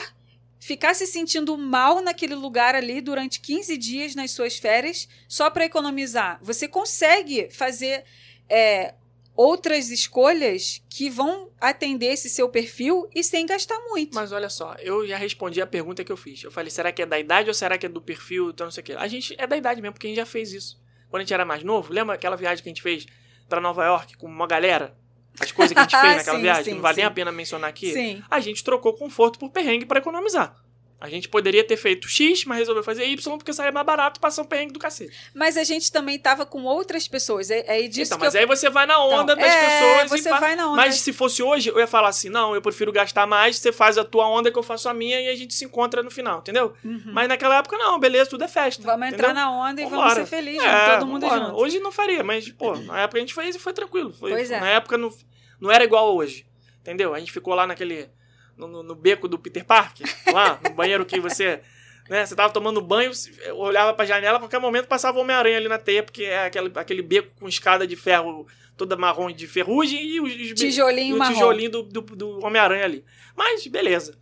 ficar 0.64 0.94
se 0.94 1.06
sentindo 1.06 1.58
mal 1.58 2.02
naquele 2.02 2.36
lugar 2.36 2.74
ali 2.74 3.02
durante 3.02 3.42
15 3.42 3.78
dias 3.78 4.16
nas 4.16 4.32
suas 4.32 4.58
férias, 4.58 5.10
só 5.28 5.50
para 5.50 5.66
economizar. 5.66 6.40
Você 6.42 6.70
consegue 6.70 7.50
fazer 7.52 8.06
é, 8.50 8.94
outras 9.36 9.90
escolhas 9.90 10.82
que 10.90 11.10
vão 11.10 11.52
atender 11.60 12.14
esse 12.14 12.30
seu 12.30 12.48
perfil 12.48 13.10
e 13.14 13.24
sem 13.24 13.46
gastar 13.46 13.78
muito. 13.90 14.16
Mas 14.16 14.32
olha 14.32 14.50
só, 14.50 14.74
eu 14.80 15.06
já 15.06 15.18
respondi 15.18 15.62
a 15.62 15.68
pergunta 15.68 16.02
que 16.02 16.12
eu 16.12 16.18
fiz. 16.18 16.42
Eu 16.42 16.52
falei, 16.52 16.70
será 16.70 16.94
que 16.94 17.02
é 17.02 17.06
da 17.06 17.20
idade 17.20 17.50
ou 17.50 17.54
será 17.54 17.78
que 17.78 17.86
é 17.86 17.90
do 17.90 18.02
perfil? 18.02 18.50
Então 18.50 18.66
não 18.66 18.72
sei 18.72 18.82
o 18.82 18.86
que. 18.86 18.94
A 18.94 19.08
gente 19.08 19.36
é 19.38 19.46
da 19.46 19.58
idade 19.58 19.82
mesmo, 19.82 19.94
porque 19.94 20.08
a 20.08 20.10
gente 20.10 20.18
já 20.18 20.26
fez 20.26 20.54
isso. 20.54 20.82
Quando 21.10 21.22
a 21.22 21.24
gente 21.26 21.34
era 21.34 21.44
mais 21.44 21.62
novo, 21.62 21.92
lembra 21.92 22.16
aquela 22.16 22.38
viagem 22.38 22.64
que 22.64 22.70
a 22.70 22.72
gente 22.72 22.82
fez 22.82 23.06
pra 23.50 23.60
Nova 23.60 23.84
York 23.84 24.16
com 24.16 24.28
uma 24.28 24.48
galera? 24.48 24.98
As 25.40 25.52
coisas 25.52 25.74
que 25.74 25.80
a 25.80 25.84
gente 25.84 26.00
fez 26.00 26.16
naquela 26.18 26.38
Sim, 26.38 26.44
viagem, 26.44 26.64
sim, 26.66 26.74
não 26.74 26.82
vale 26.82 26.98
nem 26.98 27.06
sim. 27.06 27.08
a 27.08 27.12
pena 27.12 27.32
mencionar 27.32 27.70
aqui. 27.70 27.92
Sim. 27.92 28.24
A 28.30 28.40
gente 28.40 28.64
trocou 28.64 28.94
conforto 28.94 29.40
por 29.40 29.50
perrengue 29.50 29.86
pra 29.86 30.00
economizar. 30.00 30.56
A 31.04 31.10
gente 31.10 31.28
poderia 31.28 31.66
ter 31.66 31.76
feito 31.76 32.08
X, 32.08 32.46
mas 32.46 32.60
resolveu 32.60 32.82
fazer 32.82 33.04
Y 33.04 33.38
porque 33.38 33.52
saía 33.52 33.74
mais 33.74 33.86
barato 33.86 34.22
passar 34.22 34.42
um 34.42 34.46
perrengue 34.46 34.72
do 34.72 34.80
cacete. 34.80 35.12
Mas 35.36 35.58
a 35.58 35.64
gente 35.66 35.92
também 35.92 36.18
tava 36.18 36.46
com 36.46 36.64
outras 36.64 37.10
pessoas. 37.10 37.52
É, 37.52 37.66
é 37.68 37.82
disso 37.90 38.08
então, 38.14 38.18
que 38.20 38.24
mas 38.24 38.34
eu 38.36 38.40
aí 38.40 38.48
você 38.48 38.70
vai 38.70 38.86
na 38.86 38.98
onda 39.04 39.34
Então, 39.34 39.36
das 39.36 39.54
é, 39.54 39.66
pessoas 39.66 40.06
e 40.14 40.24
você 40.24 40.30
fa- 40.30 40.40
vai 40.40 40.56
na 40.56 40.68
onda. 40.68 40.78
Mas 40.78 41.02
se 41.02 41.12
fosse 41.12 41.44
hoje, 41.44 41.68
eu 41.72 41.78
ia 41.78 41.88
falar 41.88 42.08
assim: 42.08 42.30
não, 42.30 42.56
eu 42.56 42.62
prefiro 42.62 42.90
gastar 42.90 43.28
mais, 43.28 43.58
você 43.58 43.74
faz 43.74 43.98
a 43.98 44.06
tua 44.06 44.26
onda 44.30 44.50
que 44.50 44.58
eu 44.58 44.64
faço 44.64 44.88
a 44.88 44.94
minha 44.94 45.20
e 45.20 45.28
a 45.28 45.36
gente 45.36 45.54
se 45.54 45.66
encontra 45.66 46.02
no 46.02 46.10
final, 46.10 46.40
entendeu? 46.40 46.74
Uhum. 46.86 47.02
Mas 47.08 47.28
naquela 47.28 47.58
época, 47.58 47.78
não, 47.78 48.00
beleza, 48.00 48.30
tudo 48.30 48.46
é 48.46 48.48
festa. 48.48 48.82
Vamos 48.84 49.06
entendeu? 49.06 49.30
entrar 49.30 49.34
na 49.34 49.52
onda 49.52 49.82
e 49.82 49.84
vamos 49.84 50.00
Vambora. 50.00 50.16
ser 50.26 50.26
felizes, 50.26 50.64
É, 50.64 50.94
todo 50.96 51.06
mundo 51.06 51.28
vambora. 51.28 51.46
junto. 51.50 51.58
Hoje 51.62 51.80
não 51.82 51.92
faria, 51.92 52.24
mas, 52.24 52.48
pô, 52.50 52.78
na 52.78 53.02
época 53.02 53.18
a 53.18 53.20
gente 53.20 53.34
fez 53.34 53.54
e 53.54 53.60
foi 53.60 53.74
tranquilo. 53.74 54.14
Foi, 54.14 54.32
Pois 54.32 54.50
é. 54.50 54.58
Na 54.58 54.70
época 54.70 54.98
não, 54.98 55.14
não 55.60 55.70
era 55.70 55.84
igual 55.84 56.16
hoje, 56.16 56.46
entendeu? 56.80 57.14
A 57.14 57.20
gente 57.20 57.34
ficou 57.34 57.54
lá 57.54 57.68
naquele. 57.68 58.10
No, 58.58 58.84
no- 58.84 58.96
beco 58.96 59.28
do 59.28 59.38
Peter 59.40 59.66
Parker, 59.66 60.08
lá, 60.32 60.60
no 60.64 60.70
banheiro 60.72 61.06
que 61.06 61.20
você. 61.20 61.62
Né, 62.10 62.26
você 62.26 62.36
tava 62.36 62.52
tomando 62.52 62.82
banho, 62.82 63.12
olhava 63.54 63.94
pra 63.94 64.06
janela, 64.06 64.36
a 64.38 64.40
qualquer 64.40 64.60
momento 64.60 64.88
passava 64.88 65.18
o 65.18 65.22
Homem-Aranha 65.22 65.58
ali 65.58 65.70
na 65.70 65.78
teia, 65.80 66.04
porque 66.04 66.24
é 66.26 66.46
aquele, 66.46 66.72
aquele 66.76 67.02
beco 67.02 67.30
com 67.40 67.48
escada 67.48 67.88
de 67.88 67.96
ferro 67.96 68.46
toda 68.76 68.98
marrom 68.98 69.32
de 69.32 69.48
ferrugem 69.48 70.04
e 70.06 70.20
os, 70.20 70.34
os 70.52 70.54
Tijolinho 70.54 71.16
e 71.16 71.20
o 71.20 71.20
tijolinho 71.34 71.70
do, 71.72 71.84
do, 71.84 72.02
do 72.02 72.46
Homem-Aranha 72.46 72.84
ali. 72.84 73.06
Mas, 73.36 73.66
beleza. 73.68 74.18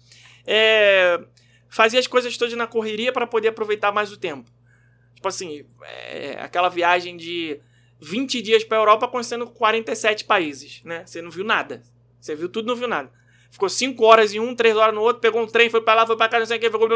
É, 0.45 1.19
fazia 1.69 1.99
as 1.99 2.05
coisas 2.07 2.37
todas 2.37 2.53
na 2.53 2.67
correria 2.67 3.11
para 3.11 3.25
poder 3.25 3.47
aproveitar 3.49 3.91
mais 3.91 4.11
o 4.11 4.17
tempo. 4.17 4.49
Tipo 5.15 5.27
assim, 5.27 5.65
é, 5.83 6.37
aquela 6.39 6.69
viagem 6.69 7.15
de 7.17 7.59
20 7.99 8.41
dias 8.41 8.63
pra 8.63 8.77
Europa 8.77 9.07
conhecendo 9.07 9.47
47 9.47 10.25
países, 10.25 10.81
né? 10.83 11.03
Você 11.05 11.21
não 11.21 11.31
viu 11.31 11.43
nada. 11.43 11.81
Você 12.19 12.35
viu 12.35 12.49
tudo, 12.49 12.67
não 12.67 12.75
viu 12.75 12.87
nada. 12.87 13.11
Ficou 13.51 13.67
5 13.67 14.03
horas 14.05 14.33
em 14.33 14.39
um, 14.39 14.55
3 14.55 14.77
horas 14.77 14.95
no 14.95 15.01
outro, 15.01 15.21
pegou 15.21 15.41
um 15.41 15.45
trem, 15.45 15.69
foi 15.69 15.81
pra 15.81 15.93
lá, 15.93 16.07
foi 16.07 16.15
pra 16.15 16.29
cá, 16.29 16.39
não 16.39 16.45
sei 16.45 16.57
o 16.57 16.59
que, 16.59 16.71
ficou... 16.71 16.87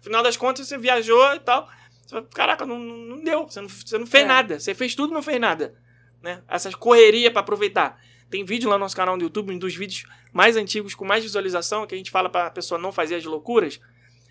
final 0.00 0.22
das 0.22 0.38
contas, 0.38 0.66
você 0.66 0.78
viajou 0.78 1.34
e 1.34 1.40
tal. 1.40 1.68
Fala, 2.08 2.26
Caraca, 2.34 2.64
não, 2.66 2.78
não 2.78 3.22
deu. 3.22 3.46
Você 3.46 3.60
não, 3.60 3.68
você 3.68 3.98
não 3.98 4.06
fez 4.06 4.24
É. 4.24 4.26
nada. 4.26 4.58
Você 4.58 4.74
fez 4.74 4.94
tudo, 4.94 5.12
não 5.12 5.22
fez 5.22 5.38
nada. 5.38 5.74
Né? 6.22 6.42
Essas 6.48 6.74
correrias 6.74 7.30
pra 7.30 7.40
aproveitar. 7.40 8.00
Tem 8.30 8.42
vídeo 8.44 8.70
lá 8.70 8.76
no 8.76 8.84
nosso 8.84 8.96
canal 8.96 9.16
no 9.16 9.22
YouTube, 9.22 9.52
um 9.52 9.58
dos 9.58 9.74
vídeos 9.74 10.06
mais 10.32 10.56
antigos, 10.56 10.94
com 10.94 11.04
mais 11.04 11.22
visualização, 11.22 11.86
que 11.86 11.94
a 11.94 11.98
gente 11.98 12.10
fala 12.10 12.30
pra 12.30 12.50
pessoa 12.50 12.78
não 12.80 12.90
fazer 12.90 13.16
as 13.16 13.24
loucuras. 13.24 13.78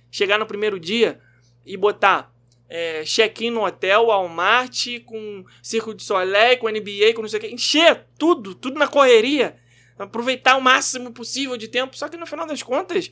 Chegar 0.10 0.40
no 0.40 0.48
primeiro 0.48 0.80
dia 0.80 1.22
e 1.64 1.78
botar 1.78 2.34
é, 2.68 3.04
check-in 3.04 3.52
no 3.52 3.64
hotel, 3.64 4.08
Walmart, 4.08 4.88
com 5.06 5.46
Circo 5.62 5.94
de 5.94 6.04
Soleil, 6.04 6.58
com 6.58 6.70
NBA, 6.70 7.14
com 7.14 7.22
não 7.22 7.30
sei 7.30 7.38
o 7.38 7.42
que. 7.42 7.54
Encher 7.54 8.08
tudo, 8.18 8.56
tudo 8.56 8.80
na 8.80 8.88
correria. 8.88 9.58
Aproveitar 10.06 10.58
o 10.58 10.62
máximo 10.62 11.12
possível 11.12 11.58
de 11.58 11.68
tempo. 11.68 11.98
Só 11.98 12.08
que 12.08 12.18
no 12.18 12.26
final 12.26 12.46
das 12.46 12.64
contas, 12.64 13.12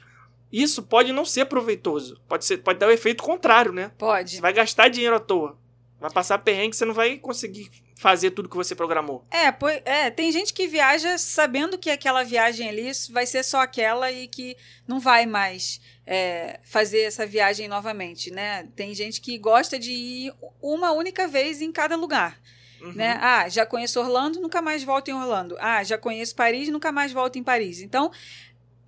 isso 0.52 0.84
pode 0.84 1.12
não 1.12 1.26
ser 1.26 1.46
proveitoso. 1.46 2.22
Pode, 2.28 2.46
ser, 2.46 2.58
pode 2.58 2.80
dar 2.80 2.88
o 2.88 2.92
efeito 2.92 3.24
contrário, 3.24 3.72
né? 3.72 3.88
Você 3.90 3.96
Pode. 3.98 4.42
vai 4.42 4.54
gastar 4.54 4.90
dinheiro 4.90 5.16
à 5.16 5.20
toa. 5.20 5.58
Vai 6.00 6.10
passar 6.12 6.38
perrengue, 6.40 6.76
você 6.76 6.86
não 6.86 6.94
vai 6.94 7.18
conseguir 7.18 7.70
fazer 8.00 8.32
tudo 8.32 8.48
que 8.48 8.56
você 8.56 8.74
programou. 8.74 9.26
É, 9.30 9.52
pois, 9.52 9.82
é, 9.84 10.10
tem 10.10 10.32
gente 10.32 10.54
que 10.54 10.68
viaja 10.68 11.18
sabendo 11.18 11.78
que 11.78 11.90
aquela 11.90 12.24
viagem 12.24 12.70
ali 12.70 12.90
vai 13.12 13.26
ser 13.26 13.44
só 13.44 13.60
aquela 13.60 14.10
e 14.10 14.26
que 14.26 14.56
não 14.88 15.02
vai 15.02 15.26
mais 15.26 15.82
é, 16.08 16.62
fazer 16.64 17.02
essa 17.02 17.26
viagem 17.26 17.68
novamente, 17.68 18.32
né? 18.32 18.70
Tem 18.74 18.96
gente 18.96 19.20
que 19.20 19.38
gosta 19.38 19.78
de 19.78 19.92
ir 19.92 20.34
uma 20.62 20.92
única 20.94 21.28
vez 21.28 21.62
em 21.62 21.74
cada 21.74 21.98
lugar. 21.98 22.40
Uhum. 22.82 22.94
né? 22.94 23.18
Ah, 23.22 23.48
já 23.50 23.66
conheço 23.66 24.00
Orlando, 24.00 24.40
nunca 24.40 24.62
mais 24.62 24.84
volto 24.84 25.10
em 25.10 25.14
Orlando. 25.14 25.56
Ah, 25.60 25.84
já 25.84 25.98
conheço 25.98 26.36
Paris, 26.36 26.70
nunca 26.70 26.92
mais 26.92 27.12
volto 27.12 27.38
em 27.38 27.44
Paris. 27.44 27.82
Então, 27.82 28.12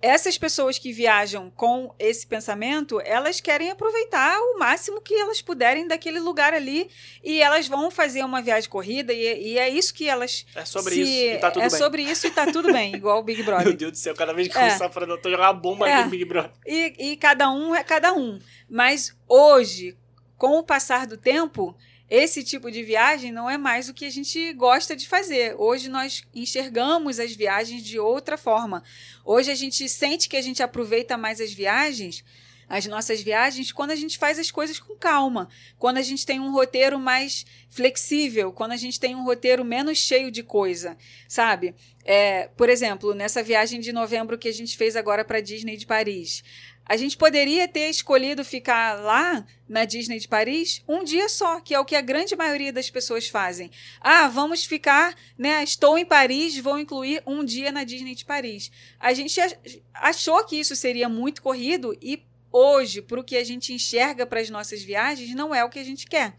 essas 0.00 0.36
pessoas 0.36 0.78
que 0.78 0.92
viajam 0.92 1.48
com 1.54 1.94
esse 1.96 2.26
pensamento, 2.26 3.00
elas 3.04 3.40
querem 3.40 3.70
aproveitar 3.70 4.36
o 4.40 4.58
máximo 4.58 5.00
que 5.00 5.14
elas 5.14 5.40
puderem 5.40 5.86
daquele 5.86 6.18
lugar 6.18 6.52
ali 6.52 6.90
e 7.22 7.40
elas 7.40 7.68
vão 7.68 7.88
fazer 7.88 8.24
uma 8.24 8.42
viagem 8.42 8.68
corrida 8.68 9.12
e, 9.12 9.52
e 9.52 9.58
é 9.58 9.68
isso 9.68 9.94
que 9.94 10.08
elas 10.08 10.44
É 10.56 10.64
sobre 10.64 10.94
se- 10.94 11.02
isso 11.02 11.12
e 11.36 11.38
tá 11.38 11.50
tudo 11.52 11.62
é 11.62 11.68
bem. 11.68 11.78
sobre 11.78 12.02
isso 12.02 12.26
e 12.26 12.30
tá 12.32 12.46
tudo 12.50 12.72
bem, 12.72 12.94
igual 12.96 13.20
o 13.20 13.22
Big 13.22 13.44
Meu 13.44 13.54
Brother. 13.54 13.76
Deus 13.76 13.92
do 13.92 13.98
céu, 13.98 14.12
cada 14.16 14.32
vez 14.32 14.48
que 14.48 14.58
É. 14.58 14.60
começar 14.62 14.86
a 14.86 14.90
falar, 14.90 15.06
eu 15.08 15.18
tô 15.22 15.30
jogando 15.30 15.46
uma 15.46 15.52
bomba 15.54 15.88
É. 15.88 16.02
no 16.02 16.10
Big 16.10 16.24
Brother. 16.24 16.50
E, 16.66 17.12
e 17.12 17.16
cada 17.16 17.48
um 17.48 17.72
é 17.72 17.84
cada 17.84 18.12
um. 18.12 18.40
Mas 18.68 19.16
hoje, 19.28 19.96
com 20.36 20.58
o 20.58 20.64
passar 20.64 21.06
do 21.06 21.16
tempo, 21.16 21.76
esse 22.14 22.44
tipo 22.44 22.70
de 22.70 22.82
viagem 22.82 23.32
não 23.32 23.48
é 23.48 23.56
mais 23.56 23.88
o 23.88 23.94
que 23.94 24.04
a 24.04 24.10
gente 24.10 24.52
gosta 24.52 24.94
de 24.94 25.08
fazer. 25.08 25.54
Hoje 25.56 25.88
nós 25.88 26.22
enxergamos 26.34 27.18
as 27.18 27.32
viagens 27.32 27.82
de 27.82 27.98
outra 27.98 28.36
forma. 28.36 28.84
Hoje 29.24 29.50
a 29.50 29.54
gente 29.54 29.88
sente 29.88 30.28
que 30.28 30.36
a 30.36 30.42
gente 30.42 30.62
aproveita 30.62 31.16
mais 31.16 31.40
as 31.40 31.54
viagens, 31.54 32.22
as 32.68 32.84
nossas 32.84 33.22
viagens, 33.22 33.72
quando 33.72 33.92
a 33.92 33.96
gente 33.96 34.18
faz 34.18 34.38
as 34.38 34.50
coisas 34.50 34.78
com 34.78 34.94
calma, 34.94 35.48
quando 35.78 35.96
a 35.96 36.02
gente 36.02 36.26
tem 36.26 36.38
um 36.38 36.52
roteiro 36.52 36.98
mais 36.98 37.46
flexível, 37.70 38.52
quando 38.52 38.72
a 38.72 38.76
gente 38.76 39.00
tem 39.00 39.14
um 39.14 39.24
roteiro 39.24 39.64
menos 39.64 39.96
cheio 39.96 40.30
de 40.30 40.42
coisa, 40.42 40.98
sabe? 41.26 41.74
É, 42.04 42.48
por 42.58 42.68
exemplo, 42.68 43.14
nessa 43.14 43.42
viagem 43.42 43.80
de 43.80 43.90
novembro 43.90 44.36
que 44.36 44.48
a 44.48 44.52
gente 44.52 44.76
fez 44.76 44.96
agora 44.96 45.24
para 45.24 45.40
Disney 45.40 45.78
de 45.78 45.86
Paris. 45.86 46.44
A 46.84 46.96
gente 46.96 47.16
poderia 47.16 47.66
ter 47.68 47.88
escolhido 47.88 48.44
ficar 48.44 49.00
lá 49.00 49.46
na 49.68 49.84
Disney 49.84 50.18
de 50.18 50.28
Paris 50.28 50.82
um 50.86 51.04
dia 51.04 51.28
só, 51.28 51.60
que 51.60 51.74
é 51.74 51.80
o 51.80 51.84
que 51.84 51.96
a 51.96 52.00
grande 52.00 52.36
maioria 52.36 52.72
das 52.72 52.90
pessoas 52.90 53.28
fazem. 53.28 53.70
Ah, 54.00 54.28
vamos 54.28 54.64
ficar, 54.64 55.14
né? 55.38 55.62
Estou 55.62 55.96
em 55.96 56.04
Paris, 56.04 56.58
vou 56.58 56.78
incluir 56.78 57.22
um 57.26 57.44
dia 57.44 57.72
na 57.72 57.84
Disney 57.84 58.14
de 58.14 58.24
Paris. 58.24 58.70
A 59.00 59.12
gente 59.14 59.40
ach- 59.40 59.56
achou 59.94 60.44
que 60.44 60.56
isso 60.56 60.76
seria 60.76 61.08
muito 61.08 61.40
corrido 61.40 61.96
e 62.02 62.22
hoje, 62.50 63.00
para 63.00 63.18
o 63.18 63.24
que 63.24 63.36
a 63.36 63.44
gente 63.44 63.72
enxerga 63.72 64.26
para 64.26 64.40
as 64.40 64.50
nossas 64.50 64.82
viagens, 64.82 65.34
não 65.34 65.54
é 65.54 65.64
o 65.64 65.70
que 65.70 65.78
a 65.78 65.84
gente 65.84 66.06
quer. 66.06 66.34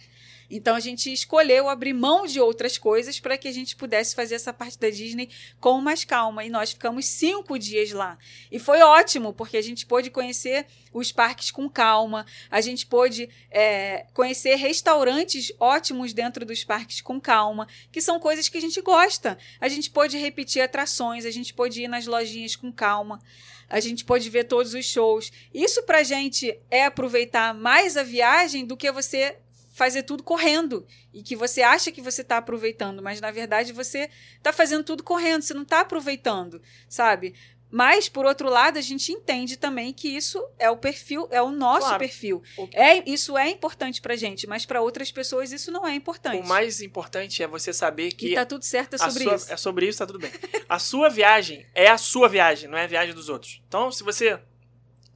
Então 0.56 0.76
a 0.76 0.80
gente 0.80 1.12
escolheu 1.12 1.68
abrir 1.68 1.94
mão 1.94 2.28
de 2.28 2.40
outras 2.40 2.78
coisas 2.78 3.20
para 3.20 3.40
que 3.40 3.48
a 3.48 3.52
gente 3.52 3.76
pudesse 3.76 4.14
fazer 4.14 4.36
essa 4.36 4.54
parte 4.54 4.78
da 4.78 4.88
Disney 4.88 5.28
com 5.60 5.82
mais 5.82 6.06
calma. 6.06 6.46
E 6.46 6.50
nós 6.50 6.74
ficamos 6.74 7.08
cinco 7.08 7.58
dias 7.58 7.92
lá. 7.92 8.20
E 8.52 8.60
foi 8.60 8.80
ótimo, 8.82 9.34
porque 9.34 9.58
a 9.58 9.62
gente 9.64 9.84
pôde 9.84 10.12
conhecer 10.12 10.68
os 10.94 11.12
parques 11.12 11.50
com 11.50 11.68
calma, 11.68 12.24
a 12.52 12.62
gente 12.62 12.86
pôde 12.86 13.28
é, 13.50 14.06
conhecer 14.14 14.54
restaurantes 14.54 15.52
ótimos 15.60 16.14
dentro 16.14 16.46
dos 16.46 16.64
parques 16.64 17.02
com 17.02 17.20
calma, 17.20 17.68
que 17.92 18.00
são 18.00 18.20
coisas 18.20 18.48
que 18.48 18.60
a 18.60 18.62
gente 18.62 18.80
gosta. 18.80 19.40
A 19.60 19.68
gente 19.68 19.90
pôde 19.90 20.20
repetir 20.20 20.62
atrações, 20.62 21.26
a 21.26 21.32
gente 21.32 21.52
pôde 21.52 21.82
ir 21.82 21.88
nas 21.88 22.06
lojinhas 22.06 22.56
com 22.56 22.72
calma. 22.72 23.20
A 23.68 23.80
gente 23.80 24.06
pôde 24.06 24.30
ver 24.30 24.44
todos 24.44 24.76
os 24.76 24.86
shows. 24.86 25.32
Isso 25.52 25.82
pra 25.82 26.04
gente 26.04 26.56
é 26.70 26.86
aproveitar 26.86 27.56
mais 27.56 27.98
a 27.98 28.04
viagem 28.04 28.68
do 28.68 28.78
que 28.78 28.92
você 28.92 29.36
fazer 29.74 30.04
tudo 30.04 30.24
correndo 30.24 30.86
e 31.12 31.22
que 31.22 31.36
você 31.36 31.62
acha 31.62 31.91
que 31.91 32.02
você 32.02 32.22
está 32.22 32.38
aproveitando, 32.38 33.02
mas 33.02 33.20
na 33.20 33.32
verdade 33.32 33.74
você 33.74 34.10
está 34.38 34.54
fazendo 34.54 34.84
tudo 34.86 35.04
correndo, 35.04 35.41
você 35.41 35.54
não 35.54 35.64
está 35.64 35.82
aproveitando, 35.82 36.62
sabe? 36.88 37.34
Mas, 37.76 38.08
por 38.08 38.24
outro 38.24 38.50
lado, 38.52 38.78
a 38.78 38.82
gente 38.82 39.12
entende 39.12 39.58
também 39.58 39.91
que 39.91 40.08
isso 40.08 40.40
é 40.60 40.70
o 40.70 40.78
perfil, 40.78 41.28
é 41.32 41.41
o 41.41 41.50
nosso 41.50 41.88
Claro. 41.88 41.98
perfil. 41.98 42.44
O- 42.56 42.70
É, 42.72 43.10
isso 43.10 43.36
é 43.36 43.50
importante 43.50 44.00
pra 44.00 44.16
gente, 44.16 44.45
mas 44.45 44.64
para 44.64 44.80
outras 44.80 45.12
pessoas 45.12 45.52
isso 45.52 45.72
não 45.72 45.88
é 45.88 45.95
importante. 45.95 46.40
O 46.40 46.48
mais 46.48 46.82
importante 46.84 47.41
é 47.41 47.48
você 47.48 47.74
saber 47.74 48.12
que 48.12 48.28
E 48.34 48.36
tá 48.36 48.45
tudo 48.45 48.64
certo 48.64 48.94
é 48.94 48.98
sobre 49.00 49.24
sua- 49.24 49.36
isso. 49.36 49.52
É 49.52 49.58
sobre 49.58 49.88
isso, 49.88 49.98
tá 49.98 50.06
tudo 50.06 50.20
bem. 50.20 50.30
A 50.70 50.78
sua 50.78 51.10
viagem 51.10 51.66
é 51.74 51.88
a 51.88 51.98
sua 51.98 52.30
viagem, 52.30 52.70
não 52.70 52.78
é 52.78 52.84
a 52.84 52.88
viagem 52.88 53.16
dos 53.16 53.28
outros. 53.28 53.60
Então, 53.68 53.91
se 53.91 54.04
você. 54.04 54.40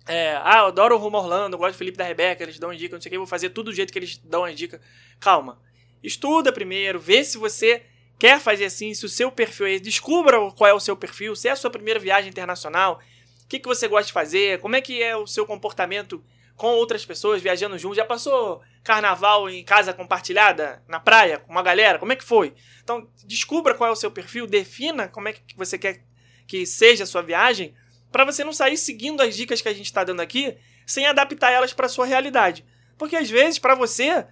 É, 0.07 0.39
ah, 0.43 0.59
eu 0.59 0.65
adoro 0.67 0.95
o 0.95 0.97
Rumo 0.97 1.17
Orlando, 1.17 1.55
eu 1.55 1.57
gosto 1.59 1.73
do 1.73 1.77
Felipe 1.77 1.97
da 1.97 2.03
Rebeca, 2.03 2.43
eles 2.43 2.57
dão 2.57 2.69
as 2.69 2.77
dicas, 2.77 2.97
não 2.97 3.01
sei 3.01 3.09
o 3.09 3.11
que, 3.11 3.17
vou 3.17 3.27
fazer 3.27 3.49
tudo 3.49 3.71
do 3.71 3.75
jeito 3.75 3.91
que 3.91 3.99
eles 3.99 4.17
dão 4.17 4.45
as 4.45 4.55
dicas. 4.55 4.79
Calma. 5.19 5.59
Estuda 6.01 6.51
primeiro, 6.51 6.99
vê 6.99 7.23
se 7.23 7.37
você 7.37 7.83
quer 8.17 8.39
fazer 8.39 8.65
assim, 8.65 8.93
se 8.93 9.05
o 9.05 9.09
seu 9.09 9.31
perfil 9.31 9.67
é 9.67 9.73
esse, 9.73 9.83
descubra 9.83 10.37
qual 10.51 10.69
é 10.69 10.73
o 10.73 10.79
seu 10.79 10.95
perfil, 10.95 11.35
se 11.35 11.47
é 11.47 11.51
a 11.51 11.55
sua 11.55 11.69
primeira 11.69 11.99
viagem 11.99 12.29
internacional, 12.29 13.01
o 13.43 13.47
que, 13.47 13.59
que 13.59 13.67
você 13.67 13.87
gosta 13.87 14.07
de 14.07 14.13
fazer, 14.13 14.59
como 14.59 14.75
é 14.75 14.81
que 14.81 15.01
é 15.01 15.15
o 15.15 15.27
seu 15.27 15.45
comportamento 15.45 16.23
com 16.57 16.67
outras 16.67 17.05
pessoas, 17.05 17.41
viajando 17.41 17.77
junto. 17.77 17.95
Já 17.95 18.03
passou 18.03 18.61
carnaval 18.83 19.49
em 19.49 19.63
casa 19.63 19.93
compartilhada, 19.93 20.83
na 20.87 20.99
praia, 20.99 21.37
com 21.37 21.51
uma 21.51 21.61
galera? 21.61 21.99
Como 21.99 22.11
é 22.11 22.15
que 22.15 22.23
foi? 22.23 22.53
Então, 22.83 23.07
descubra 23.25 23.75
qual 23.75 23.89
é 23.89 23.93
o 23.93 23.95
seu 23.95 24.09
perfil, 24.09 24.47
defina 24.47 25.07
como 25.07 25.27
é 25.27 25.33
que 25.33 25.55
você 25.55 25.77
quer 25.77 26.03
que 26.47 26.65
seja 26.65 27.03
a 27.03 27.07
sua 27.07 27.21
viagem, 27.21 27.75
para 28.11 28.25
você 28.25 28.43
não 28.43 28.53
sair 28.53 28.77
seguindo 28.77 29.21
as 29.21 29.35
dicas 29.35 29.61
que 29.61 29.67
a 29.69 29.73
gente 29.73 29.85
está 29.85 30.03
dando 30.03 30.21
aqui, 30.21 30.57
sem 30.85 31.05
adaptar 31.05 31.51
elas 31.51 31.73
para 31.73 31.89
sua 31.89 32.05
realidade. 32.05 32.65
Porque 32.97 33.15
às 33.15 33.29
vezes, 33.29 33.59
para 33.59 33.75
você, 33.75 34.25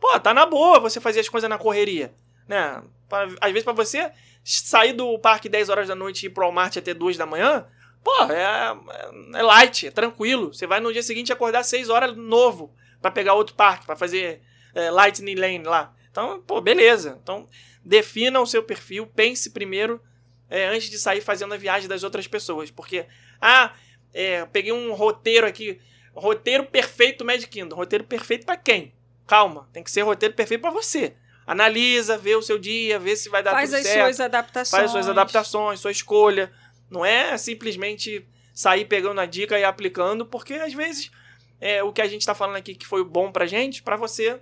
pô, 0.00 0.18
tá 0.20 0.32
na 0.34 0.46
boa 0.46 0.80
você 0.80 1.00
fazer 1.00 1.20
as 1.20 1.28
coisas 1.28 1.48
na 1.48 1.58
correria, 1.58 2.12
né? 2.48 2.82
Pra- 3.08 3.28
Às 3.40 3.52
vezes, 3.52 3.64
para 3.64 3.72
você 3.72 4.10
sair 4.44 4.92
do 4.92 5.18
parque 5.18 5.48
10 5.48 5.68
horas 5.68 5.88
da 5.88 5.94
noite 5.94 6.24
e 6.24 6.26
ir 6.26 6.30
pro 6.30 6.44
Walmart 6.44 6.76
até 6.76 6.92
2 6.94 7.16
da 7.16 7.26
manhã, 7.26 7.66
pô, 8.02 8.12
é, 8.24 8.76
é 9.38 9.42
light, 9.42 9.86
é 9.86 9.90
tranquilo. 9.90 10.52
Você 10.52 10.66
vai 10.66 10.80
no 10.80 10.92
dia 10.92 11.02
seguinte 11.02 11.32
acordar 11.32 11.62
6 11.62 11.90
horas 11.90 12.16
novo 12.16 12.74
para 13.00 13.10
pegar 13.10 13.34
outro 13.34 13.54
parque, 13.54 13.86
para 13.86 13.94
fazer 13.96 14.40
é, 14.74 14.90
Lightning 14.90 15.34
Lane 15.36 15.62
lá. 15.64 15.94
Então, 16.10 16.40
pô, 16.46 16.60
beleza. 16.60 17.18
Então, 17.22 17.46
defina 17.84 18.40
o 18.40 18.46
seu 18.46 18.62
perfil, 18.62 19.06
pense 19.06 19.50
primeiro 19.50 20.00
é, 20.50 20.66
antes 20.66 20.88
de 20.90 20.98
sair 20.98 21.20
fazendo 21.20 21.54
a 21.54 21.56
viagem 21.56 21.88
das 21.88 22.02
outras 22.02 22.26
pessoas. 22.26 22.70
Porque, 22.70 23.06
ah, 23.40 23.72
é, 24.12 24.44
peguei 24.46 24.72
um 24.72 24.92
roteiro 24.94 25.46
aqui, 25.46 25.80
roteiro 26.14 26.64
perfeito 26.64 27.24
Magic 27.24 27.48
Kingdom. 27.48 27.76
Roteiro 27.76 28.04
perfeito 28.04 28.44
para 28.46 28.56
quem? 28.56 28.92
Calma, 29.26 29.68
tem 29.72 29.82
que 29.82 29.90
ser 29.90 30.02
roteiro 30.02 30.34
perfeito 30.34 30.60
para 30.62 30.70
você. 30.70 31.14
Analisa, 31.46 32.18
vê 32.18 32.34
o 32.36 32.42
seu 32.42 32.58
dia, 32.58 32.98
vê 32.98 33.16
se 33.16 33.28
vai 33.28 33.42
dar 33.42 33.52
Faz 33.52 33.70
tudo 33.70 33.78
as 33.78 33.86
certo 33.86 34.04
suas 34.04 34.20
adaptações. 34.20 34.80
faz 34.80 34.90
suas 34.90 35.08
adaptações, 35.08 35.80
sua 35.80 35.90
escolha. 35.90 36.52
Não 36.90 37.04
é 37.04 37.36
simplesmente 37.38 38.26
sair 38.52 38.84
pegando 38.84 39.20
a 39.20 39.26
dica 39.26 39.58
e 39.58 39.64
aplicando, 39.64 40.26
porque 40.26 40.54
às 40.54 40.72
vezes 40.74 41.10
é, 41.60 41.82
o 41.82 41.92
que 41.92 42.02
a 42.02 42.06
gente 42.06 42.20
está 42.20 42.34
falando 42.34 42.56
aqui 42.56 42.74
que 42.74 42.86
foi 42.86 43.02
bom 43.04 43.30
pra 43.32 43.46
gente, 43.46 43.82
pra 43.82 43.96
você 43.96 44.38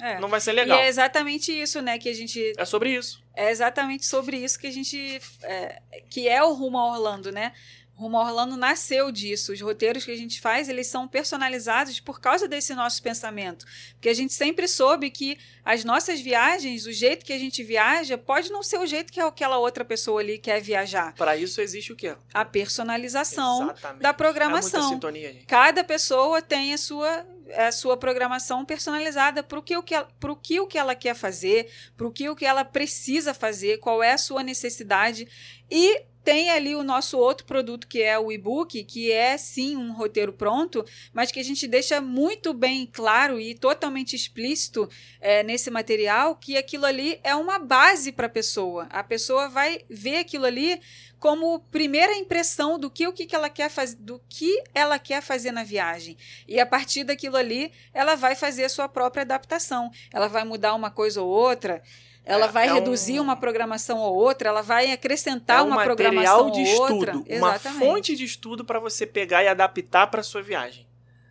É. 0.00 0.18
não 0.18 0.28
vai 0.28 0.40
ser 0.40 0.50
E 0.50 0.54
legal. 0.54 0.78
é 0.78 0.88
exatamente 0.88 1.52
isso, 1.52 1.80
né, 1.82 1.98
que 1.98 2.08
a 2.08 2.12
gente 2.14 2.52
É 2.56 2.64
sobre 2.64 2.90
isso. 2.94 3.22
É 3.40 3.50
exatamente 3.50 4.04
sobre 4.04 4.36
isso 4.36 4.58
que 4.58 4.66
a 4.66 4.70
gente. 4.70 5.20
é, 5.42 5.80
que 6.10 6.28
é 6.28 6.42
o 6.44 6.52
Rumo 6.52 6.78
a 6.78 6.92
Orlando, 6.92 7.32
né? 7.32 7.52
Rumo 7.94 8.16
a 8.18 8.24
Orlando 8.24 8.56
nasceu 8.56 9.10
disso. 9.12 9.52
Os 9.52 9.60
roteiros 9.60 10.04
que 10.06 10.10
a 10.10 10.16
gente 10.16 10.40
faz, 10.40 10.68
eles 10.70 10.86
são 10.86 11.06
personalizados 11.06 12.00
por 12.00 12.18
causa 12.18 12.48
desse 12.48 12.74
nosso 12.74 13.02
pensamento. 13.02 13.66
Porque 13.92 14.08
a 14.08 14.14
gente 14.14 14.32
sempre 14.32 14.66
soube 14.66 15.10
que 15.10 15.38
as 15.62 15.84
nossas 15.84 16.18
viagens, 16.20 16.86
o 16.86 16.92
jeito 16.92 17.24
que 17.26 17.32
a 17.32 17.38
gente 17.38 17.62
viaja, 17.62 18.16
pode 18.16 18.50
não 18.50 18.62
ser 18.62 18.78
o 18.78 18.86
jeito 18.86 19.12
que 19.12 19.20
aquela 19.20 19.58
outra 19.58 19.84
pessoa 19.84 20.20
ali 20.20 20.38
quer 20.38 20.60
viajar. 20.62 21.14
Pra 21.14 21.36
isso 21.36 21.60
existe 21.60 21.92
o 21.92 21.96
quê? 21.96 22.14
A 22.32 22.42
personalização 22.44 23.64
Exatamente. 23.64 24.02
da 24.02 24.08
É 24.08 24.12
programação. 24.14 24.80
muita 24.80 24.94
sintonia, 24.94 25.32
gente. 25.32 25.46
Cada 25.46 25.84
pessoa 25.84 26.40
tem 26.42 26.72
a 26.72 26.78
sua, 26.78 27.26
a 27.56 27.72
sua 27.72 27.96
programação 27.96 28.64
personalizada 28.64 29.42
para 29.42 29.58
o 29.58 29.62
que, 29.62 29.76
que, 29.82 29.94
ela- 29.94 30.08
que 30.36 30.60
o 30.60 30.66
que 30.66 30.78
ela 30.78 30.94
quer 30.94 31.14
fazer, 31.14 31.70
para 31.96 32.06
o 32.06 32.12
que 32.12 32.28
o 32.28 32.36
que 32.36 32.44
ela 32.46 32.64
precisa 32.64 33.32
fazer, 33.34 33.78
qual 33.78 34.02
é 34.02 34.12
a 34.12 34.18
sua 34.18 34.42
necessidade. 34.42 35.26
E 35.70 36.02
tem 36.24 36.50
ali 36.50 36.74
o 36.74 36.82
nosso 36.82 37.18
outro 37.18 37.46
produto 37.46 37.86
que 37.86 38.02
é 38.02 38.18
o 38.18 38.30
e-book, 38.30 38.82
que 38.84 39.10
é 39.10 39.36
sim 39.38 39.76
um 39.76 39.92
roteiro 39.92 40.32
pronto, 40.32 40.84
mas 41.12 41.32
que 41.32 41.40
a 41.40 41.44
gente 41.44 41.66
deixa 41.66 42.00
muito 42.00 42.52
bem 42.52 42.86
claro 42.86 43.40
e 43.40 43.54
totalmente 43.54 44.14
explícito 44.14 44.88
é, 45.20 45.42
nesse 45.42 45.70
material 45.70 46.36
que 46.36 46.56
aquilo 46.56 46.84
ali 46.84 47.18
é 47.22 47.34
uma 47.34 47.58
base 47.58 48.12
para 48.12 48.26
a 48.26 48.30
pessoa. 48.30 48.86
A 48.90 49.02
pessoa 49.02 49.48
vai 49.48 49.80
ver 49.88 50.16
aquilo 50.16 50.44
ali 50.44 50.80
como 51.20 51.60
primeira 51.70 52.14
impressão 52.14 52.78
do 52.78 52.90
que 52.90 53.06
o 53.06 53.12
que, 53.12 53.26
que 53.26 53.36
ela 53.36 53.50
quer 53.50 53.68
fazer, 53.70 53.96
do 53.96 54.20
que 54.28 54.64
ela 54.74 54.98
quer 54.98 55.20
fazer 55.20 55.52
na 55.52 55.62
viagem. 55.62 56.16
E 56.48 56.58
a 56.58 56.64
partir 56.64 57.04
daquilo 57.04 57.36
ali, 57.36 57.70
ela 57.92 58.14
vai 58.14 58.34
fazer 58.34 58.64
a 58.64 58.68
sua 58.70 58.88
própria 58.88 59.22
adaptação. 59.22 59.90
Ela 60.12 60.28
vai 60.28 60.44
mudar 60.44 60.74
uma 60.74 60.90
coisa 60.90 61.20
ou 61.20 61.28
outra. 61.28 61.82
Ela 62.24 62.46
É, 62.46 62.48
vai 62.48 62.68
é 62.68 62.72
um- 62.72 62.74
reduzir 62.74 63.18
uma 63.18 63.34
programação 63.36 63.98
ou 63.98 64.14
outra, 64.14 64.48
ela 64.50 64.62
vai 64.62 64.92
acrescentar 64.92 65.60
é 65.60 65.62
um 65.62 65.68
uma 65.68 65.82
programação 65.84 66.50
de 66.50 66.60
ou 66.60 66.64
estudo, 66.66 66.94
outra. 66.94 67.16
uma 67.16 67.54
Exatamente. 67.54 67.78
fonte 67.84 68.16
de 68.16 68.24
estudo 68.24 68.64
pra 68.64 68.78
você 68.78 69.06
pegar 69.06 69.42
e 69.42 69.48
adaptar 69.48 70.06
pra 70.08 70.22
sua 70.22 70.42
viagem. 70.42 70.86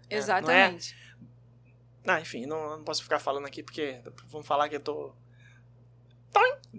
É, 0.09 0.13
não 0.13 0.15
é? 0.15 0.19
Exatamente. 0.19 0.95
Ah, 2.07 2.19
enfim, 2.19 2.45
não, 2.47 2.77
não 2.77 2.83
posso 2.83 3.03
ficar 3.03 3.19
falando 3.19 3.45
aqui 3.45 3.61
porque 3.61 3.99
vão 4.27 4.41
falar 4.43 4.67
que 4.67 4.75
eu 4.75 4.79
tô. 4.79 5.13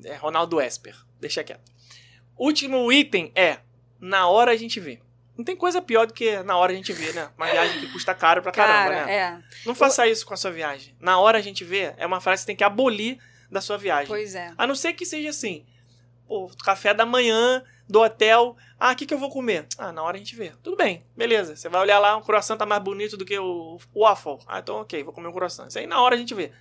É 0.04 0.14
Ronaldo 0.16 0.60
Esper. 0.60 0.96
Deixa 1.20 1.42
quieto. 1.44 1.70
Último 2.36 2.90
item 2.92 3.30
é: 3.34 3.58
na 4.00 4.28
hora 4.28 4.52
a 4.52 4.56
gente 4.56 4.80
vê. 4.80 5.00
Não 5.36 5.44
tem 5.44 5.56
coisa 5.56 5.80
pior 5.80 6.06
do 6.06 6.12
que 6.12 6.42
na 6.42 6.56
hora 6.56 6.72
a 6.72 6.74
gente 6.74 6.92
vê, 6.92 7.12
né? 7.12 7.30
Uma 7.36 7.46
viagem 7.46 7.80
que 7.80 7.92
custa 7.92 8.14
caro 8.14 8.42
pra 8.42 8.52
caramba, 8.52 8.94
Cara, 8.94 9.06
né? 9.06 9.12
é. 9.14 9.38
Não 9.66 9.74
faça 9.74 10.06
isso 10.06 10.26
com 10.26 10.34
a 10.34 10.36
sua 10.36 10.50
viagem. 10.50 10.94
Na 11.00 11.18
hora 11.18 11.38
a 11.38 11.40
gente 11.40 11.64
vê 11.64 11.94
é 11.96 12.06
uma 12.06 12.20
frase 12.20 12.40
que 12.40 12.42
você 12.42 12.46
tem 12.48 12.56
que 12.56 12.64
abolir 12.64 13.18
da 13.51 13.60
sua 13.60 13.77
viagem. 13.77 14.06
Pois 14.06 14.35
é. 14.35 14.52
A 14.56 14.66
não 14.66 14.74
ser 14.74 14.93
que 14.93 15.05
seja 15.05 15.31
assim: 15.31 15.64
pô, 16.27 16.51
café 16.64 16.94
da 16.94 17.05
manhã 17.05 17.62
do 17.89 18.01
hotel. 18.01 18.56
Ah, 18.78 18.93
o 18.93 18.97
que, 18.97 19.05
que 19.05 19.12
eu 19.12 19.18
vou 19.18 19.31
comer? 19.31 19.66
Ah, 19.77 19.93
na 19.93 20.02
hora 20.02 20.16
a 20.16 20.18
gente 20.18 20.35
vê. 20.36 20.52
Tudo 20.62 20.77
bem, 20.77 21.02
beleza. 21.16 21.56
Você 21.56 21.68
vai 21.68 21.81
olhar 21.81 21.98
lá, 21.98 22.16
um 22.16 22.22
croissant 22.22 22.56
tá 22.56 22.64
mais 22.64 22.82
bonito 22.82 23.16
do 23.16 23.24
que 23.24 23.39
o, 23.39 23.78
waffle. 23.94 24.39
Ah, 24.47 24.60
então 24.60 24.77
ok, 24.77 25.02
vou 25.02 25.12
comer 25.12 25.28
um 25.28 25.32
croissant. 25.32 25.68
Isso 25.68 25.78
aí 25.78 25.86
na 25.86 26.01
hora 26.01 26.14
a 26.14 26.18
gente 26.18 26.35
vê. 26.35 26.52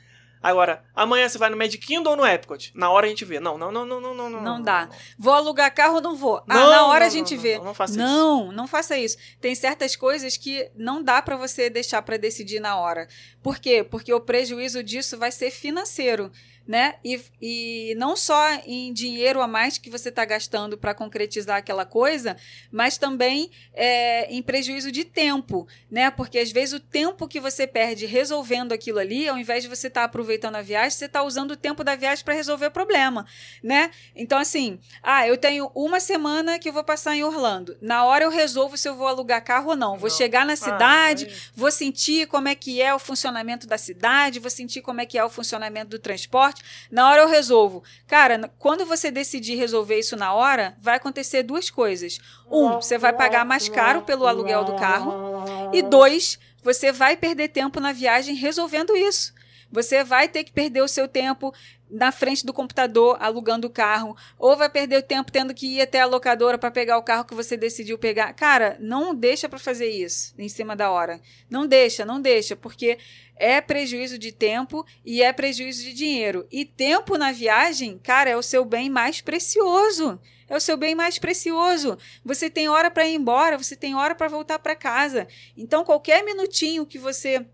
Agora, 0.42 0.86
amanhã 0.96 1.28
você 1.28 1.38
vai 1.38 1.50
no 1.50 1.58
Magic 1.58 1.86
Kingdom 1.86 2.12
ou 2.12 2.16
no 2.16 2.26
Epcot? 2.26 2.72
Na 2.74 2.90
hora 2.90 3.06
a 3.06 3.10
gente 3.10 3.26
vê. 3.26 3.42
Não, 3.42 3.58
não, 3.58 3.72
não, 3.74 3.86
não, 3.86 4.00
não, 4.00 4.14
não. 4.16 4.30
Não, 4.30 4.42
Não 4.42 4.62
dá. 4.62 4.90
Vou 5.18 5.34
alugar 5.34 5.74
carro 5.74 5.96
ou 5.96 6.02
não 6.02 6.16
vou? 6.16 6.38
Ah, 6.48 6.54
Não, 6.56 6.70
na 6.70 6.86
hora 6.86 7.02
não, 7.02 7.08
a 7.08 7.10
gente 7.10 7.36
não, 7.36 7.42
vê. 7.42 7.58
não, 7.58 7.66
não 7.66 7.74
faça 7.74 7.92
isso. 7.94 8.02
Não, 8.02 8.52
não 8.54 8.68
faça 8.68 8.98
isso. 8.98 9.18
Tem 9.42 9.54
certas 9.54 9.98
coisas 9.98 10.38
que 10.38 10.72
não 10.76 11.04
dá 11.04 11.22
para 11.22 11.36
você 11.36 11.70
deixar 11.70 12.02
para 12.04 12.16
decidir 12.16 12.62
na 12.62 12.78
hora. 12.80 13.10
Por 13.44 13.60
quê? 13.60 13.84
Porque 13.84 14.14
o 14.14 14.22
prejuízo 14.22 14.82
disso 14.82 15.18
vai 15.18 15.30
ser 15.30 15.52
financeiro, 15.52 16.32
né? 16.70 16.98
E, 17.04 17.20
e 17.42 17.96
não 17.98 18.16
só 18.16 18.48
em 18.64 18.94
dinheiro 18.94 19.42
a 19.42 19.48
mais 19.48 19.80
que 19.80 19.90
você 19.90 20.10
está 20.10 20.24
gastando 20.24 20.78
para 20.78 20.94
concretizar 20.94 21.58
aquela 21.58 21.84
coisa, 21.84 22.38
mas 22.72 22.96
também 22.96 23.50
é, 23.74 24.32
em 24.32 24.40
prejuízo 24.44 24.92
de 24.92 25.04
tempo, 25.04 25.68
né? 25.90 26.12
Porque 26.12 26.38
às 26.38 26.52
vezes 26.52 26.76
o 26.76 26.80
tempo 26.80 27.28
que 27.28 27.40
você 27.40 27.66
perde 27.66 28.06
resolvendo 28.06 28.72
aquilo 28.72 29.00
ali, 29.00 29.28
ao 29.28 29.36
invés 29.36 29.64
de 29.64 29.68
você 29.68 29.88
estar 29.88 30.04
aproveitando 30.04 30.58
a 30.58 30.62
viagem, 30.62 30.92
você 30.92 31.06
está 31.06 31.24
usando 31.24 31.52
o 31.52 31.58
tempo 31.58 31.84
da 31.84 31.96
viagem 31.96 32.24
para 32.24 32.36
resolver 32.36 32.68
o 32.68 32.72
problema, 32.72 33.26
né? 33.64 33.90
Então, 34.16 34.38
assim, 34.38 34.78
ah, 35.02 35.28
eu 35.28 35.38
tenho 35.38 35.72
uma 35.74 36.00
semana 36.00 36.60
que 36.60 36.70
eu 36.70 36.74
vou 36.74 36.84
passar 36.84 37.16
em 37.16 37.24
Orlando. 37.24 37.76
Na 37.82 38.06
hora 38.06 38.26
eu 38.26 38.30
resolvo 38.30 38.78
se 38.78 38.88
eu 38.88 38.94
vou 38.96 39.08
alugar 39.08 39.44
carro 39.44 39.72
ou 39.72 39.76
não. 39.76 39.98
Vou 39.98 40.08
Não. 40.08 40.16
chegar 40.16 40.46
na 40.46 40.54
Ah, 40.54 40.56
cidade, 40.56 41.26
aí- 41.26 41.34
vou 41.56 41.72
sentir 41.72 42.28
como 42.28 42.48
é 42.48 42.54
que 42.54 42.80
é 42.80 42.94
o 42.94 43.00
funcionamento 43.00 43.66
da 43.66 43.78
cidade, 43.80 44.40
vou 44.40 44.52
sentir 44.52 44.82
como 44.84 45.02
é 45.02 45.06
que 45.08 45.18
é 45.18 45.26
o 45.26 45.30
funcionamento 45.32 45.90
do 45.90 45.98
transporte. 45.98 46.59
Na 46.92 47.10
hora 47.10 47.22
eu 47.22 47.28
resolvo. 47.28 47.84
Cara, 48.08 48.52
quando 48.58 48.86
você 48.86 49.12
decidir 49.12 49.56
resolver 49.56 50.00
isso 50.00 50.16
na 50.16 50.34
hora, 50.34 50.76
vai 50.80 50.96
acontecer 50.96 51.44
duas 51.44 51.70
coisas. 51.70 52.20
Um, 52.50 52.76
você 52.76 52.98
vai 52.98 53.14
pagar 53.14 53.46
mais 53.46 53.70
caro 53.70 54.02
pelo 54.02 54.26
aluguel 54.28 54.64
do 54.64 54.76
carro. 54.76 55.72
E 55.74 55.82
dois, 55.82 56.40
você 56.64 56.92
vai 56.92 57.16
perder 57.16 57.50
tempo 57.50 57.80
na 57.80 57.92
viagem 57.92 58.36
resolvendo 58.36 58.96
isso. 58.96 59.34
Você 59.72 60.04
vai 60.04 60.28
ter 60.28 60.44
que 60.44 60.52
perder 60.52 60.82
o 60.82 60.88
seu 60.88 61.08
tempo 61.08 61.54
na 61.90 62.12
frente 62.12 62.46
do 62.46 62.54
computador 62.54 63.18
alugando 63.20 63.68
o 63.68 63.70
carro, 63.70 64.16
ou 64.38 64.56
vai 64.56 64.70
perder 64.70 64.98
o 64.98 65.04
tempo 65.04 65.32
tendo 65.32 65.54
que 65.54 65.78
ir 65.78 65.82
até 65.82 66.00
a 66.00 66.06
locadora 66.06 66.58
para 66.58 66.70
pegar 66.70 66.98
o 66.98 67.04
carro 67.04 67.26
que 67.26 67.34
você 67.34 67.58
decidiu 67.58 67.98
pegar. 67.98 68.32
Cara, 68.34 68.78
não 68.80 69.14
deixa 69.16 69.50
para 69.50 69.58
fazer 69.58 69.90
isso 69.90 70.34
em 70.38 70.48
cima 70.48 70.76
da 70.76 70.92
hora. 70.92 71.20
Não 71.50 71.66
deixa, 71.66 72.06
não 72.06 72.22
deixa, 72.22 72.56
porque 72.56 73.00
é 73.36 73.60
prejuízo 73.60 74.20
de 74.20 74.32
tempo 74.32 74.86
e 75.04 75.24
é 75.24 75.34
prejuízo 75.34 75.84
de 75.84 75.94
dinheiro. 75.94 76.48
E 76.52 76.64
tempo 76.64 77.18
na 77.18 77.32
viagem, 77.32 77.98
cara, 77.98 78.30
é 78.30 78.38
o 78.38 78.44
seu 78.44 78.64
bem 78.64 78.90
mais 78.90 79.22
precioso. 79.22 80.20
É 80.48 80.56
o 80.56 80.60
seu 80.60 80.76
bem 80.76 80.96
mais 80.96 81.20
precioso. 81.20 81.98
Você 82.26 82.50
tem 82.50 82.68
hora 82.70 82.90
para 82.90 83.08
ir 83.08 83.16
embora, 83.16 83.58
você 83.58 83.76
tem 83.76 83.96
hora 83.96 84.16
para 84.16 84.28
voltar 84.28 84.58
para 84.60 84.76
casa. 84.76 85.28
Então, 85.56 85.86
qualquer 85.86 86.24
minutinho 86.24 86.88
que 86.88 86.98
você 86.98 87.46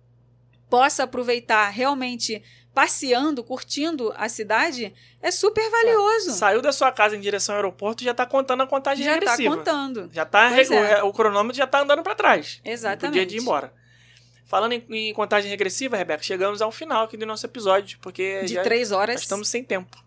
possa 0.75 1.03
aproveitar 1.03 1.69
realmente 1.69 2.43
passeando, 2.73 3.41
curtindo 3.41 4.13
a 4.17 4.27
cidade, 4.27 4.93
é 5.21 5.31
super 5.31 5.69
valioso. 5.71 6.31
Saiu 6.31 6.61
da 6.61 6.73
sua 6.73 6.91
casa 6.91 7.15
em 7.15 7.21
direção 7.21 7.55
ao 7.55 7.59
aeroporto 7.59 8.03
já 8.03 8.13
tá 8.13 8.25
contando 8.25 8.63
a 8.63 8.67
contagem 8.67 9.05
Já 9.05 9.13
está 9.13 9.31
regressiva. 9.31 9.55
contando. 9.55 10.09
Já 10.11 10.25
tá 10.25 10.51
é. 10.51 11.01
o 11.01 11.13
cronômetro 11.13 11.57
já 11.57 11.65
tá 11.65 11.79
andando 11.81 12.03
pra 12.03 12.13
trás. 12.13 12.59
Exatamente. 12.65 13.13
Podia 13.13 13.25
de 13.25 13.37
ir 13.37 13.41
embora. 13.41 13.73
Falando 14.45 14.73
em, 14.73 14.85
em 14.89 15.13
contagem 15.13 15.49
regressiva, 15.49 15.95
Rebeca, 15.95 16.21
chegamos 16.21 16.61
ao 16.61 16.69
final 16.71 17.05
aqui 17.05 17.15
do 17.15 17.25
nosso 17.25 17.45
episódio, 17.45 17.97
porque 18.01 18.41
De 18.43 18.55
já, 18.55 18.61
três 18.63 18.91
horas. 18.91 19.21
estamos 19.21 19.47
sem 19.47 19.63
tempo. 19.63 19.97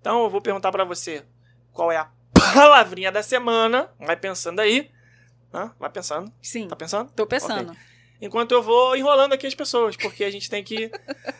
Então 0.00 0.24
eu 0.24 0.28
vou 0.30 0.40
perguntar 0.40 0.72
pra 0.72 0.82
você 0.82 1.24
qual 1.72 1.92
é 1.92 1.96
a 1.96 2.08
palavrinha 2.34 3.12
da 3.12 3.22
semana. 3.22 3.88
Vai 4.00 4.16
pensando 4.16 4.58
aí. 4.58 4.90
Vai 5.78 5.88
pensando. 5.90 6.32
Sim, 6.42 6.66
Tá 6.66 6.74
pensando? 6.74 7.12
tô 7.14 7.24
pensando. 7.26 7.76
Enquanto 8.20 8.52
eu 8.52 8.62
vou 8.62 8.96
enrolando 8.96 9.32
aqui 9.32 9.46
as 9.46 9.54
pessoas, 9.54 9.96
porque 9.96 10.24
a 10.24 10.30
gente 10.30 10.50
tem 10.50 10.64
que 10.64 10.90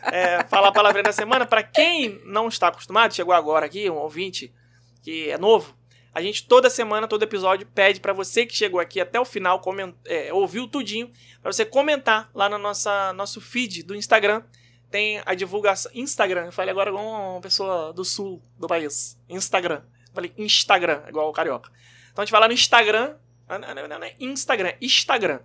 é, 0.03 0.43
falar 0.45 0.69
a 0.69 0.71
palavrinha 0.71 1.03
da 1.03 1.11
semana. 1.11 1.45
Pra 1.45 1.61
quem 1.61 2.21
não 2.25 2.47
está 2.47 2.69
acostumado, 2.69 3.13
chegou 3.13 3.33
agora 3.33 3.65
aqui, 3.65 3.89
um 3.89 3.97
ouvinte 3.97 4.53
que 5.01 5.29
é 5.29 5.37
novo, 5.37 5.75
A 6.13 6.21
gente 6.21 6.47
toda 6.47 6.69
semana, 6.69 7.07
todo 7.07 7.23
episódio, 7.23 7.67
pede 7.67 7.99
pra 7.99 8.13
você 8.13 8.45
que 8.45 8.55
chegou 8.55 8.79
aqui 8.79 8.99
até 8.99 9.19
o 9.19 9.25
final, 9.25 9.59
coment... 9.59 9.93
é, 10.05 10.33
ouviu 10.33 10.67
tudinho, 10.67 11.11
pra 11.41 11.51
você 11.51 11.63
comentar 11.63 12.29
lá 12.33 12.49
no 12.49 12.57
nossa, 12.57 13.13
nosso 13.13 13.39
feed 13.39 13.83
do 13.83 13.95
Instagram. 13.95 14.43
Tem 14.89 15.21
a 15.23 15.35
divulgação. 15.35 15.91
Instagram, 15.93 16.47
eu 16.47 16.51
falei 16.51 16.71
agora 16.71 16.91
com 16.91 16.97
uma 16.97 17.41
pessoa 17.41 17.93
do 17.93 18.03
sul 18.03 18.41
do 18.57 18.67
país. 18.67 19.19
Instagram. 19.29 19.83
Eu 20.07 20.13
falei 20.13 20.33
Instagram, 20.35 21.03
igual 21.07 21.29
o 21.29 21.33
carioca. 21.33 21.71
Então 22.11 22.23
a 22.23 22.25
gente 22.25 22.31
vai 22.31 22.41
lá 22.41 22.47
no 22.47 22.53
Instagram. 22.53 23.15
Não, 23.47 23.59
não, 23.59 23.75
não, 23.75 23.99
não 23.99 24.03
é 24.03 24.15
Instagram, 24.19 24.73
Instagram. 24.81 25.39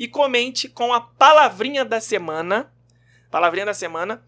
E 0.00 0.08
comente 0.08 0.66
com 0.66 0.94
a 0.94 1.00
palavrinha 1.02 1.84
da 1.84 2.00
semana. 2.00 2.72
Palavrinha 3.30 3.66
da 3.66 3.74
semana. 3.74 4.24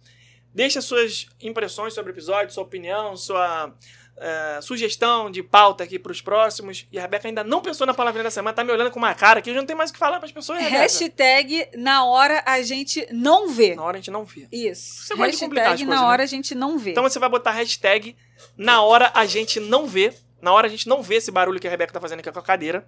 Deixa 0.55 0.83
suas 0.83 1.27
impressões 1.41 1.95
sobre 1.95 2.13
o 2.13 2.15
episódio, 2.15 2.53
sua 2.53 2.63
opinião, 2.63 3.17
sua 3.17 3.75
eh, 4.19 4.61
sugestão 4.61 5.31
de 5.31 5.43
pauta 5.43 5.83
aqui 5.83 5.99
pros 5.99 6.21
próximos. 6.21 6.87
E 6.93 6.99
a 6.99 7.03
Rebeca 7.03 7.27
ainda 7.27 7.43
não 7.43 7.63
pensou 7.63 7.87
na 7.87 7.95
palavrinha 7.95 8.25
da 8.25 8.31
semana, 8.31 8.55
tá 8.55 8.63
me 8.63 8.71
olhando 8.71 8.91
com 8.91 8.99
uma 8.99 9.15
cara 9.15 9.41
que 9.41 9.49
eu 9.49 9.55
já 9.55 9.61
não 9.61 9.67
tenho 9.67 9.79
mais 9.79 9.89
o 9.89 9.95
que 9.95 9.99
falar 9.99 10.19
pras 10.19 10.31
pessoas, 10.31 10.59
Rebeca. 10.59 10.83
Hashtag 10.83 11.69
na 11.75 12.05
hora 12.05 12.43
a 12.45 12.61
gente 12.61 13.07
não 13.11 13.49
vê. 13.49 13.75
Na 13.75 13.83
hora 13.83 13.97
a 13.97 14.01
gente 14.01 14.11
não 14.11 14.25
vê. 14.27 14.47
Isso. 14.53 15.07
Você 15.07 15.15
de 15.15 15.39
complicar 15.39 15.73
as 15.73 15.81
Hashtag 15.81 15.87
coisas, 15.87 15.87
na 15.87 16.01
né? 16.03 16.07
hora 16.07 16.23
a 16.23 16.27
gente 16.27 16.55
não 16.55 16.79
vê. 16.79 16.91
Então 16.91 17.03
você 17.03 17.19
vai 17.19 17.31
botar 17.31 17.51
hashtag 17.53 18.15
na 18.59 18.83
hora 18.83 19.11
a 19.15 19.25
gente 19.25 19.59
não 19.59 19.87
vê. 19.87 20.13
Na 20.43 20.53
hora 20.53 20.67
a 20.67 20.71
gente 20.71 20.87
não 20.87 21.03
vê 21.03 21.15
esse 21.15 21.31
barulho 21.31 21.59
que 21.59 21.67
a 21.67 21.71
Rebeca 21.71 21.95
tá 21.95 22.01
fazendo 22.01 22.21
aqui 22.21 22.31
com 22.31 22.39
a 22.39 22.43
cadeira. 22.43 22.87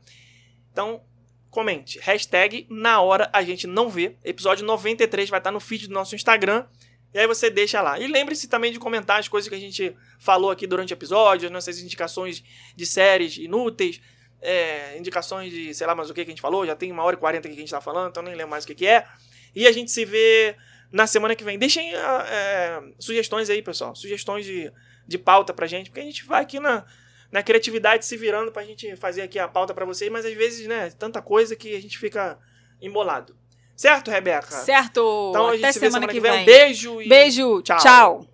Então, 0.71 1.01
comente. 1.55 2.01
Hashtag 2.01 2.67
na 2.69 3.01
hora 3.01 3.31
a 3.33 3.41
gente 3.43 3.67
não 3.67 3.89
vê. 3.89 4.17
Episódio 4.25 4.67
93 4.67 5.31
vai 5.31 5.39
estar 5.39 5.53
no 5.53 5.61
feed 5.61 5.87
do 5.87 5.95
nosso 5.95 6.17
Instagram. 6.17 6.67
E 7.15 7.19
aí 7.19 7.29
você 7.29 7.49
deixa 7.49 7.81
lá. 7.81 7.97
E 7.99 8.09
lembre-se 8.09 8.49
também 8.49 8.73
de 8.73 8.79
comentar 8.81 9.21
as 9.21 9.29
coisas 9.29 9.49
que 9.49 9.55
a 9.55 9.59
gente 9.59 9.97
falou 10.19 10.51
aqui 10.51 10.67
durante 10.67 10.93
o 10.93 10.97
episódio, 10.97 11.47
as 11.47 11.53
nossas 11.53 11.79
indicações 11.79 12.43
de 12.75 12.85
séries 12.85 13.37
inúteis, 13.37 14.01
é, 14.43 14.99
indicações 14.99 15.53
de 15.53 15.73
sei 15.73 15.87
lá 15.87 15.95
mais 15.95 16.11
o 16.11 16.15
que 16.15 16.25
que 16.25 16.31
a 16.31 16.33
gente 16.33 16.43
falou. 16.43 16.67
Já 16.67 16.75
tem 16.75 16.91
uma 16.91 17.05
hora 17.05 17.15
e 17.15 17.19
quarenta 17.19 17.49
que 17.49 17.55
a 17.55 17.59
gente 17.59 17.71
tá 17.71 17.81
falando, 17.81 18.11
então 18.11 18.23
nem 18.23 18.35
lembro 18.35 18.51
mais 18.51 18.65
o 18.65 18.67
que, 18.67 18.75
que 18.75 18.87
é. 18.87 19.07
E 19.55 19.69
a 19.69 19.71
gente 19.71 19.93
se 19.93 20.05
vê 20.05 20.57
na 20.91 21.07
semana 21.07 21.37
que 21.37 21.45
vem. 21.45 21.57
Deixem 21.57 21.95
ah, 21.95 22.27
é, 22.29 22.83
sugestões 22.99 23.49
aí, 23.49 23.63
pessoal. 23.63 23.95
Sugestões 23.95 24.45
de, 24.45 24.73
de 25.07 25.17
pauta 25.17 25.55
pra 25.55 25.69
gente, 25.69 25.91
porque 25.91 26.01
a 26.01 26.05
gente 26.05 26.25
vai 26.25 26.43
aqui 26.43 26.59
na, 26.59 26.85
na 27.35 27.43
criatividade 27.43 28.07
se 28.07 28.17
virando 28.17 28.53
pra 28.53 28.63
gente 28.63 28.95
fazer 28.95 29.23
aqui 29.23 29.41
a 29.41 29.49
pauta 29.49 29.75
pra 29.75 29.85
vocês, 29.85 30.09
mas 30.09 30.25
às 30.25 30.35
vezes, 30.35 30.69
né, 30.69 30.89
tanta 30.97 31.21
coisa 31.21 31.57
que 31.57 31.75
a 31.75 31.83
gente 31.83 31.99
fica 31.99 32.39
embolado. 32.81 33.37
Certo, 33.77 34.09
Rebeca? 34.09 34.47
Certo. 34.47 35.31
Então 35.31 35.49
a 35.49 35.57
gente 35.57 35.65
Até 35.65 35.73
se 35.73 35.81
vê 35.81 35.91
semana, 35.91 36.07
semana 36.07 36.13
que 36.13 36.21
vem. 36.21 36.31
vem. 36.31 36.43
Um 36.43 36.45
beijo 36.45 37.03
e 37.03 37.09
Beijo. 37.09 37.61
Tchau. 37.63 37.79
Tchau. 37.79 38.34